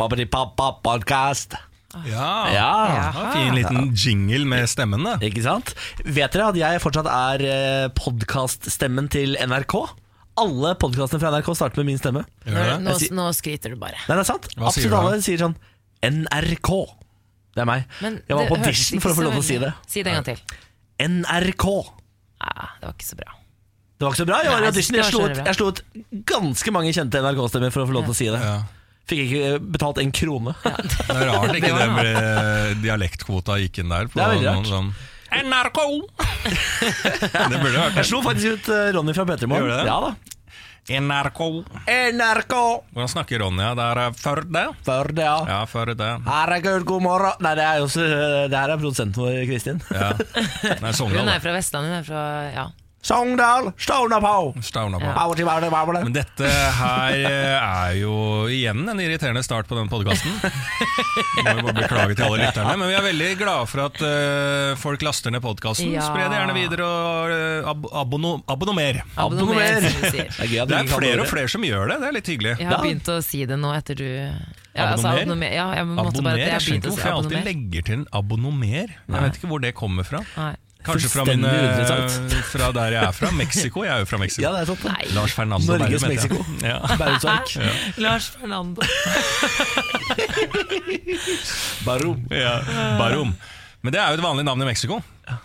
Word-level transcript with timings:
Babbidi-pappa-podcast. 0.00 1.56
Ja, 2.04 2.52
Ja. 2.52 3.32
Fin 3.32 3.54
liten 3.54 3.94
jingle 3.94 4.44
med 4.44 4.68
stemmen, 4.68 5.04
da. 5.04 5.16
Ikke 5.24 5.42
sant? 5.42 5.72
Vet 6.04 6.34
dere 6.34 6.50
at 6.50 6.58
jeg 6.60 6.82
fortsatt 6.82 7.06
er 7.08 7.88
podkaststemmen 7.96 9.06
podcaststemmen 9.06 9.08
til 9.08 9.36
NRK? 9.40 9.74
Alle 10.36 10.74
podkastene 10.76 11.20
fra 11.22 11.30
NRK 11.32 11.48
starter 11.56 11.80
med 11.80 11.86
min 11.86 11.98
stemme. 11.98 12.26
Ja. 12.44 12.76
Nå, 12.78 12.98
det? 13.00 13.08
nå, 13.16 13.30
skryter 13.32 13.72
du 13.72 13.80
bare. 13.80 13.96
Nei, 14.04 14.18
det 14.18 14.26
er 14.26 14.28
sant. 14.28 14.50
Hva 14.52 14.68
sier 14.68 14.84
Absolutt 14.84 14.92
du 14.92 14.98
alle 15.00 15.22
sier 15.24 15.40
sånn 15.40 15.56
NRK. 16.04 16.70
Det 17.56 17.64
er 17.64 17.70
meg. 17.70 17.88
Men 18.04 18.20
jeg 18.28 18.36
var 18.36 18.50
på 18.50 18.60
audition 18.60 19.00
for 19.00 19.14
å 19.14 19.16
få 19.16 19.24
lov 19.24 19.38
til 19.38 19.44
å 19.46 19.48
si 19.48 19.58
det. 19.62 19.72
Si 19.88 20.04
det 20.04 20.12
en 20.12 20.20
gang 20.20 20.28
til. 20.28 20.60
NRK. 21.00 21.66
Ja, 22.44 22.68
det 22.82 22.90
var 22.90 22.96
ikke 22.98 23.08
så 23.08 23.16
bra. 23.16 23.36
Det 23.96 24.04
var 24.04 24.12
ikke 24.12 24.20
så 24.20 24.28
bra. 24.28 24.42
Jeg 24.44 24.52
Nei, 24.52 24.68
jeg, 24.68 24.88
Jeg 24.92 25.08
slo, 25.08 25.24
ut, 25.24 25.38
jeg 25.40 25.56
slo 25.56 25.70
ut 25.72 25.80
ganske 26.28 26.72
mange 26.76 26.92
kjente 26.92 27.22
NRK-stemmer 27.24 27.72
for 27.72 27.86
å 27.86 27.88
få 27.88 27.96
lov 27.96 28.10
til 28.10 28.12
å 28.12 28.18
si 28.18 28.28
det. 28.28 28.42
Ja. 28.44 28.58
Fikk 29.06 29.20
ikke 29.26 29.50
betalt 29.76 30.00
en 30.02 30.12
krone. 30.14 30.54
Det 30.64 31.14
er 31.14 31.28
rart 31.30 31.52
ikke 31.54 31.74
det 31.76 31.90
med 31.94 32.80
dialektkvota 32.82 33.60
gikk 33.62 33.82
inn 33.84 33.92
der. 33.92 34.08
På 34.10 34.18
Det 34.18 34.24
er 34.24 34.32
veldig 34.34 34.48
rart. 34.50 34.70
Sånn, 34.70 34.88
NRK! 35.46 35.78
det 37.50 37.58
burde 37.60 37.76
vært 37.76 38.00
Jeg 38.00 38.08
slo 38.08 38.22
faktisk 38.24 38.56
ut 38.56 38.72
eh, 38.74 38.88
Ronny 38.96 39.14
fra 39.14 39.26
P3 39.28 39.50
Morgen. 39.50 39.86
Ja. 39.86 40.14
NRK. 41.02 41.40
NRK! 41.90 42.54
Hvordan 42.94 43.10
snakker 43.10 43.42
Ronja? 43.42 43.72
Det 43.74 43.86
er 43.90 44.18
Førde? 44.20 44.62
Førde, 44.86 45.24
ja. 45.26 45.36
Ja, 45.50 45.60
Førde. 45.66 46.10
Herregud, 46.26 46.86
god 46.86 47.02
morgen. 47.02 47.42
Nei, 47.42 47.54
det 47.58 47.66
er 47.66 47.80
jo 47.82 47.88
det 47.90 48.54
her 48.54 48.70
er 48.74 48.78
produsenten 48.78 49.22
vår, 49.24 49.40
Kristin. 49.50 49.82
Ja. 49.90 50.12
Nei, 50.82 50.92
Hun 51.18 51.32
er 51.32 51.42
fra 51.42 51.56
Vestlandet. 51.56 51.90
Hun 51.90 51.98
er 52.02 52.06
fra 52.06 52.26
Ja. 52.54 52.66
Sogndal, 53.06 53.68
bare 55.38 55.60
det. 55.94 56.00
Men 56.08 56.14
dette 56.16 56.48
her 56.80 57.14
eh, 57.14 57.52
er 57.54 57.92
jo 58.00 58.14
igjen 58.50 58.82
en 58.90 59.02
irriterende 59.02 59.44
start 59.46 59.68
på 59.70 59.78
den 59.78 59.86
podkasten. 59.92 60.32
Må 60.42 61.52
jo 61.52 61.66
bare 61.68 61.76
beklage 61.78 62.16
til 62.18 62.26
alle 62.26 62.40
lytterne. 62.42 62.74
Men 62.80 62.90
vi 62.90 62.98
er 62.98 63.06
veldig 63.06 63.30
glade 63.38 63.70
for 63.70 63.84
at 63.84 64.02
uh, 64.02 64.72
folk 64.80 65.06
laster 65.06 65.30
ned 65.30 65.44
podkasten. 65.44 65.92
Ja. 65.94 66.02
Spre 66.08 66.26
det 66.26 66.40
gjerne 66.40 66.58
videre 66.58 66.90
og 66.90 67.30
uh, 67.30 67.70
ab 67.70 67.86
abonno 68.02 68.34
abonnomer. 68.50 69.00
Abonnomer, 69.14 69.86
som 69.86 70.02
vi 70.02 70.12
sier. 70.18 70.34
Det 70.66 70.66
er 70.66 70.76
er 70.82 70.90
flere 70.90 71.22
og 71.22 71.30
flere 71.30 71.54
som 71.54 71.62
gjør 71.66 71.94
det. 71.94 72.02
Det 72.02 72.10
er 72.10 72.18
litt 72.18 72.34
hyggelig. 72.34 72.58
Jeg 72.58 72.72
har 72.72 72.82
begynt 72.82 73.14
å 73.14 73.20
si 73.22 73.46
det 73.46 73.62
nå 73.62 73.72
etter 73.78 74.02
du 74.02 74.06
ja, 74.08 74.90
altså, 74.90 75.14
Abonnomer? 75.14 75.22
abonnomer. 75.22 75.54
Ja, 75.54 75.70
jeg 75.78 75.90
måtte 75.92 76.02
bare 76.02 76.10
Abonner? 76.10 76.42
jeg 76.42 76.50
Jeg 76.50 76.66
skjønner 76.66 76.82
ikke 76.82 76.90
hvorfor 76.96 77.08
jeg 77.12 77.18
alltid 77.22 77.50
legger 77.52 77.86
til 77.86 78.00
en 78.00 78.06
abonnomer. 78.18 78.96
Jeg 79.06 79.28
vet 79.28 79.38
ikke 79.38 79.54
hvor 79.54 79.62
det 79.62 79.76
kommer 79.78 80.08
fra. 80.08 80.26
Nei. 80.34 80.54
Kanskje 80.86 81.10
fra, 81.12 81.24
mine, 81.28 81.50
fra 82.52 82.70
der 82.76 82.94
jeg 82.96 83.02
er 83.02 83.14
fra. 83.16 83.30
Mexico. 83.36 83.82
Jeg 83.86 83.92
er 83.94 84.04
jo 84.04 84.08
fra 84.10 84.18
Mexico. 84.22 84.42
Ja, 84.46 84.52
det 84.54 84.60
er. 84.64 84.84
Nei. 84.92 85.08
Lars 85.16 85.34
Fernando 85.36 85.78
Norges 85.82 86.02
jeg. 86.06 86.10
Mexico. 86.14 86.38
Ja. 86.62 86.78
Bærumsverk. 87.00 87.56
Lars 88.02 88.30
Fernando. 88.36 88.86
Barum. 91.86 92.22
Ja, 92.30 92.60
Barum. 92.98 93.34
Men 93.82 93.94
det 93.94 94.00
er 94.02 94.12
jo 94.14 94.20
et 94.20 94.24
vanlig 94.24 94.46
navn 94.46 94.62
i 94.62 94.68
Mexico. 94.68 95.00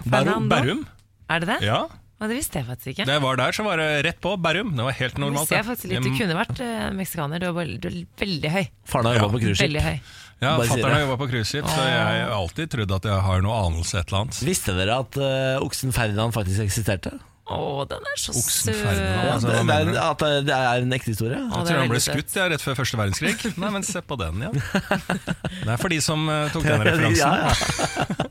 Barum. 0.05 0.47
Barum. 0.51 0.85
Er 1.31 1.43
det 1.43 1.47
det? 1.53 1.59
Ja, 1.65 1.81
Å, 2.21 2.27
det 2.29 2.35
visste 2.37 2.59
jeg 2.59 2.67
faktisk 2.67 2.91
ikke. 2.91 3.05
da 3.09 3.15
jeg 3.15 3.21
var 3.23 3.37
der, 3.39 3.53
så 3.55 3.63
var 3.65 3.79
det 3.81 3.85
rett 4.05 4.19
på 4.21 4.35
Bærum. 4.37 4.75
Det 4.77 4.83
var 4.85 4.93
helt 4.93 5.17
normalt. 5.17 5.49
jeg 5.49 5.65
faktisk 5.65 5.89
litt. 5.89 6.03
Du 6.05 6.11
kunne 6.19 6.35
vært 6.37 6.59
eh, 6.61 6.89
meksikaner. 6.93 7.41
Du 7.41 7.47
er, 7.49 7.71
du 7.81 7.87
er 7.89 7.95
veldig 8.21 8.51
høy. 8.53 8.65
Faren 8.91 9.09
har 9.09 9.17
jobba 9.17 9.31
på 9.33 9.41
cruiseskip. 9.41 10.11
Ja, 10.41 10.55
Fatter'n 10.57 10.89
har 10.95 11.03
jobba 11.03 11.17
på 11.21 11.27
cruiseskip, 11.29 11.67
så 11.69 11.81
jeg 11.85 11.99
har 12.01 12.31
alltid 12.33 12.71
trodd 12.73 12.93
at 12.97 13.03
jeg 13.11 13.25
har 13.27 13.43
noe 13.45 13.57
anelse 13.67 13.99
et 13.99 14.07
eller 14.09 14.23
annet. 14.23 14.39
Visste 14.47 14.73
dere 14.77 14.95
at 15.03 15.19
uh, 15.21 15.59
oksen 15.61 15.93
Ferdinand 15.93 16.33
faktisk 16.33 16.63
eksisterte? 16.65 17.11
Å, 17.51 17.83
den 17.89 18.05
er 18.07 18.19
så 18.21 18.31
Oksen 18.31 18.69
søt. 18.71 18.77
Ferdinand, 18.79 19.11
Ja, 19.25 19.31
altså, 19.35 19.47
det, 19.49 19.53
hva 19.53 19.59
det, 19.59 19.65
mener 19.67 19.89
er, 19.89 19.91
du? 19.91 19.99
at 20.05 20.19
det- 20.23 20.43
det 20.47 20.55
er 20.55 20.85
en 20.85 20.93
ekte 20.95 21.11
historie. 21.11 21.39
Jeg 21.41 21.65
tror 21.67 21.79
han 21.81 21.89
ble 21.91 21.99
skutt 22.05 22.35
ja, 22.37 22.45
rett 22.53 22.63
før 22.63 22.77
første 22.79 22.99
verdenskrig. 23.01 23.33
Nei, 23.61 23.71
men 23.75 23.83
se 23.83 24.01
på 24.07 24.17
den, 24.21 24.41
ja. 24.45 24.51
Det 24.53 25.67
er 25.75 25.81
for 25.81 25.91
de 25.91 25.99
som 26.05 26.23
eh, 26.31 26.47
tok 26.53 26.63
den 26.69 26.85
referansen. 26.87 27.17
Ja, 27.21 27.51
ja. 27.51 28.29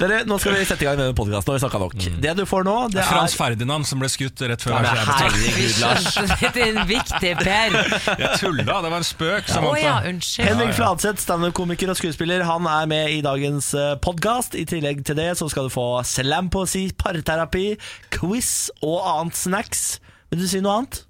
Dere, 0.00 0.20
nå 0.28 0.38
skal 0.40 0.54
vi 0.56 0.64
sette 0.68 0.84
i 0.84 0.88
gang 0.88 0.98
denne 1.00 1.16
podkasten, 1.18 1.54
vi 1.56 1.62
snakka 1.62 1.80
nok. 1.82 1.94
Det 2.22 2.34
du 2.38 2.44
får 2.48 2.66
nå, 2.68 2.76
det 2.92 3.00
er 3.02 3.08
Frans 3.10 3.34
er 3.34 3.40
Ferdinand 3.40 3.88
som 3.88 4.02
ble 4.02 4.10
skutt 4.12 4.42
rett 4.50 4.64
før 4.64 4.76
Ja, 4.76 4.94
herregud, 5.08 5.78
Lars. 5.82 6.08
Er 6.48 6.60
en 6.64 6.80
viktig 6.88 7.32
Per. 7.38 7.76
Jeg 8.18 8.30
tulla, 8.40 8.78
det 8.84 8.90
var 8.92 8.96
en 8.98 9.06
spøk. 9.06 9.50
Å 9.54 9.62
Oh, 9.68 9.76
ja, 9.78 9.96
unnskyld. 10.08 10.48
Henrik 10.48 10.74
Fladseth, 10.76 11.22
standup-komiker 11.22 11.92
og 11.92 11.98
skuespiller, 12.00 12.44
han 12.48 12.66
er 12.70 12.88
med 12.90 13.12
i 13.16 13.20
dagens 13.24 13.70
podkast. 14.04 14.56
I 14.58 14.64
tillegg 14.68 15.04
til 15.06 15.18
det 15.18 15.30
så 15.38 15.48
skal 15.52 15.68
du 15.68 15.74
få 15.74 15.88
slampoesi, 16.08 16.88
parterapi, 16.98 17.66
quiz 18.14 18.70
og 18.82 19.00
annet 19.06 19.38
snacks. 19.38 19.84
Vil 20.32 20.42
du 20.44 20.48
si 20.50 20.60
noe 20.64 20.80
annet? 20.82 21.02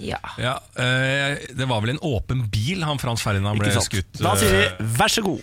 Ja. 0.00 0.18
Ja, 0.40 0.54
eh, 0.80 1.36
Det 1.52 1.66
var 1.68 1.82
vel 1.84 1.90
en 1.96 2.02
åpen 2.06 2.46
bil 2.50 2.80
han 2.86 3.00
Frans 3.02 3.20
Ferdinand 3.22 3.60
ble 3.60 3.72
skutt 3.84 4.20
Da 4.22 4.32
sier 4.40 4.54
eh, 4.62 4.76
vi 4.80 4.86
vær 4.96 5.12
så 5.12 5.24
god. 5.26 5.42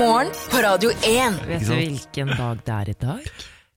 Morgen 0.00 0.30
på 0.50 0.62
Radio 0.64 0.90
1. 1.04 1.42
Vet 1.46 1.66
du 1.68 1.74
hvilken 1.76 2.32
dag 2.34 2.62
det 2.66 2.72
er 2.78 2.88
i 2.90 2.96
dag? 3.04 3.26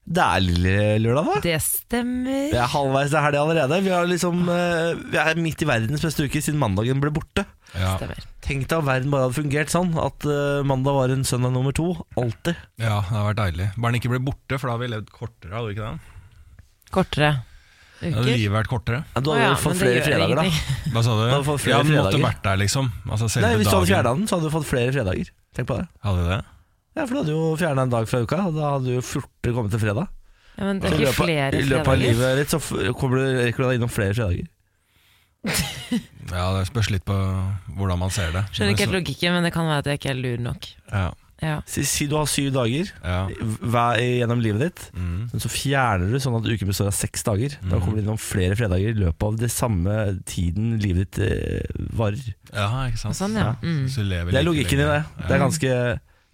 Det 0.07 0.23
er 0.23 0.40
lille 0.40 0.75
lørdag, 1.03 1.25
da. 1.28 1.40
Det 1.44 1.57
stemmer. 1.66 2.45
Vi 2.53 2.56
er 2.56 2.69
halvveis 2.72 3.09
til 3.12 3.19
helga 3.25 3.41
allerede. 3.44 3.79
Vi, 3.84 3.91
er, 3.91 4.07
liksom, 4.07 4.40
eh, 4.53 4.94
vi 5.12 5.19
er 5.19 5.41
midt 5.44 5.66
i 5.66 5.68
verdens 5.68 6.06
beste 6.07 6.24
uke 6.24 6.39
siden 6.41 6.62
mandagen 6.62 7.01
ble 7.03 7.12
borte. 7.12 7.44
ja, 7.75 7.97
Stemmer. 8.00 8.24
Tenk 8.47 8.69
deg 8.72 8.78
om 8.79 8.88
verden 8.88 9.12
bare 9.12 9.25
hadde 9.28 9.35
fungert 9.41 9.74
sånn 9.74 9.91
at 10.00 10.24
eh, 10.31 10.63
mandag 10.63 10.95
var 10.95 11.12
en 11.12 11.28
søndag 11.28 11.51
nummer 11.51 11.75
to. 11.75 11.89
Alltid. 12.16 12.56
ja, 12.79 13.01
det 13.03 13.12
har 13.12 13.28
vært 13.34 13.41
deilig. 13.44 13.68
Bare 13.75 13.91
den 13.91 14.00
ikke 14.00 14.13
ble 14.16 14.24
borte, 14.31 14.56
for 14.56 14.69
da 14.72 14.78
hadde 14.78 14.85
vi 14.88 14.91
levd 14.95 15.12
kortere. 15.19 15.51
hadde 15.57 15.68
vi 15.68 15.75
ikke 15.75 15.91
det? 15.91 16.63
Kortere 16.95 17.31
Da 17.97 18.11
hadde 18.13 18.33
livet 18.35 18.53
vært 18.53 18.69
kortere. 18.69 18.99
Ja, 19.15 19.21
du 19.25 19.31
hadde 19.33 19.45
ja, 19.47 19.53
fått 19.57 19.79
flere 19.79 20.01
fredager, 20.05 20.37
da. 20.37 20.43
Hva 20.93 21.01
sa 21.05 21.15
du? 21.17 21.23
Hadde 21.23 21.39
du 21.41 21.47
fått 21.47 21.63
flere 21.63 21.77
ja, 21.77 21.85
du 21.87 21.93
måtte 21.95 22.19
vært 22.21 22.43
der, 22.45 22.59
liksom. 22.61 22.91
Altså, 23.07 23.29
selve 23.33 23.47
Nei, 23.47 23.55
Hvis 23.57 23.65
du 23.67 23.73
hadde 23.73 23.79
dagen. 23.81 23.93
fjerna 23.93 24.11
den, 24.19 24.27
så 24.29 24.37
hadde 24.37 24.51
du 24.51 24.53
fått 24.53 24.67
flere 24.69 24.93
fredager. 24.93 25.31
Tenk 25.57 25.69
på 25.71 25.77
det. 25.79 25.87
Hadde 26.05 26.25
du 26.25 26.29
det? 26.29 26.41
Ja, 26.97 27.05
For 27.05 27.13
du 27.13 27.19
hadde 27.21 27.33
jo 27.33 27.47
fjerna 27.61 27.87
en 27.87 27.95
dag 27.95 28.09
fra 28.09 28.21
uka, 28.21 28.39
og 28.49 28.55
da 28.57 28.69
hadde 28.75 28.85
du 28.91 28.93
jo 28.99 29.05
fortere 29.05 29.55
kommet 29.57 29.73
til 29.73 29.81
fredag. 29.81 30.13
Ja, 30.57 30.63
men 30.67 30.79
det 30.81 30.91
er 30.91 30.99
ikke 31.01 31.15
flere 31.17 31.49
fredager. 31.49 31.57
I 31.57 31.71
løpet 31.71 31.91
av 31.93 31.99
livet 32.01 32.39
ditt 32.41 32.53
så 32.53 32.61
kommer 32.97 33.21
du, 33.21 33.25
rekker 33.45 33.63
du 33.63 33.67
deg 33.69 33.81
innom 33.81 33.93
flere 33.93 34.17
fredager. 34.17 34.53
Ja, 36.27 36.49
Det 36.57 36.65
spørs 36.67 36.89
litt 36.91 37.05
på 37.07 37.15
hvordan 37.77 38.01
man 38.01 38.11
ser 38.11 38.33
det. 38.35 38.41
Skjønner 38.51 38.73
ikke 38.73 38.83
helt 38.83 38.91
Men 38.91 38.99
logikken, 38.99 39.35
men 39.37 39.45
det 39.47 39.51
kan 39.55 39.69
være 39.69 39.79
at 39.79 39.87
jeg 39.93 40.01
ikke 40.01 40.09
er 40.11 40.17
lur 40.19 40.41
nok. 40.43 40.65
Ja, 40.91 41.05
Ja. 41.41 41.59
Si, 41.69 41.83
si 41.85 42.07
du 42.09 42.15
har 42.17 42.25
syv 42.25 42.47
dager 42.55 42.87
ja. 43.03 43.27
hver, 43.61 43.99
gjennom 44.01 44.39
livet 44.41 44.59
ditt, 44.63 44.79
Mm. 44.97 45.27
men 45.31 45.39
så 45.43 45.49
fjerner 45.53 46.09
du 46.09 46.17
sånn 46.23 46.37
at 46.39 46.47
uken 46.49 46.67
består 46.71 46.87
av 46.89 46.95
seks 46.97 47.21
dager. 47.27 47.53
Da 47.69 47.77
kommer 47.77 47.99
det 47.99 48.05
innom 48.07 48.17
flere 48.17 48.55
fredager 48.57 48.89
i 48.95 48.97
løpet 48.97 49.23
av 49.27 49.37
det 49.37 49.51
samme 49.53 49.97
tiden 50.25 50.79
livet 50.81 51.11
ditt 51.13 51.19
eh, 51.27 51.85
varer. 51.93 52.33
ja, 52.53 52.87
ikke 52.89 52.97
sant. 53.05 53.15
sånn, 53.19 53.37
ja. 53.37 53.51
Mm. 53.61 53.85
Så 53.87 54.01
du 54.01 54.09
lever 54.09 54.31
Det 54.33 54.39
er 54.39 54.43
like 54.43 54.49
logikken 54.49 54.81
i 54.81 54.89
det. 54.89 55.03
Det 55.27 55.31
er 55.37 55.43
ganske 55.45 55.73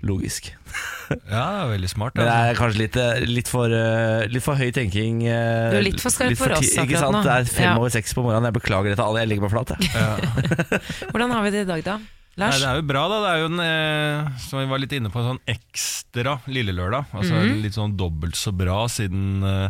logisk. 0.03 0.53
Ja, 1.29 1.43
det 1.51 1.59
er 1.65 1.69
veldig 1.75 1.89
smart. 1.91 2.15
Men 2.15 2.25
det 2.25 2.31
altså. 2.31 2.49
er 2.49 2.57
kanskje 2.57 2.79
litt, 2.79 2.95
eh, 2.97 3.25
litt, 3.27 3.49
for, 3.51 3.69
eh, 3.69 4.23
litt 4.31 4.41
for 4.41 4.55
høy 4.57 4.71
tenking. 4.73 5.19
eh, 5.27 5.69
Du 5.69 5.77
er 5.77 5.83
litt 5.85 5.99
for 6.01 6.09
skarp 6.09 6.33
for 6.39 6.55
oss 6.55 6.63
Ikke 6.71 6.85
akkurat 6.87 7.03
sant? 7.03 7.13
nå. 7.17 7.21
Det 7.27 7.33
er 7.35 7.43
fem 7.51 7.67
Ja. 7.67 7.75
over 7.77 7.89
seks 7.93 8.13
på 8.15 8.23
morgenen. 8.23 8.47
Jeg 8.49 8.55
beklager 8.55 8.89
dette, 8.95 9.03
alle. 9.03 9.19
Jeg 9.21 9.29
legger 9.29 9.43
meg 9.43 9.51
flat. 9.51 9.75
Jeg. 9.77 11.09
Hvordan 11.11 11.31
har 11.35 11.43
vi 11.43 11.51
det 11.53 11.61
i 11.67 11.69
dag, 11.69 11.83
da? 11.85 11.97
Nei, 12.41 12.49
det 12.57 12.65
er 12.65 12.79
jo 12.79 12.85
bra, 12.89 13.03
da. 13.11 13.17
Det 13.21 13.31
er 13.31 13.41
jo 13.43 13.49
en, 13.51 13.59
eh, 13.61 14.37
som 14.41 14.61
vi 14.61 14.69
var 14.71 14.81
litt 14.81 14.93
inne 14.97 15.11
på, 15.13 15.21
en 15.21 15.35
sånn 15.35 15.43
ekstra 15.53 16.39
Lille 16.49 16.73
Lørdag. 16.73 17.11
Altså 17.13 17.33
-hmm. 17.33 17.61
Litt 17.61 17.77
sånn 17.77 17.97
dobbelt 17.97 18.35
så 18.35 18.51
bra, 18.51 18.87
siden 18.89 19.43
eh, 19.43 19.69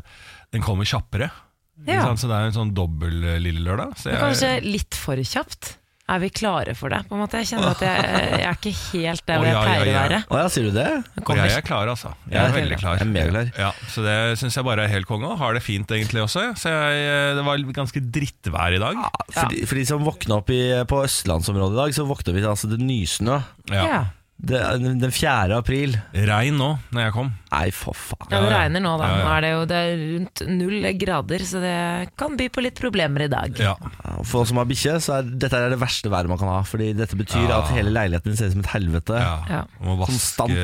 den 0.52 0.62
kommer 0.62 0.86
kjappere. 0.86 1.30
Ja. 1.86 2.16
Så 2.16 2.28
det 2.28 2.36
er 2.36 2.46
en 2.48 2.56
sånn 2.56 2.74
dobbel 2.74 3.24
eh, 3.24 3.40
Lille 3.40 3.60
Lørdag. 3.60 3.98
Så 3.98 4.14
Kanskje 4.16 4.62
litt 4.64 4.96
for 4.96 5.16
kjapt? 5.18 5.78
Er 6.04 6.20
vi 6.20 6.28
klare 6.36 6.74
for 6.76 6.92
det? 6.92 7.00
På 7.08 7.16
en 7.16 7.22
måte? 7.22 7.40
Jeg 7.40 7.54
kjenner 7.54 7.70
at 7.72 7.84
jeg, 7.86 8.08
jeg 8.34 8.44
er 8.44 8.58
ikke 8.58 8.72
helt 8.76 9.24
der 9.24 9.38
hvor 9.40 9.48
jeg 9.48 9.54
ja, 9.56 9.60
ja, 9.62 9.68
pleier 9.70 9.88
ja. 9.88 9.94
å 9.94 10.02
være. 10.02 10.18
Å 10.28 10.40
ja, 10.42 10.48
sier 10.52 10.66
du 10.68 10.74
det? 10.76 10.88
Jeg 11.00 11.24
Og 11.24 11.40
jeg 11.40 11.54
er 11.56 11.64
klar, 11.64 11.92
altså. 11.94 12.12
Jeg 12.28 12.40
er 12.42 12.56
veldig 12.58 12.80
klar. 12.82 12.98
Jeg 13.00 13.06
er 13.06 13.14
megaklar. 13.14 13.52
Ja, 13.62 13.70
så 13.94 14.04
det 14.04 14.16
syns 14.42 14.58
jeg 14.60 14.68
bare 14.68 14.84
er 14.84 14.92
helt 14.92 15.08
konge, 15.08 15.30
har 15.40 15.56
det 15.56 15.62
fint 15.64 15.94
egentlig 15.96 16.26
også. 16.26 16.44
Så 16.60 16.74
jeg, 16.74 17.06
eh, 17.08 17.30
det 17.38 17.46
var 17.48 17.64
ganske 17.80 18.04
drittvær 18.18 18.76
i 18.76 18.82
dag. 18.84 19.00
For, 19.30 19.54
de, 19.54 19.64
for 19.70 19.80
de 19.80 19.86
som 19.94 20.04
våkna 20.04 20.42
opp 20.42 20.52
i, 20.52 20.60
på 20.92 21.00
østlandsområdet 21.06 21.78
i 21.78 21.82
dag, 21.86 21.96
så 21.96 22.08
våkna 22.10 22.36
vi 22.36 22.44
til 22.44 22.52
altså, 22.52 22.72
det 22.74 22.82
nysnø. 22.84 23.40
Ja. 23.72 24.04
Det, 24.44 24.60
den 25.00 25.12
4. 25.16 25.56
april. 25.56 25.94
Regn 26.12 26.58
nå, 26.60 26.66
når 26.92 27.06
jeg 27.06 27.14
kom. 27.16 27.30
Nei, 27.54 27.68
for 27.72 27.96
faen. 27.96 28.28
Ja, 28.34 28.42
det 28.44 28.50
regner 28.52 28.82
nå, 28.84 28.92
da. 29.00 29.08
Nå 29.22 29.28
er 29.32 29.46
det 29.46 29.52
jo 29.54 29.62
det 29.70 29.78
er 29.80 30.02
rundt 30.02 30.42
null 30.52 30.88
grader, 31.00 31.46
så 31.48 31.62
det 31.64 31.76
kan 32.20 32.36
by 32.36 32.50
på 32.52 32.64
litt 32.66 32.76
problemer 32.82 33.24
i 33.24 33.30
dag. 33.32 33.56
Ja. 33.62 33.76
For 34.28 34.42
oss 34.42 34.52
som 34.52 34.60
har 34.60 34.68
bikkje, 34.68 34.98
så 35.06 35.16
er 35.22 35.30
dette 35.46 35.56
er 35.62 35.72
det 35.72 35.80
verste 35.80 36.12
været 36.12 36.28
man 36.28 36.42
kan 36.42 36.52
ha. 36.52 36.58
Fordi 36.68 36.90
dette 36.98 37.16
betyr 37.16 37.46
Ja. 37.48 37.62
at 37.62 37.72
hele 37.78 37.94
leiligheten 37.96 38.34
din 38.34 38.36
ser 38.42 38.52
ut 38.52 38.58
som 38.58 38.66
et 38.66 38.72
helvete. 38.74 39.22
ja. 39.24 39.32
Ja. 39.54 39.62
Må 39.80 39.96
vaske 40.02 40.12
Konstant. 40.12 40.60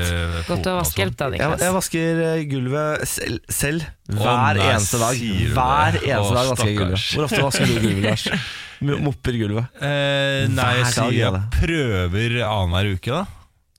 Godt 0.50 0.68
å 0.68 0.76
vaske 0.82 1.04
hjelp, 1.06 1.16
da, 1.24 1.30
Niklas. 1.38 1.64
jeg 1.64 1.78
vasker 1.80 2.22
eh, 2.28 2.44
gulvet 2.52 3.08
selv, 3.08 3.40
selv 3.48 3.88
hver 4.12 4.60
nei, 4.60 4.68
eneste 4.74 5.00
dag. 5.00 5.24
Hver 5.56 6.00
eneste 6.04 6.20
Åh, 6.20 6.36
dag 6.36 6.52
vasker 6.52 6.68
jeg 6.74 6.78
gulvet. 6.84 7.08
Hvor 7.16 7.30
ofte 7.30 7.44
vasker 7.48 7.66
du 7.72 7.80
gulvet, 7.80 8.04
Lars? 8.10 8.28
Mopper 9.08 9.36
gulvet. 9.40 9.82
Eh, 9.84 10.46
nei, 10.52 10.72
jeg 10.84 10.94
sier 11.00 11.20
jeg 11.24 11.44
prøver 11.62 12.42
annenhver 12.44 12.96
uke, 13.00 13.12
da. 13.22 13.26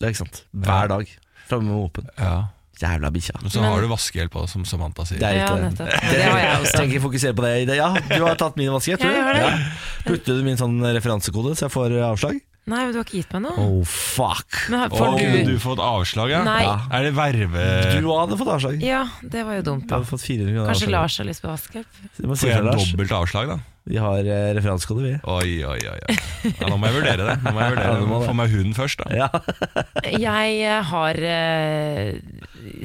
Det 0.01 0.09
er 0.09 0.15
ikke 0.15 0.23
sant. 0.25 0.43
Hver 0.57 0.89
dag. 0.89 1.11
Framme 1.51 1.69
med 1.69 1.77
åpen. 1.85 2.07
Ja. 2.17 2.35
Jævla 2.81 3.11
bikkja. 3.13 3.35
Men 3.43 3.51
så 3.53 3.61
Men- 3.61 3.73
har 3.75 3.81
du 3.85 3.89
vaskehjelp 3.89 4.33
òg, 4.41 4.49
som 4.49 4.65
Samantha 4.65 5.05
sier. 5.05 5.19
Det 5.21 5.29
er 5.29 5.37
Ja, 5.37 5.55
det. 5.55 5.77
Det 5.77 6.23
har 6.25 6.39
jeg 6.41 6.61
også. 6.61 6.73
Trenger 6.77 6.95
ikke 6.95 7.03
fokusere 7.05 7.35
på 7.37 7.43
det. 7.45 7.77
Ja, 7.77 7.93
du 7.93 8.25
har 8.25 8.35
tatt 8.37 8.57
min 8.57 8.71
vaskehjelp, 8.73 9.01
tror 9.01 9.13
du? 9.13 9.21
jeg. 9.21 9.37
Ja. 9.37 9.59
Putter 10.07 10.39
du 10.39 10.43
min 10.43 10.57
sånn 10.57 10.81
referansekode, 10.81 11.53
så 11.53 11.69
jeg 11.69 11.73
får 11.77 11.93
avslag? 12.01 12.41
Nei, 12.71 12.85
men 12.85 12.93
du 12.93 12.99
har 13.01 13.05
ikke 13.05 13.19
gitt 13.19 13.33
meg 13.35 13.43
noe. 13.43 13.57
Oh, 13.59 13.85
fuck. 13.85 14.57
Men 14.71 14.81
har- 14.81 14.93
oh, 14.93 15.17
du 15.19 15.45
du 15.45 15.59
fått 15.59 15.81
avslag, 15.81 16.31
ja? 16.31 16.43
Nei. 16.45 16.65
Er 16.65 17.03
det 17.03 17.15
verve... 17.17 18.01
Du 18.01 18.09
hadde 18.13 18.37
fått 18.39 18.49
avslag. 18.49 18.81
Ja, 18.85 19.05
det 19.23 19.45
var 19.45 19.57
jo 19.57 19.63
dumt, 19.63 19.87
da. 19.89 19.97
hadde 19.99 20.07
fått 20.09 20.23
400 20.25 20.67
Kanskje 20.69 20.87
avslag. 20.87 20.91
Lars 20.91 21.19
har 21.19 21.27
lyst 21.27 21.43
på 21.43 21.57
si 21.59 21.83
Får 22.25 22.49
jeg 22.49 22.63
dobbelt 22.65 23.13
avslag, 23.13 23.49
da? 23.49 23.59
Vi 23.91 23.99
har 23.99 24.23
eh, 24.23 24.51
referansekode, 24.55 25.03
vi. 25.03 25.15
Oi, 25.27 25.55
oi, 25.67 25.79
oi. 25.91 25.99
oi. 25.99 26.19
Ja, 26.61 26.69
nå 26.71 26.77
må 26.79 26.87
jeg 26.87 27.01
vurdere 27.01 27.27
det. 27.27 27.37
Nå 27.43 27.53
må 27.57 27.65
jeg 27.65 27.75
vurdere 27.75 27.91
vurdere 27.91 28.01
Nå 28.01 28.07
må 28.07 28.19
det. 28.19 28.23
det. 28.23 28.31
Få 28.31 28.37
meg 28.39 28.55
hunden 28.55 28.77
først, 28.77 29.03
da. 29.03 29.07
Ja. 29.19 29.29
Jeg 30.11 30.61
eh, 30.63 30.91
har 30.91 31.23
eh, 31.31 32.21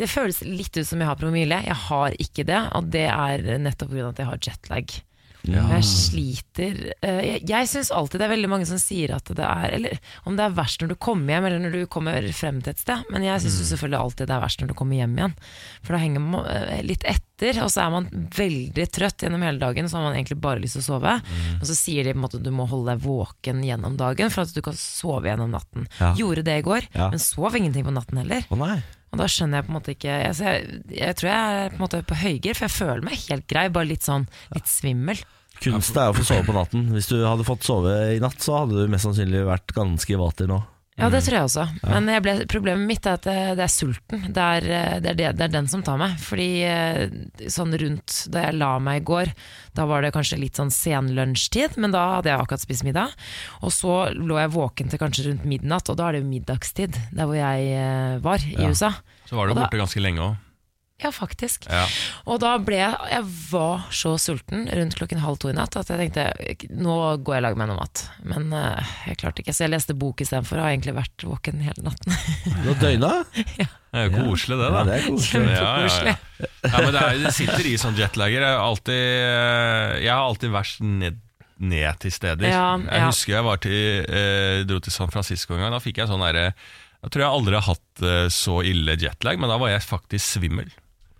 Det 0.01 0.09
føles 0.09 0.41
litt 0.47 0.79
ut 0.79 0.87
som 0.87 1.03
jeg 1.03 1.09
har 1.11 1.19
promille. 1.19 1.61
Jeg 1.67 1.77
har 1.87 2.15
ikke 2.25 2.47
det, 2.47 2.61
og 2.77 2.89
det 2.95 3.05
er 3.11 3.45
nettopp 3.61 3.93
pga. 3.93 4.09
at 4.09 4.23
jeg 4.23 4.31
har 4.31 4.41
jetlag. 4.49 4.95
Jeg 5.53 5.85
sliter 5.85 6.79
eh, 7.05 7.19
Jeg, 7.25 7.41
jeg 7.49 7.69
syns 7.71 7.91
alltid 7.93 8.19
det 8.21 8.25
er 8.27 8.33
veldig 8.33 8.49
mange 8.51 8.65
som 8.69 8.79
sier 8.81 9.13
at 9.15 9.29
det 9.37 9.45
er 9.45 9.75
Eller 9.77 9.97
om 10.25 10.35
det 10.37 10.45
er 10.45 10.55
verst 10.57 10.81
når 10.81 10.93
du 10.93 10.95
kommer 10.95 11.35
hjem, 11.35 11.45
eller 11.49 11.63
når 11.65 11.75
du 11.75 11.85
kommer 11.91 12.17
frem 12.35 12.61
til 12.65 12.73
et 12.73 12.81
sted. 12.81 13.03
Men 13.13 13.25
jeg 13.27 13.43
syns 13.43 13.59
selvfølgelig 13.69 13.99
alltid 14.01 14.27
det 14.31 14.35
er 14.37 14.43
verst 14.45 14.61
når 14.63 14.71
du 14.71 14.75
kommer 14.79 14.99
hjem 14.99 15.15
igjen. 15.19 15.35
For 15.85 15.95
da 15.95 16.01
henger 16.01 16.23
man 16.25 16.49
eh, 16.49 16.81
litt 16.87 17.05
etter, 17.07 17.61
og 17.65 17.69
så 17.73 17.83
er 17.85 17.93
man 17.93 18.09
veldig 18.37 18.87
trøtt 18.95 19.25
gjennom 19.25 19.43
hele 19.45 19.61
dagen. 19.61 19.89
Så 19.91 19.99
har 19.99 20.07
man 20.07 20.15
egentlig 20.17 20.39
bare 20.43 20.61
lyst 20.63 20.79
til 20.79 20.85
å 20.85 20.89
sove. 20.95 21.15
Og 21.59 21.65
så 21.69 21.75
sier 21.77 22.07
de 22.07 22.13
på 22.15 22.19
en 22.21 22.25
måte 22.25 22.41
du 22.43 22.51
må 22.55 22.65
holde 22.71 22.93
deg 22.93 23.03
våken 23.05 23.63
gjennom 23.65 23.97
dagen 23.99 24.31
for 24.33 24.45
at 24.45 24.55
du 24.55 24.61
kan 24.65 24.77
sove 24.79 25.27
gjennom 25.29 25.51
natten. 25.53 25.89
Ja. 25.99 26.13
Gjorde 26.19 26.45
det 26.47 26.59
i 26.61 26.65
går, 26.65 26.87
Ja. 26.95 27.09
men 27.13 27.19
sov 27.21 27.55
ingenting 27.55 27.85
på 27.87 27.93
natten 27.95 28.21
heller. 28.23 28.45
Å 28.49 28.59
nei. 28.59 28.77
Og 29.15 29.21
da 29.23 29.29
skjønner 29.31 29.61
jeg 29.61 29.65
på 29.65 29.71
en 29.71 29.77
måte 29.77 29.93
ikke 29.95 30.11
Jeg, 30.11 30.35
jeg, 30.43 30.79
jeg 30.91 31.15
tror 31.15 31.29
jeg 31.31 31.55
er 31.55 31.71
på 31.71 31.77
en 31.77 31.83
måte 31.85 32.03
på 32.03 32.19
høygir, 32.19 32.57
for 32.57 32.67
jeg 32.67 32.75
føler 32.75 33.07
meg 33.07 33.25
helt 33.29 33.47
grei, 33.47 33.65
bare 33.71 33.87
litt 33.93 34.03
sånn 34.03 34.27
litt 34.55 34.67
svimmel. 34.67 35.21
Kunsten 35.63 36.01
er 36.01 36.11
å 36.11 36.15
få 36.17 36.25
sove 36.27 36.43
på 36.43 36.55
natten. 36.55 36.89
Hvis 36.91 37.07
du 37.07 37.21
hadde 37.23 37.47
fått 37.47 37.63
sove 37.63 37.93
i 38.11 38.19
natt, 38.19 38.41
så 38.43 38.59
hadde 38.59 38.75
du 38.75 38.91
mest 38.91 39.07
sannsynlig 39.07 39.45
vært 39.47 39.71
ganske 39.77 40.19
vater 40.19 40.51
nå. 40.51 40.59
Ja, 40.95 41.09
det 41.11 41.25
tror 41.25 41.35
jeg 41.35 41.47
også. 41.49 41.63
Men 41.83 42.05
jeg 42.07 42.23
ble, 42.23 42.33
problemet 42.47 42.87
mitt 42.87 43.07
er 43.09 43.17
at 43.17 43.25
det, 43.27 43.35
det 43.59 43.63
er 43.65 43.71
sulten. 43.73 44.21
Det 44.31 44.43
er, 44.43 44.67
eh, 44.71 44.93
det, 45.03 45.09
er 45.11 45.33
det, 45.35 45.43
er 45.43 45.51
den 45.51 45.67
som 45.67 45.81
tar 45.83 45.97
meg. 45.99 46.13
Fordi 46.23 46.47
eh, 46.63 47.01
sånn 47.51 47.75
rundt 47.81 48.15
da 48.31 48.45
jeg 48.45 48.55
la 48.61 48.69
meg 48.79 49.01
i 49.01 49.05
går, 49.09 49.33
da 49.75 49.87
var 49.89 50.05
det 50.05 50.13
kanskje 50.15 50.39
litt 50.39 50.55
sånn 50.55 50.71
sen 50.71 51.11
lunsjtid, 51.17 51.75
men 51.83 51.91
da 51.91 52.05
hadde 52.13 52.31
jeg 52.31 52.39
akkurat 52.39 52.63
spist 52.63 52.87
middag. 52.87 53.11
Og 53.59 53.75
så 53.75 53.97
lå 54.15 54.39
jeg 54.39 54.53
våken 54.55 54.93
til 54.93 55.03
kanskje 55.03 55.27
rundt 55.27 55.43
midnatt, 55.51 55.91
og 55.91 55.99
da 55.99 56.07
er 56.07 56.15
det 56.15 56.23
jo 56.23 56.31
middagstid 56.31 56.95
der 57.11 57.27
hvor 57.27 57.35
jeg 57.41 57.67
eh, 57.75 58.15
var 58.23 58.47
i 58.47 58.55
Ja. 58.55 58.71
USA. 58.71 58.93
Så 59.27 59.35
var 59.35 59.51
du 59.51 59.57
borte 59.59 59.81
ganske 59.83 59.99
lenge 59.99 60.23
òg. 60.23 60.39
Ja, 61.03 61.09
faktisk. 61.11 61.65
Ja. 61.67 61.83
Og 62.23 62.37
da 62.39 62.53
ble 62.63 62.77
jeg 62.79 63.09
Jeg 63.11 63.25
var 63.51 63.81
så 63.91 64.13
sulten 64.21 64.61
rundt 64.71 64.95
klokken 64.95 65.19
halv 65.19 65.35
to 65.43 65.49
i 65.51 65.55
natt 65.57 65.75
at 65.75 65.89
jeg 65.91 65.99
tenkte 66.13 66.69
nå 66.71 66.95
går 67.19 67.35
jeg 67.35 67.41
og 67.41 67.43
lager 67.43 67.59
meg 67.59 67.67
noe 67.67 67.79
mat. 67.81 68.03
Men 68.23 68.47
uh, 68.55 68.93
jeg 69.09 69.19
klarte 69.19 69.43
ikke, 69.43 69.51
så 69.55 69.65
jeg 69.65 69.73
leste 69.73 69.95
bok 69.99 70.23
istedenfor 70.23 70.61
og 70.61 70.63
har 70.69 70.71
egentlig 70.71 70.95
vært 70.95 71.25
våken 71.27 71.59
hele 71.65 71.83
natten. 71.89 72.15
Du 72.63 72.69
har 72.71 72.79
døgna? 72.79 73.11
Det 73.95 74.01
er 74.01 74.07
jo 74.09 74.23
koselig, 74.25 74.55
det, 74.59 74.65
Ja, 74.65 74.71
da. 74.71 74.79
det 74.87 74.95
er 74.95 75.03
koselig. 75.07 75.51
Ja, 75.51 75.67
ja, 75.79 75.99
ja. 76.11 76.15
Ja, 76.65 76.79
men 76.81 76.89
det, 76.91 77.01
er, 77.03 77.19
det 77.23 77.29
sitter 77.37 77.67
i 77.69 77.75
sånn 77.79 77.95
jetlager. 77.95 78.43
Jeg, 78.43 78.57
alltid, 78.59 79.03
eh, 79.23 79.91
jeg 80.03 80.11
har 80.11 80.23
alltid 80.25 80.51
vært 80.51 80.81
ned, 80.83 81.19
ned 81.63 82.01
til 82.03 82.11
steder. 82.11 82.49
Ja, 82.51 82.65
Jeg 82.89 83.05
husker 83.05 83.37
jeg 83.37 83.45
var 83.47 83.61
til, 83.63 84.01
eh, 84.19 84.63
dro 84.67 84.81
til 84.83 84.91
San 84.95 85.13
Francisco 85.13 85.55
en 85.55 85.63
gang. 85.63 85.71
Da 85.77 85.79
fikk 85.83 86.01
jeg 86.03 86.11
sånn 86.11 86.23
derre 86.27 86.49
Jeg 86.51 87.13
tror 87.13 87.23
jeg 87.23 87.31
aldri 87.37 87.55
har 87.55 87.67
hatt 87.69 88.03
eh, 88.03 88.27
så 88.35 88.57
ille 88.67 88.97
jetlag, 88.99 89.39
men 89.39 89.51
da 89.53 89.59
var 89.63 89.71
jeg 89.71 89.85
faktisk 89.87 90.39
svimmel. 90.39 90.67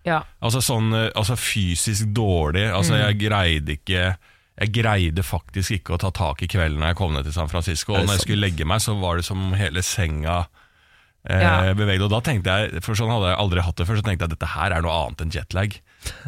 Ja. 0.06 0.22
Altså 0.42 0.62
sånn 0.62 0.92
eh, 0.94 1.10
altså 1.18 1.36
fysisk 1.40 2.12
dårlig. 2.14 2.68
Altså 2.72 2.94
Mm. 2.94 3.02
jeg 3.08 3.20
greide 3.26 3.78
ikke 3.80 4.18
Jeg 4.58 4.72
greide 4.72 5.20
faktisk 5.26 5.72
ikke 5.72 5.96
å 5.96 6.00
ta 6.00 6.12
tak 6.16 6.42
i 6.42 6.48
kvelden 6.48 6.80
når 6.80 6.94
jeg 6.94 6.96
kom 6.96 7.12
ned 7.14 7.26
til 7.28 7.34
San 7.34 7.50
Francisco. 7.52 7.92
Og 7.94 8.06
når 8.08 8.14
jeg 8.16 8.22
skulle 8.22 8.46
legge 8.48 8.64
meg, 8.66 8.80
så 8.80 8.94
var 8.98 9.18
det 9.18 9.26
som 9.26 9.52
hele 9.52 9.82
senga 9.84 10.48
eh, 11.28 11.42
Ja. 11.42 11.74
beveget. 11.74 12.02
Og 12.06 12.10
da 12.14 12.22
tenkte 12.22 12.46
jeg, 12.72 12.82
for 12.82 12.96
sånn 12.96 13.10
hadde 13.12 13.34
jeg 13.34 13.38
aldri 13.42 13.62
hatt 13.66 13.76
det 13.76 13.88
før, 13.90 13.98
så 14.00 14.06
tenkte 14.06 14.24
jeg 14.24 14.32
at 14.32 14.40
dette 14.40 14.54
her 14.56 14.72
er 14.72 14.82
noe 14.82 14.94
annet 15.08 15.22
enn 15.26 15.32
jetlag. 15.36 15.76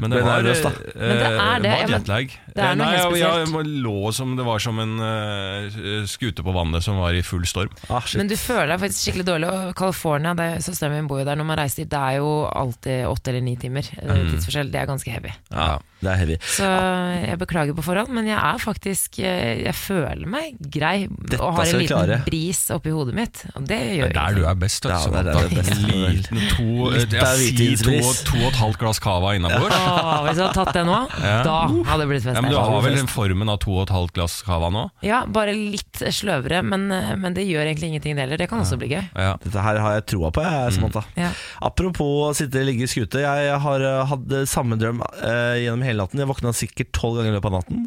Men 0.02 0.10
det 0.10 0.24
var, 0.26 0.42
nervøs, 0.42 0.62
da. 0.64 0.70
eh, 0.70 1.02
Men 1.02 1.18
det 1.18 1.26
er 1.28 1.60
det, 1.62 1.72
var 1.72 1.92
jetlag. 1.92 2.32
det 2.56 2.64
er 2.66 2.76
noe 2.80 2.86
Nei, 2.88 2.98
helt 2.98 3.16
jeg- 3.16 3.22
jeg 3.22 3.48
spesielt. 3.48 3.68
lå 3.86 4.14
som, 4.14 4.36
det 4.38 4.46
var 4.46 4.60
som 4.60 4.80
en 4.80 4.94
uh, 5.00 6.06
skute 6.10 6.42
på 6.46 6.54
vannet 6.56 6.82
som 6.86 6.98
var 6.98 7.14
i 7.14 7.22
full 7.22 7.46
storm. 7.46 7.70
Ah. 7.90 8.02
Men 8.18 8.28
du 8.28 8.36
føler 8.36 8.72
deg 8.74 8.80
faktisk 8.82 9.04
skikkelig 9.06 9.26
dårlig. 9.28 9.52
Og 9.54 9.76
California, 9.78 10.34
det- 10.34 10.64
søsteren 10.66 10.94
min 10.98 11.08
bor 11.08 11.20
jo 11.22 11.26
der. 11.26 11.36
Når 11.38 11.46
man 11.46 11.58
reiser 11.62 11.84
dit, 11.84 11.90
det 11.94 12.00
er 12.00 12.18
jo 12.18 12.32
alltid 12.50 13.06
åtte 13.06 13.28
eller 13.30 13.42
ni 13.46 13.56
timer 13.56 13.86
mm. 14.02 14.32
tidsforskjell. 14.32 14.72
Det 14.72 14.82
er 14.82 14.90
ganske 14.90 15.12
heavy. 15.14 15.34
Ja. 15.52 15.78
Det 15.98 16.10
er 16.12 16.18
heavy. 16.22 16.36
Så 16.46 16.68
jeg 17.26 17.38
beklager 17.42 17.74
på 17.74 17.82
forhånd, 17.82 18.12
men 18.14 18.28
jeg 18.30 18.38
er 18.38 18.60
faktisk 18.62 19.18
eh, 19.20 19.64
Jeg 19.66 19.74
føler 19.74 20.28
meg 20.30 20.58
grei 20.62 21.08
Dette 21.10 21.40
og 21.42 21.56
har 21.58 21.66
en 21.72 21.80
liten 21.82 21.90
klare. 21.90 22.18
bris 22.28 22.60
oppi 22.76 22.92
hodet 22.94 23.16
mitt. 23.18 23.42
Og 23.56 23.66
det 23.66 23.80
Det 23.82 23.96
gjør 23.98 24.12
er 24.12 24.14
der 24.20 24.36
du 24.38 24.44
er 24.46 24.60
best. 24.62 24.86
vet 24.86 24.94
Ja, 24.94 25.00
du, 25.02 25.12
det 25.18 25.34
er 25.34 25.50
det 25.50 25.58
best. 25.58 25.74
Liten 25.88 26.44
to, 26.54 26.68
Litt 26.94 27.16
jeg 27.18 27.50
sier 27.58 27.82
to, 27.82 28.14
to 28.30 28.38
og 28.44 28.48
et 28.52 28.60
halvt 28.62 28.78
glass 28.84 29.00
cava 29.02 29.34
innabords. 29.40 29.74
Ja. 29.74 30.22
hvis 30.28 30.38
jeg 30.38 30.46
hadde 30.46 30.54
tatt 30.60 30.74
det 30.78 30.86
nå, 30.86 31.00
Ja. 31.24 31.42
da 31.48 31.58
hadde 31.66 32.00
det 32.04 32.08
blitt 32.12 32.24
fest. 32.28 32.36
Ja, 32.36 32.42
men 32.46 32.52
du 32.54 32.60
har 32.62 32.82
vel 32.86 32.96
den 33.00 33.08
formen 33.10 33.50
av 33.50 33.58
to 33.66 33.74
og 33.80 33.88
et 33.88 33.96
halvt 33.98 34.14
glass 34.14 34.38
cava 34.46 34.70
nå? 34.70 34.86
Ja, 35.02 35.24
bare 35.26 35.56
litt 35.58 36.04
sløvere, 36.14 36.62
men, 36.62 36.92
eh, 36.92 37.16
men 37.18 37.34
det 37.34 37.48
gjør 37.50 37.66
egentlig 37.66 37.90
ingenting 37.96 38.16
det 38.16 38.28
heller. 38.28 38.38
Det 38.38 38.50
kan 38.54 38.60
også 38.62 38.78
bli 38.78 38.90
gøy. 38.94 39.02
Ja. 39.18 39.34
Dette 39.42 39.66
her 39.66 39.80
har 39.82 39.98
jeg 39.98 40.06
troa 40.14 40.30
på, 40.30 40.46
jeg, 40.46 40.74
Samantha. 40.78 41.04
Ja. 41.18 41.32
Apropos 41.66 42.38
sitte 42.38 42.62
ligge 42.64 42.84
i 42.86 42.92
skute. 42.92 43.26
Jeg 43.26 43.60
har 43.66 43.82
eh, 43.82 44.06
hatt 44.06 44.38
samme 44.48 44.78
drøm 44.78 45.02
eh, 45.24 45.64
gjennom 45.64 45.82
hele 45.82 45.87
natten. 45.96 46.20
Jeg 46.20 46.28
våkna 46.28 46.52
sikkert 46.54 46.92
tolv 46.92 47.16
ganger 47.18 47.32
i 47.32 47.36
løpet 47.38 47.48
av 47.54 47.56
natten. 47.62 47.86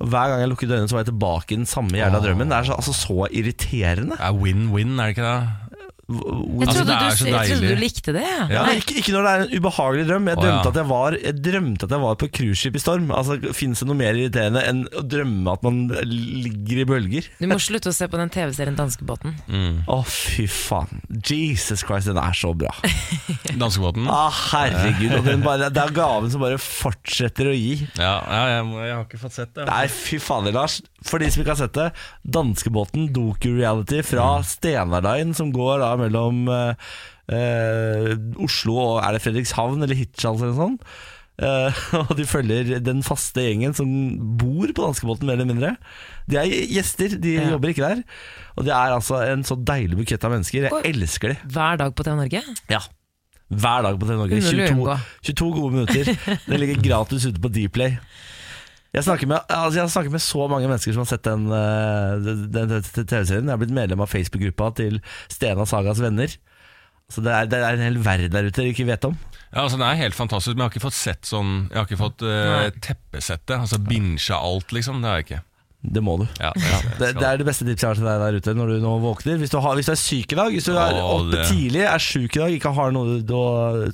Og 0.00 0.06
Hver 0.08 0.28
gang 0.32 0.40
jeg 0.40 0.48
lukket 0.48 0.70
øynene, 0.72 0.88
så 0.88 0.96
var 0.96 1.04
jeg 1.04 1.10
tilbake 1.12 1.52
i 1.52 1.56
den 1.60 1.66
samme 1.66 1.92
jævla 1.98 2.20
drømmen. 2.24 2.48
Det 2.48 2.56
er 2.56 2.62
så, 2.70 2.72
altså, 2.80 2.92
så 2.96 3.28
irriterende. 3.28 4.16
Det 4.16 4.24
er 4.30 4.40
win-win, 4.40 4.96
er 4.96 5.04
det 5.04 5.16
ikke 5.16 5.28
det? 5.28 5.71
Jeg 6.12 6.66
Altså, 6.66 6.82
trodde, 6.82 6.86
det 6.88 6.94
er 6.96 7.12
du, 7.12 7.16
så 7.16 7.26
jeg 7.30 7.48
trodde 7.52 7.68
du 7.70 7.78
likte 7.80 8.12
det. 8.16 8.22
Ja. 8.50 8.62
Nei, 8.66 8.72
ikke, 8.80 8.94
ikke 9.00 9.12
når 9.14 9.22
det 9.26 9.30
er 9.32 9.42
en 9.44 9.52
ubehagelig 9.62 10.04
drøm. 10.08 10.26
Jeg 10.32 10.38
drømte, 10.40 10.50
drømte, 10.50 10.66
ja. 10.66 10.72
at, 10.72 10.78
jeg 10.80 10.88
var, 10.90 11.16
jeg 11.22 11.36
drømte 11.46 11.86
at 11.86 11.94
jeg 11.94 12.02
var 12.02 12.16
på 12.20 12.28
cruiseskip 12.36 12.76
i 12.76 12.82
storm. 12.82 13.06
Altså, 13.16 13.36
Fins 13.56 13.80
det 13.82 13.88
noe 13.88 13.98
mer 14.00 14.18
irriterende 14.18 14.64
enn 14.68 14.82
å 14.98 15.04
drømme 15.06 15.54
at 15.54 15.64
man 15.66 15.78
ligger 16.10 16.82
i 16.82 16.86
bølger? 16.90 17.28
Du 17.38 17.46
må 17.52 17.58
slutte 17.62 17.92
å 17.92 17.96
se 17.96 18.08
på 18.12 18.20
den 18.20 18.32
TV-serien 18.34 18.76
Danskebåten. 18.78 19.36
Mm. 19.46 19.78
Å, 19.94 20.00
fy 20.10 20.48
faen. 20.50 21.00
Jesus 21.22 21.86
Christ, 21.86 22.10
den 22.10 22.20
er 22.20 22.36
så 22.36 22.50
bra. 22.58 22.74
Danskebåten? 23.62 24.10
Ah, 24.10 24.28
herregud. 24.52 25.16
Og 25.20 25.30
den 25.30 25.46
bare, 25.46 25.70
det 25.72 25.86
er 25.86 25.94
gaven 25.96 26.34
som 26.34 26.42
bare 26.44 26.58
fortsetter 26.60 27.52
å 27.52 27.56
gi. 27.56 27.76
Ja, 27.96 28.16
ja 28.26 28.42
jeg, 28.58 28.66
må- 28.68 28.82
jeg 28.84 28.96
har 28.98 29.06
ikke 29.06 29.22
fått 29.22 29.38
sett 29.38 29.54
det. 29.56 29.70
Nei, 29.70 29.86
fy 29.92 30.18
fader, 30.22 30.54
Lars. 30.58 30.80
For 31.08 31.22
de 31.22 31.30
som 31.32 31.42
ikke 31.42 31.54
har 31.54 31.60
sett 31.62 31.76
det, 31.78 31.88
Danskebåten 32.36 33.08
doku-reality 33.14 34.02
fra 34.06 34.26
Stena 34.46 35.00
Line, 35.04 35.34
som 35.38 35.52
går 35.54 35.82
da 35.82 35.90
mellom 36.00 36.44
eh, 36.52 36.92
eh, 37.32 38.12
Oslo 38.42 38.76
og 38.80 38.94
Er 39.04 39.16
det 39.16 39.24
Fredrikshavn 39.24 39.82
eller 39.82 39.98
Hirtshals 39.98 40.42
eller 40.42 40.54
noe 40.54 40.62
sånt? 40.62 40.86
Eh, 41.42 41.82
og 42.04 42.12
de 42.18 42.26
følger 42.28 42.72
den 42.84 43.00
faste 43.06 43.42
gjengen 43.46 43.74
som 43.76 43.88
bor 44.38 44.68
på 44.70 44.84
danskebåten, 44.84 45.26
mer 45.28 45.38
eller 45.40 45.48
mindre. 45.48 45.74
De 46.30 46.38
er 46.38 46.50
gjester, 46.70 47.16
de 47.18 47.36
Ja. 47.38 47.46
jobber 47.54 47.72
ikke 47.72 47.88
der. 47.88 48.02
Og 48.56 48.66
det 48.68 48.74
er 48.76 48.94
altså 48.96 49.22
en 49.26 49.42
så 49.48 49.56
deilig 49.58 49.96
bukett 50.02 50.24
av 50.28 50.34
mennesker. 50.34 50.68
Jeg 50.68 50.92
elsker 50.92 51.32
de. 51.34 51.38
Hver 51.54 51.80
dag 51.80 51.94
på 51.96 52.04
TV 52.06 52.18
Norge. 52.20 52.42
Ja. 52.70 52.82
Hver 53.52 53.82
dag 53.88 53.98
på 54.00 54.06
TV 54.08 54.16
Norge. 54.20 54.42
22, 54.44 54.98
22 55.32 55.48
gode 55.56 55.72
minutter. 55.74 56.12
Det 56.46 56.60
ligger 56.60 56.84
gratis 56.84 57.26
ute 57.28 57.40
på 57.42 57.50
Dplay. 57.52 57.96
Jeg 58.92 59.06
snakker, 59.06 59.28
med, 59.30 59.40
altså 59.48 59.78
jeg 59.80 59.90
snakker 59.94 60.12
med 60.12 60.20
så 60.20 60.46
mange 60.52 60.68
mennesker 60.68 60.92
som 60.92 61.00
har 61.00 61.08
sett 61.08 61.24
den, 61.24 61.46
eh, 61.48 62.16
den, 62.20 62.42
den, 62.52 62.72
den 62.76 63.06
TV-serien. 63.08 63.46
Jeg 63.48 63.54
har 63.54 63.60
blitt 63.62 63.72
medlem 63.72 64.02
av 64.04 64.10
Facebook-gruppa 64.12 64.68
til 64.82 64.98
Stena 65.32 65.64
Sagas 65.68 66.02
venner. 66.02 66.34
Så 67.12 67.24
det 67.24 67.32
er, 67.32 67.48
det 67.48 67.60
er 67.60 67.76
en 67.76 67.86
hel 67.86 67.96
verden 68.04 68.34
der 68.34 68.48
ute 68.48 68.60
dere 68.60 68.72
ikke 68.74 68.88
vet 68.88 69.06
om. 69.08 69.16
Ja, 69.52 69.64
altså 69.64 69.78
Den 69.78 69.86
er 69.86 70.00
helt 70.00 70.16
fantastisk, 70.16 70.56
men 70.56 70.64
jeg 70.64 70.68
har 70.68 70.74
ikke 70.74 70.86
fått 70.86 70.96
sett 70.96 71.28
sånn 71.28 71.50
Jeg 71.66 71.76
har 71.76 71.88
ikke 71.88 72.00
fått 72.00 72.22
uh, 72.24 72.68
teppesett. 72.84 73.52
Altså 73.52 73.80
Binsja 73.84 74.38
alt, 74.40 74.72
liksom. 74.72 75.02
Det 75.02 75.10
har 75.10 75.20
jeg 75.20 75.28
ikke. 75.28 75.40
Det 75.82 76.04
må 76.04 76.14
du. 76.20 76.24
Ja, 76.38 76.52
Det, 77.00 77.10
det 77.18 77.26
er 77.26 77.40
det 77.40 77.48
beste 77.48 77.66
tipset 77.66 77.82
jeg 77.82 77.90
har 77.90 77.98
til 77.98 78.06
deg 78.06 78.22
der 78.22 78.38
ute 78.38 78.54
når 78.54 78.70
du 78.70 78.84
nå 78.84 78.94
våkner. 79.02 79.40
Hvis 79.40 79.50
du, 79.52 79.58
har, 79.64 79.74
hvis 79.76 79.88
du 79.90 79.96
er 79.96 80.00
syk 80.00 80.32
i 80.32 80.38
dag, 80.38 80.54
hvis 80.54 80.68
du 80.68 80.76
er 80.76 81.00
oppe 81.02 81.42
tidlig, 81.48 81.82
er 81.88 82.04
syk 82.04 82.38
i 82.38 82.44
dag, 82.44 82.56
ikke 82.60 82.72
har 82.76 82.94
noe 82.94 83.18
du, 83.26 83.36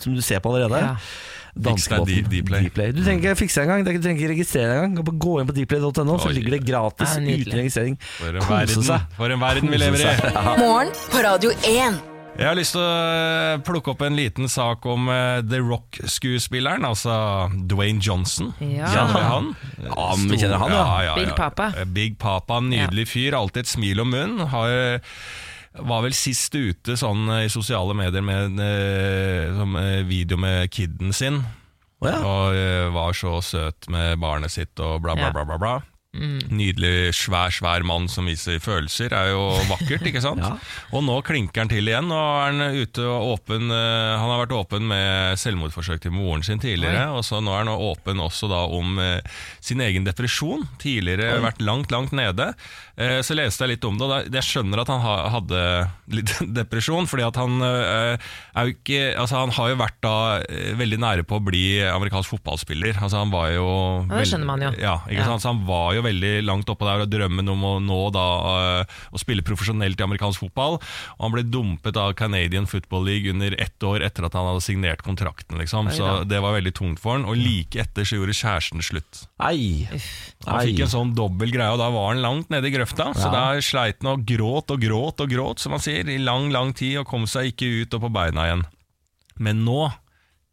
som 0.02 0.14
du 0.18 0.22
ser 0.22 0.42
på 0.44 0.52
allerede. 0.52 0.82
Ja. 0.84 0.94
Danskebåten, 1.58 2.28
Dplay. 2.30 2.68
Dplay. 2.68 2.92
Du 2.94 3.00
trenger 3.02 3.32
ikke 3.32 3.40
fikse 3.44 3.64
engang, 3.64 3.82
du 3.86 3.90
trenger 3.90 4.20
ikke 4.22 4.32
registrere 4.34 4.76
engang. 4.84 5.16
Gå 5.18 5.38
inn 5.42 5.48
på 5.48 5.56
dplay.no, 5.56 6.18
så 6.22 6.30
ligger 6.34 6.58
det 6.58 6.62
gratis 6.68 7.16
Det 7.18 7.24
er 7.34 7.42
uten 7.42 7.58
registrering. 7.62 7.98
Kose 8.44 8.84
seg. 8.86 9.08
for 9.18 9.34
en 9.34 9.42
verden 9.42 9.72
vi 9.72 9.82
lever 9.82 10.06
i. 10.06 10.14
Morgen 10.62 10.94
på 11.10 11.24
Radio 11.26 11.50
1. 11.66 11.98
Jeg 12.38 12.46
har 12.46 12.54
lyst 12.54 12.76
til 12.76 12.84
å 12.84 12.90
eh, 12.94 13.56
plukke 13.66 13.90
opp 13.90 14.02
en 14.06 14.14
liten 14.14 14.46
sak 14.46 14.84
om 14.86 15.08
eh, 15.10 15.40
The 15.42 15.58
Rock-skuespilleren, 15.58 16.84
altså 16.86 17.16
Dwayne 17.66 17.98
Johnson. 17.98 18.52
Ja. 18.62 18.86
Kjenner 18.92 19.16
vi 19.16 19.24
han? 19.26 19.48
Ja, 19.88 20.04
vi 20.20 20.38
kjenner 20.38 20.62
han, 20.62 20.74
ja. 21.02 21.16
Big 21.18 21.32
Papa. 21.34 21.72
Eh, 21.74 21.88
Big 21.98 22.14
Papa, 22.22 22.60
Nydelig 22.62 23.08
fyr, 23.10 23.34
alltid 23.40 23.66
et 23.66 23.72
smil 23.72 24.04
om 24.04 24.14
munnen. 24.14 24.46
Har, 24.54 24.70
var 25.80 26.02
vel 26.06 26.14
sist 26.16 26.54
ute 26.54 26.96
sånn 26.98 27.28
eh, 27.34 27.44
i 27.46 27.52
sosiale 27.52 27.94
medier 27.96 28.24
med 28.24 28.50
en 28.50 28.64
eh, 28.64 29.62
eh, 29.82 30.02
video 30.08 30.38
med 30.40 30.70
kiden 30.74 31.14
sin. 31.16 31.42
Oh, 31.98 32.06
ja. 32.06 32.18
Og 32.22 32.92
var 32.94 33.14
så 33.18 33.38
søt 33.42 33.88
med 33.90 34.20
barnet 34.22 34.54
sitt 34.54 34.78
og 34.78 35.00
bla, 35.02 35.16
bla, 35.18 35.32
Ja. 35.32 35.34
bla. 35.34 35.44
bla, 35.44 35.58
bla. 35.58 35.78
Nydelig, 36.18 37.12
svær, 37.14 37.50
svær 37.52 37.82
mann 37.86 38.06
som 38.10 38.26
viser 38.26 38.56
følelser. 38.62 39.12
Er 39.14 39.32
jo 39.34 39.42
vakkert, 39.68 40.06
ikke 40.08 40.22
sant? 40.24 40.40
Ja. 40.46 40.54
Og 40.96 41.02
nå 41.04 41.18
klinker 41.26 41.62
han 41.62 41.70
til 41.70 41.90
igjen. 41.90 42.08
Nå 42.10 42.16
er 42.16 42.46
han 42.48 42.78
ute 42.78 43.04
og 43.04 43.34
åpen 43.34 43.68
Han 43.68 44.24
har 44.30 44.40
vært 44.46 44.54
åpen 44.56 44.86
med 44.88 45.38
selvmordsforsøk 45.42 46.00
til 46.06 46.14
moren 46.16 46.42
sin 46.46 46.62
tidligere. 46.62 47.10
Og 47.12 47.26
så 47.28 47.42
nå 47.44 47.52
er 47.54 47.66
han 47.66 47.74
åpen 47.74 48.22
også 48.24 48.48
da 48.50 48.64
om 48.78 48.96
sin 49.60 49.82
egen 49.84 50.06
depresjon. 50.08 50.64
Tidligere 50.80 51.42
vært 51.44 51.60
langt, 51.62 51.92
langt 51.94 52.14
nede. 52.16 52.54
Eh, 52.98 53.20
så 53.22 53.36
leste 53.38 53.62
jeg 53.62 53.76
litt 53.76 53.84
om 53.86 53.94
det, 54.00 54.06
og 54.10 54.32
jeg 54.34 54.42
skjønner 54.42 54.80
at 54.82 54.88
han 54.90 55.02
ha, 55.04 55.12
hadde 55.36 55.60
litt 56.18 56.32
depresjon. 56.60 57.06
fordi 57.06 57.22
at 57.28 57.36
han 57.38 57.60
eh, 57.62 58.30
er 58.58 58.66
jo 58.66 58.74
ikke 58.74 59.00
Altså 59.22 59.38
han 59.38 59.52
har 59.54 59.68
jo 59.70 59.76
vært 59.78 59.98
da 60.02 60.14
eh, 60.42 60.72
veldig 60.78 60.98
nære 61.04 61.24
på 61.28 61.38
å 61.38 61.44
bli 61.46 61.62
amerikansk 61.86 62.32
fotballspiller. 62.34 62.98
Altså 62.98 63.20
han 63.22 63.30
var 63.30 63.52
jo 63.54 63.68
det 64.10 64.24
skjønner 64.26 64.48
man 64.50 64.64
jo. 64.66 64.72
Ja, 64.82 64.96
ikke 65.06 65.20
Ja. 65.22 65.28
sant? 65.30 65.44
Så 65.46 65.52
han 65.52 65.62
var 65.68 65.94
jo 65.94 66.02
veldig 66.08 66.32
langt 66.48 66.68
oppå 66.74 66.88
der, 66.88 67.04
og 67.06 67.12
drømmen 67.12 67.52
om 67.54 67.62
å 67.68 67.72
nå 67.82 68.00
da 68.14 68.26
å 69.14 69.20
spille 69.20 69.44
profesjonelt 69.46 70.00
i 70.00 70.06
amerikansk 70.06 70.42
fotball. 70.42 70.78
Og 71.18 71.22
han 71.22 71.34
ble 71.36 71.44
dumpet 71.46 71.96
av 72.00 72.14
Canadian 72.18 72.66
Football 72.66 73.06
League 73.08 73.30
under 73.30 73.54
ett 73.62 73.78
år 73.86 74.02
etter 74.06 74.26
at 74.26 74.34
han 74.34 74.48
hadde 74.50 74.64
signert 74.66 75.02
kontrakten. 75.06 75.58
liksom. 75.62 75.90
Så 75.94 76.24
det 76.28 76.40
var 76.42 76.56
veldig 76.58 76.74
tungt 76.74 76.98
for 77.02 77.14
han. 77.14 77.28
Og 77.28 77.38
like 77.38 77.78
etter 77.84 78.02
så 78.08 78.18
gjorde 78.18 78.34
kjæresten 78.36 78.82
slutt. 78.84 79.22
Ei. 79.44 79.86
Han 80.46 80.64
fikk 80.66 80.82
en 80.86 80.92
sånn 80.92 81.14
dobbel 81.14 81.52
greie, 81.54 81.70
og 81.70 81.78
da 81.78 81.90
var 81.94 82.10
han 82.12 82.22
langt 82.24 82.50
nede 82.50 82.66
i 82.66 82.74
grøfta. 82.74 82.86
Så 82.96 83.28
Ja. 83.28 83.30
da 83.30 83.60
sleit 83.60 84.02
han 84.02 84.12
og 84.12 84.24
gråt 84.26 84.70
og 84.70 84.80
gråt 84.80 85.20
og 85.20 85.30
gråt, 85.30 85.58
som 85.60 85.70
man 85.70 85.80
sier, 85.80 86.08
i 86.08 86.18
lang, 86.18 86.50
lang 86.52 86.72
tid, 86.74 86.98
og 86.98 87.06
kom 87.06 87.26
seg 87.26 87.52
ikke 87.52 87.82
ut 87.82 87.94
og 87.94 88.00
på 88.06 88.12
beina 88.12 88.46
igjen. 88.48 88.64
Men 89.38 89.64
nå 89.64 89.92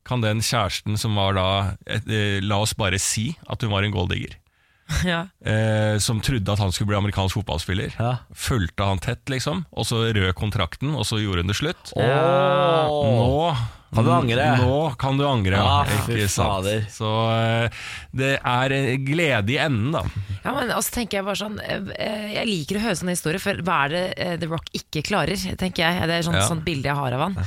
kan 0.06 0.22
den 0.22 0.40
kjæresten 0.40 0.98
som 0.98 1.16
var 1.16 1.34
da 1.34 1.78
eh, 1.88 2.40
La 2.42 2.60
oss 2.62 2.74
bare 2.78 3.00
si 3.00 3.36
at 3.50 3.62
hun 3.62 3.72
var 3.72 3.84
en 3.84 3.92
golddigger. 3.96 4.36
Ja. 5.06 5.24
Eh, 5.46 5.98
som 6.02 6.20
trodde 6.22 6.52
at 6.54 6.60
han 6.62 6.72
skulle 6.74 6.92
bli 6.94 6.98
amerikansk 7.00 7.40
fotballspiller. 7.40 7.96
Ja. 8.00 8.12
Fulgte 8.38 8.86
han 8.86 9.00
tett, 9.02 9.24
liksom. 9.34 9.64
Og 9.74 9.86
så 9.90 10.04
rød 10.14 10.34
kontrakten, 10.38 10.94
og 10.98 11.06
så 11.10 11.18
gjorde 11.22 11.42
hun 11.46 11.50
det 11.54 11.58
slutt. 11.58 11.94
Ja. 11.98 12.86
Nå 12.90 13.56
Kan 13.96 14.04
du 14.04 14.12
angre? 14.12 14.46
Nå 14.60 14.78
kan 15.00 15.18
du 15.18 15.24
angre, 15.28 15.56
ja. 15.62 15.76
Ja, 15.88 16.00
Ikke 16.12 16.28
sant? 16.32 16.68
Så 16.92 17.12
eh, 17.32 17.84
det 18.18 18.32
er 18.42 18.74
eh, 18.76 18.96
glede 19.08 19.54
i 19.56 19.60
enden, 19.62 19.94
da. 19.96 20.02
Ja, 20.44 20.52
men 20.58 20.74
også 20.76 20.98
tenker 20.98 21.22
Jeg 21.22 21.26
bare 21.30 21.40
sånn 21.40 21.56
eh, 21.64 22.34
Jeg 22.36 22.50
liker 22.50 22.78
å 22.82 22.84
høre 22.90 22.98
sånne 23.00 23.16
historier, 23.16 23.42
for 23.42 23.62
hva 23.66 23.78
er 23.86 23.94
det 23.96 24.04
eh, 24.20 24.34
The 24.42 24.50
Rock 24.52 24.68
ikke 24.82 25.06
klarer? 25.08 25.40
tenker 25.62 25.86
jeg 25.86 26.10
Det 26.12 26.18
er 26.20 26.28
sånn, 26.28 26.38
Ja. 26.42 26.50
sånt 26.50 26.66
bilde 26.68 26.92
jeg 26.92 26.98
har 27.00 27.16
av 27.16 27.24
han. 27.30 27.40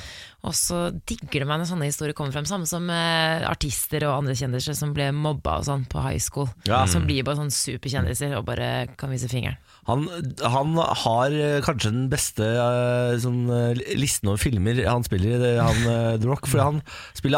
Og 0.47 0.55
så 0.55 0.85
digger 1.09 1.43
det 1.43 1.49
meg 1.51 1.61
når 1.61 1.69
sånne 1.73 1.89
historier 1.89 2.15
kommer 2.17 2.35
frem, 2.35 2.47
samme 2.47 2.69
som 2.71 2.87
eh, 2.95 3.43
artister 3.49 4.07
og 4.07 4.21
andre 4.21 4.37
kjendiser 4.39 4.77
som 4.79 4.93
ble 4.95 5.09
mobba 5.15 5.57
og 5.59 5.67
sånn 5.67 5.83
på 5.91 6.03
high 6.05 6.23
school. 6.23 6.47
Ja. 6.69 6.85
Som 6.91 7.09
blir 7.09 7.27
bare 7.27 7.41
sånn 7.41 7.55
superkjendiser 7.55 8.37
og 8.39 8.47
bare 8.47 8.87
kan 9.01 9.11
vise 9.11 9.31
fingeren. 9.31 9.59
Han, 9.89 10.03
han 10.45 10.75
har 11.03 11.33
eh, 11.33 11.59
kanskje 11.65 11.91
den 11.95 12.09
beste 12.13 12.45
eh, 12.45 13.15
sånn, 13.23 13.41
eh, 13.49 13.79
listen 13.97 14.29
over 14.29 14.41
filmer 14.43 14.83
han 14.85 15.05
spiller 15.07 15.41
i, 15.41 15.53
han, 15.57 15.79
The 16.21 16.29
Rock. 16.29 16.45
For 16.51 16.61
han 16.61 16.83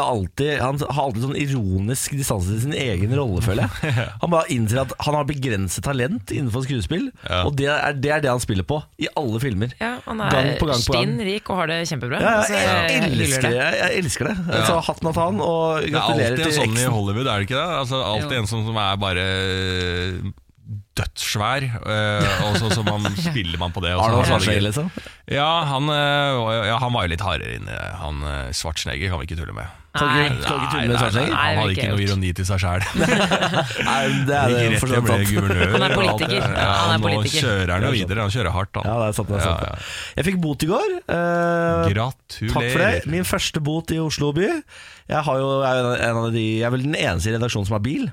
alltid 0.01 0.59
Han 0.61 0.79
har 0.83 1.01
alltid 1.05 1.23
sånn 1.25 1.37
ironisk 1.39 2.13
distanse 2.19 2.51
til 2.51 2.61
sin 2.65 2.75
egen 2.77 3.13
rolle, 3.17 3.41
føler 3.43 3.65
jeg. 3.67 3.93
Han 4.21 4.31
bare 4.33 4.51
innser 4.53 4.81
at 4.83 4.91
han 5.05 5.15
har 5.17 5.25
begrenset 5.29 5.83
talent 5.85 6.31
innenfor 6.35 6.63
skuespill, 6.65 7.07
Ja. 7.25 7.41
og 7.47 7.55
det 7.59 7.67
er, 7.71 7.95
det 7.97 8.11
er 8.17 8.23
det 8.23 8.29
han 8.31 8.41
spiller 8.43 8.65
på 8.67 8.81
i 9.01 9.07
alle 9.19 9.39
filmer. 9.43 9.73
Ja, 9.81 9.93
Han 10.05 10.21
Gang 10.21 10.51
er 10.51 10.59
på 10.61 10.67
gang 10.69 10.83
på 10.85 10.95
gang. 10.95 11.07
stinn 11.07 11.23
rik 11.25 11.49
og 11.51 11.59
har 11.61 11.71
det 11.71 11.79
kjempebra. 11.89 12.19
Ja, 12.23 12.35
Så 12.47 12.55
jeg, 12.55 12.67
jeg 12.91 13.11
elsker 13.15 13.47
det. 13.47 13.53
Jeg, 13.57 13.79
jeg 13.81 14.03
elsker 14.03 14.29
det. 14.31 14.35
Så 14.67 14.77
hatten 14.89 15.11
av 15.11 15.19
han, 15.23 15.41
og 15.45 15.87
gratulerer 15.87 16.37
til 16.37 16.51
eksen. 16.51 16.51
Det 16.51 16.59
er 16.59 16.67
alltid 16.67 16.75
en 16.75 16.77
sånn 16.77 16.77
i. 16.83 16.95
Hollywood, 16.99 17.31
er 17.31 17.41
det 17.41 17.47
ikke 17.49 17.59
det? 17.61 17.79
Altså, 17.81 18.01
alltid 18.11 18.37
Jo. 18.37 18.41
en 18.43 18.51
som, 18.51 18.65
som 18.67 18.81
er 18.83 19.01
bare 19.01 19.25
dødssvær, 20.99 21.63
eh, 21.79 22.41
og 22.47 22.57
så, 22.59 22.69
så 22.75 22.83
man 22.83 23.05
spiller 23.27 23.57
man 23.61 23.71
på 23.75 23.83
det. 23.85 23.93
Arnold 23.95 24.25
Schwarzenegger, 24.27 24.65
liksom. 24.67 24.89
Ja, 25.31 25.49
han, 25.69 25.87
eh, 25.93 26.65
ja, 26.67 26.79
han 26.83 26.91
var 26.95 27.07
jo 27.07 27.13
litt 27.13 27.23
hardere 27.23 27.59
inne. 27.61 27.77
Han 28.01 28.19
eh, 28.27 28.49
Schwarzenegger 28.55 29.13
kan 29.13 29.21
vi 29.23 29.29
ikke 29.29 29.39
tulle 29.39 29.55
med. 29.55 29.77
Nei. 29.91 30.29
Nei, 30.31 30.85
nei, 30.87 30.87
Nei, 30.87 30.95
Han 30.95 31.57
hadde 31.59 31.73
ikke 31.75 31.87
noe 31.91 31.99
ironi 32.05 32.29
til 32.35 32.45
seg 32.47 32.61
sjæl. 32.63 32.83
Er. 33.91 34.13
Han 34.31 35.83
er 35.83 35.95
politiker. 35.97 36.39
det. 36.39 36.45
Ja, 36.55 36.69
han 36.87 37.01
nå 37.01 37.09
politiker. 37.09 37.41
kjører 37.43 37.73
han 37.75 37.83
jo 37.87 37.91
videre. 37.97 38.23
Han 38.23 38.31
kjører 38.31 38.55
hardt, 38.55 38.79
Ja, 38.85 38.93
det 39.01 39.09
er 39.09 39.17
sant. 39.17 39.27
Det 39.31 39.35
er 39.35 39.43
sant. 39.43 39.65
Ja, 39.65 39.73
ja. 39.75 39.89
Jeg 40.21 40.27
fikk 40.29 40.39
bot 40.43 40.63
i 40.63 40.69
går. 40.71 40.95
eh, 41.11 41.91
Gratulerer. 41.91 42.53
Takk 42.55 42.69
for 42.71 42.85
det. 42.85 43.03
Min 43.11 43.27
første 43.27 43.63
bot 43.67 43.91
i 43.91 43.99
Oslo 43.99 44.31
by. 44.37 44.47
Jeg, 45.11 45.21
har 45.27 45.41
jo, 45.43 45.51
jeg, 45.65 45.83
er 45.83 46.07
en 46.07 46.21
av 46.23 46.31
de, 46.31 46.45
jeg 46.61 46.67
er 46.69 46.73
vel 46.77 46.87
den 46.87 46.95
eneste 46.95 47.31
i 47.31 47.35
redaksjonen 47.35 47.67
som 47.67 47.75
har 47.75 47.83
bil. 47.83 48.07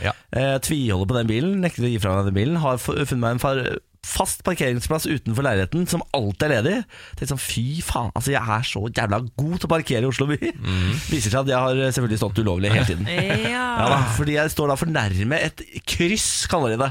Ja. 0.00 0.12
Jeg 0.32 0.62
tviholder 0.68 1.10
på 1.12 1.18
den 1.20 1.26
bilen, 1.30 1.56
nekter 1.60 1.84
å 1.84 1.92
gi 1.92 1.98
fra 2.02 2.16
meg 2.20 2.30
den 2.32 2.38
bilen. 2.40 2.60
Har 2.64 2.78
funnet 2.80 3.18
meg 3.20 3.36
en 3.36 3.42
far, 3.42 3.58
fast 4.02 4.40
parkeringsplass 4.42 5.04
utenfor 5.06 5.44
leiligheten 5.46 5.84
som 5.86 6.00
alltid 6.16 6.42
er 6.48 6.52
ledig. 6.56 6.78
Tenkte 7.14 7.28
sånn, 7.36 7.38
Fy 7.42 7.62
faen, 7.86 8.08
altså 8.18 8.32
jeg 8.34 8.42
er 8.56 8.64
så 8.66 8.80
jævla 8.90 9.20
god 9.38 9.52
til 9.62 9.68
å 9.68 9.70
parkere 9.70 10.02
i 10.02 10.08
Oslo 10.08 10.26
by. 10.26 10.38
Viser 11.12 11.30
seg 11.30 11.36
at 11.44 11.52
jeg 11.52 11.60
har 11.62 11.78
selvfølgelig 11.94 12.18
stått 12.18 12.40
ulovlig 12.42 12.72
hele 12.74 12.88
tiden. 12.88 13.06
Ja, 13.46 13.68
da, 13.78 13.86
Ja. 13.92 14.00
fordi 14.16 14.34
jeg 14.34 14.50
står 14.56 14.72
da 14.72 14.76
for 14.80 14.90
nærme 14.90 15.38
et 15.46 15.62
kryss, 15.88 16.26
kaller 16.50 16.74
de 16.74 16.80
det. 16.82 16.90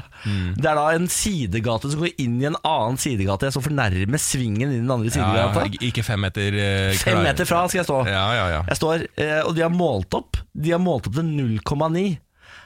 Det 0.56 0.70
er 0.72 0.80
da 0.80 0.86
en 0.96 1.06
sidegate 1.12 1.92
som 1.92 2.00
går 2.00 2.14
inn 2.24 2.40
i 2.40 2.48
en 2.48 2.56
annen 2.64 2.96
sidegate. 3.02 3.50
Jeg 3.50 3.58
står 3.58 3.66
for 3.68 3.76
nærme 3.76 4.22
svingen 4.22 4.72
i 4.72 4.80
den 4.80 4.90
andre 4.96 5.12
sidegata. 5.12 5.66
ja, 5.68 5.84
ikke 5.90 6.06
fem 6.08 6.24
meter 6.24 6.56
uh, 6.56 6.96
Fem 7.02 7.20
meter 7.28 7.44
fra 7.48 7.66
skal 7.68 7.82
jeg 7.82 7.90
stå. 7.90 8.00
Ja, 8.08 8.24
ja, 8.40 8.48
ja. 8.56 8.64
Jeg 8.72 8.80
står, 8.80 9.04
uh, 9.20 9.38
og 9.50 9.54
de 9.58 9.66
har 9.68 9.72
målt 9.74 10.16
opp 10.16 10.40
De 10.56 10.72
har 10.72 10.80
målt 10.82 11.06
opp 11.12 11.20
til 11.20 11.28
0,9 11.28 12.08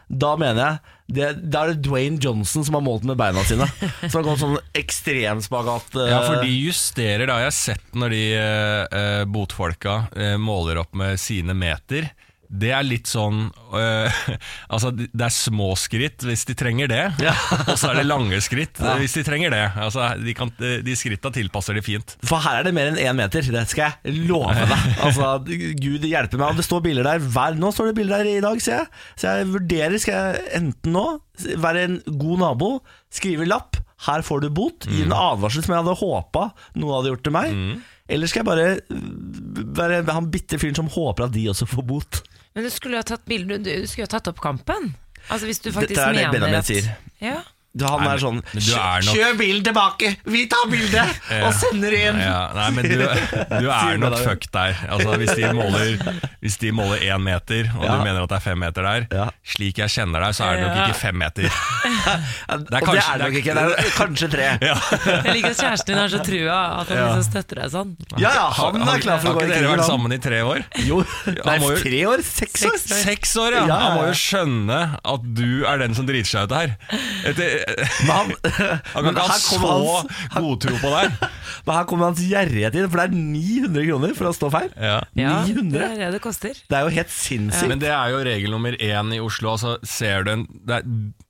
Da 0.06 0.36
mener 0.38 0.60
jeg 0.60 0.92
det, 1.06 1.26
Da 1.50 1.64
er 1.64 1.72
det 1.72 1.82
Dwayne 1.86 2.18
Johnson 2.22 2.64
som 2.66 2.78
har 2.78 2.84
målt 2.86 3.06
med 3.06 3.18
beina 3.18 3.42
sine. 3.46 3.66
Som 4.06 4.20
har 4.20 4.26
gått 4.28 4.42
sånn 4.42 4.58
ekstremspagat 4.78 5.94
Uh... 5.96 6.06
Ja, 6.10 6.20
for 6.26 6.42
de 6.42 6.50
justerer, 6.50 7.30
har 7.30 7.44
jeg 7.46 7.56
sett 7.56 7.98
når 7.98 8.14
de 8.14 8.22
eh, 8.38 8.82
eh, 9.00 9.22
botfolka 9.30 9.96
uh, 10.10 10.34
måler 10.42 10.82
opp 10.82 10.96
med 10.98 11.20
sine 11.22 11.54
meter. 11.56 12.10
Det 12.48 12.70
er 12.74 12.84
litt 12.86 13.08
sånn 13.10 13.48
øh, 13.50 14.18
Altså, 14.74 14.92
det 14.94 15.24
er 15.26 15.32
små 15.34 15.72
skritt 15.78 16.24
hvis 16.26 16.44
de 16.48 16.56
trenger 16.58 16.90
det, 16.90 17.02
og 17.70 17.74
så 17.78 17.90
er 17.90 18.00
det 18.00 18.06
lange 18.08 18.38
skritt 18.44 18.80
ja. 18.82 18.96
hvis 19.00 19.16
de 19.18 19.24
trenger 19.26 19.54
det. 19.54 19.64
Altså, 19.82 20.08
de, 20.20 20.34
kan, 20.36 20.52
de 20.56 20.96
skritta 20.98 21.32
tilpasser 21.34 21.76
de 21.78 21.84
fint. 21.84 22.16
For 22.26 22.42
her 22.44 22.60
er 22.60 22.68
det 22.68 22.74
mer 22.76 22.92
enn 22.92 23.00
én 23.00 23.18
meter 23.18 23.46
Det 23.46 23.64
skal 23.70 23.96
jeg 24.04 24.26
love 24.30 24.54
deg. 24.56 24.76
Altså, 25.06 25.32
Gud 25.80 26.06
hjelper 26.06 26.40
meg 26.40 26.52
Og 26.52 26.60
det 26.60 26.66
står 26.66 26.84
bilder 26.84 27.06
der 27.06 27.22
hver, 27.22 27.56
Nå 27.58 27.72
står 27.74 27.90
det 27.90 27.96
bilder 27.98 28.22
der 28.22 28.38
i 28.38 28.44
dag, 28.44 28.62
ser 28.62 28.82
jeg. 28.82 28.90
Så 29.16 29.32
jeg 29.32 29.50
vurderer, 29.52 29.98
skal 30.02 30.16
jeg 30.16 30.46
enten 30.60 30.96
nå 30.96 31.06
Være 31.62 31.84
en 31.86 31.98
god 32.20 32.40
nabo 32.42 32.70
Skrive 33.12 33.48
lapp 33.48 33.78
Her 34.06 34.24
får 34.26 34.44
du 34.44 34.48
bot 34.54 34.88
Gi 34.88 35.04
en 35.06 35.14
advarsel 35.16 35.64
som 35.64 35.76
jeg 35.76 35.84
hadde 35.84 35.98
håpet 36.00 36.64
Noen 36.78 36.96
hadde 36.98 37.12
gjort 37.14 37.26
til 37.26 37.36
meg. 37.36 37.60
Eller 38.12 38.30
skal 38.30 38.44
jeg 38.44 38.48
bare 38.48 38.68
Være 39.76 40.02
han 40.14 40.30
bitte 40.32 40.60
fyren 40.62 40.78
som 40.78 40.90
håper 40.92 41.26
at 41.26 41.34
de 41.34 41.46
også 41.52 41.68
får 41.70 41.86
bot 41.88 42.22
Men 42.56 42.64
du 42.64 42.70
skulle 42.72 42.96
jo 42.96 43.02
ha 43.04 43.06
tatt 43.06 43.26
bilde, 43.28 43.58
du, 43.60 43.68
skulle 43.84 44.06
jo 44.06 44.08
ha 44.08 44.14
tatt 44.16 44.30
opp 44.32 44.40
kampen. 44.40 44.94
Altså 45.28 45.44
Hvis 45.44 45.60
du 45.60 45.68
faktisk 45.75 45.92
Dette 45.92 46.06
er 46.06 46.14
det 46.14 46.22
mener 46.22 46.32
Benjamin 46.32 46.58
at 46.62 46.70
sier. 46.70 46.88
Ja. 47.20 47.36
Han 47.85 48.00
Nei, 48.04 48.12
er 48.14 48.21
sånn 48.23 48.38
er 48.56 49.04
nok- 49.04 49.16
Kjør 49.16 49.35
bilen 49.38 49.64
tilbake, 49.66 50.12
vi 50.25 50.47
tar 50.49 50.64
bildet 50.71 51.18
Og 51.47 51.52
sender 51.54 51.92
inn 51.92 52.21
Ja, 52.23 52.38
nei, 52.56 52.71
men 52.76 52.88
du, 52.88 52.97
du 53.02 53.68
er 53.76 53.99
nok 54.00 54.16
fucked 54.23 54.49
der. 54.54 54.76
Altså, 54.88 55.16
hvis, 55.21 55.35
de 55.37 55.50
måler, 55.56 56.23
hvis 56.40 56.56
de 56.62 56.71
måler 56.73 57.04
én 57.11 57.21
meter, 57.23 57.68
og 57.76 57.85
Ja. 57.85 57.97
du 57.99 58.04
mener 58.06 58.23
at 58.25 58.30
det 58.33 58.38
er 58.38 58.45
fem 58.47 58.59
meter 58.64 58.83
der, 58.87 59.06
Ja. 59.12 59.26
slik 59.45 59.78
jeg 59.83 59.92
kjenner 59.92 60.25
deg, 60.25 60.35
så 60.38 60.47
er 60.49 60.56
det 60.56 60.66
nok 60.66 60.88
ikke 60.88 60.99
fem 61.02 61.18
meter. 61.21 61.50
Og 62.56 62.64
det 62.71 62.80
kanskje- 62.87 63.04
er 63.12 63.18
det 63.18 63.26
nok 63.26 63.37
ikke, 63.40 63.54
det 63.56 63.64
er 63.66 63.92
kanskje 63.97 64.28
tre 64.33 64.47
Ja, 64.62 64.75
Jeg 65.26 65.35
liker 65.37 65.50
at 65.52 65.61
kjæresten 65.61 65.92
din 65.92 65.99
er 66.02 66.09
så 66.12 66.21
trua 66.26 66.59
at 66.80 66.88
han 66.92 66.99
liksom 67.02 67.25
støtter 67.28 67.61
deg 67.62 67.71
sånn. 67.75 67.92
ja, 68.21 68.30
ja, 68.37 68.47
han 68.56 68.80
er 68.88 69.00
klar 69.04 69.21
for 69.23 69.33
å 69.33 69.37
gå 69.37 69.42
i 69.42 69.47
Har 69.47 69.52
ikke 69.52 69.62
dere 69.66 69.73
vært 69.76 69.88
sammen 69.90 70.14
i 70.16 70.21
tre 70.23 70.40
år? 70.47 70.64
Jo, 70.87 71.00
Han 71.26 71.38
nei, 71.45 71.56
jo- 71.62 71.76
tre 71.83 72.00
år, 72.12 72.23
seks 72.26 72.64
år 72.71 72.78
Seks 72.87 73.37
år. 73.42 73.52
Ja. 73.56 73.64
Ja, 73.66 73.66
ja, 73.66 73.76
Han 73.87 73.97
må 73.99 74.06
jo 74.09 74.16
skjønne 74.21 74.80
at 75.12 75.26
du 75.37 75.64
er 75.66 75.78
den 75.83 75.95
som 75.97 76.06
driter 76.09 76.28
seg 76.30 76.47
ut 76.50 76.54
her. 76.56 76.75
Etter, 77.26 77.65
han, 77.66 78.30
han 78.94 79.06
kan 79.06 79.12
ikke 79.12 79.26
ha 79.26 79.37
så 79.42 79.61
godtro 80.37 80.76
på 80.80 80.92
deg. 80.92 81.16
men 81.66 81.75
her 81.75 81.87
kommer 81.90 82.11
hans 82.11 82.23
gjerrighet 82.23 82.76
inn 82.78 82.88
For 82.92 83.00
det 83.00 83.06
er 83.08 83.16
900 83.16 83.87
kroner 83.88 84.16
for 84.18 84.30
å 84.30 84.35
stå 84.37 84.50
feil 84.54 84.68
Ja. 84.78 84.99
Ja, 85.18 85.37
900 85.49 85.73
det 85.76 85.87
er 85.87 85.96
det 86.04 86.11
det 86.16 86.23
koster. 86.25 86.58
Det 86.70 86.78
er 86.78 86.87
jo 86.87 86.94
helt 86.94 87.12
sinnssykt 87.12 87.70
Men 87.73 87.82
det 87.82 87.90
er 87.92 88.12
jo 88.14 88.20
regel 88.28 88.54
nummer 88.54 88.76
én 88.78 89.14
i 89.16 89.23
Oslo. 89.23 89.54
Altså, 89.56 89.76
ser 89.87 90.26
du 90.26 90.32
en 90.37 90.44
det 90.66 90.78
er, 90.78 90.87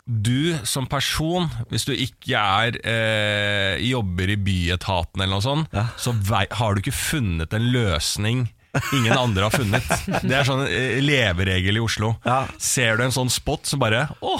Du 0.06 0.66
som 0.68 0.86
person, 0.90 1.48
hvis 1.72 1.86
du 1.88 1.94
ikke 1.96 2.38
er 2.38 2.76
eh, 2.86 3.80
jobber 3.88 4.30
i 4.34 4.36
byetaten 4.38 5.22
eller 5.24 5.38
noe 5.38 5.44
sånt, 5.44 5.72
Ja. 5.74 5.88
så 5.98 6.12
vei, 6.14 6.44
har 6.60 6.74
du 6.76 6.84
ikke 6.84 6.94
funnet 6.94 7.56
en 7.56 7.72
løsning 7.74 8.46
ingen 8.92 9.12
andre 9.16 9.46
har 9.48 9.54
funnet. 9.54 9.86
Det 10.28 10.34
er 10.36 10.46
sånn 10.46 10.66
eh, 10.68 10.98
leveregel 11.04 11.78
i 11.78 11.82
Oslo. 11.82 12.14
Ja. 12.26 12.44
Ser 12.60 12.98
du 12.98 13.06
en 13.06 13.14
sånn 13.14 13.32
spot, 13.32 13.64
så 13.68 13.78
bare 13.80 14.06
Å, 14.20 14.34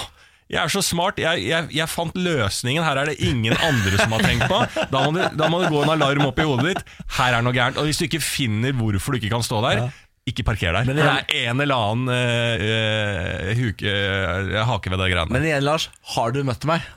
jeg 0.47 0.59
er 0.63 0.71
så 0.71 0.79
smart, 0.85 1.17
jeg, 1.19 1.41
jeg, 1.43 1.67
jeg 1.75 1.91
fant 1.91 2.15
løsningen, 2.15 2.83
her 2.85 3.01
er 3.01 3.09
det 3.11 3.17
ingen 3.19 3.51
andre 3.57 3.97
som 3.99 4.13
har 4.15 4.23
tenkt 4.23 4.47
på. 4.47 4.59
Da 4.93 5.01
må, 5.03 5.09
det, 5.17 5.25
da 5.35 5.49
må 5.51 5.59
det 5.59 5.71
gå 5.73 5.81
en 5.83 5.91
alarm 5.97 6.23
opp 6.29 6.37
i 6.39 6.45
hodet 6.47 6.69
ditt. 6.69 6.91
Her 7.17 7.35
er 7.35 7.43
noe 7.43 7.51
gærent. 7.55 7.79
Og 7.81 7.89
hvis 7.89 7.99
du 7.99 8.05
ikke 8.07 8.21
finner 8.23 8.75
hvorfor 8.77 9.11
du 9.11 9.19
ikke 9.19 9.33
kan 9.33 9.43
stå 9.43 9.59
der, 9.65 9.89
ikke 10.27 10.45
parker 10.47 10.75
der. 10.75 10.87
Men 10.87 10.95
det 10.99 11.03
er 11.07 11.49
en 11.49 11.63
eller 11.63 11.83
annen 11.87 12.11
uh, 12.11 12.63
uh, 12.63 13.51
huke, 13.59 13.91
uh, 13.91 14.61
hake 14.71 14.91
ved 14.93 15.03
de 15.03 15.09
greiene. 15.13 15.35
Men 15.35 15.47
igjen, 15.47 15.65
Lars, 15.67 15.89
har 16.15 16.31
du 16.35 16.39
møtt 16.47 16.67
meg? 16.67 16.87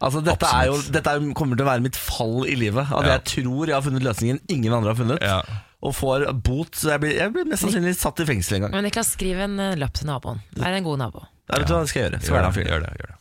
Altså, 0.00 0.22
dette 0.24 0.48
er 0.48 0.70
jo, 0.70 0.78
dette 0.94 1.12
er, 1.12 1.26
kommer 1.36 1.58
til 1.58 1.66
å 1.66 1.70
være 1.72 1.84
mitt 1.84 1.98
fall 1.98 2.46
i 2.48 2.54
livet. 2.58 2.88
At 2.94 3.04
Ja. 3.10 3.18
jeg 3.18 3.26
tror 3.34 3.66
jeg 3.68 3.74
har 3.76 3.84
funnet 3.84 4.06
løsningen 4.06 4.38
ingen 4.54 4.72
andre 4.78 4.94
har 4.94 4.98
funnet. 5.02 5.26
Ja. 5.26 5.42
Og 5.82 5.94
får 5.98 6.28
bot. 6.46 6.74
Så 6.78 6.94
jeg 6.94 7.02
blir, 7.02 7.18
jeg 7.18 7.34
blir 7.34 7.50
mest 7.50 7.66
sannsynlig 7.66 7.96
satt 7.98 8.22
i 8.22 8.26
fengsel 8.30 8.58
en 8.60 8.68
gang. 8.68 8.78
Men 8.78 8.86
Niklas, 8.86 9.12
skriv 9.18 9.42
en 9.44 9.58
lapp 9.80 9.98
til 9.98 10.08
naboen. 10.10 10.42
Vær 10.58 10.78
en 10.78 10.86
god 10.86 11.02
nabo. 11.02 11.26
Ja, 11.50 11.58
vet 11.58 11.66
du 11.66 11.72
hva, 11.74 11.80
jeg 11.82 11.90
skal 11.90 12.04
gjøre. 12.04 12.18
Skal 12.22 12.36
Gjør 12.36 12.44
det, 12.46 12.64
gjør 12.70 12.82
det, 12.84 12.90
gjør 13.00 13.08
det. 13.10 13.16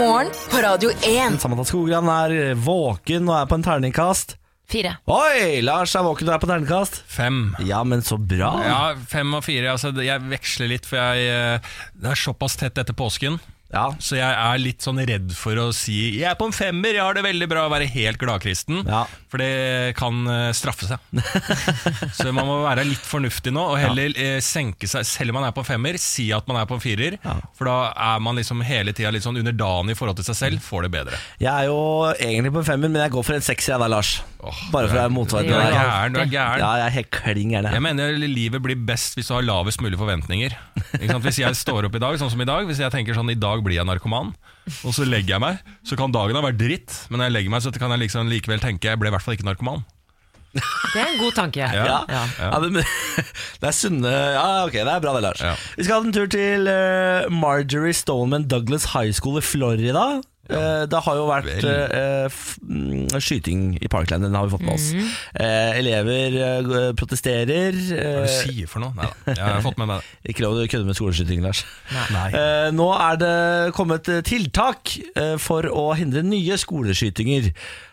Morgen 0.00 0.30
på 0.50 0.62
Radio 0.64 0.88
1. 1.06 1.36
Samantha 1.38 1.66
Skogran 1.68 2.08
er 2.10 2.32
våken 2.58 3.28
og 3.30 3.36
er 3.38 3.50
på 3.50 3.58
en 3.58 3.62
terningkast. 3.62 4.34
Fire. 4.72 4.96
Oi! 5.06 5.60
Lars 5.62 5.92
er 5.94 6.02
våken 6.02 6.26
og 6.26 6.34
er 6.34 6.42
på 6.42 6.48
terningkast. 6.50 6.98
Fem. 7.06 7.38
Ja, 7.68 7.84
men 7.86 8.02
så 8.02 8.18
bra. 8.18 8.50
Ja, 8.66 8.80
fem 9.06 9.30
og 9.38 9.44
fire. 9.46 9.76
Altså, 9.76 9.92
jeg 10.02 10.24
veksler 10.32 10.72
litt, 10.72 10.88
for 10.90 10.98
jeg, 10.98 11.28
eh, 11.30 11.74
det 12.02 12.10
er 12.16 12.18
såpass 12.24 12.58
tett 12.58 12.82
etter 12.82 12.98
påsken. 12.98 13.38
Ja. 13.72 13.86
Så 14.02 14.18
jeg 14.18 14.28
er 14.28 14.60
litt 14.60 14.84
sånn 14.84 15.00
redd 15.00 15.32
for 15.36 15.56
å 15.56 15.70
si 15.72 16.18
'jeg 16.18 16.28
er 16.28 16.36
på 16.36 16.46
en 16.48 16.52
femmer, 16.52 16.92
jeg 16.92 17.02
har 17.02 17.14
det 17.16 17.24
veldig 17.24 17.48
bra', 17.48 17.64
og 17.66 17.72
være 17.72 17.88
helt 17.88 18.18
gladkristen. 18.20 18.84
Ja. 18.86 19.06
For 19.32 19.40
det 19.40 19.96
kan 19.96 20.26
eh, 20.28 20.52
straffe 20.52 20.86
seg. 20.86 20.98
så 22.18 22.32
man 22.32 22.46
må 22.46 22.60
være 22.66 22.84
litt 22.84 23.06
fornuftig 23.08 23.52
nå, 23.52 23.64
og 23.72 23.80
heller 23.80 24.12
eh, 24.16 24.40
senke 24.44 24.86
seg, 24.86 25.06
selv 25.08 25.32
om 25.32 25.40
man 25.40 25.48
er 25.48 25.56
på 25.56 25.64
en 25.64 25.70
femmer, 25.72 25.96
si 25.96 26.30
at 26.36 26.46
man 26.48 26.60
er 26.60 26.68
på 26.68 26.76
en 26.76 26.84
firer. 26.84 27.16
For 27.56 27.64
da 27.70 27.92
er 27.96 28.20
man 28.20 28.36
liksom 28.36 28.60
hele 28.66 28.92
tida 28.92 29.10
litt 29.10 29.24
sånn 29.24 29.40
underdanig 29.40 29.96
i 29.96 29.98
forhold 29.98 30.20
til 30.20 30.28
seg 30.28 30.36
selv, 30.36 30.60
får 30.62 30.86
det 30.86 30.92
bedre. 30.98 31.22
Jeg 31.40 31.52
er 31.52 31.70
jo 31.70 31.80
egentlig 32.12 32.52
på 32.52 32.60
en 32.60 32.68
femmer, 32.68 32.92
men 32.92 33.02
jeg 33.06 33.14
går 33.16 33.24
for 33.24 33.38
en 33.38 33.48
sekser 33.48 33.74
jeg 33.74 33.80
da, 33.80 33.88
Lars. 33.88 34.20
Bare 34.72 34.88
for 34.90 34.96
å 34.96 35.00
være 35.04 35.14
motsatt. 35.14 35.46
Du 35.46 35.54
er 35.54 35.70
gæren, 35.70 36.16
du 36.16 36.20
er 36.20 36.30
gæren. 36.30 36.62
Ja, 36.62 36.70
jeg 36.80 36.86
er 36.88 36.94
helt 36.96 37.10
klin 37.14 37.52
gæren. 37.54 37.70
Jeg 37.72 37.84
mener 37.84 38.16
livet 38.20 38.62
blir 38.64 38.80
best 38.88 39.14
hvis 39.16 39.30
du 39.30 39.36
har 39.36 39.44
lavest 39.46 39.82
mulig 39.84 39.98
forventninger. 40.00 40.56
Hvis 41.22 41.38
jeg 41.38 41.56
står 41.56 41.86
opp 41.86 41.96
i 41.96 42.02
dag, 42.02 42.18
sånn 42.20 42.30
som 42.32 42.40
i 42.42 42.46
dag 42.48 42.66
Hvis 42.68 42.80
jeg 42.82 42.92
tenker 42.92 43.16
sånn 43.16 43.30
i 43.32 43.36
dag 43.62 43.68
blir 43.70 43.78
jeg 43.78 43.86
narkoman, 43.88 44.34
og 44.82 44.94
så 44.94 45.06
legger 45.06 45.36
jeg 45.36 45.42
meg, 45.42 45.58
så 45.86 45.98
kan 45.98 46.12
dagen 46.14 46.38
ha 46.38 46.42
vært 46.44 46.60
dritt, 46.60 46.94
men 47.08 47.20
når 47.20 47.28
jeg 47.30 47.36
legger 47.38 47.54
meg, 47.54 47.64
så 47.64 47.72
kan 47.78 47.94
jeg 47.94 48.06
liksom 48.08 48.30
likevel 48.30 48.62
tenke 48.62 48.90
jeg 48.90 48.98
ble 48.98 49.10
i 49.10 49.14
hvert 49.14 49.24
fall 49.24 49.38
ikke 49.38 49.46
narkoman. 49.46 49.84
Det 50.52 51.00
er 51.00 51.06
en 51.06 51.16
god 51.16 51.32
tanke. 51.32 51.64
Ja. 51.64 52.02
Ja. 52.10 52.22
Ja, 52.36 52.58
men, 52.60 52.82
det 53.62 53.68
er 53.70 53.72
sunne 53.72 54.10
Ja, 54.12 54.66
ok, 54.66 54.74
det 54.74 54.84
er 54.84 55.00
bra 55.00 55.14
det, 55.16 55.22
Lars. 55.24 55.40
Ja. 55.40 55.54
Vi 55.78 55.86
skal 55.86 56.02
ha 56.02 56.04
en 56.04 56.12
tur 56.12 56.28
til 56.28 56.68
eh, 56.68 57.30
Marjorie 57.32 57.96
Stoneman 57.96 58.44
Douglas 58.50 58.90
High 58.92 59.14
School 59.16 59.40
i 59.40 59.44
Florida. 59.46 60.04
Eh, 60.50 60.84
det 60.90 61.00
har 61.06 61.18
jo 61.18 61.26
vært 61.28 61.62
eh, 61.62 62.40
mm, 62.66 63.12
skyting 63.22 63.76
i 63.78 63.90
Parkland, 63.90 64.26
den 64.26 64.34
har 64.34 64.48
vi 64.48 64.56
fått 64.56 64.64
med 64.66 64.74
oss. 64.74 64.88
Eh, 65.38 65.78
elever 65.78 66.34
uh, 66.40 66.88
protesterer. 66.98 67.78
Hva 67.78 68.00
er 68.00 68.18
det 68.18 68.26
du 68.26 68.34
sier 68.50 68.70
for 68.70 68.82
noe? 68.82 68.90
Nei 68.98 69.06
da, 69.06 69.36
jeg 69.36 69.46
har 69.46 69.62
fått 69.64 69.78
med 69.78 69.92
meg 69.92 70.02
det. 70.02 70.18
ikke 70.34 70.46
lov 70.46 70.58
å 70.58 70.66
kødde 70.66 70.88
med 70.88 70.98
skoleskyting, 70.98 71.46
Lars. 71.46 71.62
Nei. 72.10 72.26
Eh, 72.34 72.68
nå 72.74 72.90
er 72.96 73.22
det 73.22 73.38
kommet 73.78 74.10
tiltak 74.26 74.96
for 75.42 75.68
å 75.70 75.92
hindre 75.98 76.24
nye 76.26 76.58
skoleskytinger. 76.58 77.52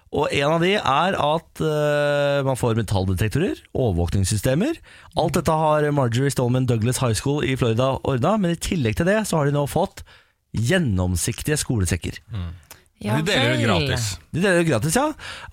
Og 0.09 0.31
en 0.33 0.55
av 0.55 0.63
de 0.63 0.71
er 0.73 1.15
at 1.21 1.61
uh, 1.61 2.39
man 2.47 2.57
får 2.57 2.79
metalldetektorer, 2.79 3.59
overvåkningssystemer. 3.77 4.79
Alt 5.21 5.37
dette 5.37 5.57
har 5.61 5.85
Marjorie 5.93 6.33
Stoneman 6.33 6.65
Douglas 6.69 6.97
High 7.03 7.13
School 7.13 7.45
i 7.45 7.53
Florida 7.59 7.91
ordna, 8.01 8.33
men 8.41 8.55
i 8.55 8.59
tillegg 8.59 8.97
til 8.97 9.09
det 9.11 9.19
så 9.29 9.37
har 9.37 9.49
de 9.49 9.53
nå 9.53 9.67
fått 9.69 10.01
gjennomsiktige 10.55 11.57
skolesekker. 11.61 12.19
Ja 12.99 13.15
De 13.15 13.23
deler 13.23 13.53
det 13.55 13.63
gratis. 13.63 14.05
De 14.35 14.41
deler 14.43 14.57
det 14.59 14.65
gratis, 14.67 14.95
ja. 14.99 15.05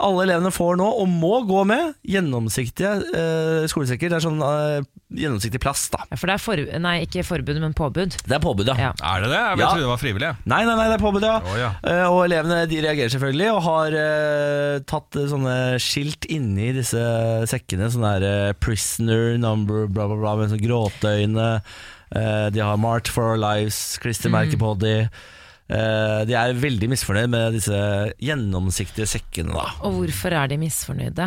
Alle 0.03 0.25
elevene 0.25 0.51
får 0.51 0.81
nå, 0.81 0.87
og 0.99 1.07
må 1.07 1.37
gå 1.47 1.61
med, 1.71 1.93
gjennomsiktige 2.03 2.91
eh, 3.15 3.67
skolesekker. 3.71 4.11
Det 4.11 4.17
er 4.19 4.25
sånn 4.25 4.41
eh, 4.43 4.81
gjennomsiktig 5.15 5.61
plast, 5.63 5.93
da. 5.95 6.03
Ja, 6.11 6.19
for 6.19 6.27
det 6.27 6.35
er 6.35 6.43
for, 6.43 6.63
nei, 6.83 6.97
ikke 7.07 7.23
forbud, 7.23 7.61
men 7.63 7.77
påbud. 7.79 8.17
Det 8.27 8.35
er 8.35 8.43
påbud, 8.43 8.73
Ja. 8.75 8.91
Er 8.99 9.23
det 9.23 9.31
det? 9.31 9.39
Jeg 9.39 9.63
Ja. 9.63 9.69
trodde 9.71 9.85
det 9.87 9.93
var 9.93 10.03
frivillig. 10.03 10.33
Nei, 10.43 10.61
nei, 10.67 10.75
nei, 10.75 10.89
det 10.91 10.99
er 10.99 11.05
påbud, 11.07 11.23
ja. 11.23 11.37
Oh, 11.39 11.57
ja. 11.61 11.71
Eh, 11.87 12.05
og 12.11 12.25
elevene 12.27 12.65
de 12.67 12.83
reagerer 12.83 13.15
selvfølgelig, 13.15 13.51
og 13.55 13.63
har 13.69 13.95
eh, 14.03 14.79
tatt 14.91 15.15
eh, 15.23 15.31
sånne 15.31 15.57
skilt 15.87 16.27
inni 16.27 16.73
disse 16.75 16.99
sekkene. 17.47 17.93
Sånn 17.95 18.09
der 18.11 18.27
eh, 18.27 18.55
'prisoner 18.59 19.39
number', 19.39 19.87
bla, 19.87 20.09
bla, 20.11 20.19
bla, 20.19 20.35
med 20.43 20.51
sånn 20.51 20.67
gråteøyne. 20.67 21.63
Eh, 22.15 22.51
de 22.55 22.61
har 22.63 22.77
'March 22.77 23.11
for 23.11 23.33
our 23.33 23.41
lives', 23.41 23.99
klistremerke 23.99 24.59
på 24.59 24.79
de. 24.79 25.09
Eh, 25.67 26.21
de 26.29 26.35
er 26.39 26.53
veldig 26.55 26.87
misfornøyd 26.93 27.27
med 27.27 27.57
disse 27.57 27.79
gjennomsiktige 28.23 29.07
sekkene. 29.11 29.51
da 29.51 29.65
Og 29.83 29.97
hvorfor 29.99 30.31
er 30.31 30.47
de 30.47 30.59
misfornøyde? 30.63 31.27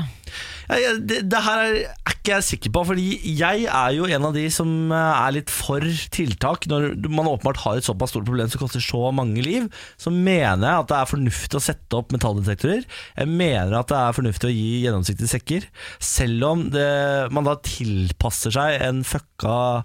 ja, 0.70 0.94
det, 0.96 1.26
det 1.28 1.42
her 1.44 1.60
er, 1.60 1.76
er 2.08 2.16
ikke 2.16 2.38
jeg 2.38 2.46
sikker 2.48 2.72
på, 2.72 2.86
Fordi 2.88 3.36
jeg 3.36 3.66
er 3.68 3.92
jo 3.98 4.06
en 4.06 4.28
av 4.30 4.34
de 4.34 4.46
som 4.50 4.94
eh, 4.96 5.28
er 5.28 5.36
litt 5.36 5.52
for 5.52 5.84
tiltak. 6.16 6.70
Når 6.72 6.96
man 7.10 7.28
åpenbart 7.28 7.60
har 7.66 7.82
et 7.82 7.84
såpass 7.84 8.16
stort 8.16 8.30
problem 8.30 8.48
som 8.48 8.64
koster 8.64 8.80
så 8.80 9.12
mange 9.12 9.44
liv, 9.44 9.68
så 10.00 10.08
mener 10.10 10.64
jeg 10.64 10.86
at 10.86 10.88
det 10.88 11.00
er 11.02 11.12
fornuftig 11.12 11.60
å 11.60 11.66
sette 11.68 12.00
opp 12.00 12.16
metalldetektorer. 12.16 12.88
Jeg 13.18 13.28
mener 13.28 13.76
at 13.76 13.92
det 13.92 14.00
er 14.00 14.16
fornuftig 14.16 14.48
å 14.48 14.56
gi 14.56 14.86
gjennomsiktige 14.86 15.34
sekker, 15.36 15.68
selv 16.00 16.48
om 16.48 16.70
det, 16.72 16.88
man 17.36 17.44
da 17.44 17.60
tilpasser 17.60 18.56
seg 18.56 18.80
en 18.88 19.04
fucka 19.04 19.84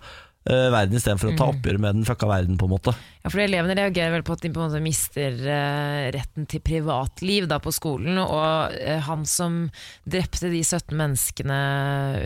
eh, 0.50 0.68
verden 0.72 0.98
istedenfor 0.98 1.32
å 1.32 1.36
ta 1.38 1.48
oppgjør 1.52 1.78
med 1.80 1.98
den 1.98 2.06
fucka 2.08 2.28
verden, 2.28 2.58
på 2.60 2.68
en 2.68 2.72
måte. 2.74 2.94
Ja, 3.24 3.30
for 3.32 3.40
Elevene 3.40 3.76
reagerer 3.78 4.12
vel 4.12 4.24
på 4.26 4.36
at 4.36 4.44
de 4.44 4.50
på 4.52 4.60
en 4.60 4.68
måte 4.68 4.82
mister 4.84 5.38
uh, 5.40 6.10
retten 6.12 6.44
til 6.50 6.60
privatliv 6.64 7.46
da 7.48 7.56
på 7.64 7.72
skolen. 7.72 8.20
Og 8.20 8.76
uh, 8.76 8.98
han 9.06 9.24
som 9.28 9.62
drepte 10.04 10.50
de 10.52 10.60
17 10.60 10.92
menneskene 11.00 11.58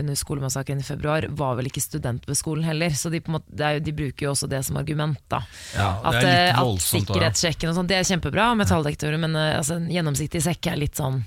under 0.00 0.18
skolemassakren 0.18 0.82
i 0.82 0.88
februar, 0.88 1.28
var 1.30 1.58
vel 1.60 1.70
ikke 1.70 1.84
student 1.84 2.26
ved 2.26 2.40
skolen 2.40 2.66
heller. 2.66 2.94
Så 2.98 3.14
de, 3.14 3.22
på 3.22 3.30
en 3.30 3.38
måte, 3.38 3.54
det 3.54 3.68
er 3.68 3.78
jo, 3.78 3.86
de 3.86 3.96
bruker 4.02 4.28
jo 4.28 4.34
også 4.34 4.50
det 4.50 4.64
som 4.66 4.80
argument. 4.82 5.22
da 5.30 5.44
Ja, 5.76 5.90
At, 6.02 6.18
at 6.18 6.58
voldsomt. 6.58 6.74
også, 6.74 6.94
sikkerhetssjekken 6.98 7.70
og 7.70 7.78
sånt, 7.78 7.92
det 7.92 8.00
er 8.00 8.10
kjempebra, 8.10 8.50
metalldetektorer, 8.58 9.22
men 9.22 9.38
altså, 9.38 9.78
en 9.78 9.90
gjennomsiktig 9.92 10.42
sekk 10.50 10.72
er 10.72 10.82
litt 10.82 10.98
sånn 10.98 11.22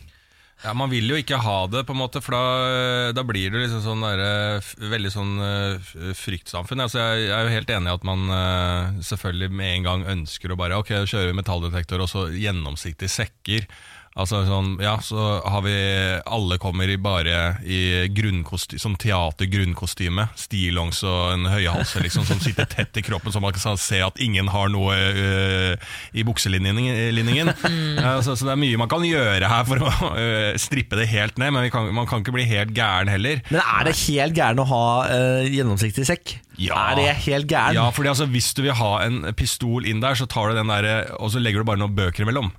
Ja, 0.61 0.75
Man 0.77 0.91
vil 0.91 1.09
jo 1.09 1.17
ikke 1.17 1.39
ha 1.41 1.55
det, 1.71 1.81
på 1.87 1.95
en 1.95 2.01
måte, 2.03 2.21
for 2.21 2.35
da, 2.37 3.13
da 3.17 3.23
blir 3.25 3.49
det 3.49 3.63
liksom 3.63 3.81
sånn 3.81 4.03
der, 4.05 4.61
veldig 4.91 5.11
sånn 5.13 5.31
eh, 5.41 5.93
fryktsamfunn. 6.17 6.83
Altså, 6.85 7.01
jeg, 7.01 7.31
er 7.33 7.47
jo 7.47 7.55
helt 7.55 7.73
enig 7.73 7.89
i 7.89 7.95
at 7.97 8.05
man 8.05 8.27
eh, 8.35 8.99
selvfølgelig 9.09 9.49
med 9.57 9.77
en 9.79 9.87
gang 9.87 10.05
ønsker 10.17 10.53
å 10.53 10.59
bare 10.59 10.77
Ok, 10.77 10.93
kjører 11.09 11.31
vi 11.31 11.39
metalldetektor 11.39 12.05
og 12.05 12.11
så 12.11 12.27
gjennomsiktige 12.29 13.09
sekker. 13.09 13.65
Altså 14.19 14.41
sånn, 14.43 14.73
ja, 14.83 14.97
så 14.99 15.39
har 15.39 15.61
vi 15.63 15.73
Alle 16.27 16.57
kommer 16.59 16.89
i 16.91 16.97
bare 16.99 17.61
i 17.63 18.09
sånn 18.11 18.97
teatergrunnkostyme. 18.99 20.27
Stillongs 20.35 20.99
og 21.07 21.37
en 21.37 21.47
høyhalse 21.47 22.01
liksom, 22.03 22.25
som 22.27 22.41
sitter 22.43 22.67
tett 22.67 22.99
i 22.99 23.05
kroppen, 23.05 23.31
så 23.31 23.39
man 23.43 23.55
kan 23.55 23.79
se 23.79 24.01
at 24.03 24.19
ingen 24.19 24.51
har 24.51 24.67
noe 24.73 24.97
uh, 25.15 25.95
i 26.11 26.25
bukselinningen. 26.27 27.53
Ja, 28.01 28.17
så, 28.23 28.33
så 28.35 28.47
det 28.47 28.53
er 28.53 28.59
mye 28.59 28.79
man 28.79 28.89
kan 28.91 29.03
gjøre 29.05 29.47
her 29.47 29.65
for 29.67 29.83
å 29.83 29.89
uh, 29.91 30.59
strippe 30.59 30.97
det 30.99 31.07
helt 31.11 31.37
ned, 31.39 31.53
men 31.53 31.65
vi 31.67 31.71
kan, 31.73 31.87
man 31.95 32.07
kan 32.09 32.23
ikke 32.23 32.33
bli 32.35 32.45
helt 32.49 32.73
gæren 32.75 33.11
heller. 33.11 33.41
Men 33.51 33.61
er 33.61 33.87
det 33.87 33.95
helt 34.03 34.35
gæren 34.37 34.61
å 34.61 34.67
ha 34.67 34.85
eh, 35.11 35.49
gjennomsiktig 35.51 36.05
sekk? 36.07 36.33
Ja. 36.59 36.77
Er 36.91 36.99
det 36.99 37.07
helt 37.27 37.49
gæren? 37.51 37.77
Ja, 37.77 37.87
fordi 37.93 38.11
altså, 38.11 38.27
Hvis 38.31 38.51
du 38.57 38.63
vil 38.65 38.75
ha 38.77 38.91
en 39.05 39.23
pistol 39.37 39.87
inn 39.87 40.01
der, 40.03 40.17
så 40.19 40.27
tar 40.29 40.51
du 40.51 40.59
den 40.59 40.71
der, 40.71 41.11
og 41.19 41.31
så 41.33 41.41
legger 41.41 41.63
du 41.63 41.69
bare 41.71 41.81
noen 41.81 41.95
bøker 41.97 42.25
imellom. 42.25 42.51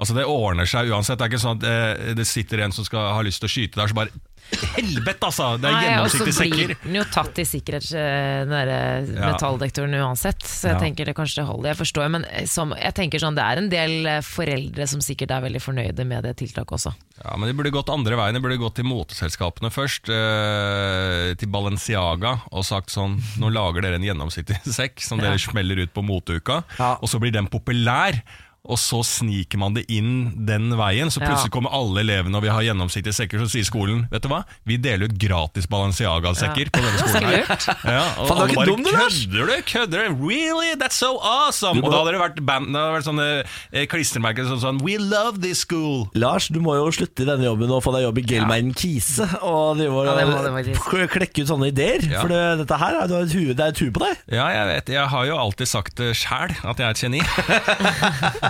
Altså 0.00 0.14
Det 0.16 0.24
ordner 0.24 0.64
seg 0.70 0.88
uansett. 0.88 1.18
Det 1.20 1.26
er 1.26 1.32
ikke 1.34 1.42
sånn 1.44 1.60
at 1.60 1.68
eh, 1.68 2.14
det 2.16 2.24
sitter 2.26 2.64
en 2.64 2.72
som 2.72 2.86
skal 2.88 3.10
ha 3.12 3.20
lyst 3.26 3.42
til 3.44 3.50
å 3.50 3.52
skyte 3.52 3.76
der, 3.82 3.90
så 3.92 3.98
bare 4.00 4.10
Helvete, 4.50 5.22
altså! 5.28 5.44
Det 5.62 5.68
er 5.68 5.74
Nei, 5.76 5.90
og 6.02 6.08
så 6.10 6.24
gjennomsiktige 6.24 6.24
blir 6.24 6.34
sekker. 6.66 6.70
den 6.82 6.96
jo 6.96 7.02
tatt 7.14 7.36
i 7.38 7.44
sikkerhets... 7.46 7.90
eh, 7.94 8.40
Den 8.40 8.50
der 8.50 8.70
Ja. 9.06 9.28
metalldektoren 9.30 9.94
uansett, 10.00 10.42
så 10.42 10.72
jeg 10.72 10.74
Ja. 10.74 10.80
tenker 10.80 11.06
det 11.06 11.14
kanskje 11.14 11.36
det 11.42 11.44
holder. 11.46 11.68
Jeg 11.70 11.78
forstår, 11.78 12.08
men 12.10 12.24
eh, 12.24 12.46
som, 12.50 12.72
jeg 12.74 12.94
tenker 12.96 13.22
sånn, 13.22 13.36
det 13.38 13.44
er 13.46 13.60
en 13.62 13.68
del 13.70 13.94
eh, 14.10 14.18
foreldre 14.26 14.88
som 14.90 14.98
sikkert 15.04 15.30
er 15.36 15.44
veldig 15.46 15.62
fornøyde 15.62 16.06
med 16.08 16.24
det 16.26 16.34
tiltaket 16.40 16.72
også. 16.80 16.94
Ja, 17.22 17.36
Men 17.36 17.46
de 17.52 17.54
burde 17.60 17.70
gått 17.76 17.92
andre 17.94 18.16
veien. 18.18 18.34
De 18.34 18.40
burde 18.42 18.58
gått 18.58 18.74
til 18.80 18.88
moteselskapene 18.90 19.70
først. 19.70 20.10
Eh, 20.10 21.34
til 21.38 21.48
Balenciaga 21.52 22.40
og 22.50 22.64
sagt 22.66 22.90
sånn 22.90 23.20
Nå 23.38 23.52
lager 23.54 23.82
dere 23.86 24.00
en 24.00 24.06
gjennomsiktig 24.08 24.58
sekk 24.80 24.98
som 25.04 25.20
dere 25.22 25.38
smeller 25.38 25.84
ut 25.84 25.94
på 25.94 26.02
moteuka, 26.02 26.64
Ja. 26.80 26.96
og 26.98 27.06
så 27.12 27.20
blir 27.22 27.30
den 27.36 27.46
populær. 27.46 28.18
Og 28.68 28.76
så 28.78 29.00
sniker 29.06 29.56
man 29.58 29.72
det 29.74 29.86
inn 29.90 30.34
den 30.46 30.68
veien, 30.76 31.08
så 31.10 31.18
plutselig 31.22 31.48
Ja. 31.48 31.54
kommer 31.54 31.72
alle 31.72 32.02
elevene 32.04 32.36
og 32.36 32.42
vi 32.44 32.50
har 32.52 32.60
gjennomsiktige 32.62 33.14
sekker. 33.16 33.40
Så 33.40 33.48
sier 33.54 33.64
skolen 33.64 34.02
vet 34.12 34.22
du 34.22 34.28
hva, 34.28 34.42
vi 34.68 34.76
deler 34.76 35.08
ut 35.08 35.16
gratis 35.18 35.64
Balenciaga-sekker 35.66 36.68
på 36.70 36.82
denne 36.84 36.98
skolen. 37.00 37.24
her 37.24 37.46
ja, 37.96 38.04
og 38.20 38.28
Fan, 38.28 38.36
du 38.36 38.42
er 38.42 38.42
alle 38.42 38.50
ikke 38.50 38.56
bare, 38.60 38.66
dum, 38.68 38.82
du, 38.84 38.90
Lars! 38.92 39.16
Kødder 39.24 39.46
du? 39.48 39.62
Kødder 39.72 40.04
du? 40.04 40.26
Really? 40.28 40.74
That's 40.76 41.00
so 41.00 41.16
awesome! 41.24 41.80
Må- 41.80 41.88
Og 41.88 41.92
da 41.94 42.02
hadde 42.02 42.12
det 42.12 42.20
vært, 42.20 42.42
band, 42.46 42.68
det 42.68 42.76
hadde 42.82 42.94
vært 42.98 43.08
sånne 43.08 43.28
eh, 43.72 43.86
klistremerker 43.90 44.44
sånn 44.50 44.60
sånn 44.62 44.82
We 44.84 44.98
love 45.00 45.40
this 45.40 45.64
school! 45.64 46.10
Lars, 46.14 46.48
du 46.52 46.60
må 46.60 46.76
jo 46.76 46.90
slutte 46.92 47.24
i 47.24 47.28
denne 47.30 47.48
jobben 47.48 47.72
og 47.72 47.82
få 47.82 47.94
deg 47.96 48.04
jobb 48.04 48.20
i 48.20 48.26
Gelmein 48.34 48.74
Kise. 48.76 49.24
Og 49.40 49.80
de 49.80 49.88
Ja, 49.88 50.14
det 50.20 50.28
må 50.28 51.08
klekke 51.10 51.42
ut 51.42 51.48
sånne 51.48 51.72
ideer. 51.72 52.04
Ja. 52.10 52.20
For 52.20 52.28
det, 52.28 52.42
dette 52.62 52.78
her 52.84 53.00
er, 53.00 53.08
du 53.10 53.16
har 53.16 53.24
et 53.26 53.32
hue, 53.34 53.54
det 53.56 53.64
er 53.64 53.72
et 53.74 53.82
hue 53.82 53.90
på 53.96 54.04
deg. 54.04 54.20
Ja, 54.36 54.46
jeg 54.52 54.68
vet. 54.74 54.94
Jeg 55.00 55.08
har 55.16 55.26
jo 55.32 55.40
alltid 55.40 55.68
sagt 55.72 55.96
det 56.00 56.12
sjæl, 56.20 56.54
at 56.60 56.76
jeg 56.76 56.86
er 56.86 56.90
et 56.90 57.04
geni. 57.06 57.24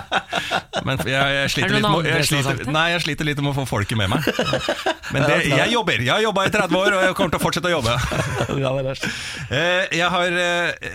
Men 0.87 1.01
jeg, 1.05 1.13
jeg, 1.13 1.49
sliter 1.53 1.67
Er 1.69 1.75
litt 1.77 1.87
med, 1.87 2.07
jeg, 2.09 2.27
sliter, 2.29 2.61
nei, 2.73 2.85
jeg 2.93 3.03
sliter 3.05 3.27
litt 3.27 3.41
med 3.43 3.51
å 3.51 3.55
få 3.61 3.65
folket 3.69 3.99
med 3.99 4.11
meg. 4.11 4.25
Men 5.13 5.25
det, 5.27 5.37
jeg 5.51 5.73
jobber. 5.73 6.01
Jeg 6.01 6.13
har 6.13 6.23
jobba 6.23 6.45
i 6.47 6.53
30 6.53 6.79
år, 6.79 6.95
og 6.97 7.05
jeg 7.05 7.17
kommer 7.17 7.33
til 7.35 7.41
å 7.41 7.43
fortsette 7.43 7.71
å 7.71 7.73
jobbe. 7.75 7.97
Eh, 9.51 9.87
Jeg 9.97 10.07
har, 10.13 10.37
eh, 10.37 10.91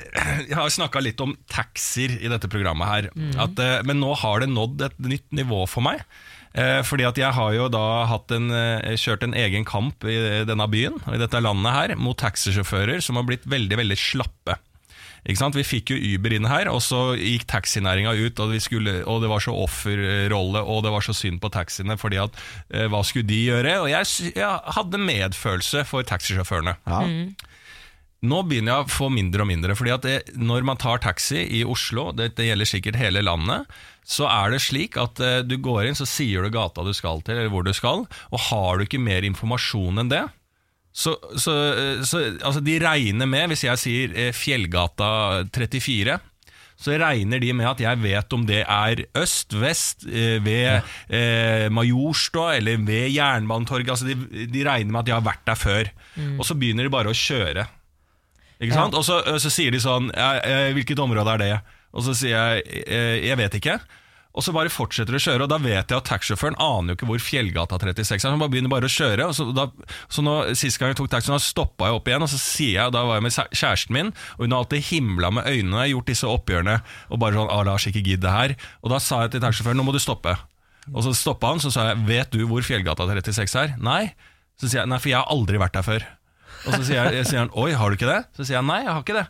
jeg 0.49 0.57
har 0.57 0.73
snakka 0.73 1.03
litt 1.05 1.21
om 1.23 1.35
taxier 1.53 2.15
i 2.19 2.31
dette 2.33 2.49
programmet 2.53 2.89
her. 2.89 3.11
At, 3.43 3.59
eh, 3.63 3.83
men 3.87 4.01
nå 4.03 4.15
har 4.23 4.43
det 4.43 4.51
nådd 4.53 4.87
et 4.89 4.99
nytt 5.13 5.29
nivå 5.37 5.65
for 5.71 5.85
meg. 5.87 6.03
Fordi 6.57 7.05
at 7.05 7.19
jeg 7.21 7.37
har 7.37 7.51
jo 7.53 7.67
da 7.69 7.83
en, 8.33 8.47
kjørt 8.97 9.27
en 9.27 9.35
egen 9.37 9.67
kamp 9.69 10.07
i 10.09 10.15
denne 10.49 10.65
byen 10.73 10.95
og 11.03 11.11
i 11.13 11.21
dette 11.21 11.43
landet 11.45 11.75
her 11.75 11.93
mot 12.01 12.17
taxisjåfører 12.17 13.03
som 13.05 13.19
har 13.21 13.27
blitt 13.29 13.45
veldig 13.45 13.77
veldig 13.83 13.99
slappe. 14.01 14.57
Ikke 15.27 15.41
sant? 15.41 15.59
Vi 15.59 15.67
fikk 15.67 15.91
jo 15.91 15.99
Uber 16.15 16.37
inn 16.37 16.47
her, 16.47 16.71
og 16.71 16.79
så 16.85 17.17
gikk 17.19 17.49
taxinæringa 17.51 18.15
ut, 18.15 18.39
og, 18.43 18.55
vi 18.55 18.63
skulle, 18.63 19.01
og 19.11 19.25
det 19.25 19.31
var 19.33 19.43
så 19.43 19.55
offerrolle, 19.59 20.63
og 20.63 20.85
det 20.87 20.95
var 20.95 21.05
så 21.07 21.17
synd 21.17 21.43
på 21.43 21.51
taxiene, 21.55 21.99
fordi 21.99 22.21
at 22.23 22.39
eh, 22.71 22.87
hva 22.93 23.03
skulle 23.07 23.27
de 23.29 23.43
gjøre? 23.49 23.75
Og 23.83 23.91
jeg, 23.91 24.33
jeg 24.37 24.77
hadde 24.79 25.03
medfølelse 25.03 25.85
for 25.89 26.07
taxisjåførene. 26.07 26.79
Ja. 26.87 27.03
Nå 28.27 28.41
begynner 28.49 28.73
jeg 28.73 28.87
å 28.87 28.95
få 28.95 29.11
mindre 29.13 29.45
og 29.45 29.51
mindre, 29.51 29.75
fordi 29.77 29.93
at 29.93 30.07
det, 30.07 30.17
når 30.39 30.65
man 30.67 30.79
tar 30.81 31.03
taxi 31.05 31.43
i 31.59 31.67
Oslo, 31.69 32.09
det, 32.17 32.33
det 32.39 32.49
gjelder 32.49 32.71
sikkert 32.71 32.99
hele 33.01 33.23
landet, 33.27 33.67
så 34.07 34.29
er 34.31 34.55
det 34.55 34.63
slik 34.63 34.97
at 35.01 35.21
eh, 35.23 35.43
du 35.43 35.59
går 35.63 35.89
inn, 35.89 35.99
så 35.99 36.07
sier 36.09 36.47
du 36.47 36.55
gata 36.55 36.87
du 36.87 36.95
skal 36.97 37.21
til, 37.27 37.37
eller 37.37 37.53
hvor 37.53 37.67
du 37.67 37.75
skal, 37.77 38.07
og 38.07 38.45
har 38.49 38.79
du 38.79 38.87
ikke 38.87 39.03
mer 39.03 39.27
informasjon 39.27 40.03
enn 40.03 40.13
det, 40.13 40.23
så, 40.97 41.13
så, 41.37 41.53
eh, 41.77 41.99
så 42.09 42.23
altså 42.41 42.63
de 42.65 42.79
regner 42.81 43.29
med, 43.29 43.51
hvis 43.53 43.67
jeg 43.67 43.81
sier 43.83 44.17
eh, 44.17 44.33
Fjellgata 44.33 45.45
34, 45.53 46.17
så 46.77 46.97
regner 47.01 47.41
de 47.41 47.53
med 47.57 47.69
at 47.69 47.81
jeg 47.81 48.01
vet 48.03 48.37
om 48.37 48.45
det 48.49 48.63
er 48.63 49.03
øst, 49.17 49.53
vest, 49.61 50.07
eh, 50.09 50.39
ved 50.45 50.81
eh, 51.09 51.67
Majorstua 51.73 52.55
eller 52.57 52.81
ved 52.85 53.11
Jernbanetorget. 53.13 53.93
Altså 53.93 54.09
de, 54.09 54.47
de 54.49 54.65
regner 54.65 54.93
med 54.93 55.03
at 55.05 55.13
jeg 55.13 55.19
har 55.19 55.29
vært 55.29 55.45
der 55.49 55.61
før. 55.61 55.93
Og 56.39 56.45
så 56.49 56.57
begynner 56.57 56.89
de 56.89 56.93
bare 56.93 57.13
å 57.13 57.17
kjøre. 57.17 57.67
Ikke 58.57 58.77
sant? 58.77 58.97
Og 58.97 59.05
så, 59.05 59.21
så 59.37 59.51
sier 59.53 59.69
de 59.69 59.77
sånn 59.85 60.07
Hvilket 60.73 61.01
område 61.05 61.35
er 61.35 61.43
det? 61.43 61.49
Og 61.93 62.07
så 62.07 62.15
sier 62.17 62.33
jeg 62.33 62.87
Jeg 63.29 63.37
vet 63.37 63.57
ikke. 63.59 63.75
Og 64.37 64.45
så 64.45 64.53
bare 64.53 64.73
fortsetter 64.73 65.15
du 65.15 65.19
å 65.19 65.23
kjøre, 65.23 65.47
og 65.47 65.51
da 65.51 65.57
vet 65.63 65.89
jeg 65.89 65.97
at 65.97 66.09
taxisjåføren 66.11 66.59
aner 66.61 66.93
jo 66.93 66.99
ikke 66.99 67.09
hvor 67.09 67.23
Fjellgata 67.25 67.79
36 67.81 68.13
er. 68.13 68.21
Så 68.21 68.33
han 68.33 68.43
bare 68.43 68.53
begynner 68.53 68.73
bare 68.73 68.89
å 68.89 68.93
kjøre. 68.93 69.31
Og 69.31 69.37
så, 69.39 69.47
da, 69.57 69.65
så 70.13 70.25
nå, 70.25 70.35
Sist 70.59 70.81
gang 70.81 70.93
jeg 70.93 70.99
tok 71.01 71.09
taxien, 71.15 71.41
stoppa 71.41 71.89
jeg 71.89 71.97
opp 71.97 72.11
igjen, 72.11 72.27
og 72.27 72.33
så 72.33 72.41
sier 72.41 72.75
jeg, 72.75 72.91
og 72.91 72.97
da 72.97 73.07
var 73.09 73.19
jeg 73.19 73.27
med 73.27 73.37
kjæresten 73.57 73.97
min, 73.97 74.13
og 74.37 74.45
hun 74.45 74.57
har 74.57 74.67
alltid 74.67 74.85
himla 74.91 75.33
med 75.39 75.49
øynene 75.49 75.87
gjort 75.89 76.13
disse 76.13 76.29
oppgjørene, 76.29 76.77
og 77.09 77.23
bare 77.23 77.39
sånn 77.41 77.51
ah, 77.55 77.65
Lars, 77.67 77.89
ikke 77.89 78.05
gidd 78.05 78.23
det 78.27 78.35
her. 78.35 78.57
Og 78.85 78.93
da 78.93 79.01
sa 79.01 79.25
jeg 79.25 79.35
til 79.35 79.45
taxisjåføren 79.47 79.81
nå 79.81 79.89
må 79.89 79.97
du 79.97 80.03
stoppe. 80.05 80.37
Og 80.93 81.03
så 81.03 81.17
stoppa 81.17 81.55
han, 81.55 81.63
så 81.65 81.73
sa 81.73 81.89
jeg 81.91 82.05
vet 82.07 82.37
du 82.37 82.45
hvor 82.51 82.63
Fjellgata 82.67 83.09
36 83.09 83.57
er? 83.65 83.75
Nei. 83.83 84.13
Så 84.61 84.69
sier 84.69 84.83
jeg 84.83 84.93
nei, 84.93 85.01
for 85.01 85.13
jeg 85.13 85.19
har 85.19 85.33
aldri 85.33 85.61
vært 85.61 85.77
der 85.77 85.87
før. 85.87 86.07
Og 86.67 86.77
så 86.77 86.83
sier, 86.87 87.13
jeg, 87.15 87.27
sier 87.29 87.45
han 87.45 87.53
oi, 87.57 87.71
har 87.77 87.91
du 87.91 87.99
ikke 87.99 88.09
det? 88.09 88.23
Så 88.37 88.47
sier 88.47 88.59
jeg 88.59 88.69
nei, 88.69 88.83
jeg 88.85 88.93
har 88.93 89.03
ikke 89.03 89.17
det. 89.19 89.27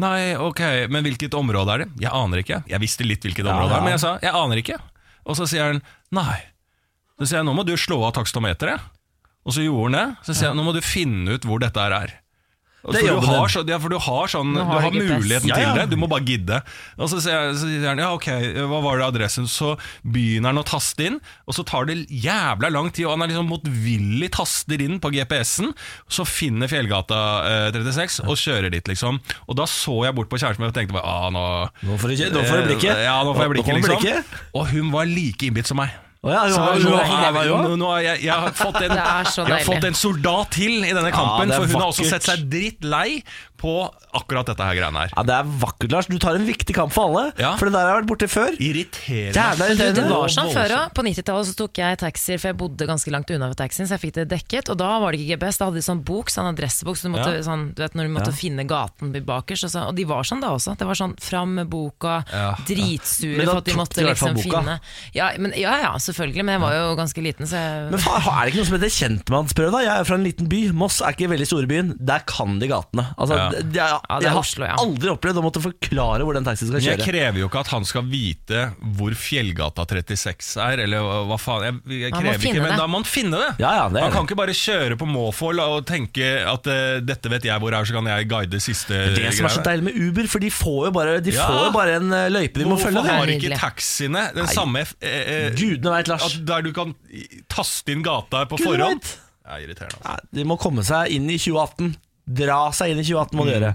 Nei, 0.00 0.36
ok, 0.38 0.60
men 0.88 1.04
hvilket 1.04 1.34
område 1.34 1.74
er 1.74 1.82
det? 1.84 1.88
Jeg 2.06 2.12
aner 2.14 2.40
ikke. 2.44 2.62
Jeg 2.70 2.80
visste 2.80 3.04
litt 3.04 3.24
hvilket 3.26 3.44
område 3.46 3.68
det 3.72 3.76
er, 3.80 3.84
men 3.84 3.94
jeg 3.96 4.02
sa 4.04 4.14
jeg 4.22 4.32
aner 4.36 4.60
ikke. 4.62 4.78
Og 5.26 5.36
så 5.36 5.48
sier 5.50 5.66
han 5.72 5.82
nei. 6.14 6.38
Så 7.18 7.26
sier 7.28 7.40
jeg 7.40 7.48
nå 7.50 7.52
må 7.58 7.66
du 7.68 7.74
slå 7.76 7.98
av 8.06 8.14
takstometeret. 8.16 8.80
Og 9.44 9.56
så 9.56 9.64
gjorde 9.64 9.90
han 9.90 9.98
det. 9.98 10.06
Så 10.28 10.36
sier 10.36 10.50
jeg 10.50 10.56
nå 10.56 10.64
må 10.64 10.72
du 10.76 10.80
finne 10.84 11.36
ut 11.36 11.44
hvor 11.48 11.60
dette 11.60 11.80
her 11.82 11.96
er. 11.96 12.14
Det 12.80 13.02
for, 13.02 13.20
du 13.20 13.26
har, 13.28 13.50
så, 13.52 13.62
ja, 13.68 13.76
for 13.82 13.92
du 13.92 13.98
har 14.00 14.30
sånn 14.32 14.54
Du 14.56 14.62
har 14.64 14.86
muligheten 14.88 15.50
Ja, 15.50 15.58
ja. 15.60 15.72
til 15.74 15.80
det, 15.82 15.84
du 15.92 15.98
må 16.00 16.08
bare 16.08 16.24
gidde. 16.24 16.60
Og 16.96 17.10
så 17.12 17.20
sier, 17.20 17.52
han 17.84 18.00
ja, 18.00 18.08
ok, 18.16 18.28
hva 18.70 18.80
var 18.86 19.02
det 19.02 19.08
adressen? 19.10 19.48
Så 19.50 19.74
begynner 20.00 20.54
han 20.54 20.62
å 20.62 20.64
taste 20.64 21.04
inn, 21.10 21.18
og 21.44 21.56
så 21.58 21.64
tar 21.68 21.90
det 21.90 21.98
jævla 22.08 22.72
lang 22.72 22.88
tid, 22.88 23.04
og 23.04 23.14
han 23.16 23.26
er 23.26 23.32
liksom 23.34 23.50
motvillig 23.52 24.30
taster 24.32 24.80
inn 24.80 24.96
på 25.02 25.12
GPS-en, 25.12 25.74
så 26.08 26.24
finner 26.28 26.72
Fjellgata 26.72 27.20
eh, 27.68 27.70
36 27.76 28.22
og 28.24 28.36
kjører 28.40 28.72
dit, 28.72 28.92
liksom. 28.94 29.20
Og 29.46 29.60
da 29.60 29.68
så 29.68 30.00
jeg 30.08 30.16
bort 30.16 30.32
på 30.32 30.40
kjæresten 30.40 30.64
min 30.64 30.72
og 30.72 30.76
tenkte 30.76 30.96
bare, 30.96 31.04
ah, 31.04 31.28
nå 31.34 31.46
Nå 31.84 32.00
får 32.00 32.14
du, 32.16 32.70
blikket. 32.72 33.04
Ja, 33.04 33.20
nå 33.26 33.36
får 33.36 33.48
jeg 33.48 33.58
blikket, 33.58 33.82
liksom. 33.84 34.38
Og 34.56 34.70
hun 34.72 34.94
var 34.94 35.10
like 35.10 35.50
innbitt 35.50 35.68
som 35.68 35.80
meg. 35.82 35.92
Ja, 36.20 36.40
Så 36.52 36.60
nå, 36.60 37.60
nå, 37.64 37.76
nå 37.80 37.90
jeg, 38.04 38.18
jeg 38.26 38.34
har 38.42 38.52
fått 38.52 38.76
en, 38.84 38.92
Det 38.92 39.04
så 39.32 39.44
jeg 39.46 39.54
har 39.54 39.62
fått 39.64 39.86
en 39.88 39.94
soldat 39.96 40.50
til 40.52 40.82
i 40.84 40.90
denne 40.92 41.12
kampen, 41.14 41.48
er 41.48 41.62
for 41.62 41.72
hun 41.72 41.80
har 41.80 41.92
også 41.94 42.04
sett 42.10 42.26
seg 42.28 42.42
drittlei 42.52 43.22
på 43.60 43.74
akkurat 44.16 44.48
dette 44.48 44.64
her 44.64 44.74
greiene 44.78 45.02
her. 45.04 45.10
Ja, 45.14 45.22
Det 45.28 45.34
er 45.36 45.48
vakkert, 45.60 45.92
Lars. 45.92 46.06
Du 46.10 46.16
tar 46.18 46.34
en 46.38 46.46
viktig 46.48 46.74
kamp 46.74 46.92
for 46.94 47.10
alle. 47.10 47.32
Ja. 47.38 47.52
For 47.60 47.68
det 47.68 47.74
der 47.76 47.84
har 47.86 47.92
jeg 47.92 48.00
vært 48.00 48.08
borti 48.10 48.28
før. 48.32 48.56
Irriterende. 48.56 49.92
Det 49.94 50.04
var 50.08 50.32
sånn 50.32 50.50
før 50.54 50.74
òg. 50.76 50.94
På 50.96 51.04
90-tallet 51.06 51.50
så 51.50 51.54
tok 51.58 51.80
jeg 51.82 51.98
taxier, 52.00 52.40
for 52.40 52.50
jeg 52.50 52.58
bodde 52.60 52.88
ganske 52.88 53.12
langt 53.14 53.30
unna 53.34 53.50
ved 53.52 53.58
taxien, 53.60 53.86
så 53.88 53.96
jeg 53.98 54.02
fikk 54.06 54.14
det 54.20 54.26
dekket. 54.32 54.70
Og 54.72 54.78
da 54.80 54.90
var 55.02 55.12
det 55.14 55.20
ikke 55.20 55.36
GPS, 55.36 55.60
da 55.60 55.68
hadde 55.68 55.80
de 55.80 55.84
sånn 55.86 56.02
bok, 56.06 56.32
sånn 56.32 56.48
adressebok, 56.50 56.96
så 56.98 57.08
du 57.08 57.12
måtte, 57.14 57.34
Ja. 57.36 57.42
sånn, 57.46 57.74
du 57.74 57.82
vet, 57.84 57.94
når 57.94 58.08
du 58.08 58.14
måtte 58.16 58.32
finne 58.36 58.64
gaten 58.66 59.12
bakerst. 59.12 59.64
Og, 59.68 59.70
så, 59.74 59.84
og 59.90 59.94
de 59.96 60.04
var 60.08 60.22
sånn 60.24 60.40
da 60.40 60.48
også. 60.56 60.76
Det 60.80 60.86
var 60.88 60.94
sånn 60.98 61.14
fram 61.20 61.54
med 61.60 61.68
boka, 61.70 62.24
Ja. 62.32 62.54
dritsure 62.66 63.36
Men 63.36 63.46
da 63.46 63.52
for 63.52 63.58
at 63.58 63.64
de 63.64 63.72
måtte 63.78 64.02
liksom 64.06 64.34
boka. 64.34 64.62
finne 64.62 64.80
ja, 65.14 65.30
men, 65.38 65.52
ja 65.56 65.76
ja, 65.82 65.92
selvfølgelig, 66.00 66.44
men 66.44 66.54
jeg 66.58 66.60
var 66.64 66.72
jo 66.74 66.96
ganske 66.96 67.22
liten, 67.22 67.46
så 67.46 67.56
jeg 67.60 67.90
Men 67.90 68.00
faen, 68.00 68.22
er 68.26 68.44
det 68.46 68.52
ikke 68.54 68.60
noe 68.62 68.68
som 68.70 68.78
heter 68.78 68.96
kjentmannsprøve? 68.96 69.70
da? 69.72 69.78
Jeg 69.84 70.00
er 70.00 70.04
fra 70.04 70.14
en 70.16 70.24
liten 70.24 70.48
by. 70.48 70.60
Moss 70.72 71.00
er 71.00 71.12
ikke 71.14 71.28
veldig 71.30 71.46
storbyen. 71.46 71.94
Der 72.00 72.20
kan 72.26 72.58
de 72.58 72.66
gatene. 72.70 73.06
Altså, 73.18 73.36
Ja. 73.36 73.49
Jeg, 73.56 73.64
Ja, 73.74 73.98
det 73.98 74.16
er 74.16 74.26
jeg 74.26 74.32
har 74.34 74.40
Oslo, 74.40 74.64
ja. 74.68 74.76
aldri 74.80 75.10
opplevd 75.12 75.40
å 75.40 75.44
måtte 75.44 75.62
forklare 75.64 76.24
hvor 76.26 76.36
den 76.38 76.46
taxien 76.46 76.68
skal 76.70 76.78
Men 76.80 76.86
jeg 76.90 77.00
krever 77.06 77.40
jo 77.42 77.48
ikke 77.50 77.60
at 77.64 77.70
han 77.74 77.84
skal 77.88 78.04
vite 78.10 78.62
hvor 78.98 79.16
Fjellgata 79.18 79.84
36 79.90 80.50
er, 80.64 80.82
eller 80.86 81.06
hva 81.30 81.38
faen. 81.40 81.80
Jeg, 81.86 82.00
jeg 82.06 82.12
krever 82.14 82.46
ikke, 82.50 82.62
men 82.62 82.70
det. 82.74 82.78
da 82.80 82.86
må 82.90 83.00
han 83.00 83.08
finne 83.08 83.40
det. 83.42 83.50
Ja, 83.62 83.72
ja, 83.82 83.86
det 83.92 84.02
han 84.04 84.12
kan 84.14 84.22
det. 84.24 84.30
ikke 84.30 84.38
bare 84.42 84.56
kjøre 84.56 84.98
på 85.00 85.08
måfå 85.10 85.50
og 85.60 85.86
tenke 85.88 86.28
at 86.46 86.66
uh, 86.70 87.00
dette 87.04 87.30
vet 87.32 87.44
jeg 87.48 87.60
hvor 87.62 87.74
er, 87.74 87.84
så 87.88 87.96
kan 87.98 88.06
jeg 88.10 88.28
guide 88.30 88.60
siste 88.62 89.00
Det 89.16 89.32
som 89.36 89.48
er 89.48 89.54
så 89.56 89.64
deilig 89.66 89.88
med 89.90 89.98
Uber, 90.00 90.28
for 90.30 90.38
de 90.44 90.50
får 90.54 90.80
jo 90.88 90.92
bare, 90.96 91.16
de 91.24 91.34
Ja. 91.34 91.46
får 91.48 91.64
jo 91.66 91.72
bare 91.74 91.96
en 92.00 92.12
eh, 92.12 92.28
løype 92.30 92.58
de 92.60 92.64
må 92.68 92.76
Hvorfor 92.76 92.90
følge. 92.90 93.02
har 93.06 93.24
er 93.26 93.32
ikke 93.36 93.58
taxiene 93.60 94.22
den 94.36 94.46
samme 94.50 94.82
eh, 95.00 95.16
eh, 95.20 95.50
Gudene 95.58 95.90
veit, 95.96 96.08
Lars. 96.08 96.24
at 96.28 96.44
Der 96.46 96.62
du 96.62 96.72
kan 96.76 96.94
taste 97.50 97.92
inn 97.92 98.02
gata 98.06 98.44
på 98.50 98.58
Gud 98.60 98.66
forhånd? 98.66 99.00
vet. 99.02 99.18
Det 99.40 99.56
er 99.56 99.64
irriterende. 99.66 99.98
Altså. 100.04 100.10
Nei, 100.30 100.38
De 100.38 100.44
må 100.46 100.56
komme 100.60 100.84
seg 100.86 101.10
inn 101.16 101.26
i 101.32 101.38
2018. 101.40 101.94
Dra 102.30 102.60
seg 102.76 102.92
inn 102.94 103.00
i 103.02 103.06
2018 103.06 103.36
må 103.38 103.46
du 103.48 103.50
gjøre. 103.54 103.72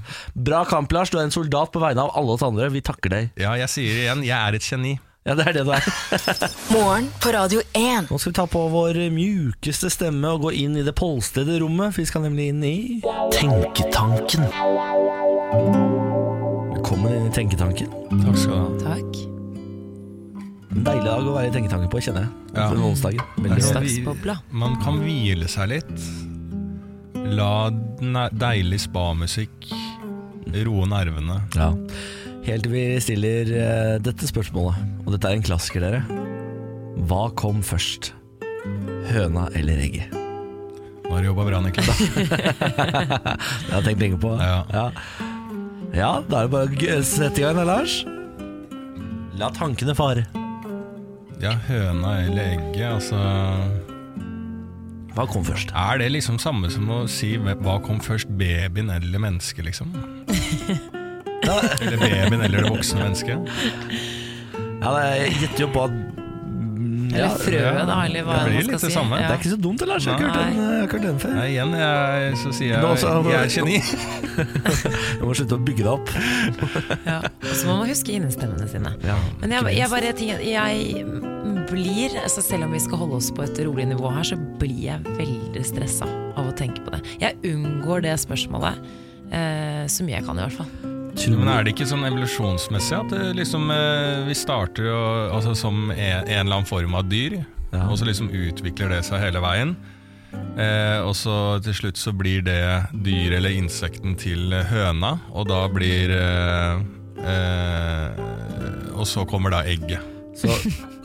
Bra 0.47 0.61
kamp, 0.69 0.91
Lars. 0.95 1.09
Du 1.11 1.17
er 1.19 1.25
en 1.27 1.33
soldat 1.35 1.73
på 1.75 1.81
vegne 1.83 2.05
av 2.05 2.13
alle 2.15 2.37
oss 2.37 2.45
andre. 2.45 2.69
Vi 2.71 2.81
takker 2.85 3.11
deg. 3.11 3.33
Ja, 3.41 3.51
jeg 3.59 3.67
sier 3.73 3.91
det 3.97 4.05
igjen, 4.05 4.23
jeg 4.27 4.37
er 4.39 4.55
et 4.59 4.69
geni. 4.69 4.93
Ja, 5.25 5.33
det 5.33 5.47
er 5.49 5.55
det 5.57 5.63
du 5.65 5.71
er. 5.73 5.81
Morgen 6.75 7.07
på 7.23 7.31
Radio 7.33 7.63
1. 7.73 8.11
Nå 8.11 8.19
skal 8.21 8.29
vi 8.31 8.35
ta 8.37 8.45
på 8.45 8.61
vår 8.69 8.99
mjukeste 9.09 9.89
stemme 9.89 10.29
og 10.35 10.43
gå 10.45 10.51
inn 10.61 10.77
i 10.77 10.83
det 10.85 10.93
polstrede 10.99 11.57
rommet. 11.63 11.95
For 11.95 12.03
vi 12.03 12.09
skal 12.11 12.27
nemlig 12.27 12.51
inn 12.53 12.61
i 12.63 12.75
Tenketanken. 13.33 14.45
Velkommen 16.75 17.09
inn 17.17 17.25
i 17.25 17.33
Tenketanken. 17.33 17.89
Takk 18.21 18.37
skal 18.37 18.53
du 18.53 18.59
ha. 18.61 18.93
Takk. 18.93 19.17
En 20.75 20.83
deilig 20.85 21.05
dag 21.07 21.25
å 21.25 21.33
være 21.39 21.49
i 21.49 21.53
Tenketanken 21.57 21.89
på, 21.91 22.03
kjenner 22.05 22.27
jeg. 22.27 22.31
Ja. 22.53 22.69
Veldig 22.69 23.49
Ja. 23.49 23.57
Onsdagsbobla. 23.57 24.37
Man 24.51 24.77
kan 24.85 25.01
hvile 25.01 25.49
seg 25.51 25.73
litt. 25.73 25.93
La 27.33 27.69
deilig 28.35 28.83
spamusikk 28.85 29.69
roe 30.65 30.85
nervene. 30.87 31.39
Ja. 31.57 31.71
Helt 32.45 32.67
til 32.67 32.73
vi 32.75 32.83
stiller 33.01 33.49
eh, 33.49 33.95
dette 34.05 34.27
spørsmålet, 34.29 34.77
og 35.05 35.15
dette 35.15 35.31
er 35.31 35.39
en 35.39 35.45
klassiker, 35.45 35.81
dere. 35.81 36.03
Hva 37.09 37.25
kom 37.37 37.63
først? 37.65 38.11
Høna 39.09 39.47
eller 39.57 39.81
egget? 39.81 40.13
Nå 41.05 41.13
har 41.13 41.25
du 41.25 41.29
jobba 41.31 41.47
bra, 41.49 41.61
Niklas. 41.65 41.97
Det 42.15 43.73
har 43.73 43.81
jeg 43.81 43.87
tenkt 43.89 44.05
lenge 44.05 44.21
på. 44.21 44.35
Ja. 44.37 44.61
Ja. 44.73 44.85
ja, 45.93 46.11
da 46.29 46.43
er 46.43 46.47
det 46.47 46.53
bare 46.53 46.99
å 46.99 47.01
sette 47.05 47.41
i 47.41 47.45
gang 47.45 47.61
Lars. 47.65 48.03
La 49.41 49.49
tankene 49.53 49.97
fare. 49.97 50.27
Ja, 51.41 51.57
høna 51.67 52.19
eller 52.23 52.53
egget, 52.55 52.87
altså 52.93 53.84
Hva 55.15 55.23
kom 55.31 55.45
først? 55.47 55.69
Er 55.71 56.01
det 56.01 56.09
liksom 56.11 56.35
samme 56.43 56.67
som 56.67 56.89
å 56.91 57.05
si 57.07 57.37
hva 57.39 57.77
kom 57.83 58.01
først, 58.03 58.27
babyen 58.35 58.89
eller 58.91 59.21
mennesket, 59.23 59.63
liksom? 59.63 59.93
Eller 61.45 61.99
babyen 62.01 62.41
eller 62.41 62.63
det 62.63 62.69
voksne 62.73 63.03
mennesket? 63.03 63.37
Ja, 64.81 64.91
jeg 65.13 65.35
gjetter 65.43 65.67
jo 65.67 65.67
på 65.75 65.83
at 65.85 66.24
Eller 67.15 67.39
frøet, 67.41 67.79
da, 67.89 67.97
eller 68.05 68.25
hva 68.27 68.35
Det 68.35 68.45
blir 68.45 68.55
man 68.55 68.69
litt 68.69 68.75
det 68.75 68.79
si. 68.85 68.91
samme. 68.95 69.19
Det 69.21 69.29
er 69.31 69.39
ikke 69.39 69.51
så 69.55 69.59
dumt, 69.65 69.85
Lars. 69.89 70.05
Jeg 70.05 70.13
har 70.13 70.19
ikke 70.19 70.29
hørt 70.29 70.39
den, 70.41 70.55
jeg 70.55 70.65
har 70.65 70.85
ikke 70.85 70.97
hørt 70.99 71.07
den 71.07 71.19
før. 71.23 71.33
Nei, 71.39 71.47
igjen, 71.55 71.75
jeg, 71.81 72.37
så 72.43 72.53
sier 72.59 72.69
jeg 72.75 72.81
Nå 72.83 72.89
også- 72.95 73.13
jeg 73.31 73.39
er 73.39 73.53
geni. 73.55 73.77
Jeg 75.19 75.23
må 75.23 75.35
slutte 75.37 75.55
å 75.55 75.63
bygge 75.65 75.83
det 75.85 75.91
opp. 75.91 76.09
Ja. 77.05 77.19
Og 77.23 77.53
så 77.55 77.67
må 77.69 77.77
man 77.79 77.87
huske 77.89 78.11
innestemmene 78.15 78.67
sine. 78.69 78.91
Ja, 79.05 79.15
Men 79.41 79.51
jeg, 79.55 79.77
jeg 79.77 79.89
bare 79.93 80.11
tenker 80.17 80.43
Jeg 80.43 81.05
blir, 81.69 82.17
altså 82.21 82.43
selv 82.45 82.67
om 82.67 82.71
vi 82.75 82.79
skal 82.83 82.99
holde 83.01 83.15
oss 83.17 83.31
på 83.33 83.43
et 83.45 83.57
rolig 83.65 83.87
nivå 83.89 84.11
her, 84.13 84.23
så 84.27 84.37
blir 84.59 84.83
jeg 84.89 85.15
veldig 85.17 85.63
stressa 85.65 86.05
av 86.37 86.51
å 86.51 86.53
tenke 86.57 86.83
på 86.85 86.93
det. 86.93 87.01
Jeg 87.21 87.39
unngår 87.55 88.03
det 88.05 88.17
spørsmålet 88.21 88.83
eh, 89.31 89.85
så 89.89 90.05
mye 90.05 90.19
jeg 90.19 90.27
kan, 90.27 90.37
i 90.37 90.45
hvert 90.45 90.59
fall. 90.59 90.94
Men 91.15 91.47
er 91.49 91.63
det 91.63 91.73
ikke 91.73 91.87
sånn 91.89 92.03
evolusjonsmessig 92.05 92.95
at 92.97 93.13
liksom, 93.37 93.69
eh, 93.71 94.23
vi 94.27 94.35
starter 94.37 94.89
jo, 94.89 94.99
altså, 95.33 95.55
som 95.57 95.89
en, 95.91 95.97
en 96.27 96.41
eller 96.43 96.57
annen 96.59 96.67
form 96.69 96.95
av 96.99 97.07
dyr, 97.09 97.39
Ja. 97.73 97.87
og 97.89 97.97
så 97.99 98.05
liksom 98.07 98.29
utvikler 98.31 98.89
det 98.93 99.01
seg 99.07 99.19
hele 99.23 99.41
veien? 99.43 99.75
Eh, 100.59 100.99
og 101.03 101.13
så 101.15 101.59
til 101.63 101.73
slutt 101.75 101.97
så 101.99 102.11
blir 102.15 102.43
det 102.45 102.59
dyr 103.03 103.37
eller 103.37 103.55
insekten 103.55 104.15
til 104.19 104.51
høna, 104.69 105.15
og 105.31 105.47
da 105.47 105.65
blir 105.71 106.11
eh, 106.11 106.83
eh, 107.23 108.23
Og 108.95 109.03
så 109.07 109.25
kommer 109.27 109.51
da 109.51 109.63
egget. 109.67 109.99
Så, 110.35 110.51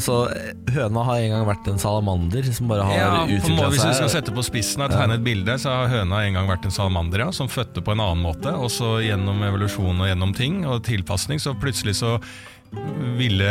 så 0.03 0.15
høna 0.75 1.05
har 1.07 1.21
en 1.23 1.31
gang 1.37 1.45
vært 1.47 1.69
en 1.71 1.79
salamander 1.79 2.49
som 2.53 2.67
bare 2.71 2.83
har 2.89 2.97
Ja, 2.99 3.11
utvikla 3.31 3.69
seg 3.69 3.75
hvis 3.77 3.85
vi 3.87 3.95
skal 4.01 4.11
sette 4.17 4.35
på 4.35 4.43
spissen 4.43 4.83
og 4.83 4.91
tegne 4.91 5.15
et 5.21 5.27
bilde, 5.27 5.55
så 5.63 5.71
har 5.85 5.93
høna 5.93 6.25
en 6.27 6.35
gang 6.41 6.49
vært 6.51 6.67
en 6.67 6.75
salamander, 6.75 7.23
ja, 7.27 7.31
som 7.37 7.47
fødte 7.51 7.85
på 7.87 7.95
en 7.95 8.03
annen 8.03 8.25
måte. 8.27 8.51
Og 8.59 8.73
så 8.75 8.97
gjennom 9.07 9.39
evolusjon 9.47 10.03
og 10.03 10.11
gjennom 10.11 10.35
ting 10.35 10.65
og 10.67 10.83
tilpasning, 10.89 11.39
så 11.43 11.55
plutselig 11.55 11.95
så 12.03 12.17
ville 13.19 13.47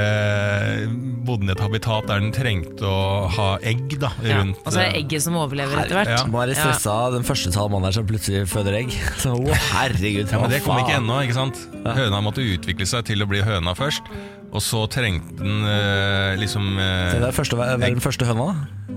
bodde 1.28 1.50
i 1.50 1.52
et 1.52 1.60
habitat 1.64 2.06
der 2.08 2.22
den 2.24 2.32
trengte 2.36 2.88
å 2.88 3.28
ha 3.36 3.48
egg 3.68 3.98
da, 4.00 4.12
Ja. 4.24 4.38
rundt 4.40 4.62
Og 4.64 4.72
så 4.72 4.80
er 4.80 4.86
det 4.86 4.94
eh, 4.94 5.00
egget 5.04 5.26
som 5.26 5.36
overlever 5.36 5.82
etter 5.84 5.98
hvert. 6.00 6.12
Ja. 6.14 6.24
bare 6.32 6.54
være 6.54 6.56
stressa 6.56 6.94
av 7.08 7.14
den 7.18 7.28
første 7.28 7.52
salamanderen 7.52 7.98
som 8.00 8.08
plutselig 8.08 8.46
føder 8.52 8.78
egg. 8.80 8.96
Så, 9.24 9.36
å, 9.36 9.60
herregud, 9.74 10.32
Ja, 10.32 10.40
men 10.44 10.54
Det 10.56 10.64
kom 10.64 10.80
ikke 10.80 11.00
ennå. 11.02 11.20
ikke 11.28 11.36
sant? 11.40 11.60
Høna 11.84 12.22
måtte 12.24 12.44
utvikle 12.46 12.88
seg 12.88 13.06
til 13.12 13.24
å 13.24 13.28
bli 13.30 13.44
høna 13.44 13.76
først. 13.76 14.08
Og 14.50 14.62
så 14.66 14.80
trengte 14.90 15.38
den 15.44 15.62
eh, 15.70 16.34
liksom 16.42 16.72
eh, 16.82 17.20
det 17.22 17.28
er 17.30 17.36
første, 17.36 17.54
vær 17.60 17.78
den 17.78 18.00
første 18.02 18.26
høna. 18.26 18.48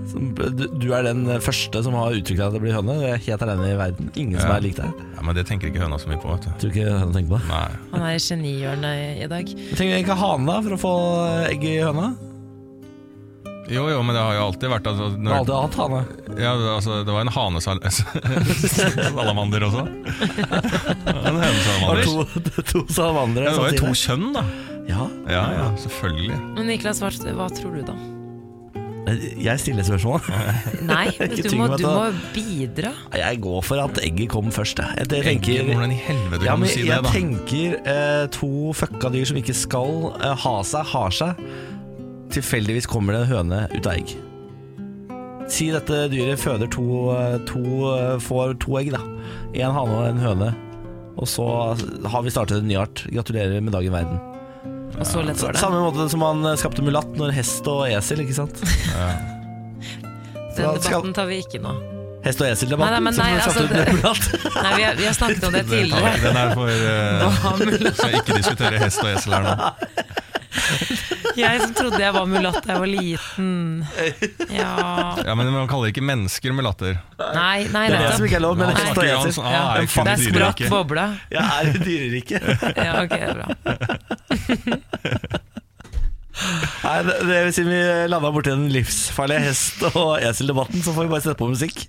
Som- 0.09 0.33
Du, 0.35 0.67
du 0.81 0.87
er 0.93 1.03
den 1.05 1.25
første 1.41 1.83
som 1.85 1.93
har 1.95 2.11
uttrykt 2.17 2.41
at 2.41 2.51
det 2.53 2.61
blir 2.63 2.73
høne. 2.73 2.93
Du 2.99 3.05
er 3.05 3.17
helt 3.21 3.41
alene 3.45 3.67
i 3.71 3.75
verden. 3.77 4.09
Ingen 4.17 4.39
som 4.41 4.49
Ja. 4.49 4.55
er 4.57 4.61
lik 4.65 4.75
deg. 4.75 4.89
Ja, 5.15 5.21
Men 5.21 5.35
det 5.37 5.45
tenker 5.47 5.67
ikke 5.69 5.79
høna 5.85 5.97
så 6.01 6.07
mye 6.09 6.17
på. 6.21 6.29
vet 6.33 6.41
du 6.41 6.49
Tror 6.59 6.69
ikke 6.73 6.89
høna 6.89 7.13
tenker 7.13 7.29
på 7.29 7.37
det. 7.39 7.47
Nei. 7.47 7.69
Han 7.93 8.01
er 8.01 8.09
i 8.17 8.19
genihjørnet 8.25 9.21
i- 9.23 9.27
dag. 9.31 9.45
Trenger 9.77 9.97
ikke 10.03 10.15
hane 10.17 10.45
da 10.49 10.61
for 10.61 10.71
å 10.75 10.79
få 10.81 10.93
egg 11.49 11.63
i 11.63 11.77
høna. 11.85 12.15
Jo, 13.71 13.87
jo, 13.87 14.01
men 14.03 14.11
det 14.13 14.19
har 14.21 14.33
jo 14.35 14.41
alltid 14.49 14.67
vært 14.69 14.83
altså, 14.91 15.07
Du 15.15 15.23
har 15.23 15.23
når, 15.23 15.33
alltid 15.39 15.55
hatt 15.55 15.75
hane. 15.79 16.03
ja, 16.37 16.51
altså, 16.75 16.99
Det 17.07 17.13
var 17.13 17.21
en 17.21 17.27
hanesalamander 17.31 19.61
også. 19.69 19.83
En 21.07 21.35
Det 21.37 21.43
hønesalamander. 21.45 21.87
var 21.87 21.95
to, 22.03 22.13
to 22.73 22.79
salamandere. 22.93 23.43
Ja, 23.45 23.51
det 23.51 23.59
var 23.63 23.69
jo 23.71 23.77
to 23.79 23.85
samtidig. 23.93 24.03
kjønn, 24.03 24.33
da. 24.35 24.43
Ja. 24.89 25.07
Ja, 25.29 25.43
ja, 25.55 25.69
selvfølgelig. 25.79 26.35
Men 26.57 26.67
Niklas, 26.67 26.99
hva, 27.03 27.11
hva 27.37 27.47
tror 27.55 27.77
du 27.79 27.85
da? 27.87 27.95
Jeg 29.43 29.59
stiller 29.59 29.83
spørsmål. 29.83 30.23
Nei, 30.91 31.07
men 31.19 31.33
du 31.43 31.55
må, 31.59 31.67
du 31.79 31.85
må 31.85 32.05
bidra. 32.35 32.93
Jeg 33.19 33.41
går 33.43 33.61
for 33.67 33.83
at 33.83 33.99
egget 34.03 34.31
kom 34.31 34.51
først. 34.55 34.79
Jeg, 34.79 35.07
jeg 35.11 35.25
tenker 35.27 35.53
Egget, 35.57 35.71
Hvordan 35.73 35.91
i 35.95 35.99
helvete 35.99 36.47
ja, 36.47 36.53
kan 36.55 36.63
men 36.63 36.69
du 36.69 36.73
si 36.73 36.85
jeg 36.87 36.95
det, 36.95 37.03
da? 37.03 37.13
tenker 37.13 37.77
eh, 37.93 38.25
to 38.33 38.51
fucka 38.79 39.11
dyr 39.13 39.27
som 39.29 39.39
ikke 39.39 39.55
skal 39.57 39.95
eh, 40.15 40.35
ha 40.45 40.55
seg, 40.67 40.87
har 40.93 41.15
seg. 41.19 41.43
Tilfeldigvis 42.33 42.87
kommer 42.89 43.17
det 43.17 43.25
en 43.25 43.33
høne 43.35 43.63
ut 43.75 43.83
av 43.89 43.97
egg. 43.97 44.15
Si 45.51 45.67
dette 45.73 46.05
dyret 46.09 46.39
føder 46.39 46.71
to, 46.71 46.87
eh, 47.13 47.39
to 47.49 47.63
eh, 47.91 48.13
får 48.23 48.55
to 48.63 48.79
egg, 48.79 48.93
da. 48.95 49.03
En 49.59 49.75
hane 49.75 49.97
og 49.99 50.05
en 50.07 50.23
høne. 50.23 50.53
Og 51.19 51.27
så 51.29 51.45
har 52.09 52.23
vi 52.25 52.31
startet 52.33 52.63
en 52.63 52.71
ny 52.71 52.79
art. 52.79 53.03
Gratulerer 53.11 53.59
med 53.61 53.75
dagen 53.75 53.93
verden. 53.93 54.32
Og 54.99 55.07
så 55.07 55.23
lett 55.25 55.39
var 55.41 55.55
det. 55.55 55.61
Samme 55.61 55.79
måte 55.83 56.09
som 56.11 56.21
han 56.25 56.45
skapte 56.59 56.83
mulatt 56.85 57.15
når 57.17 57.33
hest 57.35 57.67
og 57.71 57.87
esel, 57.89 58.21
ikke 58.25 58.37
sant? 58.37 58.61
Den 60.53 60.77
debatten 60.77 61.13
tar 61.17 61.25
vi 61.29 61.39
ikke 61.41 61.61
nå. 61.63 61.73
Hest 62.23 62.39
og 62.39 62.47
esel-debatten. 62.47 63.03
nei, 63.03 63.13
nei, 63.17 63.31
altså. 63.41 63.63
Nei, 64.63 64.75
vi 64.77 64.83
har, 64.85 64.95
vi 64.95 65.07
har 65.09 65.15
snakket 65.17 65.43
om 65.43 65.57
det 65.57 65.63
tidligere. 65.71 66.13
Den 66.23 66.39
er 66.39 66.53
for 66.55 66.69
uh, 66.69 67.91
Skal 67.97 68.19
ikke 68.21 68.37
diskutere 68.37 68.79
hest 68.85 69.03
og 69.03 69.09
esel 69.11 69.35
her 69.35 69.43
nå. 69.49 69.53
Jeg 71.37 71.61
som 71.63 71.73
trodde 71.77 71.99
jeg 72.03 72.13
var 72.13 72.25
mulatt 72.29 72.59
da 72.65 72.73
jeg 72.75 72.81
var 72.83 72.89
liten. 72.91 73.85
Ja 74.53 74.73
Ja, 75.25 75.35
Men 75.35 75.49
man 75.53 75.67
kaller 75.71 75.89
ikke 75.93 76.03
mennesker 76.05 76.53
mulatter. 76.55 76.99
Nei, 77.19 77.65
nei, 77.73 77.87
Det 77.89 77.97
er 77.97 78.07
det 78.07 78.15
som 78.17 78.25
ikke 78.27 78.39
er 78.39 78.45
lov, 78.45 78.57
men 78.59 78.67
Nei. 78.69 78.75
hest 78.77 78.97
og 78.97 79.03
Snakker 79.03 79.31
sånn, 79.37 79.47
ah, 79.47 79.53
er 79.53 79.81
Det 79.81 79.87
er 79.87 79.91
spratt 79.93 80.19
dyreriket. 80.23 80.69
boble. 80.69 81.05
Jeg 81.33 81.43
er 81.43 81.63
i 81.63 81.71
dyreriket. 81.87 82.41
Ja, 82.77 82.91
ok, 83.03 83.09
det 83.09 83.27
er 83.29 83.35
bra. 83.39 83.47
Nei, 86.83 86.95
det, 87.05 87.13
det 87.29 87.35
vil 87.45 87.53
si 87.55 87.63
vi 87.67 87.79
landa 88.09 88.31
borti 88.33 88.49
den 88.51 88.65
livsfarlige 88.73 89.43
hest- 89.45 89.83
og 89.93 90.15
eseldebatten, 90.25 90.81
så 90.83 90.93
får 90.95 91.05
vi 91.05 91.11
bare 91.13 91.23
sette 91.27 91.37
på 91.39 91.49
musikk. 91.51 91.83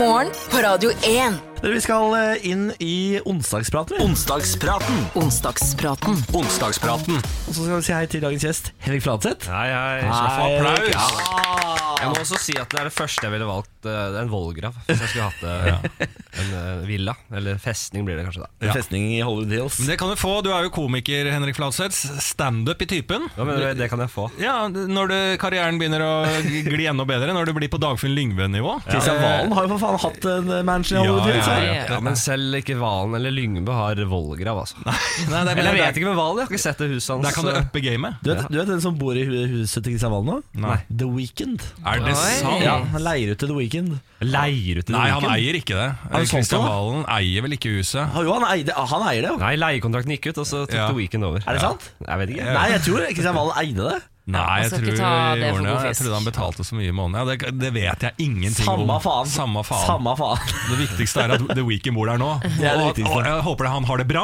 Morgen 0.00 0.32
på 0.50 0.62
Radio 0.64 0.90
1. 1.06 1.36
Dere, 1.64 1.72
Vi 1.72 1.80
skal 1.80 2.12
eh, 2.18 2.42
inn 2.50 2.66
i 2.84 3.18
onsdagspraten. 3.24 3.96
Onsdagspraten. 4.04 4.98
Onsdagspraten. 5.16 6.18
Onsdagspraten. 6.36 7.16
Og 7.48 7.54
så 7.56 7.64
skal 7.64 7.78
vi 7.78 7.86
si 7.86 7.94
hei 7.96 8.04
til 8.12 8.20
dagens 8.24 8.44
gjest, 8.44 8.68
Henrik 8.84 9.04
Fladseth. 9.06 9.48
Hei, 9.48 9.70
hei. 9.72 10.02
Hei, 10.04 10.58
applaus. 10.58 10.90
Ja. 10.92 11.80
Jeg 12.04 12.10
må 12.10 12.18
også 12.20 12.36
si 12.42 12.52
at 12.60 12.68
det 12.68 12.82
er 12.82 12.88
det 12.90 12.92
første 12.92 13.24
jeg 13.24 13.32
ville 13.32 13.46
valgt. 13.48 13.70
eh, 13.88 13.94
Det 14.12 14.18
er 14.18 14.26
en 14.26 14.32
vollgrav. 14.34 14.74
Hvis 14.90 15.00
jeg 15.06 15.08
skulle 15.14 15.30
hatt 15.30 15.44
eh, 15.48 16.08
en 16.42 16.50
eh, 16.58 16.82
villa. 16.90 17.14
Eller 17.32 17.56
festning 17.62 18.04
blir 18.04 18.18
det 18.20 18.26
kanskje, 18.26 18.44
da. 18.44 18.50
En 18.68 18.74
festning 18.76 19.06
i 19.14 19.22
Hollywood 19.24 19.54
Hills. 19.56 19.78
Men 19.80 19.88
det 19.94 19.96
kan 20.02 20.12
du 20.12 20.18
få. 20.20 20.34
Du 20.44 20.50
er 20.52 20.66
jo 20.66 20.72
komiker, 20.74 21.30
Henrik 21.32 21.56
Fladseth. 21.56 21.96
Standup 22.20 22.84
i 22.84 22.90
typen. 22.92 23.24
Ja, 23.38 23.46
men? 23.48 23.62
Det 23.80 23.88
kan 23.88 24.04
jeg 24.04 24.12
få. 24.12 24.26
Ja, 24.42 24.66
Når 24.68 25.08
du, 25.14 25.16
karrieren 25.40 25.80
begynner 25.80 26.04
å 26.04 26.12
gli 26.44 26.84
enda 26.92 27.08
bedre, 27.08 27.32
når 27.32 27.48
du 27.48 27.54
blir 27.56 27.72
på 27.72 27.80
Dagfinn 27.80 28.12
Lyngve-nivå. 28.18 28.76
Kristian 28.90 29.16
Valen 29.24 29.56
har 29.56 29.64
jo 29.64 29.72
for 29.78 29.86
faen 29.86 30.02
hatt 30.04 30.28
en 30.34 30.52
mansion 30.68 31.00
i 31.00 31.06
Ja, 31.08 31.08
Hollywood 31.08 31.32
Hills. 31.32 31.53
Ja, 31.62 31.98
Men 32.04 32.16
selv 32.18 32.56
ikke 32.58 32.76
Valen 32.80 33.14
eller 33.18 33.30
Lyngbe 33.34 33.72
har 33.76 34.00
vollgrav, 34.10 34.58
altså. 34.64 34.76
Nei, 34.84 34.94
nei, 35.30 35.54
Eller 35.54 35.70
jeg 35.78 35.80
vet 35.84 36.00
ikke 36.00 36.08
med 36.10 36.18
Valen, 36.18 36.40
jeg 36.42 36.48
har 36.48 36.54
ikke 36.54 36.62
sett 36.64 36.82
det 36.82 36.88
huset 36.92 37.12
hans. 37.14 37.24
Der 37.28 37.36
kan 37.36 37.48
du 37.48 37.52
uppe 37.60 37.82
gamet. 37.84 38.18
Du 38.24 38.30
vet, 38.32 38.48
du 38.50 38.58
vet 38.60 38.72
den 38.72 38.80
som 38.84 38.96
bor 39.00 39.14
i 39.18 39.24
huset 39.28 39.80
til 39.84 39.94
Kristian 39.94 40.12
Valen 40.14 40.30
nå? 40.32 40.38
Nei. 40.66 40.78
The 40.90 41.08
Weekend. 41.10 41.62
Er 41.84 42.02
det 42.04 42.16
sant? 42.18 42.64
Ja, 42.64 42.78
Han 42.94 43.04
leier 43.06 43.34
ut 43.34 43.38
til 43.44 43.52
The 43.52 43.58
Weekend. 43.58 43.94
Leier 44.24 44.80
ut 44.80 44.86
til 44.88 44.94
Nei, 44.96 45.04
det 45.10 45.14
han 45.18 45.28
eier 45.34 45.58
ikke 45.60 45.76
det. 45.76 45.88
det 46.14 46.24
Kristian? 46.32 46.64
Valen 46.64 47.04
eier 47.18 47.44
vel 47.44 47.56
ikke 47.58 47.74
huset? 47.76 48.00
Ah, 48.06 48.22
Jo, 48.24 48.34
han, 48.38 48.46
eide, 48.54 48.72
han 48.94 49.06
eier 49.10 49.26
det, 49.26 49.30
jo. 49.34 49.38
Nei, 49.42 49.54
leiekontrakten 49.60 50.14
gikk 50.16 50.30
ut, 50.32 50.42
og 50.44 50.48
så 50.48 50.64
tok 50.64 50.74
Ja. 50.78 50.88
The 50.88 50.96
Weekend 50.98 51.24
over. 51.28 51.44
Er 51.44 51.58
det 51.58 51.62
sant? 51.64 51.90
Jeg 52.06 52.20
vet 52.22 52.34
ikke. 52.36 52.50
Nei, 52.56 52.66
jeg 52.72 52.84
tror 52.88 53.06
Kristian 53.12 53.36
Valen 53.38 53.58
eide 53.64 53.88
det. 53.92 54.02
Nei, 54.24 54.62
jeg 54.64 54.70
tror, 54.72 54.84
god 54.88 55.82
jeg 55.84 55.96
trodde 55.98 56.14
han 56.16 56.24
betalte 56.24 56.64
så 56.64 56.76
mye 56.78 56.88
i 56.88 56.92
måneden. 56.96 57.28
Ja, 57.28 57.34
det, 57.44 57.50
det 57.60 57.70
vet 57.74 58.04
jeg 58.06 58.14
ingenting 58.24 58.64
om. 58.72 58.80
Samme 58.86 58.94
faen. 59.04 59.26
Samme 59.28 59.64
faen. 59.68 59.82
Samme 59.84 60.14
faen. 60.16 60.38
Det 60.70 60.78
viktigste 60.80 61.24
er 61.26 61.34
at 61.36 61.42
The 61.50 61.64
Weekend 61.66 61.98
bor 61.98 62.08
der 62.08 62.16
nå. 62.22 62.30
Det 62.40 62.64
er 62.64 62.78
det 62.78 62.86
og, 62.86 62.86
viktigste. 62.94 63.10
og 63.12 63.28
jeg 63.28 63.42
håper 63.44 63.68
han 63.68 63.84
har 63.90 64.00
det 64.00 64.06
bra. 64.08 64.22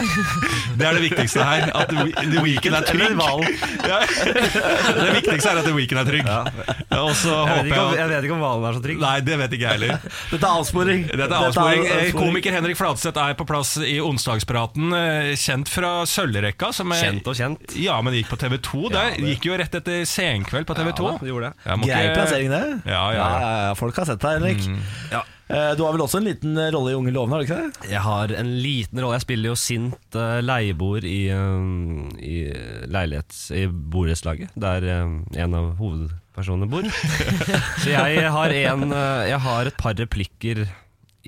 Det 0.80 0.88
er 0.88 0.98
det 0.98 1.02
viktigste 1.04 1.46
her. 1.46 1.70
At 1.78 1.92
The 1.92 2.06
We- 2.08 2.26
The 2.34 2.42
Weekend 2.42 2.74
er 2.80 2.88
trygg. 2.88 3.14
Ja. 3.90 4.00
Det 4.04 5.12
viktigste 5.14 5.50
er 5.54 5.60
at 5.62 5.66
The 5.66 5.72
Weekend 5.74 6.02
er 6.02 6.10
trygg. 6.10 6.26
Og 6.98 7.12
så 7.18 7.30
Jeg 7.30 7.46
vet, 7.46 7.54
håper 7.54 7.70
ikke 7.70 7.80
om, 7.80 7.94
jeg 7.94 8.00
jeg 8.00 8.10
vet 8.10 8.26
ikke 8.26 8.34
om 8.36 8.42
Valen 8.44 8.66
er 8.70 8.76
så 8.76 8.82
trygg. 8.84 9.00
Nei, 9.02 9.14
det 9.30 9.38
vet 9.40 9.54
ikke 9.56 9.66
jeg 9.70 9.78
heller. 9.78 10.10
Dette 10.30 10.40
er 10.50 10.58
avsporing. 10.60 11.06
Dette 11.10 11.28
er 11.30 11.36
avsporing. 11.38 11.84
Eh, 11.86 11.94
avsporing. 11.94 12.18
Komiker 12.18 12.56
Henrik 12.58 12.78
Fladseth 12.78 13.22
er 13.24 13.38
på 13.38 13.46
plass 13.48 13.72
i 13.86 13.96
Onsdagspraten, 14.04 14.90
eh, 14.98 15.30
kjent 15.40 15.70
fra 15.70 15.94
Sølvrekka. 16.10 16.72
Kjent 16.74 17.30
og 17.30 17.38
kjent. 17.38 17.78
Ja, 17.80 17.98
men 18.02 18.14
det 18.14 18.24
gikk 18.24 18.34
på 18.34 18.40
TV2. 18.42 18.90
Det 18.94 19.06
det- 19.20 19.34
gikk 19.34 19.44
jo 19.50 19.56
rett 19.60 19.74
etter 19.80 20.04
Senkveld 20.08 20.66
på 20.66 20.74
TV2. 20.78 21.10
Ja, 21.12 21.18
det 21.20 21.28
gjorde 21.32 21.50
det. 21.50 21.66
Grei 21.84 22.06
ikke- 22.06 22.14
plassering, 22.16 22.48
det. 22.50 22.62
Ja, 22.86 23.02
ja, 23.12 23.26
ja. 23.40 23.52
ja, 23.68 23.74
Folk 23.74 23.96
har 23.96 24.04
sett 24.10 24.20
deg, 24.20 24.40
Henrik. 24.40 24.64
Ja. 25.12 25.22
Eh, 25.50 25.74
Du 25.74 25.82
har 25.82 25.92
vel 25.96 26.00
også 26.04 26.18
en 26.20 26.28
liten 26.28 26.54
rolle 26.74 26.92
i 26.92 26.94
Unge 26.94 27.10
lovende, 27.12 27.34
har 27.34 27.42
du 27.42 27.46
ikke 27.48 27.62
det? 27.62 27.90
Jeg 27.90 28.00
har 28.04 28.32
en 28.38 28.50
liten 28.62 29.00
rolle. 29.02 29.16
Jeg 29.18 29.24
spiller 29.24 29.50
jo 29.50 29.56
sint 29.58 30.14
uh, 30.14 30.38
leieboer 30.40 31.02
i, 31.04 31.20
i 32.22 32.36
leilighets... 32.86 33.50
I 33.50 33.66
borettslaget, 33.66 34.50
der 34.54 34.86
en 34.92 35.54
av 35.58 35.72
hovedpersonene 35.80 36.70
bor. 36.70 36.86
Så 37.82 37.90
jeg 37.90 38.30
har, 38.30 38.54
en, 38.54 38.90
jeg 39.26 39.40
har 39.46 39.66
et 39.72 39.76
par 39.80 39.94
replikker 39.98 40.66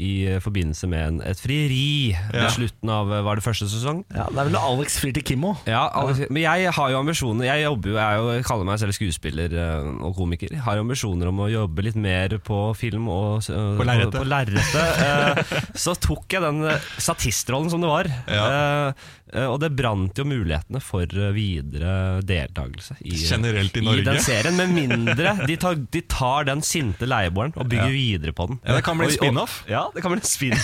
i 0.01 0.39
forbindelse 0.41 0.89
med 0.89 1.03
en, 1.09 1.17
et 1.29 1.37
frieri 1.41 2.13
Ja. 2.13 2.47
ved 2.47 2.51
slutten 2.55 2.89
av 2.91 3.11
uh, 3.13 3.19
Var 3.27 3.37
det 3.37 3.45
første 3.45 3.67
sesong? 3.69 4.05
Ja, 4.15 4.25
Det 4.33 4.39
er 4.41 4.49
vel 4.49 4.57
Alex 4.57 4.97
frir 5.03 5.13
til 5.13 5.23
Kimmo. 5.29 5.51
Ja, 5.69 5.83
alle- 5.93 6.27
men 6.31 6.43
jeg 6.43 6.73
har 6.73 6.91
jo 6.95 6.99
ambisjoner 7.03 7.45
Jeg 7.45 7.65
jobber 7.67 7.91
jo, 7.91 7.97
jeg, 7.99 8.07
er 8.07 8.17
jo, 8.23 8.31
jeg 8.39 8.45
kaller 8.49 8.65
meg 8.71 8.79
selv 8.81 8.97
skuespiller 8.97 9.53
eh, 9.53 9.91
og 10.09 10.17
komiker. 10.17 10.49
Jeg 10.55 10.63
har 10.65 10.79
jo 10.81 10.87
ambisjoner 10.87 11.29
om 11.29 11.43
å 11.45 11.51
jobbe 11.53 11.85
litt 11.85 11.97
mer 12.01 12.39
på 12.41 12.61
film 12.79 13.09
og 13.13 13.43
eh, 13.53 13.77
På 13.77 13.85
lerretet. 13.85 14.73
Eh, 14.73 15.57
så 15.77 15.93
tok 16.01 16.25
jeg 16.39 16.41
den 16.45 16.65
eh, 16.73 16.81
statistrollen 16.97 17.69
som 17.73 17.85
det 17.85 17.91
var. 17.93 18.09
Ja. 18.33 18.93
Eh, 19.33 19.47
og 19.49 19.57
det 19.63 19.71
brant 19.73 20.19
jo 20.21 20.25
mulighetene 20.29 20.77
for 20.85 21.09
eh, 21.09 21.31
videre 21.33 22.21
deltakelse 22.29 22.99
i, 23.01 23.15
Generelt 23.17 23.77
i 23.81 23.83
Norge. 23.85 24.03
i 24.03 24.05
den 24.11 24.19
serien. 24.21 24.57
Med 24.59 24.69
mindre 24.81 25.33
de 25.49 25.57
tar, 25.61 25.75
de 25.95 26.01
tar 26.05 26.45
den 26.51 26.61
sinte 26.67 27.07
leieboeren 27.09 27.55
og 27.57 27.65
bygger 27.73 27.93
videre 27.95 28.33
på 28.37 28.47
den. 28.51 28.57
Ja, 28.67 28.73
det 28.77 28.83
kan 28.85 28.99
bli 29.01 29.07
og- 29.09 29.17
spin-off. 29.17 29.55
Ja, 29.69 29.73
Ja, 29.83 29.89
det 29.95 30.03
kan 30.05 30.11
bli 30.13 30.21
en 30.21 30.29
spin. 30.29 30.53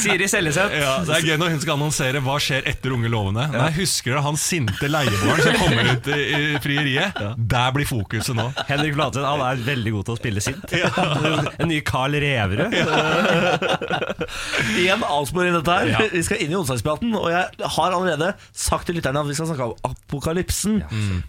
Siri 0.00 0.28
Seljeseth. 0.30 0.72
Ja, 0.78 0.92
det 1.04 1.12
er 1.18 1.22
gøy 1.26 1.36
når 1.40 1.48
hun 1.56 1.60
skal 1.64 1.74
annonsere 1.74 2.18
hva 2.24 2.36
skjer 2.40 2.62
etter 2.70 2.90
Unge 2.94 3.10
lovende. 3.12 3.42
Ja. 3.50 3.58
Nei, 3.66 3.72
husker 3.80 4.10
du 4.14 4.18
han 4.24 4.36
sinte 4.40 4.86
leieboeren 4.88 5.42
som 5.44 5.54
kommer 5.60 5.84
ut 5.90 6.06
i, 6.14 6.18
i 6.30 6.32
frieriet. 6.62 7.12
Der 7.50 7.70
blir 7.74 7.86
fokuset 7.88 8.34
nå. 8.38 8.46
Henrik 8.70 8.94
Flatseth 8.96 9.26
han 9.26 9.42
er 9.44 9.56
veldig 9.66 9.92
god 9.98 10.04
til 10.08 10.14
å 10.14 10.18
spille 10.20 10.40
sint. 10.44 10.68
En 11.60 11.68
ny 11.70 11.78
Carl 11.86 12.12
Reverud. 12.22 12.74
Igjen 14.80 15.02
i 15.02 15.04
dette 15.54 15.72
her. 15.74 15.79
Vi 16.14 16.22
skal 16.26 16.42
inn 16.44 16.52
i 16.52 16.58
onsdagspraten, 16.58 17.12
og 17.18 17.28
jeg 17.32 17.68
har 17.76 17.94
allerede 17.96 18.32
sagt 18.56 18.86
til 18.88 18.98
lytterne 18.98 19.22
at 19.22 19.28
vi 19.30 19.36
skal 19.38 19.48
snakke 19.50 19.68
om 19.70 19.90
apokalypsen. 19.90 20.80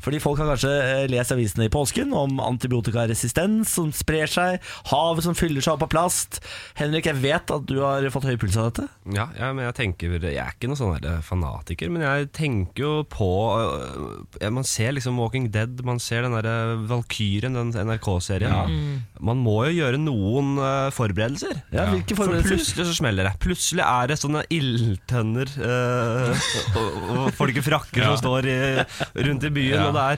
Fordi 0.03 0.19
folk 0.23 0.41
har 0.41 0.49
kanskje 0.53 0.71
eh, 0.71 1.05
lest 1.11 1.33
avisene 1.35 1.67
i 1.67 1.71
påsken 1.73 2.13
om 2.17 2.39
antibiotikaresistens 2.43 3.71
som 3.77 3.91
sprer 3.95 4.29
seg, 4.31 4.59
havet 4.91 5.25
som 5.25 5.37
fyller 5.37 5.63
seg 5.63 5.75
opp 5.77 5.85
av 5.87 5.91
plast. 5.93 6.41
Henrik, 6.79 7.07
jeg 7.11 7.21
vet 7.23 7.53
at 7.55 7.67
du 7.69 7.77
har 7.83 8.05
fått 8.13 8.27
høy 8.29 8.35
puls 8.41 8.57
av 8.59 8.69
dette. 8.71 8.87
Ja, 9.15 9.27
ja, 9.37 9.51
men 9.55 9.65
jeg 9.65 9.77
tenker 9.77 10.17
Jeg 10.21 10.37
er 10.37 10.53
ikke 10.53 10.69
noen 10.69 10.79
sånn 10.79 11.21
fanatiker, 11.25 11.89
men 11.93 12.03
jeg 12.05 12.29
tenker 12.35 12.83
jo 12.83 12.91
på 13.09 13.27
øh, 13.57 14.49
Man 14.53 14.65
ser 14.67 14.93
liksom 14.95 15.17
Walking 15.19 15.49
Dead, 15.53 15.81
man 15.87 15.99
ser 16.01 16.25
den 16.25 16.35
derre 16.35 16.77
Valkyrien, 16.89 17.55
den 17.57 17.71
NRK-serien. 17.87 19.01
Man 19.21 19.41
må 19.41 19.57
jo 19.69 19.75
gjøre 19.81 19.99
noen 20.01 20.55
forberedelser. 20.95 21.61
Ja, 21.73 21.87
hvilke 21.91 22.15
For 22.15 22.25
forberedelser? 22.25 22.55
plutselig 22.57 22.87
så 22.89 22.95
smeller 22.97 23.27
det. 23.29 23.33
Plutselig 23.43 23.83
er 23.85 24.11
det 24.11 24.17
sånne 24.21 24.40
ildtønner 24.49 25.51
øh, 25.61 26.41
og, 26.79 26.97
og 27.11 27.29
folk 27.37 27.57
i 27.59 27.63
frakker 27.65 28.05
som 28.07 28.17
står 28.21 28.47
i, 28.49 28.57
rundt 29.27 29.45
i 29.47 29.51
byen, 29.53 29.75
Ja. 29.77 29.87
og 29.87 29.93
det 29.95 30.03
er 30.07 30.17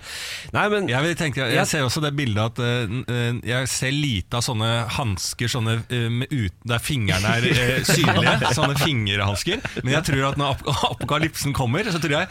Nei, 0.53 0.65
men 0.73 0.89
Jeg, 0.89 1.03
vil 1.03 1.15
tenke, 1.19 1.47
jeg 1.53 1.67
ser 1.67 1.83
også 1.87 2.01
det 2.03 2.13
bildet 2.17 2.43
at 2.43 2.59
eh, 2.63 2.95
eh, 3.09 3.39
Jeg 3.53 3.69
ser 3.71 3.91
lite 3.95 4.39
av 4.39 4.45
sånne 4.45 4.71
hansker 4.97 5.51
sånne, 5.51 5.77
eh, 5.89 6.09
med 6.09 6.31
ut, 6.33 6.55
der 6.67 6.81
fingrene 6.83 7.35
er 7.37 7.47
eh, 7.51 7.83
synlige. 7.93 8.53
Sånne 8.55 8.75
fingerhansker. 8.79 9.61
Men 9.83 9.93
jeg 9.97 10.03
tror 10.09 10.29
at 10.31 10.37
når 10.41 10.53
ap 10.55 10.67
apokalypsen 10.93 11.53
kommer, 11.57 11.83
så 11.91 12.01
tror 12.03 12.19
jeg 12.21 12.29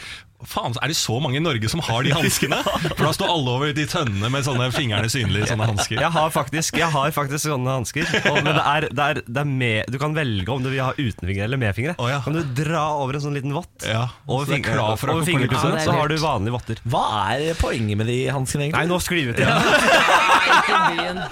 Faen, 0.48 0.74
er 0.82 0.90
det 0.90 0.96
så 0.98 1.18
mange 1.22 1.38
i 1.38 1.42
Norge 1.44 1.68
som 1.70 1.80
har 1.86 2.02
de 2.06 2.12
hanskene? 2.16 2.58
For 2.96 3.04
da 3.06 3.12
står 3.14 3.30
alle 3.32 3.52
over 3.56 3.72
de 3.76 3.84
tønnene 3.90 4.30
med 4.32 4.44
sånne 4.46 4.68
fingrene 4.74 5.10
synlige 5.12 5.50
sånne 5.52 5.68
hansker. 5.70 6.00
Jeg 6.02 6.10
har 6.16 6.32
faktisk, 6.34 6.78
jeg 6.80 6.90
har 6.92 7.12
faktisk 7.14 7.46
sånne 7.46 7.76
hansker. 7.78 8.08
Men 8.42 8.50
det 8.50 8.64
er, 8.64 8.86
det 8.90 9.06
er, 9.06 9.20
det 9.26 9.42
er 9.44 9.48
med, 9.52 9.92
du 9.92 9.98
kan 10.02 10.16
velge 10.16 10.48
om 10.54 10.64
du 10.64 10.70
vil 10.72 10.82
ha 10.82 10.90
utenfingre 10.98 11.46
eller 11.46 11.60
medfingre. 11.62 11.94
Oh, 12.02 12.08
ja. 12.10 12.20
Kan 12.24 12.36
du 12.38 12.42
dra 12.58 12.84
over 13.02 13.18
en 13.18 13.24
sånn 13.24 13.36
liten 13.38 13.54
vott 13.54 13.86
Ja, 13.86 14.08
over, 14.26 14.46
så 14.46 14.52
er 14.52 14.56
fingre, 14.58 14.76
over 14.78 14.92
apokalypse. 14.92 15.30
fingertuppene, 15.30 15.78
Ja, 15.78 15.84
så 15.86 15.96
har 15.96 16.10
du 16.12 16.16
vanlige 16.22 16.56
votter. 16.56 16.82
Hva 16.92 17.04
er 17.36 17.58
poenget 17.60 18.00
med 18.02 18.10
de 18.10 18.18
hanskene, 18.34 18.66
egentlig? 18.68 18.82
Nei, 18.82 18.90
nå 18.90 18.98
sklir 19.02 19.28
vi 19.28 19.34
ut 19.34 19.42
igjen. 19.42 21.22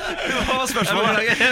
Hva 0.46 0.57
var 0.61 0.68
spørsmålet? 0.70 1.42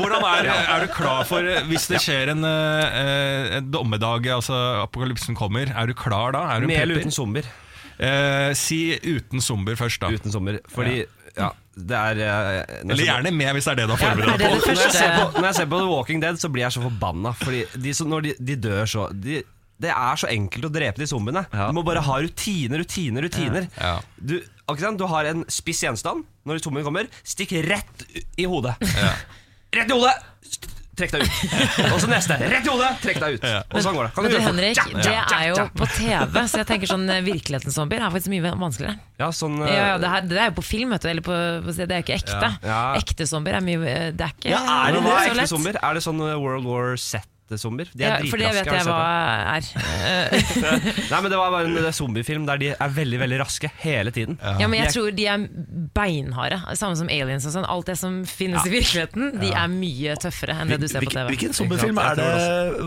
Hvordan 0.00 0.26
er, 0.30 0.48
er 0.52 0.84
du 0.86 0.92
klar 0.94 1.22
for 1.28 1.46
eh, 1.46 1.62
Hvis 1.68 1.86
det 1.90 2.00
skjer 2.02 2.32
en, 2.34 2.44
eh, 2.46 2.98
eh, 3.00 3.56
en 3.58 3.70
dommedag, 3.72 4.26
altså 4.36 4.56
apokalypsen 4.84 5.36
kommer, 5.38 5.70
er 5.72 5.90
du 5.90 5.94
klar 5.98 6.34
da? 6.36 6.44
Er 6.54 6.64
du 6.64 6.68
Med 6.70 6.95
uten 7.00 7.14
zombier? 7.14 7.48
Eh, 7.96 8.50
si 8.58 8.80
uten 9.00 9.40
zombier 9.40 9.78
først, 9.78 10.02
da. 10.02 10.10
Uten 10.12 10.32
zombier. 10.34 10.60
Fordi, 10.72 11.04
ja, 11.36 11.50
det 11.76 11.96
er 11.96 12.20
eh, 12.24 12.78
når 12.84 12.92
Eller 12.92 13.02
ser 13.02 13.10
gjerne 13.10 13.32
med, 13.36 13.52
hvis 13.56 13.68
det 13.68 13.72
er 13.72 13.80
det 13.80 13.86
du 13.88 13.94
har 13.94 14.00
forberedt 14.02 14.32
er 14.34 14.40
deg 14.42 14.54
på. 14.56 14.70
når 14.70 14.82
jeg, 14.84 14.94
ser 14.96 15.12
på, 15.16 15.26
når 15.36 15.46
jeg 15.50 15.58
ser 15.58 15.68
på 15.72 15.80
The 15.82 15.90
Walking 15.90 16.24
Dead, 16.24 16.40
så 16.40 16.50
blir 16.52 16.66
jeg 16.66 16.76
så 16.76 16.84
forbanna. 16.84 17.32
Fordi 17.40 17.62
de 17.86 17.94
som, 17.96 18.08
når 18.12 18.26
de, 18.28 18.34
de 18.50 18.56
dør 18.68 18.88
så 18.88 19.08
de, 19.12 19.42
Det 19.76 19.90
er 19.92 20.20
så 20.20 20.28
enkelt 20.32 20.68
å 20.68 20.72
drepe 20.72 21.02
de 21.02 21.08
zombiene. 21.10 21.42
Ja. 21.52 21.66
Du 21.68 21.76
må 21.76 21.84
bare 21.84 22.04
ha 22.04 22.20
rutiner, 22.24 22.80
rutiner, 22.80 23.26
rutiner. 23.28 23.68
Ja. 23.76 23.98
Du, 24.16 24.38
akkurat, 24.64 24.96
du 24.96 25.04
har 25.12 25.28
en 25.32 25.44
spiss 25.52 25.82
gjenstand. 25.84 26.24
Når 26.48 26.62
zombien 26.64 26.86
kommer, 26.86 27.08
stikk 27.26 27.52
rett 27.66 28.06
i 28.40 28.46
hodet. 28.48 28.76
Rett 29.76 29.90
i 29.90 29.92
hodet! 29.92 30.14
Trekk 30.96 31.12
deg 31.12 31.24
ut. 31.26 31.32
Og 31.92 31.98
så 32.00 32.08
neste. 32.08 32.38
Rett 32.40 32.64
i 32.64 32.72
hodet! 32.72 32.90
Trekk 33.02 33.18
deg 33.20 33.36
ut. 33.36 33.44
Og 33.76 33.82
sånn 33.84 33.96
går 33.98 34.06
det. 34.08 34.12
Kan 34.16 34.24
du, 34.24 34.30
du? 34.32 34.38
Henrik, 34.40 34.80
Ja, 34.80 35.24
det 35.28 35.36
er 35.36 35.46
jo 35.50 35.66
på 35.76 35.88
TV, 35.92 36.38
så 36.48 36.62
jeg 36.62 36.68
tenker 36.70 36.90
sånn 36.90 37.04
eh, 37.12 37.20
virkelighetens 37.26 37.76
zombier 37.76 38.00
er 38.06 38.14
faktisk 38.14 38.32
mye 38.32 38.54
vanskeligere. 38.56 38.96
Ja, 39.20 39.28
sånn 39.36 39.60
eh, 39.60 39.74
Ja, 39.74 39.84
ja, 39.92 39.98
det, 40.00 40.12
her, 40.14 40.26
det 40.30 40.40
er 40.40 40.50
jo 40.50 40.56
på 40.56 40.64
film, 40.64 40.96
vet 40.96 41.04
du. 41.04 41.10
Eller 41.12 41.26
på, 41.26 41.36
det 41.68 41.86
er 41.86 42.00
jo 42.00 42.06
ikke 42.06 42.16
ekte. 42.16 42.50
Ja. 42.64 42.80
Ekte 42.96 43.28
zombier 43.28 43.60
er 43.60 43.66
mye 43.68 43.80
eh, 43.92 44.10
Det 44.16 44.24
er 44.30 44.36
ikke 44.38 44.52
Ja, 44.54 44.62
er 44.86 44.96
det 44.96 45.04
det? 45.04 45.48
så 45.52 45.60
lett. 45.60 45.80
Er 45.82 46.00
det 46.00 46.06
sånn 46.08 46.24
World 46.24 46.64
War 46.68 46.96
Z-zombier? 47.46 47.86
De 47.94 48.02
Ja, 48.02 48.16
er 48.18 48.26
for 48.26 48.38
det 48.42 48.48
vet 48.56 48.66
jeg 48.66 48.82
hva 48.88 48.96
er. 49.54 49.62
Nei, 51.12 51.18
men 51.22 51.30
Det 51.30 51.38
var 51.38 51.50
bare 51.54 51.68
en 51.70 51.92
zombiefilm 51.94 52.42
der 52.48 52.56
de 52.58 52.68
er 52.74 52.90
veldig 52.96 53.18
veldig 53.22 53.38
raske 53.44 53.68
hele 53.84 54.10
tiden. 54.10 54.34
Ja, 54.42 54.66
men 54.66 54.74
jeg 54.80 54.86
De 54.86 54.88
er- 54.88 54.94
tror 54.96 55.10
de 55.14 55.26
er 55.30 55.38
beinharde. 55.94 56.58
Samme 56.74 56.96
som 56.98 57.06
aliens 57.12 57.46
og 57.46 57.52
sånn. 57.54 57.66
Alt 57.70 57.86
det 57.86 57.94
som 58.00 58.24
finnes 58.26 58.66
i 58.66 58.70
virkeligheten, 58.72 59.38
de 59.40 59.52
er 59.54 59.68
mye 59.70 60.16
tøffere 60.18 60.56
enn 60.60 60.68
det 60.74 60.80
du 60.82 60.88
ser 60.90 61.00
på 61.06 61.10
TV. 61.14 61.28
hvilken 61.30 61.52
zombiefilm 61.54 61.98
er 62.02 62.14
det 62.18 62.26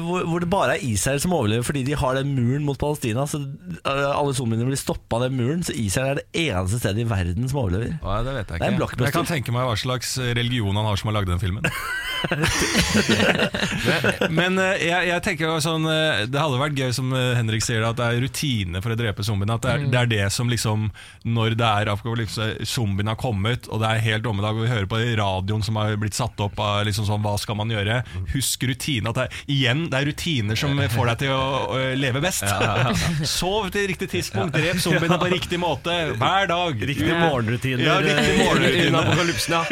hvor, 0.04 0.26
hvor 0.28 0.40
det 0.44 0.50
bare 0.52 0.76
er 0.76 0.84
Israel 0.90 1.20
som 1.24 1.32
overlever 1.38 1.64
fordi 1.70 1.84
de 1.88 1.94
har 2.00 2.14
den 2.20 2.36
muren 2.36 2.64
mot 2.68 2.78
Palestina? 2.80 3.24
Så 3.32 3.38
uh, 3.40 4.12
alle 4.12 4.34
zombiene 4.36 4.68
blir 4.68 4.76
stoppa 4.80 5.16
av 5.22 5.26
den 5.30 5.38
muren, 5.40 5.64
så 5.64 5.72
Israel 5.76 6.10
er 6.18 6.22
det 6.22 6.28
eneste 6.50 6.80
stedet 6.84 7.00
i 7.06 7.08
verden 7.10 7.48
som 7.48 7.60
overlever. 7.64 7.96
Ja, 8.04 8.20
det 8.28 8.34
vet 8.36 8.50
jeg 8.50 8.60
Det 8.60 8.60
er 8.60 8.68
en 8.68 8.74
ikke. 8.76 8.82
blockbuster. 8.84 9.08
Jeg 9.08 9.14
kan 9.16 9.26
tenke 9.32 9.52
meg 9.56 9.64
hva 9.70 9.78
slags 9.80 10.18
religion 10.20 10.76
han 10.76 10.86
har 10.90 10.96
som 11.00 11.08
har 11.14 11.18
lagd 11.22 11.32
den 11.32 11.40
filmen. 11.40 11.64
Men 14.40 14.49
eh, 14.58 14.82
jeg, 14.88 15.08
jeg 15.10 15.24
tenker 15.26 15.46
jo 15.46 15.58
sånn 15.64 15.86
eh, 15.92 16.24
Det 16.32 16.40
hadde 16.40 16.60
vært 16.62 16.78
gøy, 16.80 16.90
som 16.96 17.12
eh, 17.14 17.34
Henrik 17.38 17.62
sier, 17.66 17.84
at 17.86 17.98
det 18.00 18.08
er 18.08 18.22
rutine 18.24 18.82
for 18.82 18.96
å 18.96 18.98
drepe 19.00 19.26
zombiene. 19.28 19.58
At 19.60 19.66
det 19.66 19.74
er, 19.76 19.84
det 19.94 20.00
er 20.00 20.10
det 20.14 20.26
som 20.34 20.50
liksom 20.50 20.88
Når 21.30 21.58
det 21.60 21.68
er 21.84 21.92
apokalypse, 21.94 22.48
zombiene 22.70 23.14
har 23.14 23.20
kommet, 23.20 23.68
og 23.70 23.84
det 23.84 23.92
er 23.92 24.04
helt 24.08 24.26
dommedag, 24.26 24.58
og 24.58 24.66
vi 24.66 24.72
hører 24.72 24.90
på 24.90 25.02
radioen 25.20 25.66
som 25.66 25.78
har 25.80 25.94
blitt 26.02 26.18
satt 26.18 26.40
opp 26.42 26.58
av 26.64 26.82
liksom 26.88 27.06
sånn 27.10 27.22
Hva 27.26 27.36
skal 27.42 27.60
man 27.60 27.74
gjøre? 27.74 28.00
Husk 28.34 28.66
rutine. 28.70 29.12
At 29.12 29.20
det 29.20 29.28
er, 29.28 29.44
igjen, 29.58 29.86
det 29.92 30.00
er 30.02 30.10
rutiner 30.10 30.60
som 30.60 30.80
får 30.96 31.12
deg 31.12 31.22
til 31.26 31.36
å, 31.36 31.44
å 31.76 31.80
leve 32.00 32.24
best. 32.24 32.46
Sov 33.40 33.70
til 33.74 33.88
riktig 33.92 34.10
tidspunkt, 34.16 34.56
drep 34.56 34.80
zombiene 34.82 35.20
på 35.22 35.30
riktig 35.36 35.60
måte 35.62 35.96
hver 36.20 36.50
dag. 36.50 36.82
Riktige 36.90 37.18
morgenrutiner 37.20 37.86
Ja, 37.86 38.00
riktig 38.04 38.38
morgenrutiner. 38.40 38.88
under 38.90 39.12
apokalypsen. 39.12 39.58
Ja. 39.60 39.64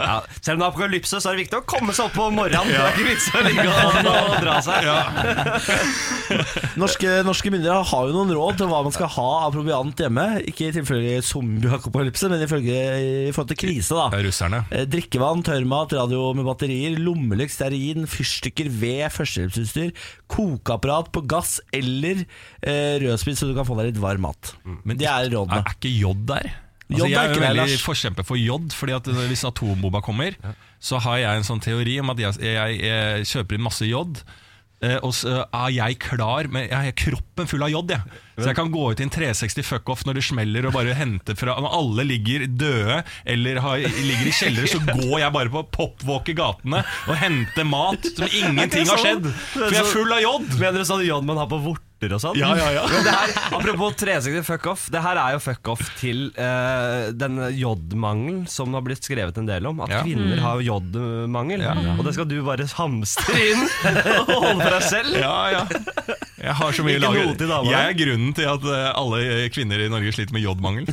Ja. 0.00 0.16
Selv 0.40 0.56
om 0.56 0.60
det 0.60 0.66
er 0.66 0.70
apokalypse, 0.70 1.20
så 1.20 1.30
er 1.30 1.36
det 1.36 1.44
viktig 1.46 1.60
å 1.60 1.64
komme 1.68 1.94
seg 1.96 2.08
opp 2.08 2.16
på 2.16 2.26
morgenen. 2.34 2.72
Det 2.72 2.80
er 2.82 2.96
ikke 2.96 3.06
vits 3.08 3.28
å 3.30 3.42
ligge 3.46 3.66
og, 3.70 4.25
og 4.26 4.36
dra 4.42 4.56
seg. 4.64 4.86
Norske, 6.80 7.10
norske 7.26 7.50
myndigheter 7.52 7.86
har 7.90 8.08
jo 8.10 8.14
noen 8.16 8.32
råd 8.36 8.58
til 8.60 8.68
hva 8.70 8.80
man 8.84 8.94
skal 8.94 9.10
ha 9.14 9.26
av 9.46 9.54
proviant 9.54 10.02
hjemme. 10.02 10.24
Ikke 10.50 10.68
i 10.68 10.74
tilfelle 10.74 11.16
zombieapokalypse, 11.24 12.28
men 12.32 12.42
ifølge 12.44 12.76
i 13.28 13.32
forhold 13.34 13.50
til 13.54 13.60
krise. 13.62 13.96
da 13.96 14.08
er 14.18 14.26
russerne. 14.28 14.62
Eh, 14.74 14.84
Drikkevann, 14.90 15.44
tørrmat, 15.46 15.94
radio 15.98 16.32
med 16.36 16.46
batterier, 16.48 16.98
lommelykt, 17.00 17.54
stearin, 17.56 18.06
fyrstikker, 18.10 18.68
ved, 18.82 19.06
førstehjelpsutstyr, 19.14 19.94
kokeapparat 20.32 21.10
på 21.14 21.24
gass 21.30 21.58
eller 21.74 22.24
eh, 22.62 22.96
rødsprit 23.02 23.38
så 23.40 23.48
du 23.50 23.54
kan 23.56 23.66
få 23.68 23.78
deg 23.80 23.92
litt 23.92 24.02
varm 24.02 24.26
mat. 24.26 24.54
Men 24.84 24.96
det 25.00 25.06
er 25.08 25.26
Er, 25.26 25.32
rådene. 25.32 25.62
er 25.64 25.76
ikke 25.78 25.90
jod 25.96 26.26
der? 26.28 26.50
Altså, 26.86 27.00
Jod 27.00 27.06
er 27.06 27.10
jeg 27.10 27.18
er 27.18 27.30
er 27.30 27.34
jo 27.34 27.42
veldig 27.42 27.78
forkjemper 27.82 28.26
for 28.28 28.38
jod, 28.38 28.66
Fordi 28.76 28.92
at 28.94 29.08
hvis 29.30 29.40
atombomba 29.48 29.98
kommer, 30.06 30.36
så 30.86 31.00
har 31.02 31.18
jeg 31.18 31.40
en 31.40 31.46
sånn 31.48 31.62
teori 31.64 31.96
om 32.02 32.12
at 32.14 32.20
jeg, 32.22 32.38
jeg, 32.46 32.76
jeg 32.86 33.26
kjøper 33.32 33.58
inn 33.58 33.64
masse 33.66 33.88
jod. 33.88 34.20
eh, 34.86 34.98
Og 35.02 35.12
så 35.18 35.40
er 35.44 35.72
jeg 35.74 35.98
klar 36.04 36.46
med 36.52 36.68
Jeg 36.70 36.78
har 36.90 36.96
kroppen 37.02 37.50
full 37.50 37.66
av 37.66 37.72
jod. 37.74 37.90
Jeg. 37.96 38.22
Så 38.36 38.50
jeg 38.50 38.56
kan 38.58 38.68
gå 38.74 38.82
ut 38.92 39.00
i 39.00 39.06
en 39.06 39.12
360 39.14 39.64
fuckoff 39.64 40.04
når 40.04 40.18
det 40.18 40.24
smeller, 40.28 40.66
og 40.68 40.74
bare 40.76 40.92
hente 40.98 41.32
fra 41.38 41.54
Når 41.62 41.72
alle 41.78 42.04
ligger 42.04 42.44
døde 42.46 42.98
eller 43.24 43.60
har, 43.64 43.78
ligger 43.80 44.28
i 44.28 44.34
kjellere, 44.36 44.68
så 44.68 44.80
går 44.84 45.18
jeg 45.22 45.32
bare 45.38 45.52
på 45.54 45.62
popwalk 45.72 46.28
i 46.28 46.36
gatene 46.36 46.82
og 47.08 47.16
henter 47.20 47.64
mat 47.64 48.04
som 48.12 48.28
ingenting 48.28 48.86
har 48.90 49.00
skjedd. 49.00 49.30
For 49.54 49.72
jeg 49.72 49.80
er 49.82 49.90
full 49.94 50.12
av 50.12 50.20
jod! 50.24 50.48
Mener 50.60 50.82
du 50.84 50.88
sånn 50.88 51.04
jod 51.06 51.24
man 51.28 51.40
har 51.40 51.48
på 51.50 51.58
vorter 51.64 52.12
og 52.12 52.20
sånn? 52.20 52.36
Ja, 52.36 52.50
ja, 52.60 52.66
ja. 52.76 52.82
Det 52.92 53.14
her, 53.14 53.32
apropos 53.56 53.96
360 54.02 54.44
fuck 54.44 54.66
off. 54.74 54.84
Det 54.92 55.00
her 55.00 55.16
er 55.22 55.36
jo 55.38 55.40
fuck 55.40 55.70
off 55.72 55.80
til 55.96 56.26
uh, 56.36 57.08
den 57.16 57.40
jodmangelen 57.56 58.44
som 58.52 58.68
det 58.68 58.76
har 58.82 58.84
blitt 58.90 59.08
skrevet 59.08 59.40
en 59.40 59.48
del 59.48 59.64
om. 59.72 59.80
At 59.86 59.94
Ja. 59.96 60.02
kvinner 60.04 60.42
har 60.44 60.60
jodmangel. 60.60 61.64
Og 61.96 62.04
det 62.04 62.12
skal 62.18 62.28
du 62.28 62.36
bare 62.44 62.68
hamstre 62.76 63.40
inn 63.48 63.64
og 63.64 64.34
holde 64.34 64.60
for 64.60 64.76
deg 64.76 64.86
selv. 64.92 65.16
Ja, 65.24 65.36
ja. 65.56 65.64
Jeg 66.46 66.56
har 66.60 66.76
så 66.76 66.84
mye 66.86 67.00
lager. 67.02 67.32
Jeg 67.66 67.80
er 67.80 67.96
grunnen 67.98 68.34
til 68.36 68.48
at 68.50 68.66
eh, 68.70 68.88
alle 68.94 69.48
kvinner 69.54 69.82
i 69.82 69.88
Norge 69.92 70.14
sliter 70.14 70.36
med 70.36 70.44
jodmangel. 70.44 70.86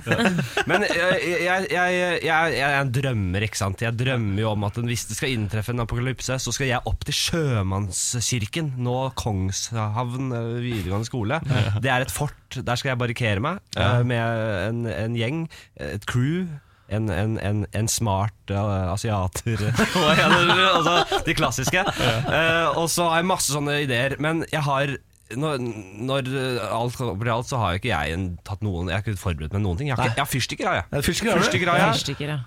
Men 0.69 0.85
jeg, 0.87 1.19
jeg, 1.45 1.67
jeg, 1.71 1.99
jeg, 2.25 2.55
jeg 2.57 2.67
er 2.67 2.79
en 2.79 2.93
drømmer, 2.93 3.45
ikke 3.47 3.61
sant. 3.61 3.83
Jeg 3.85 3.97
drømmer 3.99 4.43
jo 4.43 4.51
om 4.53 4.67
at 4.67 4.79
hvis 4.83 5.07
det 5.11 5.19
skal 5.19 5.35
inntreffe 5.35 5.73
en 5.75 5.83
apokalypse, 5.85 6.39
så 6.41 6.55
skal 6.55 6.71
jeg 6.71 6.83
opp 6.89 7.05
til 7.07 7.17
Sjømannskirken, 7.19 8.73
nå 8.83 8.97
Kongshavn 9.19 10.33
eh, 10.33 10.51
videregående 10.63 11.09
skole. 11.09 11.39
Det 11.83 11.93
er 11.93 12.05
et 12.05 12.13
fort. 12.13 12.39
Der 12.53 12.77
skal 12.77 12.93
jeg 12.93 13.01
barrikere 13.01 13.43
meg 13.43 13.63
eh, 13.77 14.03
med 14.05 14.43
en, 14.67 14.85
en 14.89 15.17
gjeng, 15.17 15.47
et 15.81 16.05
crew. 16.09 16.45
En, 16.93 17.07
en, 17.09 17.37
en, 17.39 17.63
en 17.73 17.87
smart 17.89 18.51
uh, 18.51 18.91
asiater 18.91 19.61
altså, 19.71 21.21
De 21.25 21.33
klassiske. 21.33 21.79
Uh, 21.87 22.75
og 22.75 22.89
så 22.91 23.07
har 23.07 23.21
jeg 23.23 23.29
masse 23.31 23.55
sånne 23.55 23.79
ideer. 23.85 24.17
Men 24.21 24.43
jeg 24.51 24.61
har 24.67 24.93
når, 25.39 25.61
når 26.09 26.31
alt 26.69 26.97
til 26.97 27.33
alt, 27.35 27.49
så 27.49 27.59
har 27.61 27.75
jo 27.75 27.81
ikke 27.83 27.91
jeg 27.91 28.15
en, 28.17 28.25
tatt 28.45 28.63
noen 28.65 28.89
Jeg 28.91 28.99
har 28.99 29.05
ikke 29.05 29.19
forberedt 29.21 29.53
meg 29.55 29.63
noen 29.65 29.79
ting. 29.79 29.91
Jeg 29.91 29.99
har, 29.99 30.09
ikke, 30.11 30.19
jeg 30.19 30.25
har 30.27 30.33
fyrstikker, 30.33 30.71
har 30.71 30.81
jeg. 30.81 30.89
Ja, 30.91 31.05
fyrstikker 31.05 31.31
har 31.33 31.39
du. 31.39 31.45
Fyrstikker 31.47 31.71
har 31.73 31.83
jeg. 31.83 31.93
Fyrstikker, 31.99 32.35
ja. 32.35 32.41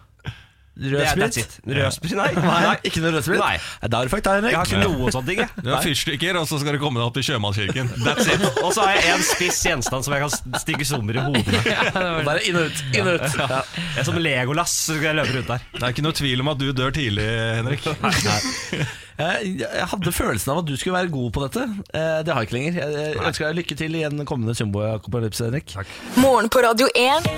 Det 0.76 0.92
er, 0.92 1.16
that's 1.16 1.32
sprit? 1.32 1.60
it. 1.64 1.76
Rød 1.76 1.92
sprit? 1.94 2.12
Nei. 2.18 2.26
Nei, 2.66 2.74
ikke 2.84 3.00
noe 3.00 3.14
rødsprit? 3.14 3.40
Nei. 3.40 3.54
Nei, 3.80 3.88
Da 3.88 4.00
har 4.02 4.08
du 4.08 4.12
fakta, 4.12 4.34
Henrik. 4.36 4.52
Jeg 4.52 4.58
har 4.60 4.68
ikke 4.68 4.80
noe 4.82 5.12
sånt 5.14 5.30
ting, 5.30 5.40
jeg. 5.44 5.64
Du 5.64 5.70
har 5.72 5.80
fyrstikker, 5.86 6.36
og 6.36 6.44
så 6.50 6.58
skal 6.60 6.76
du 6.76 6.80
komme 6.82 7.00
deg 7.00 7.08
opp 7.08 7.16
til 7.16 7.24
sjømannskirken. 7.30 7.88
That's 8.04 8.28
it. 8.28 8.44
Og 8.60 8.74
så 8.76 8.84
har 8.84 8.98
jeg 8.98 9.14
en 9.14 9.24
spiss 9.24 9.62
gjenstand 9.70 10.04
som 10.04 10.16
jeg 10.16 10.26
kan 10.26 10.60
stikke 10.60 10.88
sommer 10.88 11.16
i 11.16 11.24
hodet 11.24 11.46
med. 11.48 11.96
Bare 12.28 12.44
inn 12.44 12.60
og 12.60 12.68
ut, 12.68 12.84
inn 12.92 13.08
og 13.08 13.16
ut. 13.22 13.40
Ja. 13.40 13.62
Jeg 13.72 14.04
er 14.04 14.08
som 14.10 14.20
Legolas, 14.20 14.76
så 14.84 14.98
skal 14.98 15.14
jeg 15.14 15.20
løpe 15.22 15.38
rundt 15.38 15.54
der. 15.54 15.66
Det 15.78 15.82
er 15.82 15.96
ikke 15.96 16.06
noe 16.10 16.20
tvil 16.20 16.44
om 16.44 16.52
at 16.52 16.60
du 16.60 16.68
dør 16.76 16.96
tidlig, 17.00 17.26
Henrik. 17.62 17.90
Jeg, 19.16 19.52
jeg 19.62 19.86
hadde 19.88 20.12
følelsen 20.12 20.50
av 20.52 20.58
at 20.60 20.66
du 20.68 20.74
skulle 20.76 20.96
være 20.98 21.08
god 21.12 21.30
på 21.32 21.42
dette. 21.46 21.62
Eh, 21.96 22.18
Det 22.26 22.32
har 22.34 22.42
jeg 22.42 22.48
ikke 22.50 22.56
lenger. 22.58 22.74
Jeg 22.82 23.14
ønsker 23.30 23.46
deg 23.46 23.56
lykke 23.62 23.76
til 23.80 23.94
i 23.96 24.02
en 24.04 24.24
kommende 24.28 24.52
Jumbo-apokalypse, 24.58 25.46
Henrik. 25.48 25.72
Morgen 26.20 26.50
på 26.52 26.60
Radio 26.66 26.88
1. 26.92 27.30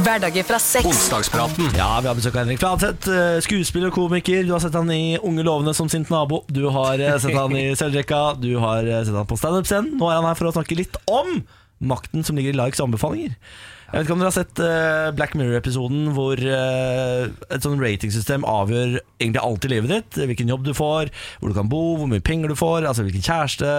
Hverdager 0.00 0.46
fra 0.48 0.58
sex. 0.62 0.86
Onsdagspraten. 0.88 1.68
Ja, 1.76 1.90
vi 2.00 2.08
har 2.08 2.16
besøk 2.16 2.36
av 2.38 2.44
Henrik 2.46 2.62
Fladseth, 2.62 3.10
eh, 3.12 3.40
skuespiller 3.44 3.90
og 3.92 3.98
komiker. 3.98 4.46
Du 4.48 4.54
har 4.54 4.62
sett 4.64 4.76
han 4.78 4.88
i 4.94 5.18
Unge 5.20 5.44
lovende 5.44 5.74
som 5.76 5.90
sint 5.92 6.08
nabo. 6.14 6.40
Du 6.48 6.62
har 6.72 6.96
eh, 7.02 7.18
sett 7.20 7.36
han 7.36 7.52
i 7.58 7.66
Seljeka. 7.80 8.22
Du 8.40 8.54
har 8.62 8.86
eh, 8.88 9.02
sett 9.04 9.16
han 9.20 9.28
på 9.28 9.36
standup-scenen. 9.40 9.98
Nå 10.00 10.08
er 10.08 10.20
han 10.22 10.28
her 10.30 10.38
for 10.40 10.48
å 10.48 10.54
snakke 10.56 10.78
litt 10.78 10.96
om 11.10 11.42
makten 11.80 12.24
som 12.24 12.36
ligger 12.36 12.52
i 12.56 12.58
likes 12.64 12.80
og 12.80 12.88
anbefalinger. 12.90 13.36
Jeg 13.90 13.98
vet 13.98 14.06
ikke 14.06 14.14
om 14.14 14.20
dere 14.22 14.30
har 14.30 14.36
sett 14.36 14.60
uh, 14.62 15.10
Black 15.18 15.32
Mirror-episoden 15.34 16.12
hvor 16.14 16.38
uh, 16.38 17.24
et 17.50 17.64
sånn 17.64 17.80
ratingsystem 17.82 18.44
avgjør 18.46 19.00
egentlig 19.18 19.42
alt 19.42 19.66
i 19.66 19.70
livet 19.72 19.90
ditt. 19.90 20.18
Hvilken 20.30 20.52
jobb 20.52 20.68
du 20.68 20.70
får, 20.78 21.10
hvor 21.40 21.50
du 21.50 21.56
kan 21.56 21.70
bo, 21.72 21.80
hvor 21.98 22.10
mye 22.10 22.22
penger 22.22 22.52
du 22.52 22.56
får, 22.58 22.86
altså 22.86 23.02
hvilken 23.06 23.24
kjæreste 23.26 23.72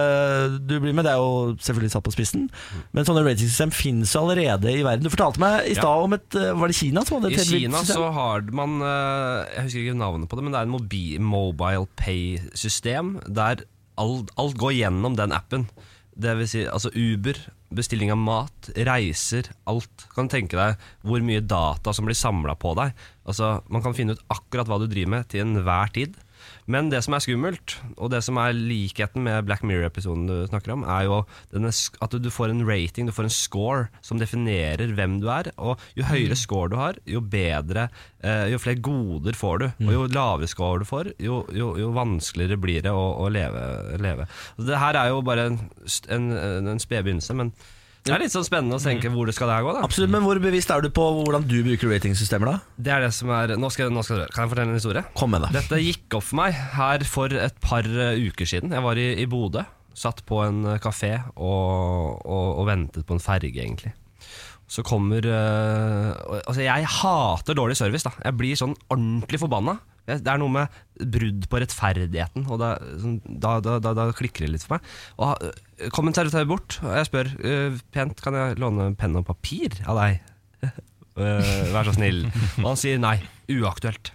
du 0.68 0.76
blir 0.84 0.92
med. 0.92 1.06
Det 1.08 1.14
er 1.14 1.22
jo 1.22 1.56
selvfølgelig 1.64 1.94
satt 1.94 2.04
på 2.04 2.12
spissen. 2.12 2.44
Men 2.92 3.08
sånne 3.08 3.24
ratingsystem 3.24 3.72
finnes 3.72 4.12
jo 4.12 4.26
allerede 4.26 4.74
i 4.74 4.84
verden. 4.84 5.08
Du 5.08 5.12
fortalte 5.14 5.40
meg 5.40 5.70
i 5.72 5.78
stad 5.78 6.04
om 6.04 6.18
et 6.18 6.38
eh, 6.38 6.52
Var 6.60 6.68
det 6.68 6.76
Kina 6.76 7.04
som 7.08 7.18
hadde 7.18 7.32
I 7.32 7.38
et 7.38 7.48
vilt 7.48 7.64
Kina 7.64 7.80
så 7.86 8.10
har 8.12 8.44
man 8.54 8.76
Jeg 8.84 9.64
husker 9.64 9.86
ikke 9.86 10.00
navnet 10.02 10.28
på 10.28 10.36
det, 10.36 10.44
men 10.44 10.52
det 10.52 10.60
er 10.60 10.68
en 10.68 11.30
mobile 11.32 11.88
pay-system 11.96 13.16
der 13.32 13.64
alt, 14.00 14.32
alt 14.40 14.60
går 14.60 14.76
gjennom 14.76 15.16
den 15.16 15.32
appen. 15.36 15.66
Det 16.12 16.34
vil 16.36 16.48
si 16.48 16.62
altså 16.68 16.90
Uber, 16.92 17.38
bestilling 17.72 18.10
av 18.12 18.20
mat, 18.20 18.68
reiser, 18.88 19.48
alt. 19.70 20.06
Kan 20.12 20.28
tenke 20.32 20.58
deg 20.58 20.82
hvor 21.06 21.24
mye 21.24 21.40
data 21.40 21.94
som 21.96 22.08
blir 22.08 22.18
samla 22.18 22.56
på 22.60 22.74
deg. 22.76 22.92
Altså, 23.24 23.62
Man 23.72 23.84
kan 23.84 23.96
finne 23.96 24.16
ut 24.16 24.26
akkurat 24.32 24.68
hva 24.68 24.80
du 24.82 24.88
driver 24.90 25.14
med 25.16 25.30
til 25.32 25.46
enhver 25.46 25.94
tid. 25.94 26.18
Men 26.70 26.90
det 26.92 27.00
som 27.02 27.16
er 27.16 27.22
skummelt, 27.24 27.74
og 27.96 28.12
det 28.12 28.20
som 28.22 28.38
er 28.38 28.54
likheten 28.54 29.24
med 29.24 29.46
Black 29.48 29.64
Mirror-episoden 29.66 30.28
du 30.28 30.34
snakker 30.46 30.74
om, 30.76 30.84
er 30.86 31.08
jo 31.08 31.18
at 32.04 32.16
du 32.22 32.30
får 32.30 32.52
en 32.52 32.64
rating, 32.68 33.08
du 33.08 33.14
får 33.14 33.26
en 33.26 33.34
score 33.34 33.88
som 34.04 34.20
definerer 34.20 34.94
hvem 34.94 35.18
du 35.22 35.28
er. 35.32 35.50
Og 35.58 35.80
jo 35.98 36.06
høyere 36.06 36.38
score 36.38 36.70
du 36.72 36.78
har, 36.78 37.00
jo 37.08 37.22
bedre 37.22 37.88
eh, 38.22 38.46
Jo 38.52 38.60
flere 38.62 38.82
goder 38.84 39.36
får 39.38 39.62
du. 39.62 39.68
Og 39.88 39.92
jo 39.96 40.06
lavere 40.14 40.50
score 40.50 40.82
du 40.82 40.88
får, 40.88 41.12
jo, 41.22 41.42
jo, 41.50 41.74
jo 41.80 41.92
vanskeligere 41.96 42.60
blir 42.62 42.86
det 42.86 42.94
å, 42.94 43.04
å 43.24 43.28
leve. 43.32 43.66
leve. 44.02 44.28
Det 44.62 44.78
her 44.78 44.98
er 45.00 45.12
jo 45.12 45.22
bare 45.26 45.50
en, 45.50 45.62
en, 46.14 46.32
en 46.74 46.82
sped 46.82 47.02
begynnelse, 47.02 47.36
men 47.38 47.54
det 48.02 48.10
er 48.10 48.22
litt 48.24 48.32
sånn 48.34 48.46
spennende 48.46 48.80
å 48.80 48.82
tenke 48.82 49.10
hvor 49.14 49.28
det 49.30 49.34
skal 49.36 49.46
det 49.46 49.56
her 49.60 49.66
gå. 49.66 49.74
da 49.76 49.82
Absolutt, 49.86 50.10
men 50.10 50.24
hvor 50.26 50.40
bevisst 50.42 50.72
er 50.74 50.82
du 50.82 50.88
på 50.90 51.04
hvordan 51.20 51.44
du 51.46 51.60
bruker 51.62 51.92
ratingsystemer 51.92 52.50
da? 52.50 52.54
Det 52.74 52.90
er 52.90 53.04
det 53.06 53.12
som 53.14 53.30
er 53.30 53.54
Nå 53.60 53.70
skal, 53.70 53.92
nå 53.94 54.02
skal 54.02 54.18
du 54.18 54.24
høre. 54.24 54.34
Kan 54.34 54.46
jeg 54.48 54.52
fortelle 54.54 54.74
en 54.74 54.80
historie? 54.80 55.04
Kom 55.18 55.30
med 55.30 55.46
det. 55.46 55.52
Dette 55.60 55.78
gikk 55.78 56.18
opp 56.18 56.26
for 56.26 56.40
meg 56.40 56.58
her 56.74 57.06
for 57.06 57.36
et 57.46 57.62
par 57.62 57.86
eh, 57.86 58.18
uker 58.26 58.48
siden. 58.48 58.74
Jeg 58.74 58.82
var 58.82 58.98
i, 58.98 59.06
i 59.22 59.28
Bodø. 59.30 59.62
Satt 59.94 60.24
på 60.26 60.40
en 60.42 60.64
eh, 60.72 60.80
kafé 60.82 61.12
og, 61.36 62.26
og, 62.26 62.48
og 62.58 62.66
ventet 62.72 63.06
på 63.06 63.14
en 63.14 63.22
ferge, 63.22 63.54
egentlig. 63.54 63.94
Så 64.72 64.84
kommer 64.86 65.26
uh, 65.28 66.12
Altså, 66.40 66.62
jeg 66.64 66.88
hater 66.88 67.56
dårlig 67.58 67.76
service. 67.76 68.06
da 68.06 68.14
Jeg 68.24 68.38
blir 68.40 68.58
sånn 68.58 68.76
ordentlig 68.88 69.42
forbanna. 69.42 69.76
Det 70.08 70.26
er 70.26 70.40
noe 70.40 70.50
med 70.50 70.80
brudd 71.14 71.44
på 71.50 71.60
rettferdigheten, 71.62 72.48
og 72.50 72.58
sånn, 72.98 73.20
da, 73.22 73.52
da, 73.62 73.76
da, 73.78 73.92
da 73.94 74.08
klikker 74.18 74.42
det 74.42 74.56
litt 74.56 74.64
for 74.66 74.74
meg. 74.74 74.88
Og 75.22 75.44
eh, 75.46 75.92
kom 75.94 76.10
en 76.10 76.16
servitør 76.16 76.48
bort, 76.50 76.80
og 76.82 76.96
jeg 76.98 77.06
spør 77.06 77.30
uh, 77.38 77.76
pent 77.94 78.24
kan 78.24 78.38
jeg 78.38 78.58
låne 78.58 78.88
penn 78.98 79.20
og 79.20 79.28
papir 79.28 79.78
av 79.86 80.00
deg. 80.00 80.18
uh, 80.64 81.38
vær 81.76 81.86
så 81.86 81.94
snill. 81.94 82.24
Og 82.64 82.72
han 82.72 82.82
sier 82.82 82.98
nei. 83.02 83.20
Uaktuelt. 83.52 84.10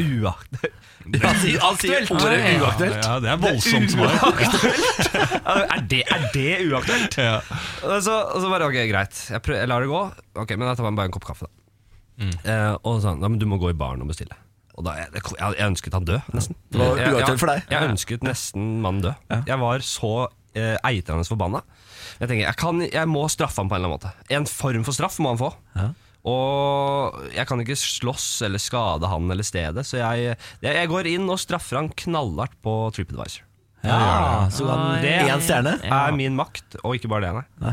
Uaktuelt. 0.00 0.78
Han 1.02 1.38
sier, 1.42 1.58
han 1.58 1.78
sier 1.80 2.06
ordet 2.14 2.36
uaktuelt. 2.62 2.98
Ja, 3.02 3.16
det 3.20 3.30
er 3.32 3.40
voldsomt 3.42 3.90
svar. 3.90 4.12
er, 5.74 5.82
det, 5.90 6.02
er 6.06 6.28
det 6.34 6.52
uaktuelt? 6.68 7.16
Ja. 7.18 7.40
Så, 7.82 8.14
så 8.38 8.52
bare 8.52 8.68
ok, 8.70 8.78
greit. 8.90 9.18
Jeg, 9.32 9.42
prøver, 9.42 9.64
jeg 9.64 9.70
lar 9.72 9.82
det 9.84 9.90
gå. 9.90 10.02
Ok, 10.44 10.54
Men 10.54 10.70
jeg 10.70 10.78
tar 10.78 10.86
meg 10.88 11.00
bare 11.00 11.10
en 11.10 11.16
kopp 11.16 11.26
kaffe, 11.28 11.48
da. 11.50 11.58
Eh, 12.22 12.74
og 12.86 13.00
sånn, 13.02 13.18
ja, 13.24 13.28
men 13.32 13.40
du 13.42 13.48
må 13.50 13.58
gå 13.58 13.72
i 13.72 13.76
baren 13.76 14.04
og 14.04 14.12
bestille. 14.12 14.36
Og 14.78 14.86
da, 14.86 14.94
jeg, 15.02 15.10
jeg, 15.18 15.56
jeg 15.58 15.66
ønsket 15.68 15.96
han 15.98 16.06
død, 16.08 16.30
nesten. 16.38 16.56
Det 16.70 16.80
var 16.80 17.02
uaktuelt 17.02 17.42
for 17.42 17.50
deg? 17.52 17.66
Jeg 17.74 17.90
ønsket 17.90 18.24
nesten 18.26 18.70
mannen 18.84 19.02
død. 19.08 19.26
Jeg 19.50 19.58
var 19.64 19.84
så 19.86 20.12
eh, 20.54 20.76
eitrende 20.88 21.26
forbanna. 21.28 21.64
Jeg 22.20 22.30
tenker, 22.30 22.44
jeg, 22.46 22.56
kan, 22.60 22.80
jeg 22.86 23.10
må 23.10 23.26
straffe 23.32 23.58
ham 23.60 23.68
på 23.72 23.76
en 23.76 23.82
eller 23.82 23.96
annen 23.96 23.98
måte. 24.06 24.32
En 24.38 24.46
form 24.48 24.86
for 24.86 24.94
straff 24.96 25.18
må 25.24 25.34
han 25.34 25.40
få. 25.42 25.50
Og 26.28 27.22
jeg 27.34 27.48
kan 27.50 27.62
ikke 27.62 27.78
slåss 27.78 28.26
eller 28.46 28.62
skade 28.62 29.08
han 29.10 29.30
eller 29.34 29.46
stedet, 29.46 29.82
så 29.88 29.98
jeg, 29.98 30.36
jeg, 30.62 30.90
går 30.90 31.08
inn 31.10 31.26
og 31.26 31.40
straffer 31.42 31.80
han 31.80 31.90
knallhardt 32.04 32.54
på 32.62 32.76
TripAdvisor. 32.94 33.48
Ja, 33.82 34.46
så 34.54 34.68
han 34.70 35.02
Det 35.02 35.16
en 35.26 35.42
stjerne? 35.42 35.72
er 35.82 36.14
min 36.14 36.36
makt, 36.38 36.78
og 36.84 36.94
ikke 36.94 37.10
bare 37.10 37.26
det, 37.26 37.46
nei. 37.64 37.72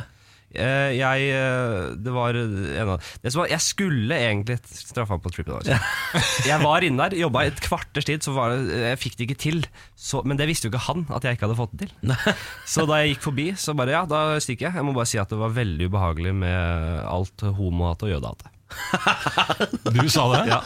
Eh, 0.49 0.95
Jeg, 0.97 1.25
eh, 1.29 1.91
det 2.01 2.13
var 2.13 2.33
en 2.33 2.89
av 2.95 3.03
det 3.21 3.29
som 3.31 3.43
var, 3.43 3.51
Jeg 3.51 3.61
skulle 3.61 4.17
egentlig 4.17 4.57
straffe 4.65 5.13
ham 5.13 5.21
på 5.21 5.29
TripAdvisor. 5.35 5.77
Jeg 6.49 6.59
var 6.63 6.85
inne 6.87 7.05
der, 7.09 7.19
jobba 7.21 7.43
et 7.45 7.61
kvarters 7.61 8.07
tid, 8.09 8.25
så 8.25 8.33
var 8.33 8.55
det, 8.55 8.79
jeg 8.89 8.99
fikk 9.03 9.17
det 9.19 9.27
ikke 9.27 9.39
til. 9.43 9.59
Så, 9.93 10.23
men 10.25 10.39
det 10.39 10.47
visste 10.49 10.65
jo 10.67 10.73
ikke 10.73 10.85
han, 10.87 11.05
at 11.13 11.23
jeg 11.27 11.37
ikke 11.37 11.45
hadde 11.49 11.59
fått 11.59 11.75
det 11.77 11.89
til. 11.89 12.15
Så 12.73 12.87
da 12.89 13.01
jeg 13.03 13.13
gikk 13.15 13.25
forbi, 13.27 13.47
så 13.59 13.75
bare 13.77 13.93
ja, 13.93 14.05
da 14.09 14.23
stikker 14.41 14.69
jeg. 14.69 14.79
Jeg 14.79 14.87
må 14.87 14.95
bare 14.97 15.09
si 15.11 15.19
at 15.21 15.29
det 15.29 15.37
var 15.41 15.53
veldig 15.53 15.89
ubehagelig 15.91 16.33
med 16.41 17.03
alt 17.09 17.45
homohatet 17.59 18.09
og 18.09 18.15
jødehatet. 18.15 18.55
Du 19.95 20.03
sa 20.13 20.27
det? 20.33 20.41
Ja. 20.51 20.59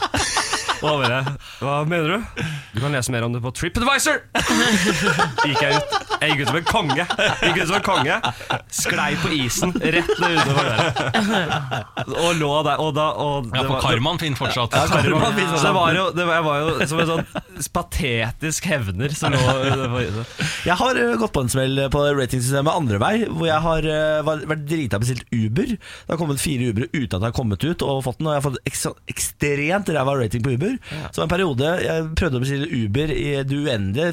Da 0.80 0.92
bare 0.98 1.18
Hva 1.60 1.74
mener 1.88 2.08
du? 2.08 2.42
Du 2.74 2.80
kan 2.82 2.92
lese 2.94 3.12
mer 3.14 3.24
om 3.26 3.32
det 3.34 3.40
på 3.44 3.52
TripAdvisor! 3.54 4.18
Gikk 5.44 5.60
jeg 5.62 5.76
ut. 5.78 5.94
Jeg 6.20 6.30
gikk 6.32 6.40
ut 6.44 6.48
som 6.50 6.58
en 6.58 6.66
konge. 6.68 7.04
Gikk 7.44 7.58
ut 7.60 7.68
som 7.68 7.76
en 7.78 7.84
konge 7.86 8.16
Sklei 8.74 9.10
på 9.22 9.30
isen 9.36 9.72
rett 9.78 10.10
ned 10.20 10.38
utover 10.40 10.68
der. 10.70 10.82
Og 12.24 12.30
lå 12.40 12.50
der. 12.66 12.82
Og 12.82 12.90
da 12.96 13.06
og 13.14 13.48
Ja, 13.50 13.62
det 13.62 13.66
for 13.68 13.74
var- 13.76 13.84
karmaen 13.86 14.20
finner 14.22 14.40
fortsatt. 14.40 14.74
karmaen 14.74 15.36
finnes 15.38 15.54
Så 15.60 15.66
det 15.68 15.74
var 15.76 15.94
jo, 15.98 16.04
det 16.16 16.26
var, 16.28 16.34
jeg 16.40 16.44
var 16.48 16.56
jo 16.60 16.88
som 16.90 17.02
en 17.04 17.10
sånn 17.12 17.68
patetisk 17.74 18.68
hevner 18.70 19.14
som 19.16 19.32
lå 19.34 20.24
Jeg 20.64 20.76
har 20.80 21.00
gått 21.20 21.32
på 21.34 21.44
en 21.44 21.52
smell 21.52 21.84
på 21.92 22.04
ratingsystemet 22.18 22.74
andre 22.74 22.98
vei, 23.02 23.14
hvor 23.28 23.46
jeg 23.48 23.60
har 23.68 23.88
vært 24.24 24.64
drita 24.68 24.98
bestilt 25.02 25.24
Uber. 25.34 25.74
Det 25.76 26.10
har 26.10 26.20
kommet 26.20 26.40
fire 26.42 26.70
Ubere 26.72 26.88
uten 26.94 27.18
at 27.18 27.20
jeg 27.20 27.28
har 27.30 27.36
kommet 27.36 27.64
ut 27.64 27.82
og 27.84 28.02
fått 28.06 28.18
den, 28.18 28.28
og 28.30 28.34
jeg 28.34 28.42
har 28.42 28.48
fått 28.48 28.60
ekstremt 29.12 29.88
ræva 29.94 30.14
rating 30.18 30.42
på 30.44 30.54
Uber. 30.56 30.63
Så 31.14 31.22
en 31.24 31.30
periode 31.32 31.70
jeg 31.84 32.08
prøvde 32.18 32.38
å 32.40 32.42
bestille 32.44 32.68
Uber 32.68 33.12
i 33.14 33.24
det 33.44 33.58
uendelige. 33.64 34.12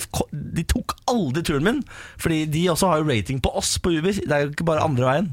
De 0.57 0.63
tok 0.71 0.95
aldri 1.11 1.43
turen 1.47 1.63
min, 1.67 1.81
fordi 2.21 2.41
de 2.53 2.65
også 2.73 2.89
har 2.91 3.01
jo 3.03 3.09
rating 3.11 3.41
på 3.43 3.53
oss 3.57 3.75
på 3.81 3.93
Uber. 3.97 4.13
Det 4.21 4.31
er 4.37 4.45
jo 4.47 4.51
ikke 4.53 4.67
bare 4.67 4.83
andre 4.85 5.05
veien. 5.09 5.29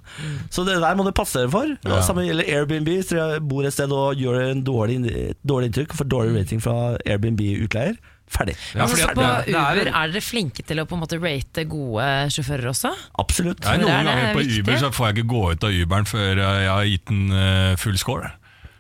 Så 0.51 0.65
det 0.69 0.79
der 0.83 0.99
må 0.99 1.05
du 1.07 1.13
passe 1.17 1.39
dere 1.41 1.51
for. 1.53 1.73
Ja. 1.89 2.01
Samme 2.07 2.27
gjelder 2.27 2.49
Airbnb. 2.59 2.89
Hvis 2.99 3.11
dere 3.13 3.41
bor 3.41 3.67
et 3.69 3.75
sted 3.77 3.93
og 3.95 4.17
gjør 4.21 4.39
en 4.51 4.63
dårlig, 4.67 5.01
dårlig 5.47 5.73
inntrykk, 5.73 5.97
får 5.99 6.09
dårlig 6.13 6.37
rating 6.41 6.63
fra 6.65 6.77
Airbnb-utleier, 7.07 7.99
ferdig. 8.29 8.55
Ja, 8.77 8.83
Altså, 8.85 8.97
fordi 8.99 9.15
på 9.17 9.23
det- 9.23 9.55
er- 9.55 9.77
Uber, 9.79 9.89
er 9.89 10.13
dere 10.13 10.21
flinke 10.21 10.63
til 10.67 10.77
å 10.83 10.85
på 10.89 10.97
en 10.97 11.01
måte 11.01 11.17
rate 11.23 11.65
gode 11.69 12.09
sjåfører 12.35 12.69
også? 12.73 12.91
Absolutt. 13.19 13.65
Er 13.65 13.79
noen 13.79 13.89
er 13.89 14.05
ganger 14.05 14.35
på 14.35 14.43
viktig. 14.45 14.59
Uber 14.67 14.77
så 14.83 14.91
får 14.93 15.07
jeg 15.09 15.17
ikke 15.17 15.31
gå 15.33 15.43
ut 15.53 15.65
av 15.65 15.71
Uberen 15.71 16.05
før 16.05 16.37
jeg 16.43 16.69
har 16.69 16.85
gitt 16.85 17.07
den 17.07 17.33
eh, 17.33 17.77
full 17.77 17.97
score. 17.97 18.33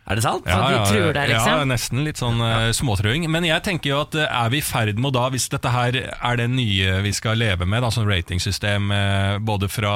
Er 0.08 0.16
det 0.16 0.24
sant? 0.24 0.46
Ja, 0.48 0.58
de 0.72 0.78
truer 0.88 1.12
deg, 1.12 1.28
liksom? 1.34 1.52
Ja, 1.52 1.64
nesten 1.68 2.00
litt 2.06 2.20
sånn 2.20 2.40
uh, 2.40 2.70
småtruing. 2.72 3.26
Men 3.28 3.44
jeg 3.44 3.60
tenker 3.66 3.92
jo 3.92 3.98
at 4.06 4.16
eh, 4.16 4.24
er 4.24 4.52
vi 4.54 4.62
i 4.62 4.64
ferd 4.64 5.00
med 5.00 5.12
da, 5.12 5.26
hvis 5.34 5.50
dette 5.52 5.72
her 5.74 5.98
er 6.00 6.40
det 6.40 6.48
nye 6.48 7.02
vi 7.04 7.12
skal 7.16 7.36
leve 7.40 7.68
med, 7.68 7.84
da, 7.84 7.92
sånn 7.92 8.08
ratingsystem 8.08 8.88
uh, 8.88 9.36
både 9.44 9.68
fra, 9.68 9.94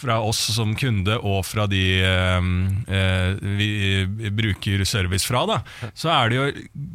fra 0.00 0.18
oss 0.24 0.40
som 0.54 0.72
kunde 0.78 1.16
og 1.20 1.44
fra 1.48 1.66
de 1.70 1.82
eh, 2.00 2.48
eh, 2.96 3.44
vi 3.58 3.70
eh, 4.00 4.32
bruker 4.34 4.84
service 4.88 5.28
fra, 5.28 5.44
da, 5.48 5.60
så 5.94 6.10
er 6.14 6.30
det 6.30 6.38
jo, 6.38 6.48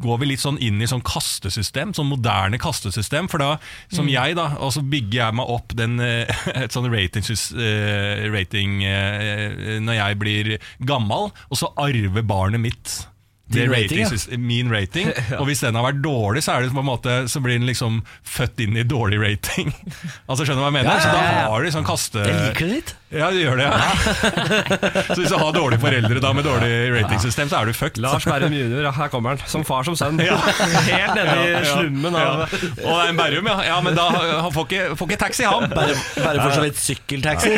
går 0.04 0.20
vi 0.22 0.30
litt 0.32 0.42
sånn 0.42 0.60
inn 0.62 0.82
i 0.82 0.90
sånn 0.90 1.04
kastesystem, 1.06 1.94
sånn 1.96 2.10
moderne 2.10 2.60
kastesystem. 2.62 3.30
For 3.30 3.42
da, 3.42 3.56
som 3.92 4.08
jeg, 4.10 4.36
da, 4.38 4.50
og 4.60 4.74
så 4.76 4.84
bygger 4.84 5.20
jeg 5.20 5.38
meg 5.38 5.52
opp 5.56 5.74
den, 5.78 5.98
eh, 6.02 6.46
et 6.62 6.74
sånn 6.74 6.90
rating 6.92 8.78
eh, 8.86 9.76
når 9.82 10.00
jeg 10.00 10.22
blir 10.22 10.54
gammel, 10.88 11.30
og 11.50 11.60
så 11.60 11.72
arver 11.80 12.26
barnet 12.26 12.62
mitt 12.62 12.96
Din 13.52 13.70
rating, 13.70 14.00
ja. 14.00 14.08
ratingsys- 14.08 14.38
min 14.42 14.70
rating. 14.72 15.12
Og 15.40 15.46
hvis 15.46 15.62
den 15.62 15.78
har 15.78 15.86
vært 15.86 16.00
dårlig, 16.02 16.42
så, 16.42 16.56
er 16.56 16.66
det 16.66 16.74
på 16.74 16.82
en 16.82 16.88
måte, 16.88 17.16
så 17.30 17.42
blir 17.44 17.60
den 17.60 17.68
liksom 17.68 18.00
født 18.26 18.64
inn 18.64 18.76
i 18.76 18.82
dårlig 18.86 19.20
rating. 19.22 19.70
altså 20.28 20.42
Skjønner 20.46 20.64
du 20.64 20.66
hva 20.66 20.70
jeg 20.72 20.78
mener? 20.80 20.90
Ja, 20.90 20.96
ja, 20.96 21.02
ja, 21.02 21.06
Så 21.06 21.14
da 21.14 21.50
har 21.52 21.62
du 21.62 21.74
sånn 21.76 21.86
kaste... 21.86 22.24
Jeg 22.26 22.40
liker 22.42 22.66
det 22.66 22.72
litt. 22.72 22.94
Ja, 23.16 23.30
det 23.32 23.42
gjør 23.42 23.60
det. 23.60 23.66
Ja. 23.66 23.90
så 25.14 25.18
hvis 25.20 25.32
du 25.32 25.36
har 25.40 25.52
dårlige 25.56 25.80
foreldre 25.82 26.22
da 26.22 26.32
med 26.36 26.46
dårlig 26.46 26.72
ratingsystem, 26.96 27.50
så 27.50 27.60
er 27.60 27.70
du 27.70 27.76
fucked. 27.76 28.00
Lars 28.02 28.26
Berrum 28.28 28.54
jr., 28.56 28.90
her 28.96 29.10
kommer 29.12 29.34
han. 29.34 29.44
Som 29.50 29.64
far 29.66 29.86
som 29.88 29.96
sønn. 29.98 30.20
Ja. 30.26 30.34
Helt 30.42 31.14
nede 31.14 31.34
i 31.36 31.50
Ja, 31.52 31.58
ja, 31.60 31.74
slummen 31.76 32.16
ja. 32.18 32.30
Og 32.34 32.48
det 32.48 32.94
er 32.96 33.10
en 33.12 33.18
Berrum, 33.20 33.46
ja. 33.50 33.56
ja. 33.68 33.76
Men 33.84 33.94
da 33.98 34.06
han 34.16 34.50
får 34.54 34.66
ikke, 34.66 34.96
får 34.98 35.10
ikke 35.10 35.20
taxi, 35.20 35.44
han. 35.46 35.68
Bare, 35.70 35.94
bare 36.18 36.40
for 36.40 36.56
så 36.56 36.64
vidt 36.64 36.80
sykkeltaxi. 36.80 37.52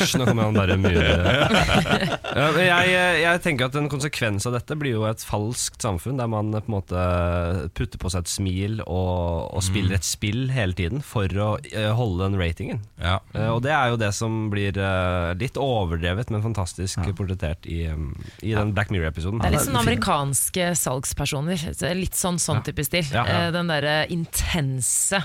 Hysj, 0.00 0.14
Nå 0.20 0.28
kommer 0.30 0.48
han 0.48 0.56
Berrum 0.56 0.86
jr. 0.88 1.26
Jeg, 2.70 2.92
jeg 3.20 3.40
tenker 3.44 3.68
at 3.68 3.76
en 3.78 3.88
konsekvens 3.90 4.46
av 4.48 4.54
dette 4.54 4.76
blir 4.78 4.94
jo 4.94 5.04
et 5.08 5.22
falskt 5.26 5.82
samfunn, 5.84 6.18
der 6.20 6.28
man 6.30 6.52
på 6.54 6.62
en 6.62 6.74
måte 6.76 7.04
putter 7.76 8.00
på 8.00 8.10
seg 8.12 8.24
et 8.24 8.32
smil 8.32 8.80
og, 8.84 9.50
og 9.56 9.64
spiller 9.64 9.98
et 9.98 10.06
spill 10.06 10.48
hele 10.54 10.76
tiden 10.78 11.04
for 11.04 11.30
å 11.40 11.50
eh, 11.72 11.90
holde 11.96 12.28
den 12.28 12.38
ratingen. 12.40 12.82
Ja. 13.00 13.18
Eh, 13.34 13.48
og 13.50 13.62
det 13.66 13.74
er 13.76 13.92
jo 13.92 14.00
det 14.00 14.12
som 14.16 14.48
blir 14.52 14.76
eh, 14.80 15.30
litt 15.40 15.58
overdrevet, 15.60 16.32
men 16.32 16.42
fantastisk 16.44 16.98
portrettert 17.18 17.68
i, 17.70 17.84
um, 17.92 18.10
i 18.42 18.54
den 18.56 18.74
Black 18.76 18.92
Mirror-episoden. 18.94 19.40
Det 19.42 19.50
er 19.50 19.56
litt 19.56 19.68
sånn 19.68 19.80
amerikanske 19.80 20.72
salgspersoner. 20.80 21.64
Litt 21.98 22.18
sånn 22.18 22.40
sånn 22.42 22.64
type 22.66 22.84
stil. 22.86 23.06
Ja, 23.12 23.24
ja. 23.24 23.40
Eh, 23.46 23.54
Den 23.56 23.72
derre 23.72 24.04
intense 24.12 25.24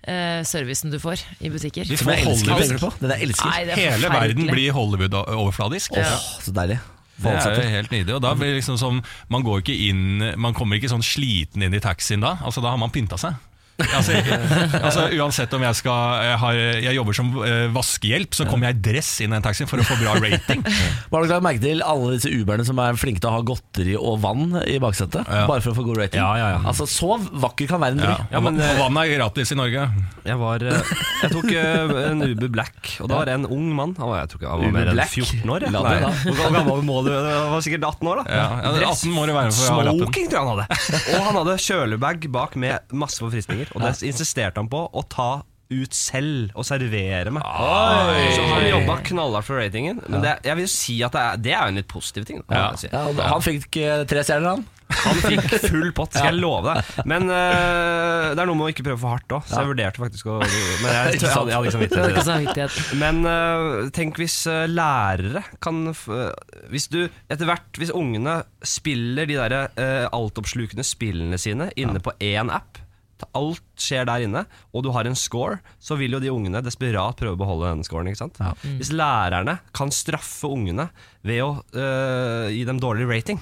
Uh, 0.00 0.40
servicen 0.48 0.88
du 0.88 0.96
får 0.96 1.20
i 1.44 1.50
butikker. 1.52 1.84
Vi 1.84 1.96
får 2.00 2.22
Hollywood. 2.24 2.70
på. 2.80 2.88
Den 3.02 3.10
jeg 3.12 3.26
elsker. 3.26 3.50
Nei, 3.52 3.66
er 3.68 3.76
Hele 3.76 4.08
verden 4.08 4.48
blir 4.48 4.72
Hollywood-overfladisk. 4.72 5.92
Åh, 5.92 6.14
så 6.40 6.54
deilig. 6.56 6.78
Det 7.20 7.34
er 7.36 7.58
jo 7.58 7.68
helt 7.74 7.92
nydelig. 7.92 8.14
Og 8.16 8.22
da 8.24 8.32
blir 8.38 8.54
liksom 8.56 8.78
som, 8.80 9.02
man, 9.28 9.44
går 9.44 9.60
ikke 9.60 9.76
inn, 9.90 10.24
man 10.40 10.56
kommer 10.56 10.80
ikke 10.80 10.88
sånn 10.92 11.04
sliten 11.04 11.66
inn 11.66 11.76
i 11.76 11.82
taxien 11.84 12.24
da. 12.24 12.38
Altså, 12.40 12.62
da 12.64 12.72
har 12.72 12.80
man 12.80 12.92
pynta 12.94 13.18
seg. 13.20 13.36
Altså, 14.00 14.16
altså 14.80 15.06
Uansett 15.20 15.52
om 15.56 15.64
jeg 15.64 15.76
skal 15.78 16.24
jeg, 16.26 16.36
har, 16.42 16.58
jeg 16.86 16.96
jobber 16.96 17.16
som 17.16 17.30
eh, 17.46 17.66
vaskehjelp, 17.74 18.36
så 18.36 18.46
kommer 18.48 18.70
jeg 18.70 18.78
i 18.78 18.82
dress 18.90 19.10
inn 19.24 19.34
i 19.34 19.38
en 19.38 19.44
taxi 19.44 19.66
for 19.68 19.82
å 19.82 19.86
få 19.86 19.96
bra 20.00 20.14
rating. 20.20 20.62
Har 21.10 21.24
du 21.24 21.30
lagt 21.30 21.44
merke 21.44 21.62
til 21.64 21.82
alle 21.84 22.14
disse 22.16 22.30
Uberne 22.32 22.64
som 22.66 22.78
er 22.82 22.98
flinke 23.00 23.22
til 23.22 23.30
å 23.30 23.34
ha 23.38 23.42
godteri 23.46 23.96
og 23.98 24.20
vann 24.24 24.56
i 24.64 24.78
baksetet? 24.82 25.26
Ja. 25.26 25.46
Bare 25.50 25.64
for 25.64 25.72
å 25.74 25.78
få 25.78 25.84
god 25.88 26.02
rating? 26.04 26.20
Ja, 26.22 26.30
ja, 26.40 26.48
ja. 26.56 26.60
Altså, 26.70 26.86
Så 26.90 27.16
vakker 27.18 27.70
kan 27.70 27.82
verden 27.82 28.02
bli. 28.02 28.10
Ja. 28.10 28.28
Ja, 28.36 28.42
men, 28.44 28.60
og, 28.60 28.64
eh, 28.66 28.78
vann 28.80 29.00
er 29.02 29.12
gratis 29.16 29.54
i 29.54 29.58
Norge. 29.58 29.86
Jeg, 30.26 30.38
var, 30.40 30.64
eh, 30.66 30.94
jeg 31.24 31.34
tok 31.34 31.50
en 31.60 32.24
Uber 32.28 32.52
Black, 32.52 32.78
og 33.00 33.10
da 33.10 33.20
var 33.20 33.30
det 33.30 33.36
en 33.40 33.48
ung 33.50 33.70
mann. 33.76 33.94
Han 34.00 34.12
var, 34.12 34.22
jeg 34.24 34.32
tror 34.34 34.42
ikke 34.42 34.54
han 34.54 34.64
var 34.64 34.76
mer 34.76 34.92
enn 34.92 35.02
14 35.06 35.54
år. 35.56 35.68
Nei. 35.74 35.96
Hvor 36.26 36.54
gammel 36.56 36.84
må 36.86 37.00
du? 37.06 37.12
Han 37.14 37.54
var 37.54 37.64
sikkert 37.66 37.86
18 37.88 38.10
år, 38.12 38.22
da. 38.22 38.38
Ja, 38.40 38.46
ja, 38.64 38.72
er 38.80 38.86
18 38.90 39.14
må 39.14 39.26
det 39.28 39.36
være 39.36 39.54
for. 39.56 39.90
Smoking, 39.90 40.28
tror 40.30 40.38
jeg 40.38 40.46
han 40.46 40.60
hadde. 40.60 40.80
Og 41.14 41.26
han 41.26 41.38
hadde 41.40 41.56
kjølebag 41.66 42.26
bak 42.34 42.56
med 42.60 42.94
masse 43.02 43.22
forfriskninger. 43.22 43.69
Og 43.74 43.84
det 43.84 43.94
insisterte 44.08 44.60
han 44.62 44.70
på 44.70 44.84
å 44.90 45.06
ta 45.10 45.30
ut 45.70 45.94
selv 45.94 46.50
og 46.58 46.66
servere 46.66 47.30
meg. 47.30 47.46
Så 47.46 48.42
han 48.50 48.66
jobba 48.66 48.96
knallhardt 49.06 49.46
for 49.46 49.60
ratingen. 49.60 50.02
Men 50.10 50.24
det, 50.24 50.34
jeg 50.48 50.58
vil 50.58 50.68
si 50.72 50.98
at 51.06 51.14
det 51.14 51.22
er, 51.22 51.40
det 51.46 51.54
er 51.54 51.70
en 51.70 51.78
litt 51.78 51.88
positiv 51.90 52.26
ting. 52.26 52.42
Da, 52.50 52.70
må 52.72 52.80
si. 52.80 52.90
Ja, 52.90 53.06
og 53.06 53.22
Han 53.22 53.44
fikk 53.44 53.78
eh, 53.78 54.02
tre 54.10 54.24
stjerner, 54.26 54.58
han. 54.58 54.66
Han 54.90 55.20
fikk 55.22 55.44
full 55.68 55.92
pott, 55.94 56.16
skal 56.16 56.32
jeg 56.32 56.40
love 56.42 56.74
deg. 56.74 56.88
Men 57.06 57.28
uh, 57.30 58.32
det 58.34 58.42
er 58.42 58.48
noe 58.50 58.58
med 58.58 58.66
å 58.66 58.72
ikke 58.72 58.82
prøve 58.88 58.98
for 58.98 59.14
hardt 59.14 59.36
òg, 59.36 59.46
så 59.46 59.60
jeg 59.62 59.70
vurderte 59.70 60.02
faktisk 60.02 60.32
å 60.32 60.40
Men 60.40 60.90
jeg, 60.90 61.20
jeg, 61.20 61.30
hadde, 61.30 61.52
jeg 61.52 61.60
hadde 61.60 61.70
ikke 61.70 61.70
Det 61.70 61.70
samvittighet. 61.70 62.02
til 62.02 62.18
det. 62.18 62.26
samvittighet. 62.26 62.80
Men 62.98 63.22
uh, 63.22 63.94
tenk 63.94 64.18
hvis 64.18 64.40
uh, 64.50 64.64
lærere 64.66 65.44
kan 65.62 65.92
f 65.94 66.02
Hvis 66.74 66.90
du 66.90 67.04
etter 67.06 67.46
hvert 67.46 67.78
Hvis 67.78 67.94
ungene 67.94 68.40
spiller 68.66 69.28
de 69.30 69.38
der 69.38 69.54
øh, 69.70 70.06
altoppslukende 70.10 70.82
spillene 70.86 71.38
sine 71.40 71.70
inne 71.78 72.02
på 72.02 72.12
én 72.18 72.50
app 72.52 72.82
Alt 73.36 73.62
skjer 73.80 74.06
der 74.08 74.24
inne, 74.26 74.44
og 74.74 74.84
du 74.84 74.90
har 74.94 75.08
en 75.08 75.16
score, 75.18 75.60
så 75.80 75.96
vil 76.00 76.12
jo 76.16 76.20
de 76.22 76.30
ungene 76.32 76.62
desperat 76.64 77.16
prøve 77.20 77.36
å 77.36 77.40
beholde 77.40 77.70
den 77.74 77.84
scoren. 77.86 78.10
ikke 78.10 78.22
sant? 78.22 78.40
Hvis 78.80 78.92
lærerne 78.92 79.58
kan 79.76 79.92
straffe 79.94 80.50
ungene 80.50 80.88
ved 81.26 81.42
å 81.44 81.50
øh, 81.76 82.48
gi 82.52 82.64
dem 82.68 82.80
dårlig 82.80 83.08
rating 83.10 83.40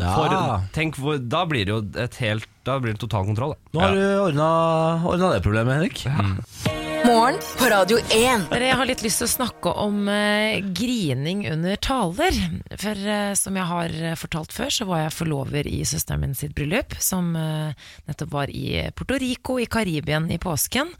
for, 0.00 0.34
tenk, 0.74 0.98
hvor, 0.98 1.20
Da 1.22 1.44
blir 1.46 1.68
det 1.68 1.74
jo 1.74 1.80
et 2.02 2.16
helt 2.24 2.48
Da 2.66 2.78
blir 2.82 2.96
det 2.96 3.02
total 3.02 3.28
kontroll. 3.28 3.54
Da. 3.54 3.70
Nå 3.76 3.84
har 3.84 3.94
du 3.94 4.04
ordna, 4.26 4.48
ordna 5.06 5.32
det 5.36 5.44
problemet, 5.46 5.78
Henrik. 5.78 6.99
Morgen 7.10 7.40
på 7.58 7.66
Radio 7.66 7.98
1. 7.98 8.44
Jeg 8.54 8.74
har 8.78 8.86
litt 8.86 9.00
lyst 9.02 9.18
til 9.18 9.26
å 9.26 9.32
snakke 9.32 9.70
om 9.82 10.04
eh, 10.06 10.60
grining 10.78 11.40
under 11.50 11.74
taler. 11.82 12.36
For 12.78 13.08
eh, 13.14 13.32
som 13.34 13.58
jeg 13.58 13.66
har 13.66 13.94
fortalt 14.20 14.54
før, 14.54 14.70
så 14.70 14.86
var 14.86 15.00
jeg 15.02 15.16
forlover 15.16 15.66
i 15.66 15.80
søsteren 15.88 16.22
min 16.22 16.36
sitt 16.38 16.54
bryllup, 16.54 16.94
som 17.02 17.32
eh, 17.34 17.74
nettopp 18.06 18.30
var 18.36 18.52
i 18.54 18.84
Puerto 18.94 19.18
Rico 19.18 19.58
i 19.58 19.66
Karibien 19.66 20.30
i 20.30 20.38
påsken. 20.38 20.94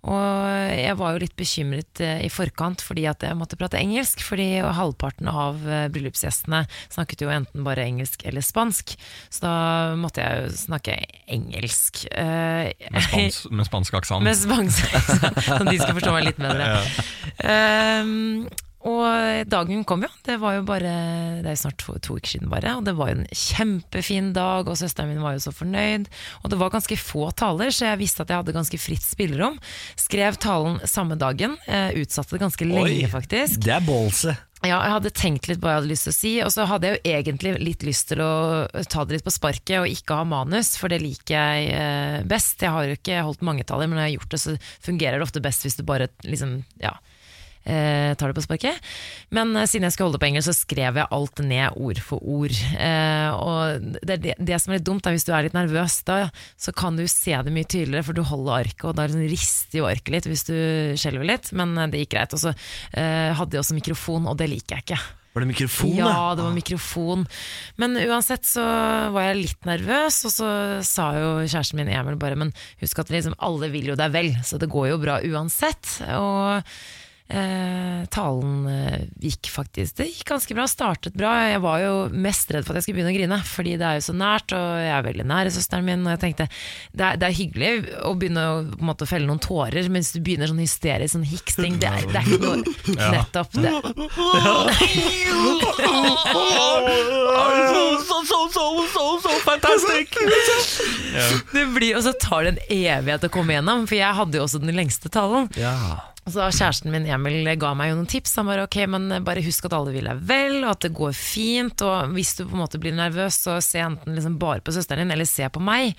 Og 0.00 0.76
jeg 0.80 0.94
var 0.96 1.12
jo 1.12 1.20
litt 1.20 1.34
bekymret 1.36 2.00
eh, 2.00 2.22
i 2.24 2.30
forkant 2.32 2.80
fordi 2.80 3.02
at 3.10 3.20
jeg 3.26 3.36
måtte 3.36 3.58
prate 3.60 3.76
engelsk. 3.76 4.22
Fordi 4.24 4.46
halvparten 4.64 5.28
av 5.28 5.60
eh, 5.68 5.88
bryllupsgjestene 5.92 6.62
snakket 6.92 7.26
jo 7.26 7.32
enten 7.34 7.66
bare 7.66 7.84
engelsk 7.84 8.24
eller 8.30 8.44
spansk. 8.44 8.94
Så 9.28 9.44
da 9.44 9.52
måtte 10.00 10.24
jeg 10.24 10.46
jo 10.46 10.54
snakke 10.62 10.96
engelsk. 11.28 12.06
Eh, 12.14 12.72
Med, 12.90 13.04
spans, 13.10 13.42
med 13.60 13.68
spansk 13.68 14.00
aksent. 14.00 14.24
med 14.24 14.40
spansk, 14.40 14.96
sånn 15.50 15.68
de 15.68 15.76
skal 15.82 15.96
forstå 16.00 16.16
meg 16.16 16.30
litt 16.30 16.40
bedre. 16.40 16.72
Ehm, 17.50 18.48
og 18.80 19.48
dagen 19.52 19.84
kom 19.84 20.04
jo. 20.06 20.08
Det 20.24 20.38
var 20.40 20.54
jo 20.56 20.62
bare 20.64 20.92
Det 21.42 21.50
er 21.50 21.56
jo 21.56 21.62
snart 21.64 21.80
to, 21.82 21.96
to 22.00 22.16
uker 22.16 22.32
siden 22.32 22.48
bare. 22.52 22.78
Og 22.78 22.86
det 22.86 22.94
var 22.96 23.10
jo 23.12 23.18
en 23.18 23.28
kjempefin 23.28 24.32
dag, 24.36 24.68
og 24.68 24.78
søsteren 24.80 25.12
min 25.12 25.20
var 25.24 25.36
jo 25.36 25.42
så 25.44 25.52
fornøyd. 25.52 26.08
Og 26.40 26.52
det 26.52 26.60
var 26.60 26.72
ganske 26.72 26.96
få 27.00 27.28
taler, 27.36 27.74
så 27.74 27.90
jeg 27.90 28.00
visste 28.00 28.24
at 28.24 28.32
jeg 28.32 28.40
hadde 28.40 28.56
ganske 28.56 28.80
fritt 28.80 29.04
spillerom. 29.04 29.58
Skrev 30.00 30.40
talen 30.40 30.80
samme 30.88 31.18
dagen. 31.20 31.58
eh, 31.68 31.92
utsatte 32.00 32.36
det 32.36 32.44
ganske 32.46 32.64
lenge, 32.64 33.08
faktisk. 33.12 33.60
Det 33.64 33.74
er 33.74 33.84
ballse. 33.84 34.36
Ja, 34.60 34.76
jeg 34.84 34.92
hadde 34.92 35.10
tenkt 35.16 35.46
litt 35.48 35.60
på 35.60 35.64
hva 35.64 35.72
jeg 35.72 35.80
hadde 35.80 35.88
lyst 35.88 36.04
til 36.04 36.12
å 36.12 36.16
si, 36.18 36.32
og 36.44 36.50
så 36.52 36.66
hadde 36.68 36.88
jeg 36.88 36.98
jo 36.98 37.12
egentlig 37.16 37.52
litt 37.64 37.84
lyst 37.86 38.10
til 38.10 38.20
å 38.20 38.32
ta 38.92 39.06
det 39.08 39.16
litt 39.16 39.24
på 39.24 39.32
sparket 39.32 39.78
og 39.80 39.88
ikke 39.88 40.18
ha 40.18 40.26
manus, 40.28 40.74
for 40.76 40.92
det 40.92 40.98
liker 41.00 41.32
jeg 41.32 41.70
eh, 41.72 42.16
best. 42.28 42.60
Jeg 42.60 42.74
har 42.74 42.84
jo 42.88 42.98
ikke 42.98 43.22
holdt 43.24 43.44
mange 43.46 43.64
taler, 43.64 43.88
men 43.88 43.96
når 43.96 44.04
jeg 44.04 44.12
har 44.12 44.18
gjort 44.18 44.34
det, 44.34 44.42
så 44.42 44.56
fungerer 44.84 45.16
det 45.16 45.28
ofte 45.28 45.44
best 45.44 45.64
hvis 45.64 45.80
du 45.80 45.84
bare 45.88 46.10
liksom, 46.28 46.58
ja, 46.82 46.92
eh, 47.64 48.14
tar 48.18 48.30
det 48.30 48.38
på 48.38 48.44
sparket. 48.44 48.90
Men 49.34 49.52
eh, 49.56 49.68
siden 49.70 49.86
jeg 49.88 49.96
skulle 49.96 50.10
holde 50.10 50.18
det 50.18 50.24
på 50.24 50.30
engelsk, 50.30 50.50
så 50.50 50.56
skrev 50.56 51.00
jeg 51.00 51.10
alt 51.16 51.42
ned 51.44 51.76
ord 51.76 52.02
for 52.04 52.24
ord. 52.24 52.56
Eh, 52.76 53.28
og 53.36 54.00
det, 54.00 54.20
det, 54.24 54.34
det 54.38 54.60
som 54.62 54.72
er 54.72 54.80
litt 54.80 54.88
dumt, 54.88 55.06
er 55.06 55.16
hvis 55.16 55.28
du 55.28 55.32
er 55.34 55.46
litt 55.46 55.56
nervøs, 55.56 56.00
da 56.08 56.20
så 56.60 56.74
kan 56.76 56.98
du 56.98 57.06
se 57.10 57.36
det 57.36 57.54
mye 57.54 57.68
tydeligere, 57.68 58.06
for 58.06 58.16
du 58.16 58.24
holder 58.26 58.64
arket, 58.64 58.88
og 58.88 58.98
da 58.98 59.06
liksom 59.08 59.28
rister 59.30 59.82
jo 59.82 59.88
arket 59.90 60.14
litt 60.16 60.28
hvis 60.30 60.46
du 60.48 60.56
skjelver 61.00 61.28
litt, 61.34 61.54
men 61.56 61.76
eh, 61.78 61.90
det 61.92 62.04
gikk 62.04 62.16
greit. 62.16 62.36
Og 62.36 62.44
så 62.48 62.54
eh, 62.54 63.30
hadde 63.36 63.56
jeg 63.56 63.64
også 63.64 63.78
mikrofon, 63.78 64.28
og 64.30 64.38
det 64.40 64.50
liker 64.52 64.78
jeg 64.78 64.88
ikke. 64.88 65.02
Var 65.30 65.44
det 65.44 65.46
mikrofon, 65.52 65.92
Ja, 65.94 66.34
det 66.34 66.42
var 66.42 66.54
mikrofon. 66.56 67.20
Men 67.78 67.94
uansett 68.02 68.48
så 68.48 68.64
var 69.14 69.28
jeg 69.28 69.36
litt 69.44 69.68
nervøs, 69.68 70.24
og 70.26 70.32
så 70.34 70.48
sa 70.82 71.12
jo 71.14 71.28
kjæresten 71.44 71.78
min 71.78 71.92
Emil 71.94 72.18
bare 72.18 72.38
Men 72.38 72.50
husk 72.82 72.98
at 72.98 73.12
liksom, 73.14 73.36
alle 73.38 73.70
vil 73.70 73.92
jo 73.92 73.98
deg 73.98 74.10
vel, 74.10 74.32
så 74.42 74.58
det 74.58 74.70
går 74.72 74.90
jo 74.90 74.98
bra 74.98 75.20
uansett. 75.22 76.00
Og 76.18 76.66
eh, 77.30 78.00
talen 78.12 78.66
eh, 78.70 79.04
gikk 79.22 79.50
faktisk 79.52 79.96
Det 80.00 80.06
gikk 80.10 80.26
ganske 80.32 80.54
bra, 80.56 80.66
startet 80.70 81.14
bra. 81.18 81.32
Jeg 81.50 81.62
var 81.64 81.78
jo 81.84 81.92
mest 82.12 82.50
redd 82.52 82.66
for 82.66 82.74
at 82.74 82.80
jeg 82.80 82.88
skulle 82.88 83.00
begynne 83.00 83.14
å 83.14 83.18
grine, 83.18 83.38
fordi 83.46 83.76
det 83.80 83.86
er 83.86 84.00
jo 84.00 84.06
så 84.08 84.14
nært, 84.16 84.54
og 84.56 84.66
jeg 84.82 84.92
er 84.96 85.06
veldig 85.06 85.26
nær 85.30 85.50
søsteren 85.54 85.86
min. 85.86 86.04
Og 86.06 86.14
jeg 86.16 86.22
tenkte 86.24 86.48
det 86.92 87.06
er, 87.06 87.20
det 87.20 87.28
er 87.28 87.38
hyggelig 87.38 87.72
å 88.06 88.14
begynne 88.18 88.46
å 88.50 88.58
på 88.70 88.80
en 88.82 88.90
måte, 88.90 89.08
felle 89.10 89.28
noen 89.28 89.42
tårer, 89.42 89.88
men 89.92 90.02
hvis 90.02 90.14
du 90.16 90.20
begynner 90.24 90.50
sånn 90.50 90.62
hysterisk 90.62 91.14
sånn 91.16 91.26
hiksting, 91.28 91.78
det 91.82 91.90
er, 91.90 92.06
det 92.10 92.20
er 92.20 92.26
ikke 92.28 92.44
noe 92.44 92.58
Nettopp. 93.10 93.54
Det, 93.54 93.70
Så, 98.10 98.24
så, 98.26 98.38
så, 98.52 98.64
så, 98.92 99.04
så 99.22 99.30
fantastic! 99.44 100.14
Det 101.52 101.64
blir, 101.74 101.96
og 101.98 102.04
så 102.04 102.12
tar 102.20 102.46
det 102.46 102.52
en 102.54 102.62
evighet 102.76 103.26
å 103.26 103.32
komme 103.32 103.56
gjennom, 103.56 103.86
for 103.88 103.98
jeg 103.98 104.18
hadde 104.20 104.38
jo 104.40 104.46
også 104.46 104.60
den 104.62 104.74
lengste 104.76 105.10
talen. 105.12 105.50
Ja. 105.58 105.74
Og 106.30 106.36
så 106.36 106.60
Kjæresten 106.60 106.92
min 106.94 107.08
Emil 107.10 107.48
ga 107.58 107.72
meg 107.74 107.90
jo 107.90 107.96
noen 107.98 108.10
tips. 108.10 108.36
Han 108.38 108.46
bare 108.46 108.66
ok, 108.68 108.76
men 108.92 109.08
bare 109.26 109.42
husk 109.42 109.66
at 109.66 109.74
alle 109.74 109.94
vil 109.96 110.06
deg 110.06 110.20
vel, 110.28 110.60
og 110.62 110.76
at 110.76 110.84
det 110.84 110.92
går 110.94 111.16
fint. 111.16 111.82
Og 111.82 112.12
hvis 112.14 112.36
du 112.38 112.44
på 112.44 112.54
en 112.54 112.62
måte 112.62 112.78
blir 112.82 112.94
nervøs, 112.94 113.40
så 113.48 113.56
se 113.64 113.82
enten 113.82 114.14
liksom 114.14 114.36
bare 114.38 114.62
på 114.62 114.74
søsteren 114.76 115.02
din, 115.08 115.14
eller 115.16 115.26
se 115.26 115.48
på 115.50 115.62
meg. 115.64 115.98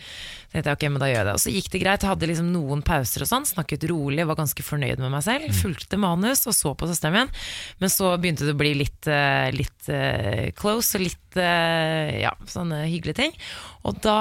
Tenkte 0.51 0.67
jeg 0.67 0.75
ok, 0.75 0.85
men 0.91 0.99
da 0.99 1.07
gjør 1.07 1.19
jeg 1.21 1.27
det. 1.27 1.33
Og 1.37 1.41
så 1.43 1.53
gikk 1.53 1.67
det 1.71 1.79
greit. 1.85 2.05
Hadde 2.07 2.27
liksom 2.27 2.49
noen 2.51 2.81
pauser 2.83 3.23
og 3.23 3.29
sånn, 3.29 3.47
snakket 3.47 3.85
rolig, 3.87 4.25
var 4.27 4.39
ganske 4.39 4.65
fornøyd 4.67 4.99
med 4.99 5.13
meg 5.13 5.23
selv. 5.23 5.47
Fulgte 5.55 5.99
manus 6.01 6.43
og 6.49 6.55
så 6.57 6.73
på 6.75 6.89
søsteren 6.89 7.15
min. 7.15 7.31
Men 7.79 7.93
så 7.93 8.11
begynte 8.19 8.47
det 8.47 8.55
å 8.57 8.59
bli 8.59 8.73
litt, 8.81 9.07
eh, 9.07 9.47
litt 9.55 9.87
eh, 9.87 10.49
close 10.59 10.99
og 10.99 11.05
litt 11.05 11.39
eh, 11.39 12.17
ja, 12.25 12.33
sånne 12.51 12.83
hyggelige 12.89 13.21
ting. 13.21 13.37
Og 13.87 14.01
da 14.03 14.17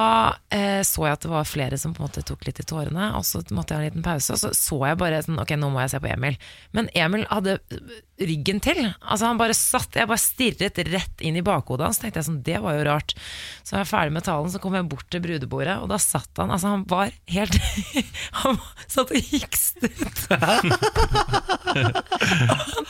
eh, 0.55 0.81
så 0.87 1.09
jeg 1.09 1.19
at 1.19 1.27
det 1.27 1.33
var 1.35 1.49
flere 1.51 1.81
som 1.81 1.97
på 1.97 2.05
en 2.05 2.09
måte 2.09 2.25
tok 2.27 2.47
litt 2.47 2.63
i 2.63 2.69
tårene, 2.71 3.11
og 3.19 3.27
så 3.27 3.43
måtte 3.51 3.75
jeg 3.75 3.81
ha 3.81 3.83
en 3.83 3.91
liten 3.91 4.07
pause. 4.07 4.37
Og 4.37 4.41
så 4.41 4.55
så 4.55 4.79
jeg 4.87 5.01
bare 5.03 5.25
sånn, 5.27 5.41
ok, 5.43 5.57
nå 5.59 5.73
må 5.75 5.83
jeg 5.83 5.97
se 5.97 6.03
på 6.05 6.13
Emil. 6.15 6.39
Men 6.77 6.93
Emil 6.95 7.27
hadde 7.27 7.59
ryggen 8.21 8.61
til. 8.63 8.81
Altså 9.01 9.27
Han 9.31 9.41
bare 9.41 9.57
satt, 9.57 9.97
jeg 9.97 10.09
bare 10.11 10.21
stirret 10.21 10.81
rett 10.91 11.25
inn 11.25 11.39
i 11.41 11.45
bakhodet 11.45 11.87
hans. 11.87 12.01
tenkte 12.03 12.21
jeg 12.21 12.29
sånn, 12.29 12.43
Det 12.47 12.59
var 12.63 12.77
jo 12.77 12.87
rart. 12.89 13.15
Så 13.65 13.75
var 13.75 13.85
jeg 13.85 13.91
ferdig 13.93 14.15
med 14.17 14.27
talen, 14.27 14.51
så 14.53 14.61
kom 14.63 14.77
jeg 14.77 14.89
bort 14.91 15.09
til 15.13 15.23
brudebordet, 15.25 15.77
og 15.81 15.89
da 15.93 15.99
satt 16.03 16.31
han 16.41 16.51
Altså, 16.51 16.75
han 16.75 16.85
var 16.91 17.13
helt 17.31 17.57
Han 18.43 18.59
satt 18.87 19.11
og 19.11 19.31
hikstet. 19.31 20.27
Han 21.71 22.87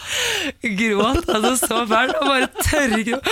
gråt 0.80 1.28
altså 1.28 1.54
så 1.60 1.82
fælt, 1.90 2.16
og 2.20 2.26
bare 2.30 2.48
tørrgråt. 2.60 3.26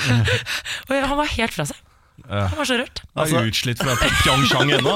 Og 0.90 0.96
han 0.96 1.18
var 1.20 1.30
helt 1.36 1.54
fra 1.54 1.64
seg. 1.70 1.78
Han 2.28 2.58
var 2.58 2.68
så 2.68 2.76
rørt. 2.80 3.00
Han 3.18 3.34
er 3.40 3.48
utslitt 3.50 3.80
fra 3.82 3.94
Pyeongchang 4.00 4.70
ennå. 4.76 4.94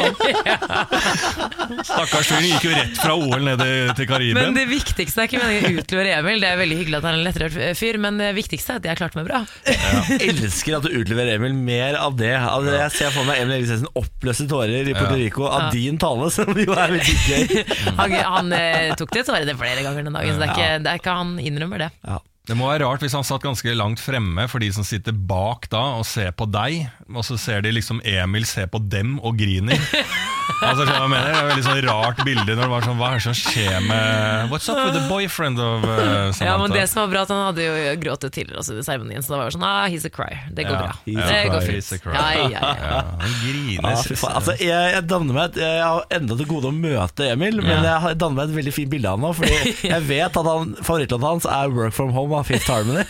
Stakkars 1.88 2.28
fyren 2.30 2.46
gikk 2.46 2.66
jo 2.68 2.72
rett 2.74 2.98
fra 3.00 3.14
OL 3.16 3.44
ned 3.46 3.62
til 3.98 4.08
Karibia. 4.08 4.36
Men 4.38 4.56
det 4.56 4.64
viktigste 4.70 5.22
er 5.24 5.28
ikke 5.30 5.40
meningen 5.42 5.78
å 5.78 5.82
utlevere 5.84 6.18
Emil. 6.20 6.42
Det 6.44 6.50
er 6.50 6.60
veldig 6.60 6.78
hyggelig 6.80 6.98
at 7.00 7.06
han 7.08 7.16
er 7.16 7.20
en 7.20 7.26
lettrørt 7.28 7.78
fyr, 7.78 7.98
men 8.02 8.20
det 8.20 8.30
viktigste 8.36 8.76
er 8.76 8.82
at 8.82 8.88
jeg 8.90 9.00
klarte 9.00 9.18
meg 9.20 9.28
bra. 9.30 9.40
Jeg 9.68 10.30
elsker 10.34 10.78
at 10.78 10.86
du 10.88 10.98
utleverer 11.00 11.38
Emil 11.38 11.56
mer 11.56 11.98
av 12.00 12.18
det. 12.20 12.32
Altså, 12.38 12.76
jeg 12.78 12.94
ser 12.98 13.14
for 13.16 13.28
meg 13.28 13.42
Emil 13.44 13.56
Eriksensen 13.58 13.90
oppløse 13.98 14.46
tårer 14.50 14.90
i 14.90 14.94
Puerto 14.96 15.16
Rico 15.20 15.48
av 15.48 15.64
Ja. 15.64 15.70
din 15.74 15.98
tale, 16.02 16.30
som 16.34 16.50
jo 16.58 16.74
er 16.76 16.94
veldig 16.98 17.16
gøy. 17.24 17.64
Han, 17.98 18.14
han 18.34 18.52
eh, 18.58 18.92
tok 19.00 19.14
det 19.16 19.24
tårene 19.28 19.56
flere 19.58 19.82
ganger 19.86 20.06
den 20.06 20.16
dagen, 20.18 20.36
så 20.36 20.42
det 20.44 20.48
er 20.50 20.54
ikke, 20.54 20.70
det 20.84 20.92
er 20.94 21.02
ikke 21.02 21.18
han 21.22 21.34
innrømmer 21.40 21.86
det. 21.86 21.90
Ja. 22.04 22.20
Det 22.44 22.52
må 22.58 22.66
være 22.68 22.84
rart 22.84 23.00
hvis 23.00 23.14
han 23.16 23.24
satt 23.24 23.40
ganske 23.40 23.72
langt 23.72 24.02
fremme 24.04 24.44
for 24.52 24.60
de 24.60 24.68
som 24.76 24.84
sitter 24.84 25.16
bak 25.16 25.64
da 25.72 25.80
og 25.96 26.04
ser 26.04 26.28
på 26.36 26.44
deg, 26.52 26.90
og 27.08 27.24
så 27.24 27.38
ser 27.40 27.64
de 27.64 27.72
liksom 27.72 28.02
Emil 28.04 28.44
se 28.44 28.66
på 28.68 28.82
dem 28.84 29.16
og 29.24 29.38
griner. 29.40 29.80
Altså, 30.64 30.84
jeg 30.84 31.08
mener? 31.08 31.24
Det 31.24 31.32
er 31.32 31.38
et 31.40 31.48
veldig 31.48 31.64
sånn 31.64 31.78
rart 31.86 32.18
bilde 32.26 32.54
når 32.56 32.62
det 32.66 32.70
var 32.72 32.84
sånn 32.84 32.98
Hva 32.98 33.08
er 33.14 33.20
det 33.20 33.24
som 33.24 33.36
skjer 33.36 33.78
med 33.84 34.50
What's 34.52 34.68
up 34.68 34.76
with 34.80 34.94
the 34.96 35.02
boyfriend 35.08 35.60
of 35.60 35.84
uh, 35.84 35.96
Samantha? 35.96 36.44
Ja, 36.46 36.56
men 36.60 36.74
Det 36.74 36.82
som 36.90 37.00
var 37.02 37.12
bra, 37.14 37.22
at 37.24 37.32
han 37.32 37.40
hadde 37.48 37.64
jo 37.64 37.94
grått 38.02 38.26
tidligere 38.28 38.60
også 38.60 38.76
i 38.76 38.84
seremonien, 38.84 39.24
så 39.24 39.34
da 39.34 39.40
var 39.40 39.48
det 39.48 39.56
sånn 39.56 39.66
ah, 39.68 39.86
he's 39.88 40.04
a 40.04 40.12
crier. 40.12 40.42
Det 40.52 40.66
går 40.68 40.76
Ja, 40.76 40.82
bra. 40.82 40.98
he's 41.06 41.20
a 41.22 41.30
Det 41.30 41.52
går 41.54 41.66
fint. 41.68 42.06
Ja, 42.06 42.26
ja, 42.36 42.48
ja. 42.52 42.72
Ja, 42.84 43.00
han 43.24 43.36
griner. 43.40 43.88
Ah, 43.88 44.04
altså, 44.34 44.56
jeg, 44.60 44.92
jeg, 44.94 45.06
danner 45.10 45.38
meg 45.38 45.44
et, 45.48 45.60
jeg 45.64 45.82
har 45.84 46.04
enda 46.18 46.38
til 46.40 46.50
gode 46.50 46.70
å 46.70 46.76
møte 46.76 47.30
Emil, 47.32 47.60
men 47.64 47.80
jeg 47.80 48.04
har 48.04 48.18
danner 48.20 48.42
meg 48.42 48.52
et 48.52 48.58
veldig 48.60 48.76
fint 48.76 48.92
bilde 48.92 49.10
av 49.10 49.18
ham 49.18 49.28
nå. 49.28 49.32
Fordi 49.40 49.74
jeg 49.94 50.08
vet 50.10 50.40
at 50.42 50.50
han, 50.52 50.76
favorittlåten 50.82 51.28
hans 51.30 51.48
er 51.48 51.72
'Work 51.72 51.96
From 51.96 52.12
Home' 52.16 52.33
av 52.38 52.44
Fifth 52.48 52.70
Harmony. 52.70 53.04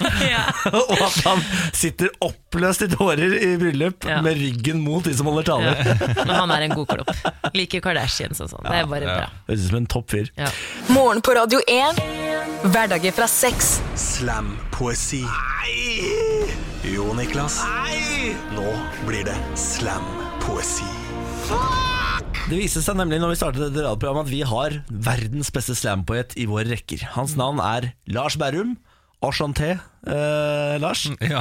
Og 0.75 0.93
at 1.05 1.17
han 1.27 1.43
sitter 1.77 2.11
oppløst 2.25 2.85
i 2.87 2.89
tårer 2.93 3.35
i 3.41 3.51
bryllup 3.61 4.05
Ja. 4.09 4.21
med 4.25 4.37
ryggen 4.41 4.81
mot 4.85 5.05
de 5.07 5.15
som 5.17 5.27
holder 5.31 5.49
taler. 5.49 5.81
Men 6.25 6.35
han 6.35 6.51
er 6.57 6.67
en 6.69 6.75
god 6.77 6.89
klopp. 6.93 7.11
Liker 7.57 7.81
Kardashians 7.85 8.41
og 8.45 8.51
sånn. 8.53 8.65
Det 8.69 8.79
er 8.83 8.91
bare 8.91 9.09
bra. 9.09 9.29
Høres 9.49 9.65
ut 9.67 9.71
som 9.73 9.81
en 9.83 9.87
topp 9.97 10.11
fyr. 10.15 10.31
Ja. 10.39 10.51
Morgen 10.95 11.23
på 11.25 11.35
Radio 11.37 11.61
1. 11.69 12.01
Hverdager 12.65 13.13
fra 13.17 13.27
sex. 13.29 13.79
Slam-poesi. 14.01 15.23
Jo, 16.85 17.11
Niklas. 17.17 17.59
Nå 18.55 18.69
blir 19.09 19.25
det 19.29 19.37
slam-poesi. 19.59 20.87
Det 22.45 22.59
viste 22.61 22.83
seg 22.85 22.99
nemlig 22.99 23.19
når 23.23 23.31
vi 23.33 23.37
startet 23.41 23.63
dette 23.71 23.85
radioprogrammet 23.87 24.27
at 24.27 24.33
vi 24.33 24.43
har 24.45 24.75
verdens 25.07 25.49
beste 25.55 25.73
slampoet 25.79 26.35
i 26.41 26.45
våre 26.51 26.67
rekker. 26.75 27.01
Hans 27.15 27.37
navn 27.41 27.61
er 27.65 27.93
Lars 28.13 28.37
Berrum. 28.41 28.75
Enchanté, 29.25 29.71
eh, 30.07 30.75
Lars. 30.81 31.07
Ja. 31.25 31.41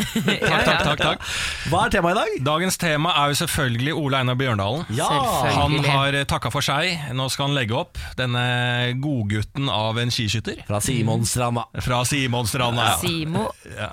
Takk, 0.00 0.64
takk, 0.64 0.80
takk, 0.82 1.00
takk. 1.00 1.24
Hva 1.70 1.84
er 1.86 1.92
temaet 1.94 2.16
i 2.16 2.18
dag? 2.18 2.30
Dagens 2.48 2.78
tema 2.80 3.12
er 3.20 3.32
jo 3.32 3.36
selvfølgelig 3.42 3.92
Ole 4.00 4.18
Einar 4.20 4.36
Bjørndalen. 4.40 4.86
Ja! 4.96 5.06
Han 5.54 5.76
har 5.84 6.16
takka 6.30 6.50
for 6.52 6.64
seg. 6.64 7.12
Nå 7.14 7.28
skal 7.30 7.48
han 7.48 7.56
legge 7.56 7.76
opp 7.78 8.00
denne 8.18 8.42
godgutten 9.02 9.68
av 9.70 10.00
en 10.02 10.10
skiskytter. 10.12 10.62
Fra 10.68 10.80
Simonstranda. 10.82 11.66
Fra 11.84 12.00
Simonstranda. 12.08 12.88
Simo. 13.02 13.46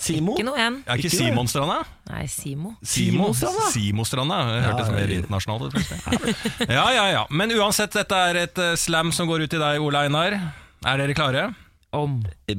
Simo? 0.04 0.38
Ikke 0.38 0.48
noe 0.48 0.64
en. 0.64 0.80
Er 0.88 0.98
ikke 1.02 1.12
Ikke? 1.12 1.22
Simonstranda? 1.28 1.82
Nei, 2.10 2.24
Simo. 2.32 2.74
Simostranda. 2.82 3.68
Simostranda. 3.76 4.42
Hørtes 4.66 4.90
Ja, 4.90 4.96
mer 4.96 5.16
internasjonalt 5.20 5.70
ut. 5.70 6.68
Ja, 6.72 6.88
ja, 6.96 7.06
ja. 7.14 7.24
Men 7.30 7.54
uansett, 7.58 7.94
dette 7.94 8.26
er 8.32 8.42
et 8.48 8.64
eh, 8.64 8.76
slam 8.80 9.12
som 9.16 9.30
går 9.30 9.46
ut 9.46 9.54
til 9.54 9.62
deg, 9.64 9.84
Ole 9.84 10.08
Einar. 10.08 10.40
Er 10.88 11.02
dere 11.04 11.16
klare? 11.18 11.50
Om. 11.96 12.18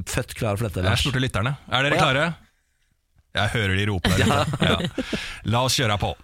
Født 0.09 0.35
klar 0.35 0.57
for 0.57 0.69
dette, 0.69 0.81
Jeg 0.81 0.89
Lars. 0.89 1.01
spurte 1.05 1.21
lytterne. 1.21 1.57
Er 1.69 1.83
dere 1.85 1.99
klare? 2.01 2.27
Jeg 3.37 3.49
hører 3.53 3.77
de 3.77 3.85
roper 3.91 4.17
der 4.17 4.25
ute. 4.33 4.65
Ja. 4.65 4.79
La 5.53 5.61
oss 5.69 5.77
kjøre 5.79 5.99
på. 6.01 6.15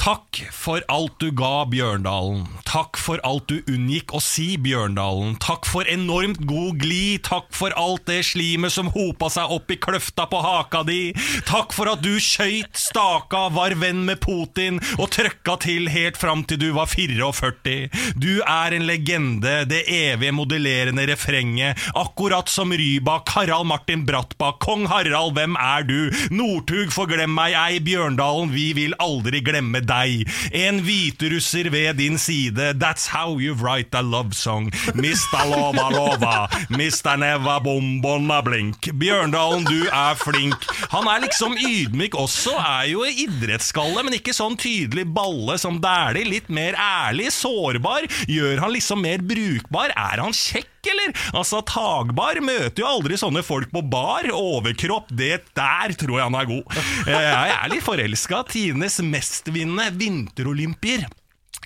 Takk 0.00 0.38
for 0.56 0.80
alt 0.88 1.18
du 1.20 1.28
ga, 1.36 1.66
Bjørndalen. 1.68 2.46
Takk 2.64 2.96
for 2.96 3.20
alt 3.26 3.50
du 3.50 3.58
unngikk 3.68 4.14
å 4.16 4.20
si, 4.24 4.54
Bjørndalen. 4.56 5.34
Takk 5.44 5.66
for 5.68 5.84
enormt 5.92 6.40
god 6.48 6.78
glid. 6.80 7.26
Takk 7.26 7.50
for 7.52 7.74
alt 7.76 8.06
det 8.08 8.22
slimet 8.30 8.72
som 8.72 8.88
hopa 8.94 9.28
seg 9.28 9.52
opp 9.52 9.68
i 9.68 9.76
kløfta 9.76 10.24
på 10.30 10.40
haka 10.40 10.80
di. 10.88 11.12
Takk 11.44 11.74
for 11.76 11.90
at 11.92 12.00
du 12.00 12.14
skøyt, 12.16 12.72
staka, 12.80 13.42
var 13.52 13.76
venn 13.82 14.06
med 14.08 14.22
Putin 14.24 14.78
og 14.96 15.10
trøkka 15.12 15.58
til 15.66 15.90
helt 15.92 16.16
fram 16.16 16.46
til 16.48 16.62
du 16.62 16.70
var 16.78 16.88
44. 16.88 17.90
Du 18.16 18.40
er 18.40 18.78
en 18.78 18.88
legende, 18.88 19.66
det 19.68 19.82
evige 19.84 20.32
modellerende 20.32 21.04
refrenget. 21.12 21.76
Akkurat 21.92 22.48
som 22.48 22.72
Rybak, 22.72 23.34
Harald 23.36 23.68
Martin 23.68 24.08
Brattbakk, 24.08 24.62
kong 24.64 24.88
Harald, 24.88 25.36
hvem 25.36 25.60
er 25.60 25.84
du? 25.84 25.98
Northug, 26.32 26.88
forglem 26.96 27.36
meg 27.36 27.52
ei, 27.52 27.84
Bjørndalen, 27.84 28.56
vi 28.56 28.70
vil 28.80 28.96
aldri 28.96 29.44
glemme 29.44 29.84
deg. 29.84 29.89
En 29.90 30.80
hviterusser 30.86 31.70
ved 31.72 31.98
din 31.98 32.18
side, 32.18 32.74
that's 32.78 33.08
how 33.10 33.38
you 33.38 33.54
write 33.54 33.94
a 33.98 34.02
love 34.02 34.34
song. 34.34 34.70
Mista 34.94 35.42
lova 35.50 35.88
lova, 35.90 36.34
mista 36.70 37.16
neva 37.18 37.58
bombona 37.64 38.40
blink. 38.46 38.90
Bjørndalen, 39.00 39.66
du 39.66 39.88
er 39.90 40.14
flink. 40.20 40.66
Han 40.94 41.08
er 41.10 41.24
liksom 41.26 41.58
ydmyk 41.58 42.14
også, 42.14 42.54
er 42.54 42.90
jo 42.92 43.04
idrettsskalle, 43.04 44.04
men 44.06 44.18
ikke 44.20 44.34
sånn 44.36 44.58
tydelig 44.60 45.08
balle 45.10 45.58
som 45.60 45.80
Dæhlie. 45.82 46.28
Litt 46.30 46.50
mer 46.52 46.78
ærlig, 46.78 47.32
sårbar. 47.34 48.06
Gjør 48.30 48.62
han 48.62 48.76
liksom 48.76 49.02
mer 49.02 49.24
brukbar? 49.26 49.90
Er 49.96 50.22
han 50.22 50.36
kjekk? 50.36 50.70
Eller? 50.88 51.12
Altså, 51.36 51.60
Tagbar 51.68 52.40
møter 52.44 52.80
jo 52.82 52.88
aldri 52.88 53.18
sånne 53.20 53.42
folk 53.44 53.68
på 53.74 53.82
bar. 53.92 54.28
Overkropp, 54.32 55.10
det 55.12 55.42
der 55.56 55.92
tror 56.00 56.16
jeg 56.18 56.26
han 56.30 56.38
er 56.40 56.48
god. 56.48 56.76
Eh, 57.06 57.14
Jeg 57.14 57.54
er 57.58 57.68
litt 57.74 57.84
forelska. 57.84 58.42
Tidenes 58.50 59.00
mestvinnende 59.04 59.90
vinterolympier. 60.00 61.04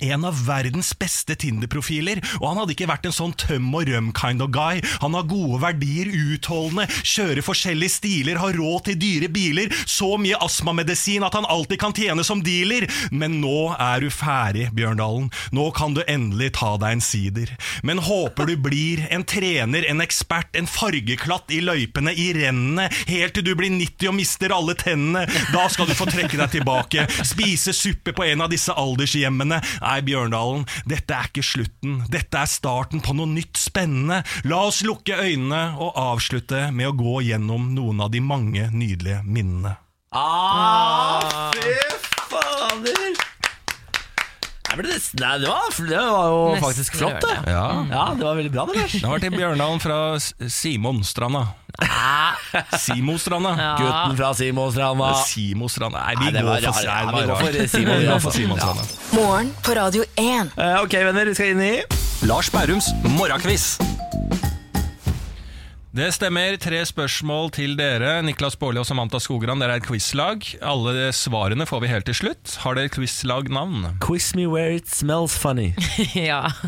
En 0.02 0.24
av 0.26 0.34
verdens 0.46 0.90
beste 0.98 1.36
Tinder-profiler, 1.38 2.18
og 2.40 2.48
han 2.48 2.58
hadde 2.58 2.74
ikke 2.74 2.88
vært 2.90 3.04
en 3.06 3.14
sånn 3.14 3.34
tøm 3.38 3.68
og 3.78 3.86
røm 3.86 4.10
kind 4.16 4.42
of 4.42 4.50
guy. 4.54 4.80
Han 5.04 5.14
har 5.14 5.28
gode 5.30 5.60
verdier, 5.62 6.10
utholdende, 6.10 6.88
kjører 7.06 7.44
forskjellige 7.46 7.94
stiler, 8.00 8.40
har 8.42 8.58
råd 8.58 8.88
til 8.88 8.98
dyre 8.98 9.30
biler, 9.30 9.70
så 9.86 10.16
mye 10.18 10.38
astmamedisin 10.42 11.22
at 11.26 11.36
han 11.38 11.46
alltid 11.46 11.78
kan 11.82 11.94
tjene 11.94 12.24
som 12.26 12.42
dealer. 12.42 12.88
Men 13.14 13.38
nå 13.42 13.70
er 13.78 14.02
du 14.02 14.10
ferdig, 14.10 14.66
Bjørndalen. 14.74 15.30
Nå 15.54 15.68
kan 15.76 15.94
du 15.94 16.02
endelig 16.10 16.54
ta 16.58 16.74
deg 16.80 16.96
en 16.96 17.04
sider. 17.04 17.54
Men 17.86 18.02
håper 18.02 18.50
du 18.50 18.56
blir 18.58 19.04
en 19.14 19.22
trener, 19.22 19.86
en 19.86 20.02
ekspert, 20.02 20.50
en 20.58 20.70
fargeklatt 20.70 21.54
i 21.54 21.60
løypene, 21.62 22.16
i 22.18 22.32
rennene, 22.34 22.88
helt 23.06 23.36
til 23.38 23.46
du 23.46 23.54
blir 23.54 23.70
90 23.70 24.10
og 24.10 24.18
mister 24.18 24.54
alle 24.54 24.74
tennene. 24.78 25.24
Da 25.54 25.68
skal 25.70 25.86
du 25.86 25.94
få 25.94 26.08
trekke 26.10 26.38
deg 26.40 26.50
tilbake, 26.58 27.06
spise 27.22 27.74
suppe 27.76 28.14
på 28.16 28.26
en 28.26 28.42
av 28.44 28.50
disse 28.50 28.74
aldershjemmene. 28.74 29.62
Nei, 29.84 29.98
Bjørndalen, 30.06 30.62
dette 30.88 31.12
er 31.12 31.26
ikke 31.28 31.44
slutten. 31.44 31.98
Dette 32.08 32.40
er 32.40 32.48
starten 32.48 33.02
på 33.04 33.12
noe 33.18 33.28
nytt 33.28 33.58
spennende. 33.60 34.22
La 34.48 34.62
oss 34.70 34.80
lukke 34.86 35.18
øynene 35.20 35.74
og 35.76 35.92
avslutte 36.00 36.70
med 36.72 36.88
å 36.88 36.94
gå 36.96 37.18
gjennom 37.26 37.74
noen 37.76 38.00
av 38.00 38.12
de 38.14 38.22
mange 38.24 38.70
nydelige 38.72 39.20
minnene. 39.28 39.74
Ah, 40.14 41.50
fy 41.52 41.74
fader! 42.30 43.20
Nei, 44.74 44.80
det, 44.82 45.46
var, 45.46 45.68
det 45.86 45.98
var 46.02 46.24
jo 46.32 46.38
Nesten 46.48 46.64
faktisk 46.64 46.96
flott, 46.98 47.20
det. 47.22 47.34
Ja, 47.52 47.66
Ja, 47.92 48.06
det 48.18 48.24
var 48.26 48.34
veldig 48.40 48.50
bra, 48.56 48.64
det, 48.66 48.80
Lars. 48.80 48.96
det 48.98 49.10
var 49.12 49.22
til 49.22 49.36
Bjørndalen 49.36 49.82
fra 49.84 49.98
Simonstranda. 50.50 51.44
Simostranda. 52.78 53.76
Gutten 53.78 54.16
fra 54.16 54.34
Simostranda. 54.34 55.14
Simostranda. 55.26 56.04
Nei, 56.06 56.14
vi 56.18 56.24
Nei, 56.24 56.32
det 56.32 56.42
går 56.42 56.50
var 56.50 56.60
for, 56.60 56.86
rar- 56.86 57.02
ja, 57.02 57.20
vi 57.20 57.26
går 57.26 57.36
for. 57.36 57.68
Simon, 57.68 57.98
Vi 57.98 58.04
ja. 58.04 58.12
går 58.12 58.20
for 58.20 58.30
Simonstranda. 58.30 58.82
Morgen 59.12 59.50
på 59.64 59.74
Radio 59.76 60.04
1. 60.16 60.54
Eh, 60.56 60.82
ok, 60.82 60.92
venner, 61.08 61.26
vi 61.26 61.34
skal 61.34 61.54
inn 61.54 61.62
i 61.62 61.74
Lars 62.28 62.50
Bærums 62.54 62.90
morgenkviss. 63.18 63.74
Det 65.94 66.08
stemmer. 66.16 66.56
Tre 66.58 66.80
spørsmål 66.90 67.52
til 67.54 67.76
dere. 67.78 68.16
Niklas 68.26 68.56
Baarli 68.58 68.80
og 68.82 68.86
Samantha 68.88 69.20
Skogran, 69.22 69.60
dere 69.62 69.76
er 69.76 69.82
et 69.82 69.86
quizlag. 69.86 70.42
Alle 70.62 71.12
svarene 71.14 71.66
får 71.70 71.84
vi 71.84 71.90
helt 71.92 72.06
til 72.10 72.14
slutt. 72.18 72.56
Har 72.64 72.74
dere 72.74 72.90
quizlagnavn? 72.90 73.98
Quiz 74.02 74.32
me 74.34 74.46
where 74.50 74.74
it 74.74 74.88
smells 74.90 75.36
funny. 75.38 75.72
ja. 76.14 76.48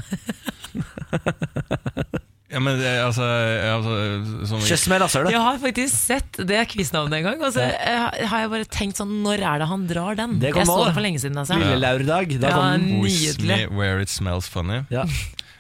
Ja, 2.57 2.61
men 2.65 2.79
det, 2.81 2.89
altså, 3.05 3.27
altså 3.69 3.95
sånn, 4.49 4.63
Kjøss 4.65 4.87
med 4.89 5.03
rasshølet. 5.03 5.35
Jeg 5.35 5.43
har 5.45 5.59
faktisk 5.61 5.93
sett 5.93 6.39
det 6.49 6.63
quiznavnet 6.73 7.19
en 7.19 7.27
gang, 7.27 7.43
og 7.45 7.53
så 7.53 7.67
jeg, 7.69 8.29
har 8.31 8.45
jeg 8.47 8.53
bare 8.55 8.69
tenkt 8.73 8.97
sånn 9.03 9.13
Når 9.27 9.43
er 9.45 9.61
det 9.61 9.67
han 9.69 9.83
drar 9.91 10.17
den? 10.17 10.39
Det 10.41 10.55
jeg 10.55 10.65
så 10.71 10.77
det 10.87 10.95
for 10.97 11.05
lenge 11.05 11.21
siden. 11.21 11.37
Altså. 11.43 11.59
Lille 11.61 11.77
laurdag. 11.83 12.33
Da 12.41 12.55
Ja, 12.55 12.63
Nydelig. 12.81 13.67
where 13.77 14.01
it 14.01 14.09
smells 14.13 14.49
funny. 14.49 14.85
Ja. 14.95 15.05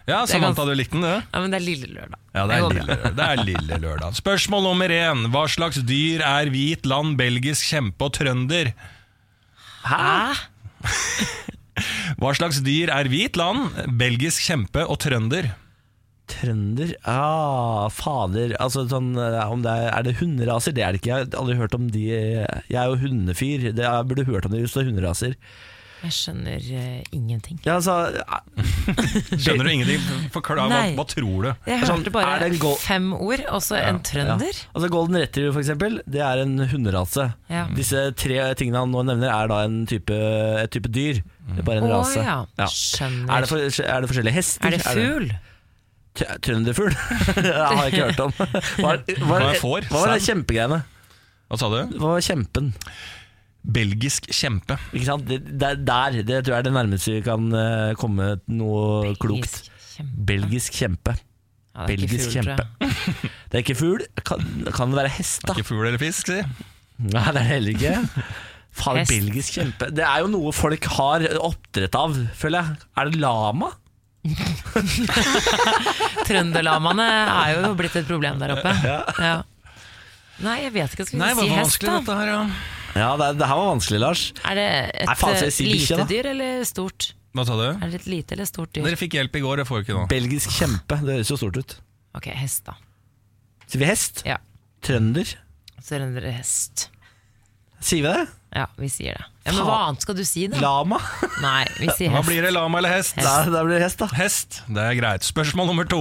Ja, 0.06 0.20
Samantha, 0.30 0.62
du 0.62 0.70
likte 0.78 0.94
den, 0.94 1.02
du? 1.02 1.08
Ja, 1.34 1.40
men 1.42 1.50
det 1.50 1.58
er 1.58 1.64
lille 1.66 1.88
lørdag. 1.90 2.18
Ja, 2.30 2.44
det 2.46 2.54
Det 2.54 2.60
er, 2.62 2.74
lille, 2.76 3.10
det 3.18 3.24
er 3.24 3.40
lille 3.42 3.78
lørdag. 3.82 4.14
Spørsmål 4.14 4.62
nummer 4.62 4.92
én. 4.94 5.24
Hva 5.34 5.42
slags 5.50 5.80
dyr 5.82 6.22
er 6.22 6.46
hvit 6.54 6.86
land, 6.86 7.16
belgisk 7.18 7.66
kjempe 7.72 8.06
og 8.06 8.12
trønder? 8.14 8.70
Hæ? 9.82 10.36
Hva 12.22 12.30
slags 12.38 12.62
dyr 12.62 12.92
er 12.94 13.10
hvit 13.10 13.34
land, 13.34 13.66
belgisk 13.98 14.46
kjempe 14.46 14.86
og 14.86 15.00
trønder? 15.02 15.50
Trønder? 16.26 16.92
Ah, 17.06 17.86
fader. 17.94 18.56
Altså, 18.62 18.86
sånn, 18.90 19.12
eh, 19.20 19.38
om 19.46 19.62
det 19.64 19.70
er, 19.72 19.88
er 19.92 20.08
det 20.08 20.16
hunderaser? 20.20 20.74
Det 20.76 20.82
er 20.82 20.92
det 20.94 21.02
ikke. 21.02 21.12
Jeg 21.12 21.28
har 21.30 21.40
aldri 21.40 21.56
hørt 21.60 21.78
om 21.78 21.86
de 21.94 22.04
Jeg 22.10 22.76
er 22.80 22.90
jo 22.90 23.00
hundefyr. 23.04 23.70
Det, 23.70 23.86
jeg 23.86 24.10
burde 24.10 24.26
hørt 24.28 24.46
om 24.48 24.54
det 24.54 24.64
hvis 24.64 24.74
det 24.76 24.84
er 24.84 24.90
hunderaser. 24.90 25.40
Jeg 26.04 26.12
skjønner 26.12 26.60
uh, 26.76 27.14
ingenting. 27.16 27.56
Ja, 27.64 27.78
altså, 27.78 27.94
Skjønner 29.42 29.64
du 29.64 29.70
ingenting? 29.72 30.02
Forklar, 30.34 30.68
hva, 30.68 30.82
hva 30.98 31.06
tror 31.08 31.46
du? 31.46 31.48
Jeg 31.66 31.88
Sånn, 31.88 32.02
hørte 32.02 32.12
bare 32.14 32.34
er 32.36 32.44
det 32.44 32.60
en 32.60 32.76
fem 32.82 33.08
ord, 33.16 33.42
og 33.48 33.64
så 33.64 33.78
en 33.80 34.02
trønder. 34.04 34.52
Ja. 34.52 34.68
Altså 34.76 34.90
Golden 34.92 35.18
Retriever 35.22 35.56
for 35.56 35.64
eksempel 35.64 35.98
Det 36.04 36.20
er 36.22 36.42
en 36.44 36.60
hunderase 36.68 37.30
Ja. 37.50 37.64
Disse 37.74 38.04
tre 38.18 38.38
tingene 38.60 38.84
han 38.84 38.92
nå 38.92 39.06
nevner 39.08 39.32
Er 39.32 39.50
da 39.50 39.62
en 39.66 39.80
type, 39.88 40.14
et 40.60 40.70
type 40.74 40.92
dyr 40.92 41.22
Det 41.24 41.62
er 41.64 41.66
bare 41.66 41.82
en 41.82 41.88
oh, 41.88 41.96
rase 41.96 42.20
ja, 42.20 42.38
Ja. 42.60 42.68
skjønner. 42.70 43.32
Er 43.32 43.46
det, 43.46 43.50
for, 43.50 43.82
er 43.88 44.04
det 44.04 44.12
forskjellige 44.12 44.36
hester? 44.36 44.68
Er 44.68 44.76
det 44.76 44.84
fugl? 44.86 45.30
Tr- 46.16 46.38
Trønderfugl? 46.44 46.94
det 47.44 47.52
har 47.54 47.82
jeg 47.84 47.92
ikke 47.92 48.06
hørt 48.08 48.22
om 48.24 48.34
Hva, 48.82 48.94
hva, 49.04 49.38
Hva 49.42 49.52
får? 49.60 49.86
hva 49.90 50.02
var 50.02 50.14
det 50.14 50.24
kjempegreiene? 50.26 50.80
Hva 51.46 51.60
sa 51.60 51.68
du? 51.72 51.78
Hva 52.00 52.14
var 52.16 52.24
kjempen? 52.26 52.72
Belgisk 53.66 54.28
kjempe. 54.30 54.76
Ikke 54.94 55.06
sant? 55.08 55.24
Det, 55.26 55.40
det, 55.58 55.68
er 55.72 55.80
der, 55.82 56.16
det 56.26 56.40
tror 56.46 56.54
jeg 56.54 56.62
er 56.62 56.66
det 56.68 56.74
nærmeste 56.76 57.16
vi 57.16 57.22
kan 57.26 57.48
eh, 57.58 57.94
komme 57.98 58.28
noe 58.54 59.14
klokt 59.18 59.56
Belgisk 59.66 59.72
kjempe. 59.96 60.26
Belgisk 60.28 60.76
kjempe 60.76 61.14
Ja, 61.16 61.86
det 61.86 61.96
er 61.96 61.96
ikke 61.96 62.10
Belgisk 62.12 62.26
ful, 62.26 62.34
kjempe. 62.36 62.90
Det 63.50 63.58
er 63.58 63.62
ikke 63.62 63.76
fugl 63.78 64.02
Kan, 64.26 64.44
kan 64.74 64.90
det 64.92 64.98
være 64.98 65.10
hest 65.16 65.46
da? 65.46 65.54
Ikke 65.54 65.66
fugl 65.70 65.86
eller 65.88 66.00
fisk, 66.02 66.30
si. 66.32 66.38
Nei, 66.96 67.10
det 67.12 67.22
er 67.22 67.34
det 67.36 67.44
heller 67.50 67.74
ikke. 67.76 68.24
Faen, 68.76 69.02
belgisk 69.08 69.56
kjempe 69.56 69.88
Det 69.94 70.04
er 70.04 70.22
jo 70.24 70.30
noe 70.32 70.52
folk 70.56 70.86
har 70.98 71.24
oppdrett 71.40 71.96
av, 71.98 72.16
føler 72.36 72.62
jeg. 72.62 72.86
Er 73.00 73.10
det 73.12 73.20
lama? 73.22 73.70
Trønderlamaene 76.28 77.06
er 77.06 77.52
jo 77.60 77.74
blitt 77.78 77.98
et 78.00 78.08
problem 78.08 78.40
der 78.42 78.56
oppe. 78.56 78.72
Ja. 78.86 79.36
Nei, 80.44 80.56
jeg 80.66 80.72
vet 80.74 80.96
ikke. 80.96 81.06
Skal 81.08 81.18
vi 81.18 81.22
Nei, 81.22 81.30
si 81.32 81.38
var 81.40 81.52
hest, 81.52 81.60
vanskelig 81.62 81.92
da? 81.92 82.00
dette 82.00 82.16
her, 82.20 82.32
ja. 82.32 82.40
Ja, 82.96 83.10
det, 83.20 83.28
det 83.40 83.48
her 83.50 83.60
var 83.60 83.70
vanskelig, 83.74 84.00
Lars. 84.00 84.22
Er 84.48 84.58
det 84.58 84.66
et 85.02 85.10
Nei, 85.10 85.16
faen, 85.20 85.38
si 85.42 85.66
eh, 85.66 85.70
bikkje, 85.74 85.98
lite 86.00 86.08
dyr 86.12 86.28
eller 86.32 86.62
stort? 86.68 87.10
Hva 87.36 87.44
sa 87.44 87.56
du? 87.60 87.66
Er 87.68 87.92
det 87.92 88.00
et 88.00 88.08
lite 88.08 88.36
eller 88.36 88.48
stort 88.48 88.72
dyr? 88.72 88.86
Dere 88.86 88.98
fikk 89.00 89.18
hjelp 89.18 89.36
i 89.36 89.42
går, 89.44 89.60
det 89.60 89.66
får 89.68 89.82
vi 89.82 89.86
ikke 89.86 89.96
nå. 89.98 90.04
Belgisk 90.12 90.54
kjempe. 90.56 90.98
Det 91.04 91.18
høres 91.18 91.32
jo 91.32 91.38
stort 91.40 91.58
ut. 91.60 91.76
Ok, 92.16 92.30
hest, 92.32 92.62
da. 92.68 92.76
Sier 93.68 93.82
vi 93.82 93.90
hest? 93.90 94.22
Ja. 94.28 94.38
Trønder? 94.86 95.34
Trønderhest. 95.84 96.86
Sier 97.84 98.06
vi 98.06 98.08
det? 98.08 98.24
Ja, 98.56 98.64
vi 98.80 98.88
sier 98.88 99.18
det. 99.18 99.24
Ja, 99.46 99.52
men 99.52 99.66
hva 99.68 99.74
annet 99.90 100.02
skal 100.06 100.16
du 100.16 100.22
si, 100.26 100.46
da? 100.48 100.56
Lama? 100.64 100.96
Nei, 101.44 101.66
vi 101.76 101.90
sier 101.92 102.08
Hva 102.10 102.22
hest. 102.22 102.30
blir 102.30 102.46
det, 102.46 102.52
lama 102.56 102.80
eller 102.80 102.94
hest? 102.96 103.18
Da, 103.20 103.34
da 103.52 103.60
blir 103.66 103.76
det 103.76 103.82
hest, 103.84 104.00
da. 104.00 104.08
Hest, 104.16 104.62
det 104.72 104.86
er 104.88 104.96
greit. 104.98 105.26
Spørsmål 105.28 105.68
nummer 105.70 105.86
to. 105.92 106.00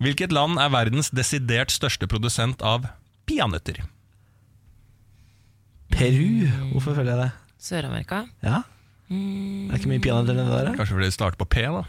Hvilket 0.00 0.32
land 0.34 0.56
er 0.62 0.72
verdens 0.72 1.12
desidert 1.14 1.70
største 1.74 2.08
produsent 2.10 2.64
av 2.64 2.88
peanøtter? 3.28 3.82
Peru. 5.90 6.48
Hvorfor 6.72 6.94
føler 6.98 7.12
jeg 7.14 7.20
det? 7.26 7.30
Sør-Amerika? 7.60 8.22
Ja? 8.46 8.62
Det 9.10 9.74
er 9.74 9.80
ikke 9.80 9.90
mye 9.90 10.02
peanøtter 10.04 10.36
nedi 10.38 10.50
der? 10.54 10.74
Kanskje 10.78 10.96
fordi 10.96 11.08
det 11.10 11.16
starter 11.16 11.40
på 11.40 11.48
P, 11.50 11.64
da? 11.66 11.82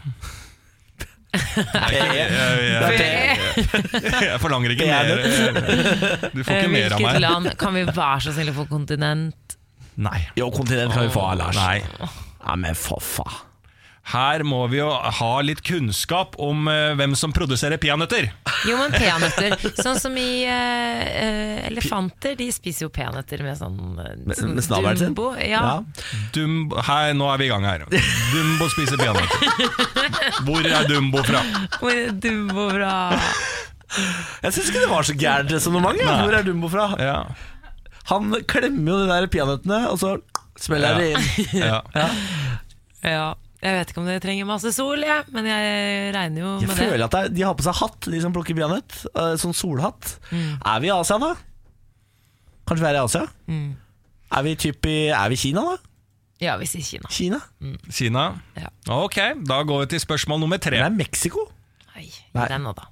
P. 0.98 1.08
Jeg, 1.32 2.08
jeg, 2.12 2.32
jeg, 2.68 4.24
jeg 4.26 4.40
forlanger 4.42 4.74
ikke 4.74 4.84
mer. 4.90 5.12
Du 6.34 6.42
får 6.44 6.50
Eh, 6.52 6.58
ikke 6.58 6.72
mer 6.74 6.92
av 6.92 7.00
meg. 7.00 7.06
Hvilket 7.06 7.22
land 7.24 7.48
kan 7.62 7.72
vi 7.78 7.84
være 7.88 8.18
så 8.26 8.34
snille 8.36 8.52
få 8.56 8.66
kontinent? 8.68 9.38
Nei. 10.00 10.18
Jo, 10.38 10.50
kontinent 10.54 10.92
kan 10.94 11.04
vi 11.06 11.12
få 11.12 11.20
av, 11.32 11.38
Lars. 11.42 11.56
Nei. 11.56 11.82
Ja, 12.42 12.56
men 12.56 12.74
for 12.78 13.00
faen. 13.04 13.40
Her 14.12 14.42
må 14.42 14.64
vi 14.66 14.80
jo 14.80 14.88
ha 14.90 15.26
litt 15.46 15.60
kunnskap 15.62 16.32
om 16.42 16.64
eh, 16.66 16.90
hvem 16.98 17.12
som 17.14 17.30
produserer 17.32 17.78
peanøtter. 17.78 18.26
Jo, 18.66 18.74
men 18.80 18.90
peanøtter. 18.96 19.54
Sånn 19.84 20.00
som 20.02 20.16
i 20.18 20.42
eh, 20.42 21.02
eh, 21.06 21.60
elefanter, 21.68 22.34
de 22.40 22.48
spiser 22.50 22.88
jo 22.88 22.90
peanøtter 22.90 23.44
med 23.46 23.60
sånn 23.60 23.78
eh, 24.02 24.16
Med- 24.26 24.40
sånn 24.40 24.56
med 24.56 24.66
snabelen 24.66 24.98
sin? 24.98 25.12
Dumbo. 25.14 25.28
Ja. 25.38 25.60
Ja. 25.62 26.08
Dumbo, 26.34 26.82
her, 26.88 27.12
nå 27.14 27.30
er 27.30 27.38
vi 27.44 27.46
i 27.46 27.52
gang 27.54 27.68
her. 27.68 27.86
Dumbo 28.34 28.68
spiser 28.74 28.98
peanøtter. 28.98 29.70
Hvor 30.48 30.66
er 30.66 30.90
Dumbo 30.90 31.22
fra? 31.30 31.44
Hvor 31.78 31.94
er 31.94 32.10
Dumbo 32.26 32.66
fra? 32.74 32.96
Jeg 34.42 34.50
syns 34.56 34.68
ikke 34.72 34.82
det 34.82 34.90
var 34.90 35.06
så 35.06 35.14
gærent 35.20 35.54
resonnement. 35.54 36.02
ja. 36.02 36.18
Hvor 36.24 36.34
er 36.40 36.50
Dumbo 36.50 36.74
fra? 36.74 36.90
Ja. 36.98 37.16
Han 38.10 38.32
klemmer 38.50 38.90
jo 38.92 38.98
de 39.02 39.08
der 39.12 39.26
peanøttene, 39.30 39.78
og 39.92 39.98
så 40.02 40.16
smeller 40.58 40.98
det 40.98 41.12
inn. 41.12 41.30
Ja. 41.62 41.80
Ja. 43.02 43.22
Jeg 43.62 43.76
vet 43.78 43.90
ikke 43.92 44.00
om 44.02 44.06
det 44.10 44.16
trenger 44.24 44.46
masse 44.48 44.72
sol, 44.74 44.98
ja, 45.06 45.20
men 45.30 45.46
jeg 45.46 46.08
regner 46.16 46.40
jo 46.42 46.48
Jeg 46.64 46.66
med 46.72 46.76
føler 46.80 46.96
det. 46.98 47.04
at 47.06 47.12
det 47.14 47.20
at 47.30 47.34
de 47.36 47.42
har 47.46 47.54
på 47.54 47.62
seg 47.62 47.76
hatt, 47.78 48.08
de 48.10 48.20
som 48.24 48.32
plukker 48.34 48.56
peanøtt. 48.58 48.96
eh, 49.14 49.34
Sånn 49.38 49.54
solhatt. 49.54 50.16
Er 50.34 50.80
vi 50.82 50.90
i 50.90 50.94
Asia, 50.94 51.18
da? 51.22 51.30
Kanskje 52.66 52.82
vi 52.82 52.90
er 52.90 52.98
i 52.98 53.02
Asia? 53.04 53.22
Er 54.32 54.42
vi 54.46 54.54
typ 54.58 54.86
i 54.90 54.96
Er 55.14 55.28
vi 55.30 55.38
i 55.38 55.42
Kina, 55.44 55.62
da? 55.62 55.76
Ja, 56.42 56.56
vi 56.58 56.66
sier 56.66 56.82
Kina. 56.82 57.06
Kina? 57.14 57.38
Kina? 57.94 58.24
Ja. 58.58 58.70
Ok, 58.90 59.20
da 59.46 59.60
går 59.62 59.84
vi 59.84 59.90
til 59.94 60.02
spørsmål 60.02 60.40
nummer 60.42 60.58
tre. 60.58 60.74
Det 60.80 60.82
er 60.82 60.90
det 60.90 60.98
Mexico? 60.98 61.44
Nei, 61.94 62.08
Nei. 62.34 62.48
den 62.50 62.64
nå, 62.66 62.72
da. 62.74 62.88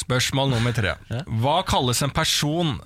Spørsmål 0.00 0.48
nummer 0.54 0.72
tre. 0.72 0.94
Hva 1.42 1.58
kalles 1.68 2.00
en 2.06 2.12
person 2.16 2.78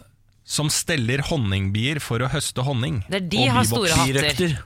som 0.44 0.68
steller 0.72 1.22
honningbier 1.30 2.00
for 2.04 2.20
å 2.22 2.28
høste 2.32 2.64
honning? 2.66 3.02
Det 3.08 3.22
er 3.22 3.28
de 3.32 3.42
Og 3.48 3.54
har 3.56 3.68
store 3.68 3.96
hatter. 3.96 4.20
Birøkter. 4.20 4.56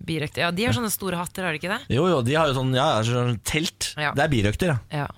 Birøkter. 0.00 0.42
Ja, 0.46 0.50
de 0.50 0.64
har 0.66 0.76
sånne 0.76 0.90
store 0.92 1.18
hatter, 1.20 1.44
har 1.46 1.54
de 1.54 1.60
ikke 1.60 1.70
det? 1.72 1.80
Jo, 1.94 2.06
jo, 2.10 2.20
de 2.26 2.34
har 2.38 2.50
jo 2.50 2.56
sånn, 2.56 2.74
ja, 2.74 2.88
sånn 3.06 3.38
telt. 3.46 3.92
Ja. 4.00 4.12
Det 4.16 4.24
er 4.24 4.32
birøkter, 4.32 4.72
ja. 4.74 5.04
Ja. 5.04 5.08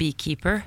Beekeeper. 0.00 0.62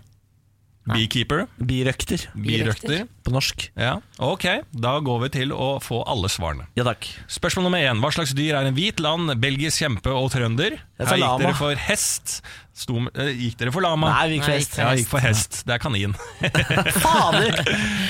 Beekeeper? 0.89 1.45
Birøkter 1.63 2.25
Birøkter? 2.35 3.05
på 3.23 3.31
norsk. 3.31 3.69
Ja, 3.79 3.93
ok. 4.19 4.45
Da 4.75 4.97
går 4.99 5.21
vi 5.23 5.29
til 5.37 5.53
å 5.55 5.77
få 5.83 6.01
alle 6.09 6.27
svarene. 6.31 6.67
Ja 6.75 6.83
takk. 6.87 7.07
Spørsmål 7.31 7.69
nummer 7.69 7.79
én. 7.79 8.01
Hva 8.03 8.11
slags 8.11 8.33
dyr 8.35 8.57
er 8.59 8.67
en 8.67 8.75
hvit 8.75 8.99
land, 9.03 9.31
belgisk 9.39 9.79
kjempe 9.79 10.11
og 10.11 10.27
trønder? 10.33 10.75
Jeg 10.99 11.07
sa 11.07 11.15
Her 11.15 11.23
gikk 11.23 11.45
dere 11.45 11.55
for 11.61 11.85
hest. 11.87 12.35
Sto, 12.75 12.99
eh, 13.15 13.31
gikk 13.45 13.57
dere 13.61 13.71
for 13.75 13.85
lama? 13.85 14.11
Nei, 14.11 14.27
vi 14.33 14.37
gikk 14.41 14.49
for 14.49 14.57
hest. 14.57 14.77
Ja, 14.81 14.91
gikk 14.99 15.11
for 15.13 15.23
hest. 15.23 15.63
Det 15.63 15.77
er 15.77 15.83
kanin. 15.83 16.19
Fader! 17.05 17.63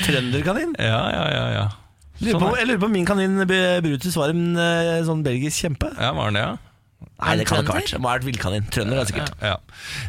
Trønderkanin. 0.08 0.74
Ja, 0.82 1.00
ja, 1.14 1.24
ja. 1.30 1.48
ja. 1.60 1.66
Lurer 2.24 2.40
på, 2.40 2.52
jeg 2.58 2.68
lurer 2.70 2.78
på 2.82 2.86
om 2.86 2.94
min 2.94 3.06
kanin 3.06 3.40
Brutus 3.82 4.14
var 4.18 4.30
en 4.30 4.54
eh, 4.58 5.00
sånn 5.06 5.22
belgisk 5.26 5.66
kjempe. 5.66 5.94
Ja, 5.98 6.14
var 6.16 6.30
den 6.30 6.40
det, 6.40 6.46
ja? 6.48 6.73
Nei, 7.24 7.36
det 7.40 7.46
kan 7.48 7.58
det 7.58 7.64
ikke 7.64 7.72
ha 7.74 7.78
vært. 7.80 7.92
Det 7.94 8.00
må 8.04 8.08
ha 8.10 8.14
vært 8.18 8.26
villkanin. 8.28 8.66
Trønder 8.74 9.00
er 9.00 9.08
sikkert. 9.08 9.32
Ja. 9.42 9.54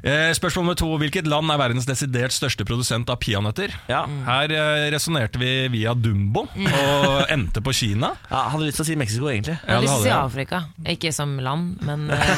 Eh, 0.04 0.30
spørsmål 0.38 0.66
nummer 0.66 0.78
to. 0.80 0.90
Hvilket 1.02 1.30
land 1.32 1.52
er 1.54 1.60
verdens 1.62 1.88
desidert 1.88 2.36
største 2.36 2.66
produsent 2.68 3.10
av 3.14 3.20
peanøtter? 3.24 3.74
Ja. 3.92 4.04
Her 4.28 4.54
eh, 4.56 4.86
resonnerte 4.94 5.40
vi 5.42 5.52
via 5.74 5.94
Dumbo 5.96 6.46
og 6.50 7.18
endte 7.36 7.64
på 7.66 7.74
Kina. 7.76 8.14
Ja, 8.30 8.46
hadde 8.54 8.68
lyst 8.68 8.82
til 8.82 8.86
å 8.86 8.90
si 8.92 8.98
Mexico, 9.00 9.30
egentlig. 9.32 9.58
Jeg 9.62 9.72
hadde 9.72 9.86
det 9.86 9.90
lyst 9.90 9.96
til 9.96 10.04
å 10.04 10.10
si. 10.10 10.16
Afrika. 10.16 10.64
Ikke 10.96 11.14
som 11.16 11.38
land, 11.44 11.78
men 11.88 12.08
eh, 12.16 12.24
et 12.26 12.34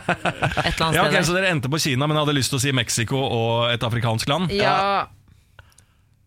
eller 0.00 0.64
annet 0.66 0.76
sted. 0.76 0.96
Ja, 0.98 1.06
ok, 1.06 1.18
Så 1.26 1.36
dere 1.36 1.52
endte 1.54 1.70
på 1.72 1.80
Kina, 1.82 2.08
men 2.10 2.18
hadde 2.20 2.34
lyst 2.36 2.52
til 2.54 2.60
å 2.60 2.64
si 2.66 2.74
Mexico 2.76 3.20
og 3.26 3.68
et 3.72 3.86
afrikansk 3.86 4.30
land? 4.32 4.50
Ja. 4.54 5.06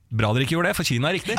Bra 0.09 0.31
dere 0.33 0.47
ikke 0.47 0.55
gjorde 0.57 0.71
det, 0.71 0.77
for 0.79 0.87
Kina 0.89 1.11
er 1.11 1.19
riktig. 1.19 1.35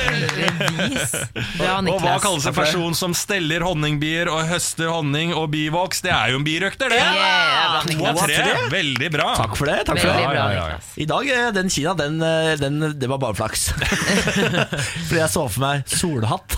Heldigvis. 0.00 1.12
Bra, 1.58 1.74
Og 1.80 2.00
hva 2.02 2.14
kalles 2.22 2.46
en 2.48 2.56
person 2.56 2.96
som 2.98 3.14
steller 3.16 3.64
honningbier 3.66 4.30
og 4.32 4.42
høster 4.50 4.90
honning 4.92 5.32
og 5.36 5.48
bivoks? 5.52 6.02
Det 6.04 6.12
er 6.14 6.32
jo 6.34 6.40
en 6.40 6.46
birøkter, 6.46 6.92
det! 6.92 7.00
Yeah, 7.00 7.86
To 7.90 8.06
av 8.10 8.20
tre. 8.24 8.38
Veldig 8.72 9.10
bra. 9.14 9.28
Takk 9.38 9.56
for 9.58 9.70
det. 9.70 9.78
takk 9.88 10.00
for 10.02 10.10
det 10.10 10.16
bra, 10.20 10.34
Ja, 10.36 10.46
ja, 10.56 10.66
ja. 10.74 10.78
I 11.00 11.06
dag, 11.10 11.30
eh, 11.34 11.48
den 11.56 11.70
Kina, 11.72 11.94
den, 11.98 12.20
eh, 12.24 12.52
den, 12.60 12.80
det 13.00 13.08
var 13.10 13.20
bare 13.22 13.36
flaks. 13.38 13.68
Fordi 15.08 15.20
jeg 15.20 15.30
så 15.32 15.46
for 15.50 15.64
meg 15.64 15.84
solhatt. 15.90 16.56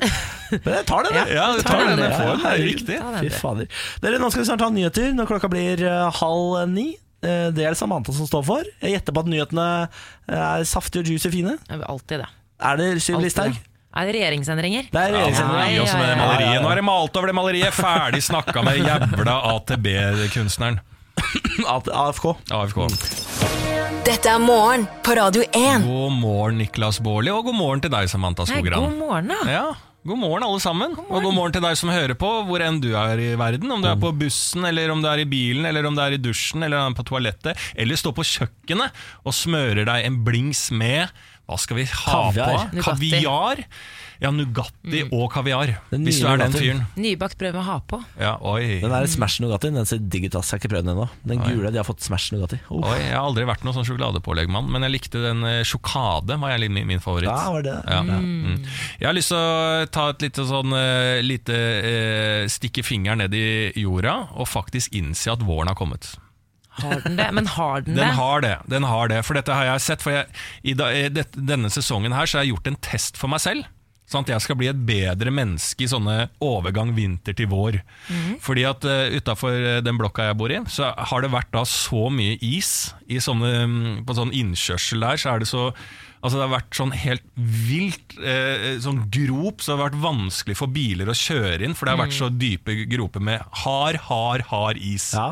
Men 0.64 0.72
jeg 0.80 0.86
tar 0.88 1.06
den, 1.06 1.18
jeg. 1.20 1.36
Ja, 1.36 1.46
du 1.56 1.62
tar 1.66 1.84
den. 1.86 2.00
Det 2.00 2.10
er 2.54 2.64
riktig. 2.64 2.98
Fy 3.20 3.30
fader. 3.34 3.70
Dere, 4.02 4.18
nå 4.22 4.30
skal 4.32 4.42
vi 4.44 4.48
snart 4.50 4.64
ha 4.66 4.70
nyheter 4.74 5.12
når 5.16 5.30
klokka 5.30 5.50
blir 5.52 5.84
eh, 5.86 6.08
halv 6.20 6.64
ni. 6.72 6.88
Eh, 7.22 7.48
Det 7.54 7.64
er 7.66 7.74
det 7.74 7.78
Samantha 7.80 8.14
som 8.16 8.28
står 8.28 8.44
for. 8.46 8.66
Jeg 8.82 8.96
gjetter 8.96 9.14
på 9.16 9.24
at 9.26 9.30
nyhetene 9.30 9.68
er 10.30 10.66
saftige 10.68 11.04
og 11.04 11.10
juicy 11.14 11.32
fine. 11.34 11.56
Det 11.68 11.78
er 11.80 11.88
Alltid 11.90 12.24
det. 12.24 12.30
Er 12.62 12.76
det 12.80 12.88
Sylvi 13.02 13.22
Listhaug? 13.26 13.52
det. 13.54 13.66
Er 13.96 14.06
det 14.06 14.14
regjeringsendringer? 14.14 14.84
Det 14.92 15.00
er 15.00 15.08
Ja, 15.10 15.18
regjeringsendring. 15.18 15.72
gi 15.74 15.78
oss 15.82 15.94
med 15.94 16.04
det 16.06 16.10
Ja, 16.10 16.14
ja, 16.14 16.20
ja. 16.20 16.26
maleriet. 16.26 16.62
Nå 16.62 16.70
er 16.70 16.74
det 16.76 16.84
malt 16.86 17.16
over 17.16 17.26
det 17.26 17.34
maleriet. 17.34 17.72
Ferdig 17.74 18.22
snakka 18.22 18.62
med 18.62 18.78
jævla 18.86 19.34
AtB-kunstneren. 19.56 20.80
AFK. 21.66 22.36
AFK. 22.54 22.78
Dette 24.06 24.30
er 24.32 24.38
morgen 24.40 24.86
på 25.04 25.14
Radio 25.18 25.42
1. 25.52 25.84
God 25.84 26.12
morgen, 26.22 26.58
Niklas 26.62 27.00
Baarli, 27.04 27.30
og 27.34 27.44
god 27.50 27.54
morgen 27.58 27.82
til 27.84 27.92
deg, 27.92 28.08
Samantha 28.10 28.46
Nei, 28.46 28.56
Skogran. 28.60 28.86
god 28.86 28.98
morgen, 28.98 29.28
da. 29.28 29.38
Ja, 29.50 29.66
God 30.06 30.16
morgen, 30.22 30.42
alle 30.46 30.60
sammen. 30.64 30.94
Og 31.10 31.20
god 31.22 31.34
morgen 31.36 31.52
til 31.52 31.60
deg 31.66 31.76
som 31.76 31.90
hører 31.92 32.16
på, 32.16 32.30
hvor 32.48 32.62
enn 32.64 32.78
du 32.80 32.88
er 32.96 33.20
i 33.20 33.34
verden. 33.36 33.68
Om 33.74 33.82
du 33.84 33.88
er 33.90 33.98
på 34.00 34.14
bussen, 34.16 34.64
eller 34.64 34.90
om 34.94 35.02
du 35.04 35.08
er 35.10 35.20
i 35.20 35.26
bilen, 35.28 35.66
eller 35.68 35.84
om 35.90 35.94
du 35.98 36.00
er 36.00 36.16
i 36.16 36.20
dusjen, 36.22 36.62
eller 36.64 36.78
om 36.80 36.94
du 36.94 36.96
er 36.96 37.02
på 37.02 37.08
toalettet, 37.10 37.66
eller 37.76 38.00
står 38.00 38.14
på 38.16 38.24
kjøkkenet 38.24 39.02
og 39.26 39.36
smører 39.36 39.84
deg 39.90 40.06
en 40.08 40.16
blings 40.24 40.70
med 40.72 41.10
Hva 41.50 41.58
skal 41.58 41.80
vi 41.80 41.88
ha 41.90 42.20
Kaviar. 42.30 42.52
på? 42.70 42.76
Nugatti. 42.78 43.10
Kaviar. 43.10 43.64
Ja, 44.20 44.28
Nugatti 44.36 45.00
og 45.16 45.30
kaviar. 45.32 45.70
Hvis 45.88 46.18
du 46.20 46.26
er 46.28 46.42
den 46.42 46.52
fyren. 46.52 46.82
Nybakt 47.00 47.38
brød 47.40 47.56
med 47.56 47.64
ha 47.64 47.78
på. 47.88 48.02
Ja, 48.20 48.34
oi. 48.44 48.76
Den 48.82 48.92
der 48.92 49.08
Smash 49.08 49.40
Nugatti 49.40 49.70
Den 49.72 49.88
ser 49.88 50.02
digg 50.02 50.26
ut. 50.28 50.36
Jeg 50.36 50.44
har 50.44 50.60
ikke 50.60 50.70
prøvd 50.74 50.84
den 50.84 50.92
ennå. 50.92 51.06
Den 51.24 51.40
gule, 51.40 51.72
de 51.72 51.80
har 51.80 51.88
fått 51.88 52.04
Smash 52.04 52.34
Nugatti. 52.34 52.60
Oh. 52.68 52.84
Oi, 52.84 52.98
jeg 53.00 53.16
har 53.16 53.24
aldri 53.24 53.48
vært 53.48 53.64
noen 53.64 53.78
sånn 53.78 53.88
sjokoladepåleggmann, 53.88 54.68
men 54.70 54.84
jeg 54.84 54.94
likte 54.98 55.24
den 55.24 55.42
eh, 55.48 55.62
sjokade. 55.64 56.36
var 56.36 56.52
jeg 56.52 56.68
min, 56.68 56.86
min 56.92 57.00
favoritt. 57.02 57.32
Ja, 57.32 57.48
var 57.56 57.64
det? 57.64 57.78
Ja. 57.88 58.02
Mm. 58.04 58.60
Jeg 59.00 59.08
har 59.08 59.16
lyst 59.16 59.32
til 59.32 59.40
å 59.40 59.90
ta 59.90 60.10
et 60.12 60.26
lite, 60.28 60.46
sånn, 60.52 60.76
eh, 60.76 61.24
lite 61.24 61.60
eh, 61.80 62.48
stikke 62.52 62.84
fingeren 62.84 63.24
ned 63.24 63.34
i 63.34 63.46
jorda 63.80 64.18
og 64.36 64.52
faktisk 64.52 64.92
innse 65.00 65.32
at 65.32 65.48
våren 65.48 65.72
har 65.72 65.80
kommet. 65.80 66.12
Har 66.78 67.00
den 67.04 67.18
det? 67.18 67.26
Men 67.34 67.46
har 67.56 67.82
den, 67.82 67.96
Den 67.98 68.06
det? 68.06 68.14
har 68.16 68.40
det, 68.44 68.54
den 68.70 68.86
har 68.86 69.10
det, 69.10 69.24
for 69.26 69.34
dette 69.38 69.52
har 69.56 69.66
jeg 69.72 69.84
sett. 69.88 70.04
For 70.06 70.14
jeg, 70.14 70.30
i 70.62 70.74
da, 70.78 70.90
i 70.94 71.08
det, 71.12 71.26
denne 71.34 71.70
sesongen 71.72 72.14
her 72.14 72.30
så 72.30 72.38
har 72.38 72.46
jeg 72.46 72.54
gjort 72.54 72.70
en 72.70 72.80
test 72.84 73.20
for 73.20 73.32
meg 73.32 73.42
selv. 73.42 73.68
Sånn 74.10 74.24
at 74.26 74.32
jeg 74.32 74.42
skal 74.42 74.56
bli 74.58 74.66
et 74.66 74.78
bedre 74.88 75.30
menneske 75.30 75.84
i 75.86 75.90
sånne 75.90 76.14
overgang 76.42 76.88
vinter 76.96 77.36
til 77.38 77.46
vår. 77.52 77.76
Fordi 78.42 78.64
at 78.66 78.82
uh, 78.82 79.06
utafor 79.14 79.54
den 79.86 80.00
blokka 80.00 80.26
jeg 80.26 80.38
bor 80.40 80.50
i, 80.50 80.58
så 80.66 80.88
har 81.12 81.22
det 81.22 81.30
vært 81.30 81.52
da 81.54 81.62
så 81.68 82.08
mye 82.10 82.34
is. 82.42 82.90
I 83.06 83.20
sånne, 83.22 83.52
mm, 83.70 84.00
på 84.08 84.16
sånn 84.18 84.32
innkjørsel 84.34 85.06
der 85.06 85.20
så 85.22 85.34
er 85.36 85.44
det 85.44 85.50
så 85.50 85.68
Altså 86.20 86.36
Det 86.36 86.42
har 86.44 86.50
vært 86.52 86.76
sånn 86.76 86.90
helt 87.00 87.22
vilt 87.64 88.12
eh, 88.20 88.74
sånn 88.84 89.06
grop, 89.08 89.62
så 89.64 89.70
det 89.70 89.78
har 89.78 89.86
vært 89.86 90.02
vanskelig 90.02 90.56
for 90.58 90.68
biler 90.68 91.08
å 91.08 91.14
kjøre 91.16 91.64
inn. 91.64 91.72
For 91.72 91.88
det 91.88 91.94
har 91.94 92.02
vært 92.02 92.12
så 92.18 92.28
dype 92.28 92.74
groper 92.90 93.24
med 93.24 93.40
hard, 93.62 93.96
hard, 94.04 94.44
hard 94.50 94.82
is. 94.84 95.06
Ja. 95.16 95.30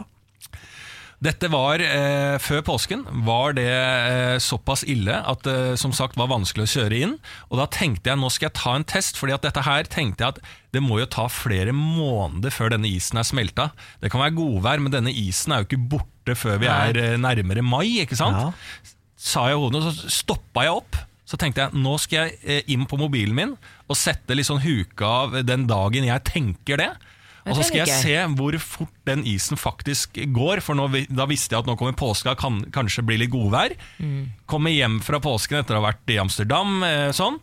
Dette 1.18 1.48
var 1.50 1.82
eh, 1.82 2.36
Før 2.42 2.60
påsken 2.62 3.00
var 3.26 3.56
det 3.58 3.66
eh, 3.66 4.36
såpass 4.42 4.84
ille 4.86 5.16
at 5.18 5.42
det 5.46 5.78
som 5.82 5.90
sagt 5.94 6.18
var 6.18 6.30
vanskelig 6.30 6.68
å 6.68 6.72
kjøre 6.76 7.00
inn. 7.02 7.16
Og 7.50 7.58
da 7.58 7.66
tenkte 7.74 8.12
jeg 8.12 8.20
nå 8.20 8.30
skal 8.30 8.48
jeg 8.48 8.58
ta 8.60 8.76
en 8.78 8.86
test, 8.86 9.18
Fordi 9.18 9.34
at 9.34 9.48
dette 9.48 9.64
her 9.66 9.90
tenkte 9.90 10.24
jeg 10.24 10.36
at 10.36 10.38
det 10.76 10.82
må 10.84 11.00
jo 11.00 11.08
ta 11.10 11.26
flere 11.32 11.72
måneder 11.74 12.54
før 12.54 12.74
denne 12.74 12.90
isen 12.92 13.18
er 13.18 13.26
smelta. 13.26 13.70
Det 14.02 14.12
kan 14.12 14.22
være 14.22 14.36
godvær, 14.36 14.82
men 14.84 14.94
denne 14.94 15.14
isen 15.16 15.54
er 15.54 15.62
jo 15.62 15.70
ikke 15.70 15.80
borte 15.96 16.36
før 16.38 16.60
vi 16.62 16.70
er 16.70 17.00
eh, 17.02 17.18
nærmere 17.18 17.64
mai. 17.66 18.04
ikke 18.04 18.18
sant? 18.20 18.38
Ja. 18.38 18.94
Sa 19.18 19.48
jeg 19.50 19.58
hodet, 19.58 19.80
og 19.82 19.88
så 19.88 20.12
stoppa 20.20 20.68
jeg 20.68 20.76
opp. 20.82 21.00
Så 21.28 21.36
tenkte 21.40 21.66
jeg 21.66 21.82
nå 21.82 21.96
skal 22.00 22.28
jeg 22.28 22.38
eh, 22.44 22.70
inn 22.72 22.86
på 22.88 23.00
mobilen 23.00 23.34
min 23.36 23.56
og 23.88 23.98
sette 23.98 24.36
litt 24.36 24.48
sånn 24.48 24.62
huke 24.62 25.04
av 25.04 25.40
den 25.44 25.66
dagen 25.68 26.06
jeg 26.06 26.24
tenker 26.28 26.80
det. 26.80 26.92
Og 27.50 27.56
så 27.58 27.66
skal 27.68 27.82
jeg 27.84 28.00
se 28.02 28.14
hvor 28.38 28.58
fort 28.62 28.94
den 29.08 29.24
isen 29.28 29.56
faktisk 29.60 30.20
går. 30.36 30.60
For 30.64 30.78
nå, 30.78 30.88
da 31.08 31.26
visste 31.30 31.54
jeg 31.56 31.64
at 31.64 31.68
nå 31.70 31.76
kommer 31.80 31.96
påska, 31.98 32.36
kan 32.38 32.62
kanskje 32.74 33.04
bli 33.08 33.18
litt 33.24 33.32
godvær. 33.34 33.74
Kommer 34.48 34.74
hjem 34.74 35.00
fra 35.04 35.20
påsken 35.24 35.62
etter 35.62 35.76
å 35.78 35.82
ha 35.82 35.90
vært 35.90 36.14
i 36.14 36.18
Amsterdam. 36.22 36.82
Eh, 36.86 37.10
sånn. 37.16 37.38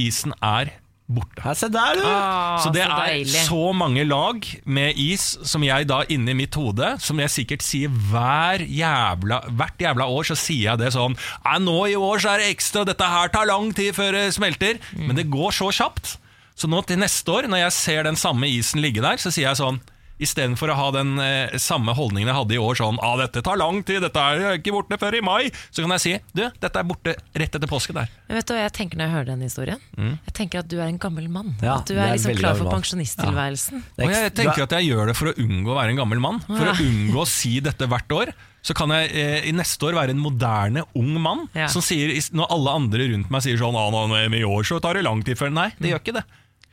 Isen 0.00 0.32
er 0.40 0.72
borte. 1.10 1.42
Her, 1.42 1.56
se 1.58 1.66
der, 1.74 1.96
du! 1.98 2.04
Ah, 2.06 2.60
Så 2.62 2.70
det 2.70 2.84
er 2.84 2.92
deilig. 2.94 3.40
så 3.48 3.72
mange 3.74 4.04
lag 4.06 4.44
med 4.70 4.94
is 5.00 5.24
som 5.42 5.64
jeg 5.66 5.88
da 5.90 6.04
inni 6.06 6.36
mitt 6.38 6.54
hode 6.54 6.92
Som 7.02 7.18
jeg 7.18 7.32
sikkert 7.34 7.64
sier 7.66 7.90
hver 7.90 8.62
jævla, 8.62 9.40
hvert 9.58 9.82
jævla 9.82 10.06
år, 10.06 10.28
så 10.30 10.36
sier 10.38 10.68
jeg 10.70 10.78
det 10.84 10.92
sånn 10.94 11.16
Nå 11.66 11.74
i 11.90 11.96
år 11.98 12.22
så 12.22 12.36
er 12.36 12.44
det 12.44 12.52
ekstra, 12.54 12.84
dette 12.86 13.02
her 13.10 13.26
tar 13.34 13.50
lang 13.50 13.72
tid 13.74 13.90
før 13.98 14.14
det 14.20 14.28
smelter. 14.38 14.78
Men 14.94 15.18
det 15.18 15.26
går 15.34 15.50
så 15.58 15.72
kjapt. 15.74 16.14
Så 16.60 16.68
nå 16.68 16.82
til 16.84 17.00
neste 17.00 17.32
år, 17.32 17.48
når 17.48 17.64
jeg 17.64 17.76
ser 17.78 18.04
den 18.04 18.18
samme 18.20 18.50
isen 18.52 18.82
ligge 18.84 19.00
der, 19.00 19.16
så 19.22 19.32
sier 19.32 19.48
jeg 19.48 19.60
sånn 19.62 19.80
Istedenfor 20.20 20.68
å 20.68 20.74
ha 20.76 20.88
den 20.92 21.14
eh, 21.24 21.54
samme 21.56 21.94
holdningen 21.96 22.28
jeg 22.28 22.36
hadde 22.36 22.52
i 22.52 22.60
år, 22.60 22.76
sånn 22.76 22.98
ah, 23.00 23.14
'Dette 23.16 23.40
tar 23.44 23.56
lang 23.56 23.78
tid, 23.88 24.02
dette 24.04 24.20
er 24.20 24.58
ikke 24.58 24.74
borte 24.74 24.98
før 25.00 25.16
i 25.16 25.22
mai', 25.24 25.48
så 25.72 25.80
kan 25.80 25.94
jeg 25.96 26.02
si 26.04 26.12
'Du, 26.36 26.42
dette 26.60 26.76
er 26.76 26.84
borte 26.84 27.14
rett 27.16 27.56
etter 27.56 27.70
påske 27.70 27.94
der'. 27.96 28.10
Men 28.28 28.36
vet 28.36 28.50
du 28.50 28.52
hva 28.52 28.66
jeg 28.66 28.74
tenker 28.76 29.00
når 29.00 29.06
jeg 29.08 29.14
hører 29.14 29.30
den 29.32 29.46
historien? 29.46 29.80
Jeg 29.96 30.34
tenker 30.36 30.60
at 30.60 30.68
du 30.68 30.76
er 30.76 30.90
en 30.90 31.00
gammel 31.00 31.30
mann. 31.32 31.54
Ja, 31.64 31.78
at 31.80 31.88
du 31.88 31.96
er 31.96 32.10
er 32.10 32.18
liksom 32.18 32.36
klar 32.36 32.58
for 32.60 32.68
pensjonisttilværelsen. 32.68 33.80
Er 33.96 34.04
Og 34.04 34.12
jeg 34.12 34.34
tenker 34.36 34.60
er- 34.60 34.68
at 34.68 34.76
jeg 34.76 34.90
gjør 34.90 35.06
det 35.08 35.16
for 35.16 35.32
å 35.32 35.34
unngå 35.40 35.72
å 35.72 35.78
være 35.80 35.94
en 35.96 36.02
gammel 36.02 36.20
mann. 36.20 36.40
For 36.44 36.68
å 36.68 36.76
unngå 36.76 37.24
å 37.24 37.26
si 37.26 37.54
dette 37.64 37.88
hvert 37.88 38.12
år. 38.12 38.34
Så 38.60 38.76
kan 38.76 38.92
jeg 38.92 39.08
eh, 39.16 39.48
i 39.48 39.52
neste 39.56 39.80
år 39.88 39.96
være 39.96 40.12
en 40.12 40.20
moderne, 40.20 40.84
ung 40.94 41.16
mann 41.16 41.48
Ja. 41.56 41.66
som 41.72 41.80
sier, 41.80 42.12
når 42.36 42.52
alle 42.52 42.70
andre 42.76 43.08
rundt 43.08 43.30
meg 43.32 43.40
sier 43.40 43.56
sånn 43.56 43.72
ah, 43.72 43.88
nå, 43.88 44.04
I 44.36 44.44
år 44.44 44.68
så 44.68 44.76
tar 44.84 45.00
det 45.00 45.04
lang 45.08 45.24
tid 45.24 45.38
før 45.40 45.48
Nei, 45.48 45.70
det 45.80 45.94
gjør 45.94 46.04
ikke 46.04 46.16
det. 46.20 46.24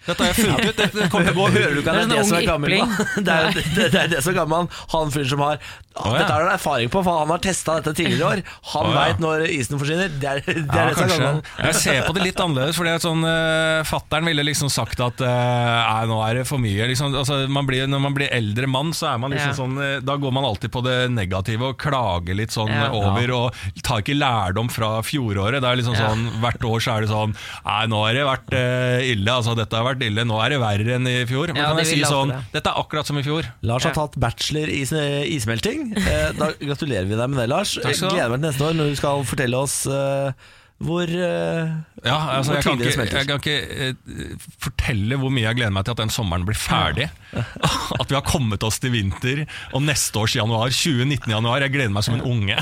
Dette 0.08 0.24
har 0.24 0.32
jeg 0.32 0.38
funnet 0.46 0.70
ut. 0.72 0.78
Dette 0.78 1.10
kommer 1.12 1.28
til 1.28 1.36
å 1.36 1.42
gå 1.42 1.50
Hører 1.58 1.74
du 1.76 1.82
ikke 1.82 1.92
at 1.92 1.98
det 1.98 2.04
er 2.04 2.08
Det 2.08 2.16
det 2.16 2.22
sånn 2.22 2.30
som 2.32 2.38
er 2.38 2.48
gammel 2.48 2.78
mann? 2.78 2.96
Det 3.28 3.34
er, 3.34 3.52
det, 3.58 3.92
det 3.92 4.00
er 4.04 4.08
det 4.16 4.24
som 4.24 4.32
er 4.34 4.38
gammel. 4.40 4.70
Han 4.94 5.12
fyren 5.14 5.30
som 5.34 5.44
har 5.44 5.60
ja. 5.98 6.12
Dette 6.14 6.30
har 6.30 6.44
han 6.46 6.52
erfaring 6.54 6.90
på, 6.94 7.02
for 7.02 7.24
han 7.24 7.32
har 7.34 7.40
testa 7.42 7.80
dette 7.80 7.96
tidligere 7.98 8.20
i 8.22 8.26
år. 8.38 8.42
Han 8.76 8.86
Å, 8.86 8.92
ja. 8.94 8.98
veit 9.02 9.22
når 9.24 9.44
isen 9.50 9.80
forsvinner. 9.82 10.12
Det 10.22 10.28
er 10.30 10.42
det, 10.46 10.54
er 10.54 10.60
Ja, 10.62 10.84
det 10.92 10.98
som 11.00 11.08
er 11.08 11.14
gammel. 11.24 11.40
Jeg 11.66 11.78
ser 11.80 12.04
på 12.06 12.14
det 12.14 12.26
litt 12.28 12.42
annerledes. 12.44 12.78
Fordi 12.78 12.94
sånn, 13.02 13.24
uh, 13.26 13.82
Fattern 13.88 14.30
ville 14.30 14.46
liksom 14.46 14.70
sagt 14.70 15.02
at 15.02 15.24
uh, 15.26 15.28
Nei, 15.28 16.04
nå 16.12 16.20
er 16.28 16.38
det 16.40 16.44
for 16.50 16.62
mye. 16.62 16.86
Liksom, 16.92 17.16
altså, 17.18 17.40
man 17.50 17.66
blir, 17.70 17.88
når 17.90 18.04
man 18.04 18.14
blir 18.18 18.30
eldre 18.36 18.70
mann, 18.70 18.94
så 18.94 19.10
er 19.14 19.18
man 19.24 19.34
liksom 19.34 19.50
Ja. 19.50 19.56
sånn 19.58 19.78
eh, 19.82 19.96
Da 20.06 20.18
går 20.22 20.34
man 20.36 20.46
alltid 20.46 20.70
på 20.74 20.82
det 20.86 20.96
negative 21.14 21.72
og 21.72 21.78
klager 21.82 22.38
litt 22.38 22.54
sånn 22.54 22.70
Ja. 22.70 22.92
over. 22.94 23.34
Og 23.38 23.82
tar 23.82 24.04
ikke 24.06 24.18
lærdom 24.18 24.70
fra 24.74 25.00
fjoråret. 25.02 25.62
Det 25.66 25.72
er 25.72 25.82
liksom 25.82 25.98
Ja. 25.98 26.12
sånn 26.12 26.28
Hvert 26.44 26.62
år 26.70 26.84
så 26.84 26.94
er 26.98 27.06
det 27.08 27.10
sånn 27.10 27.34
Nei, 27.66 27.82
nå 27.90 28.04
har 28.06 28.14
det 28.14 28.28
vært 28.28 28.54
ille. 29.08 29.32
Altså, 29.34 29.56
dette 29.58 29.74
har 29.82 29.88
vært 29.88 29.97
ille. 30.06 30.24
Nå 30.28 30.38
er 30.46 30.50
det 30.50 30.60
verre 30.62 30.96
enn 30.98 31.08
i 31.08 31.26
fjor. 31.26 31.48
Men 31.54 31.56
Ja, 31.64 31.70
kan 31.74 31.78
jeg 31.78 31.88
si 31.88 31.96
vil 31.96 32.04
alltid 32.06 32.16
sånn 32.18 32.30
det. 32.30 32.40
Dette 32.54 32.70
er 32.70 32.82
akkurat 32.84 33.06
som 33.06 33.18
i 33.18 33.24
fjor. 33.24 33.44
Lars 33.64 33.84
har 33.84 33.94
tatt 33.94 34.20
bachelor 34.20 34.68
i 34.70 34.82
is- 34.82 34.92
ismelting. 34.94 35.94
Eh, 35.98 36.32
Da 36.38 36.52
gratulerer 36.54 37.06
vi 37.08 37.16
deg 37.16 37.30
med 37.30 37.38
det, 37.40 37.50
Lars. 37.50 37.76
Takk 37.82 37.96
skal 37.96 38.10
du 38.10 38.16
ha. 38.16 38.28
Gleder 38.28 38.30
meg 38.30 38.42
til 38.42 38.50
neste 38.52 38.66
år 38.70 38.74
når 38.78 38.90
du 38.90 38.96
skal 38.96 39.24
fortelle 39.24 39.56
oss 39.58 39.86
eh, 39.88 40.32
hvor 40.78 41.10
eh, 41.10 41.70
Ja, 42.06 42.18
altså, 42.38 42.52
Hvor 42.52 42.60
jeg, 42.60 42.64
kan 42.68 42.78
ikke, 42.78 42.94
smelter. 42.94 43.18
jeg 43.18 43.28
kan 43.28 43.40
ikke 43.42 43.94
uh, 43.98 44.50
fortelle 44.62 45.18
hvor 45.18 45.32
mye 45.34 45.48
jeg 45.48 45.58
gleder 45.58 45.74
meg 45.74 45.88
til 45.88 45.96
at 45.96 46.02
den 46.04 46.12
sommeren 46.14 46.46
blir 46.46 46.58
ferdig. 46.58 47.08
At 48.02 48.12
vi 48.12 48.16
har 48.16 48.22
kommet 48.26 48.62
oss 48.64 48.78
til 48.80 48.94
vinter 48.94 49.42
og 49.74 49.82
neste 49.82 50.22
års 50.22 50.36
januar, 50.38 50.70
2019 50.70 51.34
januar. 51.34 51.66
Jeg 51.66 51.74
gleder 51.74 51.96
meg 51.96 52.06
som 52.06 52.20
en 52.20 52.24
unge. 52.30 52.60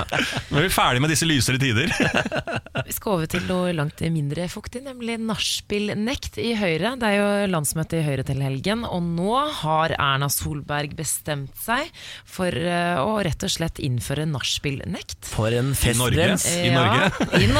Nå 0.52 0.60
er 0.60 0.66
vi 0.66 0.72
ferdig 0.74 1.00
med 1.02 1.14
disse 1.14 1.28
lysere 1.28 1.58
tider. 1.62 1.88
Vi 2.84 2.92
skal 2.92 3.14
over 3.14 3.28
til 3.30 3.44
noe 3.48 3.70
langt 3.72 4.02
mindre 4.12 4.44
fuktig, 4.52 4.82
nemlig 4.84 5.14
nachspielnekt 5.22 6.36
i 6.42 6.50
Høyre. 6.58 6.94
Det 7.00 7.08
er 7.08 7.16
jo 7.16 7.28
landsmøte 7.48 8.00
i 8.00 8.04
Høyre 8.04 8.26
til 8.28 8.42
helgen, 8.44 8.84
og 8.84 9.00
nå 9.06 9.38
har 9.62 9.94
Erna 9.96 10.28
Solberg 10.28 10.92
bestemt 10.98 11.54
seg 11.64 11.88
for 12.28 12.52
uh, 12.52 13.00
å 13.00 13.16
rett 13.24 13.46
og 13.46 13.54
slett 13.54 13.80
innføre 13.80 14.26
nachspielnekt. 14.28 15.30
For 15.32 15.54
en 15.54 15.72
festbrems. 15.78 16.44
I 16.60 16.74
Norge? 16.74 17.08
I 17.40 17.46
Norge 17.48 17.53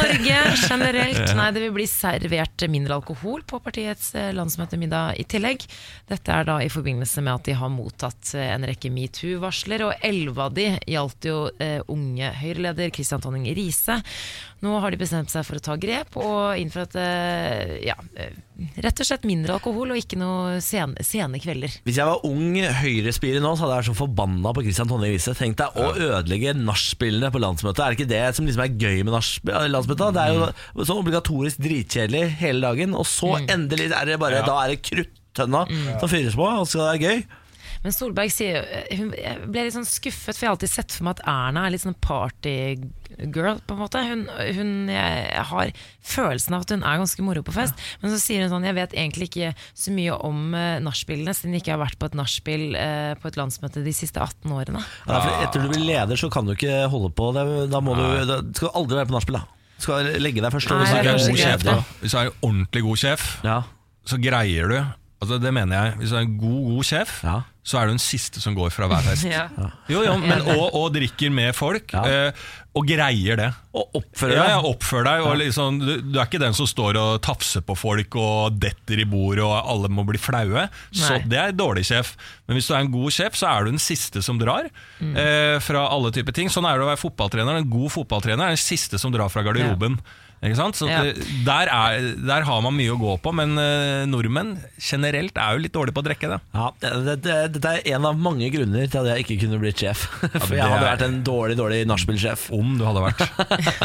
generelt. 0.68 1.34
Nei, 1.36 1.50
det 1.54 1.62
vil 1.64 1.74
bli 1.74 1.86
servert 1.88 2.64
mindre 2.70 2.98
alkohol 2.98 3.44
på 3.46 3.60
partiets 3.64 4.12
eh, 4.18 4.32
landsmøtemiddag 4.36 5.20
i 5.20 5.26
tillegg. 5.28 5.64
Dette 6.10 6.34
er 6.34 6.48
da 6.48 6.58
i 6.62 6.70
forbindelse 6.72 7.24
med 7.24 7.34
at 7.34 7.48
de 7.48 7.56
har 7.58 7.72
mottatt 7.72 8.34
eh, 8.38 8.50
en 8.54 8.66
rekke 8.68 8.92
metoo-varsler, 8.94 9.86
og 9.88 10.06
elleve 10.06 10.48
av 10.48 10.56
de 10.56 10.68
gjaldt 10.90 11.30
jo 11.30 11.38
eh, 11.62 11.80
unge 11.92 12.32
Høyre-leder 12.40 12.92
Kristian 12.94 13.22
Tonning 13.24 13.46
Riise. 13.56 14.00
Nå 14.64 14.78
har 14.80 14.94
de 14.94 14.98
bestemt 15.00 15.32
seg 15.32 15.44
for 15.44 15.60
å 15.60 15.62
ta 15.62 15.74
grep 15.80 16.14
og 16.16 16.56
innføre 16.56 16.86
at 16.88 16.94
eh, 16.96 17.72
ja, 17.84 17.96
eh, 18.16 18.32
rett 18.84 19.02
og 19.02 19.08
slett 19.08 19.26
mindre 19.28 19.58
alkohol 19.58 19.92
og 19.92 20.00
ikke 20.00 20.16
noe 20.16 20.56
sene, 20.64 21.04
sene 21.04 21.40
kvelder. 21.42 21.74
Hvis 21.84 21.98
jeg 22.00 22.08
var 22.08 22.24
ung 22.24 22.56
høyrespirer 22.56 23.44
nå, 23.44 23.52
så 23.52 23.66
hadde 23.66 23.74
jeg 23.74 23.82
vært 23.82 23.90
så 23.90 23.96
forbanna 23.98 24.54
på 24.56 24.64
Christian 24.64 24.88
Tonje 24.88 25.12
Riise. 25.12 25.36
Tenk 25.36 25.58
deg 25.60 25.76
å 25.76 25.90
ødelegge 25.92 26.56
nachspielene 26.56 27.32
på 27.34 27.44
landsmøtet. 27.44 27.84
Er 27.84 27.92
det 27.92 28.00
ikke 28.00 28.12
det 28.14 28.24
som 28.38 28.48
liksom 28.48 28.64
er 28.64 28.80
gøy 28.86 29.04
med 29.04 29.18
landsmøtet? 29.18 30.16
Det 30.16 30.24
er 30.24 30.34
jo 30.38 30.88
sånn 30.88 31.04
obligatorisk 31.04 31.60
dritkjedelig 31.66 32.26
hele 32.40 32.64
dagen, 32.64 32.96
og 32.96 33.08
så 33.10 33.36
endelig 33.44 33.90
er 33.92 34.14
det 34.14 34.20
bare 34.22 34.44
Da 34.48 34.58
er 34.62 34.72
det 34.72 34.82
kruttønna 34.86 35.66
som 36.00 36.08
fyres 36.08 36.38
på, 36.38 36.48
og 36.48 36.64
så 36.64 36.78
skal 36.78 36.86
det 36.86 36.92
være 36.94 37.08
gøy. 37.10 37.40
Men 37.84 37.92
Solberg 37.92 38.32
sier 38.32 38.64
hun, 38.96 39.10
ble 39.52 39.66
litt 39.66 39.74
sånn 39.76 39.84
skuffet, 39.84 40.32
for 40.32 40.40
jeg 40.40 40.48
har 40.48 40.54
alltid 40.56 40.72
sett 40.72 40.94
for 40.94 41.04
meg 41.04 41.18
at 41.18 41.26
Erna 41.28 41.66
er 41.66 41.74
litt 41.74 41.82
sånn 41.84 41.98
partygirl, 43.16 43.60
på 43.66 43.74
en 43.74 43.80
måte. 43.80 44.02
Hun, 44.04 44.24
hun, 44.56 44.72
jeg 44.90 45.44
har 45.50 45.72
følelsen 46.04 46.54
av 46.54 46.64
at 46.64 46.74
hun 46.74 46.82
er 46.84 47.00
ganske 47.00 47.22
moro 47.24 47.42
på 47.46 47.54
fest, 47.54 47.74
men 48.02 48.12
så 48.12 48.18
sier 48.20 48.42
hun 48.44 48.50
sånn 48.52 48.64
Jeg 48.64 48.76
vet 48.76 48.94
egentlig 48.94 49.28
ikke 49.30 49.52
så 49.74 49.92
mye 49.94 50.16
om 50.26 50.54
uh, 50.54 50.78
nachspielene, 50.84 51.34
siden 51.34 51.54
jeg 51.54 51.64
ikke 51.64 51.74
har 51.76 51.82
vært 51.84 51.98
på 52.00 52.10
et 52.10 52.18
nachspiel 52.18 52.64
uh, 52.76 53.14
på 53.20 53.30
et 53.30 53.38
landsmøte 53.40 53.84
de 53.84 53.94
siste 53.96 54.20
18 54.20 54.52
årene. 54.52 54.82
Ja, 55.06 55.20
for 55.20 55.44
etter 55.46 55.64
du 55.64 55.70
blir 55.72 55.84
leder, 55.84 56.16
så 56.20 56.30
kan 56.32 56.46
du 56.48 56.54
ikke 56.56 56.84
holde 56.92 57.12
på. 57.14 57.30
Det, 57.36 57.46
da 57.72 57.82
må 57.84 57.96
du, 57.98 58.04
da 58.28 58.40
skal 58.52 58.70
du 58.70 58.80
aldri 58.82 59.00
være 59.00 59.10
på 59.12 59.18
nachspiel. 59.18 59.40
da. 59.40 59.46
Du 59.74 59.86
skal 59.88 60.10
legge 60.22 60.42
deg 60.42 60.52
først. 60.54 60.70
Nei, 60.70 60.84
hvis 60.84 60.92
du 60.92 60.98
er 60.98 61.08
God 61.08 61.24
god 61.28 61.40
sjef, 61.44 61.64
da. 61.66 61.78
Hvis 62.00 62.14
du 62.14 62.18
er 62.20 62.30
ordentlig 62.40 62.84
god 62.86 63.00
sjef, 63.02 63.24
Ja. 63.44 63.56
så 64.06 64.20
greier 64.22 64.70
du 64.70 64.78
Altså 65.24 65.40
Det 65.42 65.52
mener 65.56 65.74
jeg. 65.80 65.96
Hvis 66.02 66.12
du 66.14 66.16
er 66.20 66.26
en 66.28 66.36
god, 66.38 66.60
god 66.74 66.84
sjef, 66.92 67.16
Ja. 67.24 67.38
så 67.64 67.78
er 67.80 67.86
du 67.88 67.94
den 67.96 68.02
siste 68.04 68.40
som 68.44 68.54
går 68.56 68.70
fra 68.74 68.86
hver 68.92 69.02
fest. 69.08 69.24
Ja. 69.32 69.48
Jo, 69.88 70.02
jo, 70.04 70.18
men 70.20 70.44
og, 70.54 70.68
og 70.76 70.92
drikker 70.94 71.32
med 71.32 71.54
folk, 71.56 71.92
Ja. 71.96 72.04
eh, 72.28 72.44
og 72.74 72.88
greier 72.90 73.38
det. 73.38 73.48
Og 73.78 73.92
oppfører 74.00 74.34
deg. 74.34 74.48
ja, 74.50 74.56
Oppfør 74.66 75.04
deg. 75.06 75.20
Og 75.28 75.36
liksom, 75.38 75.76
du, 75.78 75.92
du 76.10 76.16
er 76.18 76.24
ikke 76.26 76.40
den 76.42 76.56
som 76.58 76.66
står 76.66 76.96
og 76.98 77.20
tafser 77.22 77.62
på 77.62 77.76
folk 77.78 78.16
og 78.18 78.56
detter 78.58 78.98
i 78.98 79.06
bordet 79.06 79.44
og 79.46 79.54
alle 79.70 79.86
må 79.94 80.02
bli 80.08 80.18
flaue. 80.18 80.64
Så 80.90 81.12
Nei. 81.20 81.20
Det 81.30 81.38
er 81.38 81.54
dårlig 81.54 81.84
sjef. 81.86 82.16
Men 82.48 82.58
hvis 82.58 82.66
du 82.66 82.74
er 82.74 82.82
en 82.82 82.90
god 82.90 83.14
sjef, 83.14 83.38
så 83.38 83.46
er 83.52 83.62
du 83.68 83.70
den 83.76 83.78
siste 83.82 84.24
som 84.26 84.40
drar. 84.42 84.66
Mm. 84.98 85.14
Eh, 85.22 85.54
fra 85.62 85.86
alle 85.94 86.10
typer 86.16 86.34
ting 86.34 86.50
Sånn 86.50 86.66
er 86.66 86.74
det 86.74 86.82
å 86.88 86.90
være 86.90 87.02
fotballtrener. 87.04 87.62
En 87.62 87.70
god 87.70 87.94
fotballtrener 87.94 88.42
er 88.50 88.56
den 88.58 88.64
siste 88.66 88.98
som 88.98 89.14
drar 89.14 89.30
fra 89.30 89.46
garderoben. 89.46 90.00
Ikke 90.44 90.58
sant? 90.58 90.76
Så 90.76 90.88
Ja. 90.90 91.00
der, 91.46 91.70
er, 91.72 92.08
der 92.20 92.44
har 92.44 92.60
man 92.64 92.74
mye 92.76 92.92
å 92.92 92.98
gå 93.00 93.14
på, 93.24 93.32
men 93.32 93.56
eh, 93.60 94.04
nordmenn 94.10 94.54
generelt 94.78 95.38
er 95.40 95.56
jo 95.56 95.62
litt 95.64 95.72
dårlige 95.74 95.96
på 95.96 96.02
å 96.04 96.06
drikke. 96.10 96.28
det. 96.34 96.38
Ja, 96.52 96.66
det, 96.84 97.16
det, 97.24 97.36
Dette 97.56 97.72
er 97.78 97.94
en 97.96 98.08
av 98.10 98.18
mange 98.20 98.50
grunner 98.52 98.84
til 98.90 99.00
at 99.00 99.10
jeg 99.14 99.24
ikke 99.24 99.38
kunne 99.46 99.60
blitt 99.62 99.80
sjef. 99.80 100.04
For 100.44 100.52
jeg 100.56 100.64
hadde 100.68 100.84
vært 100.84 101.06
en 101.06 101.18
dårlig 101.26 101.56
dårlig 101.58 101.80
nachspiel-sjef. 101.88 102.50
Om 102.54 102.76
du 102.80 102.84
hadde 102.84 103.06
vært. 103.06 103.24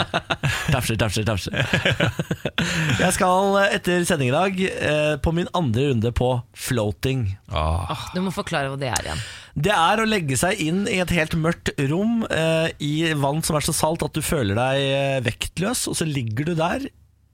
Tafser, 0.74 0.98
tafser, 1.00 1.26
tafser. 1.26 1.56
Jeg 3.00 3.14
skal 3.16 3.56
etter 3.70 4.04
sending 4.08 4.30
i 4.32 4.36
dag 4.36 4.60
eh, 4.68 5.16
på 5.24 5.32
min 5.36 5.48
andre 5.58 5.90
runde 5.92 6.12
på 6.16 6.30
floating. 6.58 7.26
Ah. 7.52 8.10
Du 8.14 8.20
må 8.26 8.34
forklare 8.36 8.72
hva 8.74 8.80
det 8.80 8.92
er 8.92 9.08
igjen. 9.08 9.24
Det 9.58 9.74
er 9.74 10.02
å 10.02 10.08
legge 10.08 10.38
seg 10.40 10.60
inn 10.62 10.84
i 10.90 11.00
et 11.02 11.14
helt 11.16 11.36
mørkt 11.40 11.72
rom 11.90 12.24
eh, 12.30 12.70
i 12.84 12.94
vann 13.18 13.42
som 13.46 13.58
er 13.58 13.66
så 13.66 13.76
salt 13.76 14.06
at 14.06 14.16
du 14.16 14.22
føler 14.26 14.58
deg 14.58 14.82
eh, 14.84 15.22
vektløs, 15.26 15.88
og 15.90 15.98
så 16.00 16.08
ligger 16.08 16.52
du 16.52 16.54
der 16.60 16.90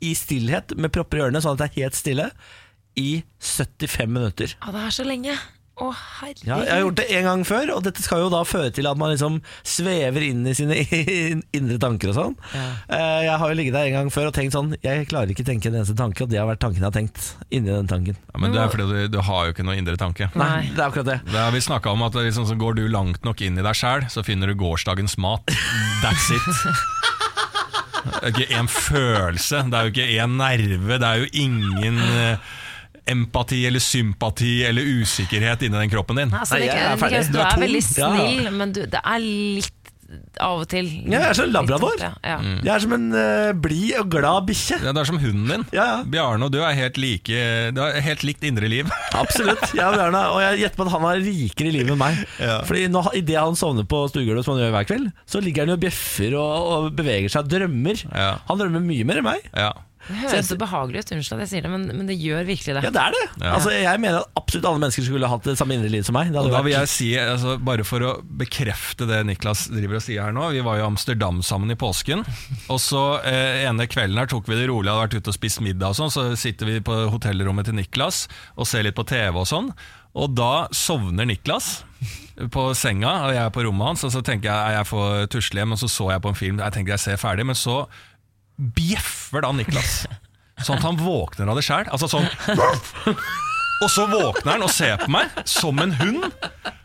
i 0.06 0.14
stillhet 0.18 0.76
med 0.80 0.94
propper 0.96 1.20
i 1.20 1.26
ørene, 1.28 1.42
sånn 1.44 1.58
at 1.58 1.64
det 1.64 1.70
er 1.72 1.86
helt 1.86 1.98
stille, 2.00 2.30
i 2.96 3.10
75 3.44 4.12
minutter. 4.12 4.56
Ja, 4.62 4.72
det 4.72 4.84
er 4.86 4.96
så 4.96 5.06
lenge. 5.08 5.36
Å, 5.76 5.90
herregud. 5.92 6.46
Ja, 6.48 6.58
jeg 6.64 6.72
har 6.72 6.82
gjort 6.86 6.96
det 7.02 7.06
en 7.18 7.26
gang 7.28 7.42
før, 7.44 7.72
og 7.76 7.82
dette 7.84 8.00
skal 8.06 8.22
jo 8.24 8.30
da 8.32 8.40
føre 8.48 8.70
til 8.72 8.88
at 8.88 8.96
man 8.96 9.10
liksom 9.12 9.42
svever 9.68 10.24
inn 10.24 10.46
i 10.48 10.54
sine 10.56 10.78
indre 11.58 11.76
tanker 11.84 12.14
og 12.14 12.16
sånn. 12.16 12.38
Ja. 12.56 12.64
Eh, 12.96 13.18
Jeg 13.26 13.36
har 13.42 13.52
jo 13.52 13.58
ligget 13.60 13.76
der 13.76 13.90
en 13.90 13.98
gang 13.98 14.12
før 14.16 14.30
og 14.30 14.36
tenkt 14.38 14.56
sånn 14.56 14.72
Jeg 14.80 15.10
klarer 15.12 15.34
ikke 15.34 15.44
å 15.44 15.50
tenke 15.50 15.68
en 15.68 15.76
eneste 15.82 15.98
tanke, 16.00 16.24
og 16.24 16.32
det 16.32 16.40
har 16.40 16.48
vært 16.48 16.64
tanken 16.64 16.80
jeg 16.80 16.88
har 16.88 16.96
tenkt 16.96 17.28
inni 17.50 17.74
den 17.74 17.92
tanken. 17.92 18.16
Ja, 18.32 18.40
men 18.40 18.56
det 18.56 18.62
er 18.64 18.72
fordi 18.72 18.88
du, 18.88 18.98
du 19.18 19.20
har 19.28 19.50
jo 19.50 19.56
ikke 19.58 19.68
noe 19.68 19.76
indre 19.82 19.98
tanke. 20.00 20.30
Nei, 20.32 20.48
Nei. 20.56 20.64
det 20.72 20.80
er 20.80 20.88
akkurat 20.88 21.10
det. 21.12 21.20
Det 21.34 21.42
har 21.44 21.52
vi 21.58 21.64
snakka 21.68 21.92
om 21.92 22.08
at 22.08 22.16
er 22.22 22.30
liksom, 22.30 22.48
så 22.48 22.56
går 22.64 22.80
du 22.80 22.86
langt 22.96 23.28
nok 23.28 23.44
inn 23.44 23.60
i 23.60 23.66
deg 23.68 23.76
sjæl, 23.76 24.08
så 24.14 24.24
finner 24.24 24.48
du 24.48 24.56
gårsdagens 24.64 25.18
mat. 25.20 25.52
That's 26.06 26.32
it. 26.32 26.48
Det 28.06 28.20
er 28.22 28.32
ikke 28.32 28.54
én 28.62 28.68
følelse, 28.70 29.64
det 29.72 29.78
er 29.80 29.88
jo 29.88 29.92
ikke 29.96 30.08
én 30.24 30.36
nerve, 30.40 30.98
det 31.02 31.08
er 31.10 31.24
jo 31.24 31.30
ingen 31.42 31.98
eh, 32.06 32.52
empati 33.08 33.64
eller 33.70 33.80
sympati 33.84 34.64
eller 34.68 34.82
usikkerhet 35.02 35.66
inni 35.68 35.78
den 35.78 35.92
kroppen 35.94 36.18
din. 36.24 36.34
Altså, 36.34 36.58
Nei, 36.60 36.68
jeg 36.70 36.86
er 36.92 37.02
ferdig. 37.02 37.24
Du 37.32 37.38
Du 37.38 37.42
er 37.44 37.50
er 37.54 37.66
veldig 37.66 37.84
Ja. 37.98 38.12
snill, 38.14 38.52
men 38.52 38.72
du, 38.76 38.86
det 38.86 39.02
er 39.04 39.20
litt 39.26 39.72
av 40.40 40.60
og 40.62 40.68
til 40.70 40.86
Ja, 41.10 41.18
jeg 41.18 41.30
er 41.32 41.34
som 41.34 41.46
en 41.48 41.54
labrador. 41.56 41.96
Ja, 42.00 42.12
ja. 42.24 42.36
Jeg 42.62 42.70
er 42.76 42.80
som 42.84 42.92
en 42.94 43.08
uh, 43.12 43.54
blid 43.58 43.96
og 43.98 44.12
glad 44.14 44.46
bikkje. 44.46 44.78
Ja, 44.86 44.92
du 44.94 45.00
er 45.02 45.08
som 45.10 45.18
hunden 45.18 45.48
din. 45.50 45.64
Ja, 45.74 45.86
ja. 45.90 45.96
Bjarne 46.06 46.46
og 46.46 46.52
du 46.54 46.60
er 46.62 46.76
helt 46.78 47.00
like 47.02 47.40
Du 47.74 47.82
har 47.82 47.98
helt 48.06 48.22
likt 48.24 48.46
indre 48.46 48.70
liv. 48.70 48.86
Absolutt. 49.24 49.66
Jeg 49.74 49.82
og 49.84 49.98
Bjarne, 49.98 50.22
og 50.36 50.40
jeg 50.44 50.60
gjetter 50.62 50.78
på 50.78 50.86
at 50.86 50.94
han 50.94 51.08
har 51.10 51.18
rikere 51.26 51.74
liv 51.74 51.90
enn 51.90 51.98
meg. 52.00 52.22
Ja. 52.40 52.60
Fordi 52.70 52.86
nå, 52.94 53.02
Idet 53.18 53.40
han 53.42 53.58
sovner 53.58 53.88
på 53.90 54.04
stuegulvet, 54.14 54.46
som 54.46 54.56
han 54.56 54.64
gjør 54.68 54.76
hver 54.78 54.88
kveld, 54.94 55.10
så 55.26 55.42
ligger 55.42 55.66
han 55.66 55.74
jo 55.74 55.80
og 55.80 55.84
bjeffer 55.88 56.38
og, 56.38 56.70
og 56.76 56.88
beveger 57.02 57.34
seg, 57.34 57.50
drømmer. 57.50 58.06
Ja. 58.14 58.30
Han 58.48 58.62
drømmer 58.62 58.86
mye 58.86 59.10
mer 59.10 59.24
enn 59.24 59.30
meg. 59.34 59.50
Ja. 59.58 59.74
Det 60.06 60.18
høres 60.22 60.50
så 60.52 60.58
behagelig 60.60 61.02
ut, 61.02 61.12
unnskyld 61.16 61.40
at 61.40 61.44
jeg 61.46 61.52
sier 61.52 61.66
det, 61.66 61.72
men, 61.74 61.86
men 61.90 62.10
det 62.10 62.18
gjør 62.22 62.46
virkelig 62.46 62.76
det. 62.78 62.84
Ja, 62.86 62.92
det 62.94 63.02
er 63.02 63.16
det. 63.16 63.24
Ja. 63.42 63.54
Altså, 63.56 63.72
jeg 63.74 64.02
mener 64.04 64.20
at 64.22 64.42
absolutt 64.42 64.68
alle 64.70 64.82
mennesker 64.84 65.08
skulle 65.08 65.30
hatt 65.32 65.50
det 65.50 65.56
samme 65.58 65.78
indre 65.78 65.90
liv 65.94 66.06
som 66.06 66.18
meg. 66.18 66.30
Det 66.30 66.38
Og 66.38 66.46
hadde 66.46 66.56
da 66.56 66.64
vil 66.68 66.76
jeg 66.76 66.92
si, 66.92 67.10
altså, 67.20 67.58
Bare 67.66 67.88
for 67.88 68.06
å 68.06 68.12
bekrefte 68.44 69.08
det 69.10 69.24
Niklas 69.26 69.66
driver 69.74 69.98
og 70.00 70.06
sier 70.06 70.28
her 70.28 70.36
nå 70.36 70.52
Vi 70.54 70.62
var 70.66 70.78
i 70.80 70.86
Amsterdam 70.86 71.42
sammen 71.46 71.74
i 71.74 71.80
påsken. 71.80 72.22
Og 72.70 72.80
så 72.84 73.04
eh, 73.26 73.66
ene 73.66 73.90
kvelden 73.90 74.22
her 74.22 74.30
tok 74.30 74.50
vi 74.52 74.60
det 74.60 74.70
rolig, 74.70 74.92
hadde 74.92 75.08
vært 75.08 75.20
ute 75.20 75.34
og 75.34 75.40
spist 75.40 75.64
middag 75.66 75.96
og 75.96 76.00
sånn. 76.00 76.14
Så 76.14 76.28
sitter 76.40 76.70
vi 76.70 76.80
på 76.86 76.96
hotellrommet 77.14 77.70
til 77.70 77.78
Niklas 77.80 78.26
og 78.56 78.70
ser 78.70 78.86
litt 78.86 78.98
på 78.98 79.08
TV 79.10 79.42
og 79.42 79.50
sånn. 79.50 79.72
Og 80.16 80.32
da 80.32 80.68
sovner 80.72 81.28
Niklas 81.28 81.82
på 82.52 82.70
senga, 82.78 83.12
og 83.28 83.34
jeg 83.36 83.42
er 83.42 83.54
på 83.56 83.66
rommet 83.68 83.90
hans. 83.90 84.06
Og 84.08 84.14
så 84.14 84.22
tenker 84.24 84.52
jeg 84.52 84.78
jeg 84.78 84.88
får 84.92 85.30
tusle 85.34 85.62
hjem, 85.62 85.76
og 85.76 85.82
så 85.82 85.90
så 85.92 86.12
jeg 86.14 86.24
på 86.24 86.32
en 86.32 86.40
film. 86.40 86.62
Jeg 86.64 86.76
tenker 86.76 86.96
jeg 86.96 87.04
ser 87.04 87.20
ferdig, 87.20 87.48
men 87.50 87.58
så 87.60 87.82
bjeffer 88.58 89.46
da 89.46 89.52
Niklas. 89.56 90.06
Sånn 90.64 90.80
at 90.80 90.88
han 90.88 91.00
våkner 91.00 91.52
av 91.52 91.60
det 91.60 91.66
sjæl. 91.68 91.90
Altså 91.92 92.08
sånn 92.12 92.28
og 93.84 93.90
så 93.92 94.06
våkner 94.08 94.56
han 94.56 94.64
og 94.64 94.72
ser 94.72 94.96
på 95.02 95.10
meg 95.12 95.32
som 95.50 95.80
en 95.84 95.92
hund. 96.00 96.30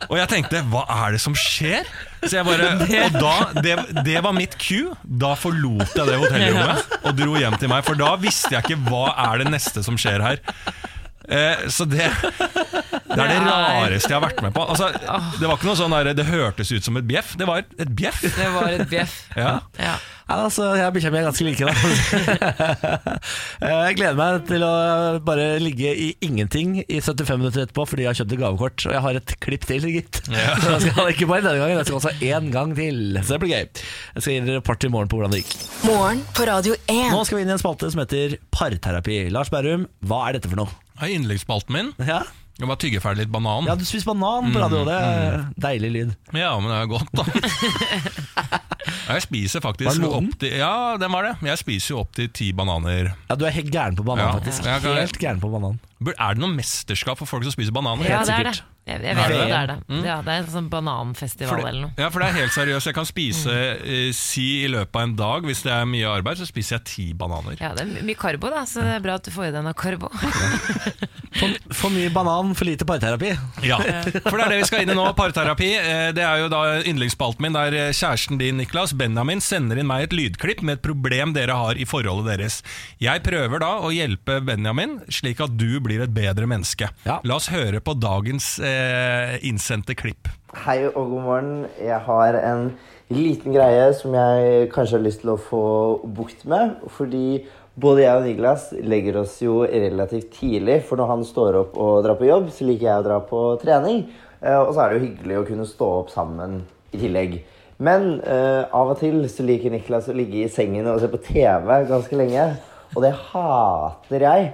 Og 0.09 0.17
jeg 0.19 0.31
tenkte, 0.33 0.63
hva 0.73 0.83
er 0.91 1.15
det 1.15 1.21
som 1.23 1.37
skjer? 1.39 1.87
Så 2.25 2.41
jeg 2.41 2.47
bare, 2.49 2.73
og 3.07 3.15
da, 3.15 3.35
det, 3.63 3.77
det 4.07 4.19
var 4.27 4.35
mitt 4.37 4.57
cue. 4.61 4.97
Da 5.05 5.37
forlot 5.39 5.95
jeg 5.95 6.09
det 6.09 6.19
hotellrommet 6.19 6.97
og 7.05 7.15
dro 7.21 7.37
hjem 7.39 7.59
til 7.63 7.71
meg. 7.71 7.87
For 7.87 7.99
da 7.99 8.17
visste 8.21 8.57
jeg 8.57 8.67
ikke 8.67 8.81
hva 8.91 9.05
er 9.31 9.45
det 9.45 9.53
neste 9.55 9.85
som 9.87 9.99
skjer 10.01 10.25
her. 10.25 10.43
Eh, 11.31 11.69
så 11.71 11.87
det, 11.87 12.09
det 12.11 13.21
er 13.23 13.29
det 13.31 13.39
rareste 13.47 14.11
jeg 14.11 14.17
har 14.17 14.25
vært 14.25 14.41
med 14.43 14.55
på. 14.57 14.65
Altså, 14.67 14.91
det 15.39 15.47
var 15.47 15.55
ikke 15.55 15.69
noe 15.71 15.79
sånn 15.79 15.95
der, 15.95 16.11
det 16.19 16.27
hørtes 16.27 16.73
ut 16.75 16.87
som 16.91 16.99
et 16.99 17.07
bjeff. 17.07 17.37
Det 17.39 17.47
var 17.47 17.63
et 17.63 17.93
bjeff. 18.03 18.25
Det 18.35 18.49
var 18.57 18.73
et 18.75 18.89
bjeff. 18.91 19.21
Ja. 19.39 19.61
Ja. 19.79 19.95
Ja, 20.31 20.37
altså, 20.47 20.69
jeg 20.79 20.95
bikkja 20.95 21.11
mi 21.11 21.19
er 21.19 21.25
ganske 21.27 21.47
like. 21.47 21.67
Da. 21.67 21.75
Eh, 23.61 23.69
jeg 23.91 23.97
gleder 23.99 24.17
meg 24.17 24.45
til 24.49 24.63
å 24.65 24.71
bare 25.25 25.59
ligge 25.61 25.91
i 25.93 26.07
ingenting 26.25 26.79
i 26.81 27.01
75 27.03 27.41
minutter 27.43 27.65
etterpå 27.67 27.85
fordi 27.91 28.07
jeg 28.07 28.09
har 28.09 28.19
kjøpt 28.21 28.33
et 28.33 28.41
gavekort. 28.41 28.85
Og 28.89 28.95
jeg 28.95 29.03
har 29.05 29.19
et 29.19 29.35
klipp 29.45 29.67
til, 29.69 29.85
gitt. 29.93 30.23
Ja. 30.33 30.55
Så 30.63 30.73
jeg 30.77 30.95
skal 30.95 31.11
ikke 31.13 31.29
bare 31.29 31.45
denne 31.45 31.61
gangen, 31.61 31.77
jeg 31.77 31.89
skal 31.91 31.99
også 31.99 32.15
én 32.31 32.49
gang 32.55 32.73
til. 32.79 33.19
Så 33.21 33.35
det 33.35 33.41
blir 33.43 33.53
gøy. 33.53 33.85
Jeg 34.15 34.25
skal 34.25 34.33
gi 34.33 34.41
dere 34.47 34.63
rapport 34.63 34.87
i 34.87 34.93
morgen 34.95 35.13
på 35.13 35.21
hvordan 35.21 35.35
det 35.35 35.43
gikk. 35.43 35.57
Morgen 35.91 36.25
på 36.37 36.49
Radio 36.49 36.79
1. 36.87 37.11
Nå 37.13 37.25
skal 37.29 37.41
vi 37.41 37.45
inn 37.45 37.53
i 37.53 37.57
en 37.59 37.63
spalte 37.63 37.93
som 37.93 38.05
heter 38.05 38.39
Parterapi. 38.55 39.23
Lars 39.35 39.53
Berrum, 39.53 39.89
hva 40.09 40.25
er 40.29 40.39
dette 40.39 40.53
for 40.53 40.63
noe? 40.63 40.73
Det 40.95 41.11
er 41.11 41.17
innleggsspalten 41.19 41.77
min. 41.77 41.93
Ja, 42.07 42.23
Jeg 42.61 42.69
bare 42.69 42.81
tygge 42.83 43.01
ferdig 43.01 43.25
litt 43.25 43.33
banan. 43.33 43.65
ja 43.65 43.75
du 43.75 43.85
spiser 43.89 44.11
banan 44.13 44.53
på 44.53 44.61
radio, 44.61 44.83
det 44.85 44.97
er 45.01 45.39
deilig 45.65 45.91
lyd. 45.95 46.11
Ja, 46.37 46.51
men 46.61 46.69
det 46.69 46.77
er 46.77 46.91
godt, 46.91 47.09
da. 47.17 47.25
Jeg 49.11 49.23
spiser 49.25 49.61
Var 49.61 49.73
faktisk 49.73 49.97
den 49.97 50.05
moden? 50.07 50.29
opp 50.31 50.39
til 50.41 50.53
Ja, 50.61 50.97
den 51.01 51.13
var 51.13 51.27
det. 51.27 51.33
Jeg 51.47 51.59
spiser 51.61 51.95
jo 51.95 52.01
opp 52.05 52.13
til 52.17 52.29
ti 52.35 52.51
bananer. 52.57 53.11
Ja, 53.29 53.35
Du 53.39 53.45
er 53.49 53.51
helt 53.55 53.71
gæren 53.75 53.97
på 53.99 54.05
banan, 54.07 54.27
Ja. 54.27 54.33
faktisk. 54.39 54.63
Kan 54.65 54.81
Helt 54.97 55.19
gæren 55.19 55.41
på 55.43 55.51
banan. 55.51 55.81
Bur- 56.03 56.15
Er 56.19 56.35
det 56.35 56.41
noe 56.45 56.53
mesterskap 56.55 57.19
for 57.19 57.27
folk 57.27 57.45
som 57.45 57.53
spiser 57.53 57.73
bananer? 57.73 58.05
Ja, 58.09 58.19
Helt 58.19 58.27
det 58.27 58.35
er 58.39 58.43
det. 58.51 58.63
Jeg, 58.89 59.03
jeg 59.05 59.15
vet 59.17 59.29
det 59.31 59.37
det, 59.41 59.55
er 59.55 59.67
det. 59.71 59.77
Ja, 60.09 60.15
det 60.25 60.33
er 60.33 60.41
en 60.41 60.47
sånn 60.51 60.69
bananfestival 60.73 61.61
det, 61.61 61.67
eller 61.69 61.83
noe. 61.85 61.93
ja, 62.01 62.09
for 62.11 62.23
det 62.25 62.29
er 62.33 62.39
helt 62.41 62.55
seriøst. 62.57 62.89
Jeg 62.91 62.97
kan 62.97 63.07
spise 63.07 63.55
eh, 63.85 64.09
Si 64.17 64.47
i 64.65 64.71
løpet 64.73 64.97
av 64.97 65.05
en 65.07 65.15
dag, 65.19 65.45
hvis 65.47 65.61
det 65.67 65.71
er 65.77 65.87
mye 65.87 66.09
arbeid, 66.11 66.41
så 66.41 66.49
spiser 66.49 66.79
jeg 66.79 66.87
ti 66.91 67.07
bananer. 67.15 67.61
Ja, 67.61 67.71
det 67.77 67.85
er 67.85 67.91
my- 67.93 68.03
mye 68.09 68.19
karbo, 68.19 68.51
da, 68.51 68.65
så 68.67 68.83
det 68.83 68.97
er 68.97 69.05
bra 69.05 69.19
at 69.21 69.29
du 69.29 69.31
får 69.35 69.51
i 69.51 69.53
deg 69.55 69.67
noe 69.69 69.77
karbo. 69.79 70.11
For, 71.31 71.53
for 71.79 71.93
mye 71.95 72.09
banan, 72.11 72.51
for 72.59 72.67
lite 72.67 72.83
parterapi. 72.85 73.29
Ja, 73.63 73.77
for 74.27 74.35
det 74.35 74.43
er 74.45 74.51
det 74.51 74.57
vi 74.59 74.65
skal 74.67 74.83
inn 74.83 74.91
i 74.93 74.97
nå. 74.99 75.05
Parterapi. 75.17 75.69
Eh, 75.79 76.09
Det 76.17 76.25
er 76.27 76.41
jo 76.43 76.49
da 76.51 76.61
yndlingsspalten 76.83 77.45
min 77.47 77.55
der 77.55 77.77
eh, 77.79 77.93
kjæresten 77.95 78.41
din, 78.41 78.59
Niklas, 78.59 78.93
Benjamin, 78.99 79.39
sender 79.45 79.79
inn 79.79 79.87
meg 79.89 80.09
et 80.09 80.17
lydklipp 80.19 80.65
med 80.67 80.81
et 80.81 80.83
problem 80.85 81.33
dere 81.37 81.55
har 81.57 81.79
i 81.81 81.87
forholdet 81.89 82.33
deres. 82.35 82.59
Jeg 83.01 83.23
prøver 83.25 83.63
da 83.63 83.71
å 83.79 83.93
hjelpe 83.95 84.41
Benjamin, 84.45 84.99
slik 85.13 85.41
at 85.47 85.55
du 85.57 85.79
blir 85.85 86.03
et 86.05 86.13
bedre 86.17 86.51
menneske. 86.51 86.91
Ja. 87.07 87.21
La 87.25 87.39
oss 87.39 87.47
høre 87.55 87.79
på 87.81 87.95
dagens 88.03 88.57
eh, 88.59 88.70
innsendte 89.47 89.95
klipp. 89.99 90.29
Hei 90.65 90.83
og 90.89 90.97
god 91.13 91.23
morgen. 91.25 91.53
Jeg 91.79 92.01
har 92.07 92.39
en 92.41 92.71
liten 93.11 93.55
greie 93.55 93.91
som 93.99 94.15
jeg 94.15 94.69
kanskje 94.75 94.99
har 94.99 95.05
lyst 95.05 95.23
til 95.25 95.35
å 95.35 95.41
få 95.41 95.63
bukt 96.17 96.45
med. 96.51 96.77
Fordi 96.97 97.43
både 97.81 98.05
jeg 98.05 98.17
og 98.19 98.27
Niklas 98.27 98.67
legger 98.83 99.21
oss 99.23 99.37
jo 99.43 99.61
relativt 99.65 100.33
tidlig. 100.41 100.81
For 100.89 101.01
når 101.01 101.13
han 101.15 101.25
står 101.29 101.61
opp 101.63 101.79
og 101.81 102.03
drar 102.07 102.19
på 102.19 102.29
jobb, 102.29 102.51
så 102.55 102.67
liker 102.69 102.89
jeg 102.89 103.05
å 103.05 103.07
dra 103.07 103.21
på 103.31 103.45
trening. 103.63 104.05
Eh, 104.41 104.59
Og 104.59 104.75
så 104.75 104.83
er 104.85 104.91
det 104.91 104.99
jo 104.99 105.07
hyggelig 105.07 105.39
å 105.41 105.47
kunne 105.49 105.69
stå 105.69 105.91
opp 106.01 106.11
sammen 106.15 106.63
i 106.93 106.99
tillegg. 106.99 107.39
Men 107.81 108.19
eh, 108.21 108.65
av 108.77 108.91
og 108.93 108.99
til 109.01 109.23
så 109.33 109.47
liker 109.47 109.73
Niklas 109.73 110.11
å 110.11 110.17
ligge 110.17 110.43
i 110.45 110.51
sengen 110.53 110.89
og 110.91 111.01
se 111.01 111.09
på 111.09 111.23
TV 111.31 111.71
ganske 111.89 112.19
lenge. 112.19 112.51
Og 112.97 113.05
det 113.07 113.15
hater 113.31 114.27
jeg. 114.27 114.51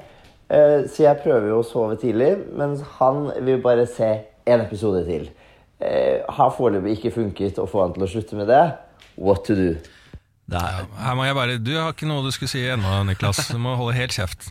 Eh, 0.50 0.86
Så 0.88 1.02
jeg 1.02 1.18
prøver 1.24 1.48
jo 1.48 1.60
å 1.60 1.66
sove 1.66 1.96
tidlig, 1.96 2.36
mens 2.54 2.82
han 3.00 3.30
vil 3.42 3.62
bare 3.62 3.86
se 3.86 4.12
en 4.46 4.60
episode 4.60 5.04
til. 5.04 5.28
Eh, 5.80 6.22
har 6.28 6.54
foreløpig 6.56 6.96
ikke 6.96 7.14
funket 7.16 7.58
å 7.58 7.66
få 7.68 7.82
han 7.82 7.92
til 7.96 8.06
å 8.06 8.10
slutte 8.10 8.36
med 8.38 8.46
det. 8.48 8.64
What 9.18 9.44
to 9.44 9.54
do? 9.54 9.74
Det 10.46 10.58
er, 10.62 10.84
Her 11.02 11.14
må 11.18 11.24
jeg 11.26 11.34
bare, 11.34 11.54
Du 11.58 11.72
har 11.74 11.90
ikke 11.90 12.06
noe 12.06 12.22
du 12.22 12.30
skulle 12.30 12.50
si 12.52 12.60
ennå, 12.70 12.90
Niklas. 13.08 13.40
Du 13.50 13.58
må 13.58 13.72
holde 13.78 13.96
helt 13.96 14.14
kjeft. 14.14 14.44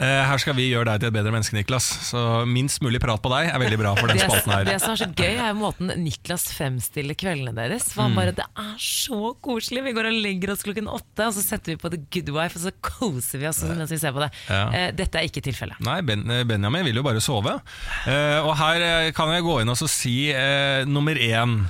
Eh, 0.00 0.20
her 0.24 0.40
skal 0.40 0.54
vi 0.56 0.70
gjøre 0.70 0.94
deg 0.94 1.02
til 1.02 1.10
et 1.10 1.16
bedre 1.18 1.32
menneske, 1.34 1.52
Niklas. 1.58 1.84
Så 2.08 2.22
minst 2.48 2.80
mulig 2.80 3.02
prat 3.02 3.20
på 3.20 3.28
deg 3.34 3.50
er 3.50 3.60
veldig 3.60 3.78
bra 3.82 3.92
for 3.98 4.08
den 4.08 4.16
spalten 4.22 4.54
her. 4.54 4.64
det 4.64 4.78
som 4.80 4.94
er 4.94 5.00
så 5.02 5.08
gøy, 5.12 5.34
er 5.36 5.52
måten 5.58 5.92
Niklas 6.00 6.46
fremstiller 6.56 7.18
kveldene 7.20 7.52
deres. 7.56 7.90
For 7.92 8.06
han 8.06 8.16
bare 8.16 8.32
'Det 8.32 8.46
er 8.48 8.76
så 8.80 9.34
koselig'. 9.44 9.84
Vi 9.84 9.92
går 9.92 10.08
og 10.08 10.16
legger 10.24 10.52
oss 10.54 10.64
klokken 10.64 10.88
åtte, 10.88 11.26
og 11.28 11.34
så 11.36 11.44
setter 11.44 11.74
vi 11.74 11.76
på 11.76 11.90
The 11.92 12.00
Good 12.10 12.32
Wife, 12.32 12.56
og 12.56 12.64
så 12.64 12.72
koser 12.80 13.38
vi 13.44 13.46
oss 13.46 13.62
mens 13.62 13.90
vi 13.92 13.98
ser 14.00 14.12
på 14.16 14.24
det. 14.24 14.30
Ja. 14.48 14.64
Eh, 14.72 14.90
Dette 14.96 15.18
er 15.20 15.28
ikke 15.28 15.44
tilfellet. 15.44 15.76
Nei, 15.84 16.00
ben, 16.00 16.24
eh, 16.30 16.44
Benjamin 16.44 16.84
vil 16.84 16.96
jo 16.96 17.02
bare 17.02 17.20
sove. 17.20 17.60
Eh, 18.06 18.40
og 18.40 18.56
her 18.56 18.80
eh, 18.80 19.12
kan 19.12 19.28
jeg 19.28 19.42
gå 19.44 19.60
inn 19.60 19.68
og 19.68 19.76
så 19.76 19.86
si 19.88 20.30
eh, 20.32 20.84
nummer 20.88 21.14
én. 21.14 21.66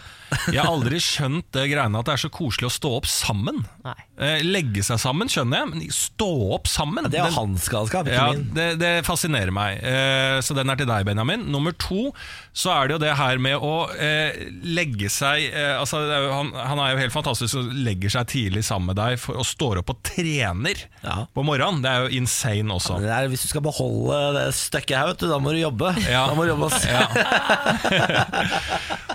Jeg 0.53 0.63
har 0.63 0.71
aldri 0.71 1.01
skjønt 1.03 1.49
det 1.57 1.67
greiene 1.73 2.01
at 2.01 2.09
det 2.09 2.15
er 2.17 2.23
så 2.25 2.31
koselig 2.33 2.71
å 2.71 2.75
stå 2.75 2.93
opp 3.01 3.09
sammen. 3.11 3.65
Nei. 3.87 3.97
Eh, 4.21 4.43
legge 4.45 4.83
seg 4.85 4.99
sammen 5.01 5.31
skjønner 5.33 5.63
jeg, 5.63 5.69
men 5.71 5.87
stå 5.97 6.27
opp 6.59 6.67
sammen 6.69 7.07
det 7.09 7.23
er 7.23 7.31
hans 7.33 7.71
galskap, 7.73 8.05
ikke 8.11 8.19
Ja, 8.19 8.27
min. 8.37 8.43
det, 8.53 8.67
det 8.83 8.91
fascinerer 9.07 9.49
meg. 9.57 9.79
Eh, 9.81 10.37
så 10.45 10.53
den 10.59 10.69
er 10.69 10.77
til 10.77 10.91
deg, 10.91 11.07
Benjamin. 11.09 11.47
Nummer 11.49 11.73
to 11.81 12.11
så 12.53 12.69
er 12.75 12.91
det 12.91 12.97
jo 12.97 13.01
det 13.07 13.15
her 13.17 13.39
med 13.41 13.57
å 13.65 13.73
eh, 13.95 14.35
legge 14.67 15.07
seg 15.13 15.53
altså, 15.79 16.01
han, 16.11 16.51
han 16.53 16.79
er 16.83 16.91
jo 16.97 17.01
helt 17.05 17.15
fantastisk 17.15 17.57
og 17.61 17.71
legger 17.87 18.11
seg 18.13 18.27
tidlig 18.33 18.65
sammen 18.67 18.91
med 18.91 18.99
deg 18.99 19.15
for, 19.23 19.39
og 19.41 19.47
står 19.47 19.79
opp 19.81 19.93
og 19.95 20.01
trener 20.05 20.83
Ja. 21.05 21.21
på 21.33 21.45
morgenen. 21.47 21.81
Det 21.85 21.91
er 21.95 22.05
jo 22.05 22.11
insane 22.21 22.75
også. 22.77 22.99
Ja, 22.99 23.03
det 23.07 23.13
er, 23.17 23.29
hvis 23.33 23.47
du 23.47 23.49
skal 23.55 23.65
beholde 23.65 24.19
det 24.37 24.45
stykket 24.59 24.99
her, 24.99 25.07
vet 25.15 25.23
du, 25.23 25.29
da 25.31 25.39
må 25.41 25.55
du 25.57 25.61
jobbe. 25.63 25.95
Da 26.05 26.27
må 26.37 26.45
du 26.45 26.51
jobbe 26.53 26.69
ass. 26.69 26.85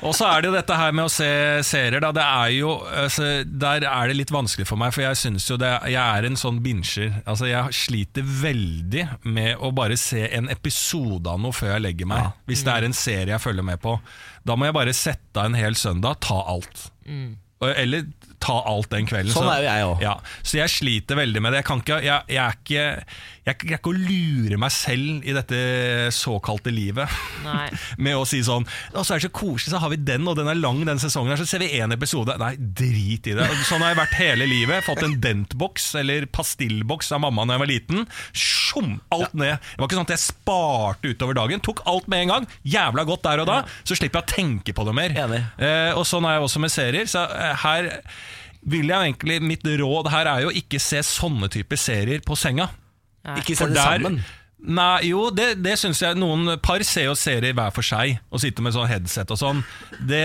Og 0.05 0.13
så 0.15 0.27
er 0.29 0.43
det 0.43 0.49
jo 0.51 0.55
dette 0.55 0.75
her 0.77 0.93
med 0.95 1.07
å 1.07 1.11
se 1.11 1.27
serier. 1.65 2.01
Da. 2.03 2.11
Det 2.15 2.23
er 2.25 2.51
jo, 2.59 2.73
altså, 3.05 3.29
der 3.45 3.85
er 3.89 4.11
det 4.11 4.17
litt 4.19 4.33
vanskelig 4.33 4.67
for 4.69 4.79
meg, 4.81 4.93
for 4.95 5.03
jeg 5.03 5.19
synes 5.19 5.45
jo 5.51 5.57
det, 5.61 5.69
jeg 5.91 5.99
er 5.99 6.27
en 6.29 6.37
sånn 6.39 6.61
binsjer. 6.65 7.19
Altså, 7.27 7.49
jeg 7.51 7.75
sliter 7.75 8.25
veldig 8.25 9.05
med 9.27 9.59
å 9.59 9.71
bare 9.75 9.97
se 9.99 10.23
en 10.37 10.47
episode 10.53 11.29
av 11.29 11.41
noe 11.43 11.55
før 11.55 11.75
jeg 11.75 11.85
legger 11.89 12.09
meg. 12.11 12.31
Hvis 12.49 12.63
det 12.65 12.73
er 12.77 12.87
en 12.87 12.95
serie 12.97 13.33
jeg 13.35 13.43
følger 13.43 13.67
med 13.67 13.81
på. 13.83 13.97
Da 14.47 14.55
må 14.57 14.69
jeg 14.69 14.77
bare 14.77 14.93
sette 14.95 15.41
av 15.41 15.51
en 15.51 15.59
hel 15.59 15.75
søndag, 15.79 16.21
ta 16.25 16.39
alt. 16.55 16.87
Mm. 17.05 17.35
Eller 17.65 18.03
ta 18.43 18.59
alt 18.67 18.89
den 18.91 19.07
kvelden. 19.09 19.31
Sånn 19.33 19.47
Så- 19.47 19.53
er 19.53 19.61
jo 19.63 19.69
jeg 19.69 19.85
også. 19.85 20.01
Ja, 20.03 20.15
så 20.43 20.57
jeg 20.59 20.69
sliter 20.69 21.15
veldig 21.21 21.41
med 21.41 21.53
det. 21.53 21.61
Jeg, 21.63 21.65
kan 21.65 21.81
ikke, 21.81 22.01
jeg, 22.03 22.23
jeg, 22.27 22.43
er 22.43 22.59
ikke, 22.59 23.05
jeg 23.45 23.59
greier 23.61 23.77
ikke 23.77 23.91
å 23.91 23.97
lure 23.97 24.57
meg 24.57 24.73
selv 24.73 25.25
i 25.25 25.33
dette 25.35 25.57
såkalte 26.15 26.71
livet. 26.73 27.11
Med 28.03 28.17
å 28.17 28.23
si 28.27 28.39
sånn 28.45 28.65
Og 28.95 29.03
så 29.05 29.13
er 29.15 29.21
det 29.21 29.27
så 29.27 29.33
koselig, 29.35 29.73
så 29.73 29.81
har 29.83 29.91
vi 29.93 29.99
den, 30.01 30.25
og 30.25 30.37
den 30.39 30.49
er 30.49 30.57
lang 30.57 30.79
den 30.87 31.01
sesongen 31.01 31.33
her, 31.33 31.37
så 31.37 31.45
ser 31.49 31.61
vi 31.61 31.69
én 31.77 31.93
episode. 31.93 32.33
Nei, 32.41 32.55
drit 32.57 33.29
i 33.29 33.35
det. 33.37 33.45
Sånn 33.67 33.83
har 33.85 33.93
jeg 33.93 33.99
vært 34.01 34.15
hele 34.17 34.47
livet. 34.49 34.85
Fått 34.87 35.03
en 35.05 35.17
dentboks 35.21 35.91
eller 36.01 36.25
pastillboks 36.33 37.11
av 37.15 37.21
mamma 37.25 37.45
da 37.45 37.57
jeg 37.57 37.63
var 37.63 37.69
liten. 37.69 38.07
Sjom, 38.33 38.95
alt 39.13 39.35
ned. 39.37 39.59
Det 39.61 39.81
var 39.83 39.89
ikke 39.91 39.99
sånn 39.99 40.07
at 40.09 40.15
jeg 40.15 40.23
sparte 40.23 41.11
utover 41.13 41.37
dagen. 41.37 41.61
Tok 41.65 41.83
alt 41.91 42.09
med 42.11 42.25
en 42.25 42.33
gang. 42.33 42.47
Jævla 42.65 43.05
godt 43.07 43.27
der 43.27 43.43
og 43.43 43.49
da. 43.51 43.59
Så 43.85 43.97
slipper 43.99 44.23
jeg 44.23 44.25
å 44.25 44.35
tenke 44.35 44.75
på 44.77 44.87
det 44.89 44.95
mer. 44.97 45.13
Eh, 45.61 45.91
og 45.93 46.07
sånn 46.09 46.25
er 46.25 46.39
jeg 46.39 46.47
også 46.47 46.63
med 46.65 46.73
serier. 46.73 47.11
Så 47.11 47.21
eh, 47.29 47.53
her 47.61 47.91
vil 48.65 48.89
jeg 48.89 49.11
egentlig 49.11 49.37
Mitt 49.45 49.69
råd 49.83 50.09
her 50.09 50.31
er 50.31 50.47
jo 50.47 50.55
ikke 50.63 50.81
se 50.81 51.03
sånne 51.05 51.51
typer 51.53 51.77
serier 51.77 52.25
på 52.25 52.37
senga. 52.39 52.71
Ikke 53.39 53.55
se 53.57 53.67
det 53.71 53.75
der- 53.75 53.83
sammen. 53.99 54.19
Nei, 54.65 55.09
jo, 55.11 55.27
det, 55.29 55.59
det 55.61 55.75
syns 55.77 55.99
jeg 56.01 56.15
Noen 56.17 56.55
par 56.63 56.81
ser 56.87 57.03
jo 57.05 57.13
serier 57.13 57.53
hver 57.53 57.69
for 57.75 57.85
seg 57.85 58.15
og 58.33 58.39
sitter 58.41 58.63
med 58.65 58.73
sånn 58.73 58.87
headset 58.89 59.29
og 59.35 59.37
sånn. 59.37 59.59
Det, 60.09 60.23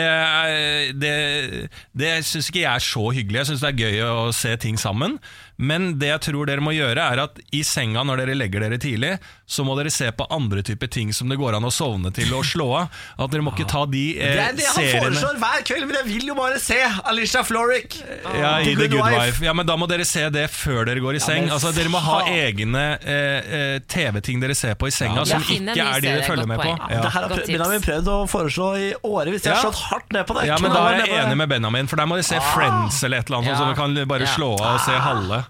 det, 0.97 1.69
det 1.93 2.13
syns 2.25 2.49
ikke 2.49 2.63
jeg 2.63 2.73
er 2.73 2.85
så 2.87 3.03
hyggelig. 3.13 3.43
Jeg 3.43 3.51
syns 3.51 3.65
det 3.67 3.69
er 3.75 3.83
gøy 3.83 4.01
å 4.07 4.33
se 4.33 4.55
ting 4.63 4.79
sammen. 4.81 5.19
Men 5.61 5.99
det 6.01 6.09
jeg 6.09 6.21
tror 6.31 6.49
dere 6.49 6.63
må 6.65 6.73
gjøre, 6.73 6.97
er 7.13 7.21
at 7.27 7.37
i 7.53 7.61
senga 7.69 8.01
når 8.09 8.23
dere 8.23 8.35
legger 8.39 8.65
dere 8.65 8.79
tidlig, 8.81 9.19
så 9.51 9.65
må 9.67 9.75
dere 9.77 9.91
se 9.93 10.07
på 10.17 10.25
andre 10.33 10.63
typer 10.65 10.89
ting 10.89 11.11
som 11.13 11.29
det 11.29 11.37
går 11.41 11.57
an 11.59 11.67
å 11.69 11.73
sovne 11.75 12.13
til 12.17 12.31
og 12.33 12.45
slå 12.49 12.69
av. 12.79 12.89
At 13.21 13.31
dere 13.35 13.43
må 13.45 13.53
ikke 13.53 13.67
ta 13.69 13.83
de 13.91 14.05
eh, 14.17 14.31
Det 14.39 14.45
er 14.47 14.57
det 14.57 14.67
han 14.71 14.77
seriene 14.79 15.03
foreslår 15.11 15.41
hver 15.43 15.65
kveld, 15.69 15.87
men 15.91 15.97
jeg 16.01 16.07
vil 16.09 16.27
jo 16.31 16.37
bare 16.39 16.61
se 16.63 16.79
Alicia 17.11 17.43
Florrick. 17.45 17.99
ja, 18.39 18.53
i 18.65 18.75
The 18.79 18.89
Good 18.89 19.05
Wife. 19.11 19.45
Ja, 19.45 19.53
men 19.53 19.67
Da 19.69 19.77
må 19.77 19.89
dere 19.91 20.07
se 20.09 20.25
det 20.33 20.47
før 20.55 20.87
dere 20.89 21.03
går 21.05 21.19
i 21.19 21.23
seng. 21.23 21.45
men 21.45 21.53
altså, 21.59 21.75
Dere 21.77 21.91
må 21.93 21.99
ha 22.01 22.21
faen. 22.25 22.33
egne 22.47 22.85
eh, 23.05 23.53
eh, 23.61 23.77
TV-ting 23.91 24.41
dere 24.41 24.55
ser 24.57 24.75
på 24.81 24.89
i 24.89 24.95
senga, 24.95 25.21
Ja, 25.21 25.25
som 25.35 25.43
en 25.43 25.45
ikke 25.45 25.61
ny 25.67 25.71
er 25.77 25.77
de 25.77 25.85
serie, 25.85 26.01
dere 26.09 26.25
følger 26.31 26.47
godt 26.47 26.53
med 26.55 26.59
på. 26.59 26.69
poeng. 26.71 26.81
Ja. 26.91 27.03
Det 27.05 27.13
her 27.13 27.21
har 27.21 27.29
Godt 27.35 27.45
tips. 27.45 27.53
Benjamin 27.59 27.85
prøvd 27.91 28.09
å 28.15 28.19
foreslå 28.31 28.71
i 28.81 28.89
årevis. 29.05 29.45
Jeg 29.45 29.53
har 29.53 29.61
Ja. 29.61 29.69
slått 29.69 29.83
hardt 29.91 30.13
ned 30.17 30.27
på 30.27 30.39
det. 30.41 30.47
Ja, 30.49 30.57
men 30.63 30.73
da 30.73 30.87
er 30.95 31.05
jeg 31.05 31.15
enig 31.27 31.37
med 31.37 31.49
Benjamin, 31.53 31.87
for 31.91 31.97
der 32.01 32.07
må 32.07 32.17
dere 32.17 32.25
se 32.31 32.41
Friends 32.55 33.03
eller 33.05 33.19
et 33.19 33.27
eller 33.29 33.39
annet, 33.43 33.51
Ja. 33.51 33.57
sånn, 33.61 33.67
så 33.67 33.75
vi 33.75 33.81
kan 33.99 34.09
bare 34.09 34.25
Ja. 34.25 34.35
slå 34.39 34.55
av 34.61 34.75
og 34.75 34.81
se 34.81 34.93
halve. 34.97 35.45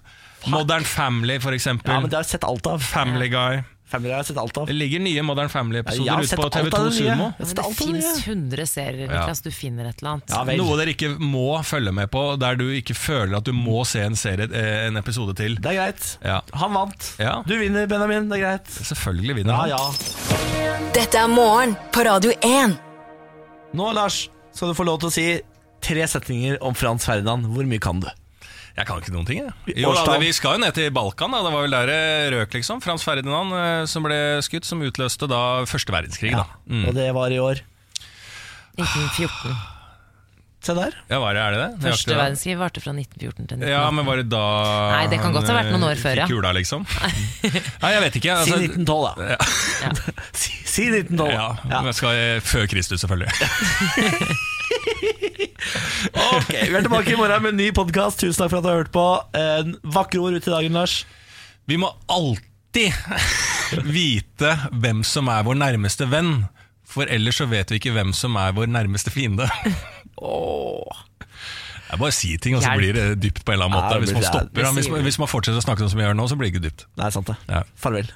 Modern 0.47 0.83
Family, 0.83 1.39
for 1.39 1.51
eksempel. 1.53 1.91
Ja, 1.93 1.99
men 1.99 2.09
det 2.09 2.17
har 2.17 2.23
jeg 2.23 2.31
sett 2.39 2.43
alt 2.47 2.65
av. 2.67 2.79
Family 2.81 3.27
Guy. 3.29 3.61
Family 3.91 4.13
har 4.13 4.21
jeg 4.23 4.29
sett 4.31 4.37
alt 4.39 4.55
av. 4.57 4.67
Det 4.69 4.73
ligger 4.73 5.01
nye 5.03 5.21
Modern 5.27 5.49
Family-episoder 5.51 6.11
har 6.15 6.23
ute 6.23 6.37
på 6.39 6.43
alt 6.45 6.55
av 6.55 6.61
TV2 6.69 6.77
det 6.77 6.91
nye. 7.03 7.15
Sumo. 7.17 7.25
Sett 7.41 7.57
det 7.59 7.75
fins 7.75 8.27
100 8.27 8.65
serier, 8.71 9.01
Ja. 9.11 9.19
Niklas. 9.19 9.41
Du 9.43 9.51
finner 9.51 9.89
et 9.89 9.99
eller 9.99 10.11
annet. 10.13 10.29
Ja. 10.31 10.43
Noe 10.61 10.77
dere 10.79 10.93
ikke 10.95 11.09
må 11.19 11.59
følge 11.67 11.91
med 11.91 12.09
på, 12.13 12.21
der 12.39 12.55
du 12.55 12.69
ikke 12.71 12.95
føler 12.95 13.35
at 13.41 13.43
du 13.43 13.51
må 13.51 13.83
se 13.85 13.99
en, 14.05 14.15
serie, 14.15 14.47
eh, 14.47 14.87
en 14.87 14.95
episode 14.97 15.35
til. 15.35 15.55
Det 15.59 15.73
er 15.73 15.77
greit. 15.81 16.17
Ja. 16.23 16.39
Han 16.53 16.73
vant. 16.73 17.11
Ja. 17.19 17.41
Du 17.45 17.57
vinner, 17.59 17.85
Benjamin. 17.91 18.29
Det 18.31 18.39
er 18.39 18.45
greit. 18.47 18.71
Selvfølgelig 18.93 19.35
vinner 19.41 19.67
Ja, 19.67 19.75
han. 19.75 19.99
ja. 19.99 20.87
Dette 20.95 21.17
er 21.19 21.27
morgen 21.27 21.75
på 21.91 22.05
Radio 22.07 22.31
1. 22.41 22.77
Nå, 23.73 23.91
Lars, 23.93 24.29
skal 24.55 24.69
du 24.71 24.73
få 24.73 24.85
lov 24.87 24.99
til 25.03 25.07
å 25.11 25.11
si 25.11 25.27
tre 25.81 26.07
setninger 26.07 26.57
om 26.63 26.73
Frans 26.73 27.03
Ferdinand. 27.05 27.45
Hvor 27.51 27.67
mye 27.67 27.79
kan 27.83 27.99
du? 27.99 28.07
Jeg 28.77 28.87
kan 28.87 29.01
ikke 29.01 29.13
noen 29.13 29.27
ting, 29.27 29.41
jeg. 29.43 29.75
Jo, 29.83 29.91
da, 29.97 30.15
vi 30.21 30.31
skal 30.35 30.55
jo 30.55 30.63
ned 30.63 30.75
til 30.77 30.91
Balkan. 30.95 31.33
Da. 31.35 31.41
Det 31.43 31.51
var 31.53 31.65
vel 31.65 31.75
der 31.75 31.91
det 31.91 32.31
røk, 32.35 32.55
liksom. 32.55 32.79
Frans 32.83 33.03
Ferdinand 33.07 33.57
eh, 33.57 33.83
som 33.91 34.07
ble 34.07 34.21
skutt, 34.45 34.67
som 34.67 34.83
utløste 34.85 35.27
da 35.31 35.41
første 35.69 35.93
verdenskrig. 35.93 36.31
Da. 36.37 36.47
Mm. 36.71 36.87
Og 36.87 36.95
det 36.95 37.09
var 37.17 37.35
i 37.35 37.41
år. 37.43 37.63
1914. 38.79 39.57
Se 40.61 40.73
der. 40.77 40.93
Ja, 41.09 41.17
var 41.17 41.33
det, 41.33 41.41
er 41.41 41.51
det 41.55 41.59
det? 41.61 41.69
Nøyaktig 41.71 41.89
Første 41.89 42.11
da? 42.11 42.17
verdenskrig 42.21 42.55
varte 42.59 42.81
fra 42.83 42.91
1914 42.93 43.47
til 43.49 43.55
1918. 43.57 43.71
Ja, 43.73 43.79
men 43.97 44.05
var 44.05 44.19
det 44.21 44.27
da 44.29 44.41
Nei, 44.91 45.05
det 45.09 45.17
kan 45.23 45.33
godt 45.33 45.47
ha 45.49 45.55
vært 45.57 45.71
noen 45.73 45.85
år 45.87 45.95
eh, 45.95 46.01
før, 46.03 46.19
ja. 46.21 46.27
Fikk 46.29 46.35
kula, 46.37 46.51
liksom? 46.53 46.83
Nei, 47.81 47.91
jeg 47.95 48.03
vet 48.05 48.17
ikke. 48.21 48.35
Si 48.45 48.53
Altså, 48.53 48.59
1912, 48.69 49.01
da. 49.09 49.13
Si, 50.43 50.53
si 50.69 50.85
1912. 50.93 51.33
ja, 51.33 51.47
Ja. 51.71 51.81
men 51.87 51.97
skal 51.97 52.45
Før 52.45 52.69
Kristus, 52.69 53.01
selvfølgelig. 53.01 53.33
Ok, 56.31 56.51
Vi 56.53 56.73
er 56.77 56.81
tilbake 56.85 57.11
i 57.13 57.17
morgen 57.19 57.43
med 57.43 57.53
en 57.53 57.59
ny 57.59 57.67
podkast. 57.75 58.21
Tusen 58.21 58.41
takk 58.43 58.51
for 58.53 58.61
at 58.61 58.65
du 58.65 58.69
har 58.71 58.79
hørt 58.81 58.93
på. 58.93 59.03
En 59.37 59.75
vakre 59.93 60.21
ord 60.23 60.37
ut 60.37 60.47
i 60.47 60.53
dagen, 60.53 60.73
Lars. 60.77 61.01
Vi 61.69 61.77
må 61.79 61.89
alltid 62.11 62.93
vite 63.85 64.55
hvem 64.81 65.03
som 65.07 65.29
er 65.31 65.45
vår 65.47 65.59
nærmeste 65.61 66.07
venn. 66.11 66.43
For 66.91 67.07
ellers 67.07 67.37
så 67.39 67.47
vet 67.51 67.71
vi 67.71 67.79
ikke 67.79 67.93
hvem 67.95 68.11
som 68.17 68.35
er 68.41 68.55
vår 68.57 68.67
nærmeste 68.71 69.13
fiende. 69.13 69.47
Jeg 71.91 71.99
bare 71.99 72.15
sier 72.15 72.39
ting, 72.39 72.55
og 72.55 72.63
så 72.63 72.71
blir 72.79 72.95
det 72.95 73.05
dypt 73.19 73.41
på 73.43 73.51
en 73.51 73.57
eller 73.57 73.67
annen 73.67 73.81
måte. 73.81 73.99
Hvis 74.05 74.13
man 74.15 74.23
stopper, 74.23 74.67
hvis, 74.77 74.87
vi. 74.87 75.01
hvis 75.09 75.19
man 75.19 75.27
fortsetter 75.27 75.59
å 75.59 75.65
snakke 75.65 75.83
sånn 75.83 75.91
som 75.91 75.99
vi 75.99 76.05
gjør 76.07 76.15
nå, 76.15 76.27
så 76.31 76.37
blir 76.39 76.47
det 76.47 76.53
ikke 76.55 76.65
dypt. 76.69 76.85
Nei, 77.01 77.09
sant 77.11 77.27
det. 77.27 77.35
Ja. 77.51 77.65
Farvel. 77.75 78.11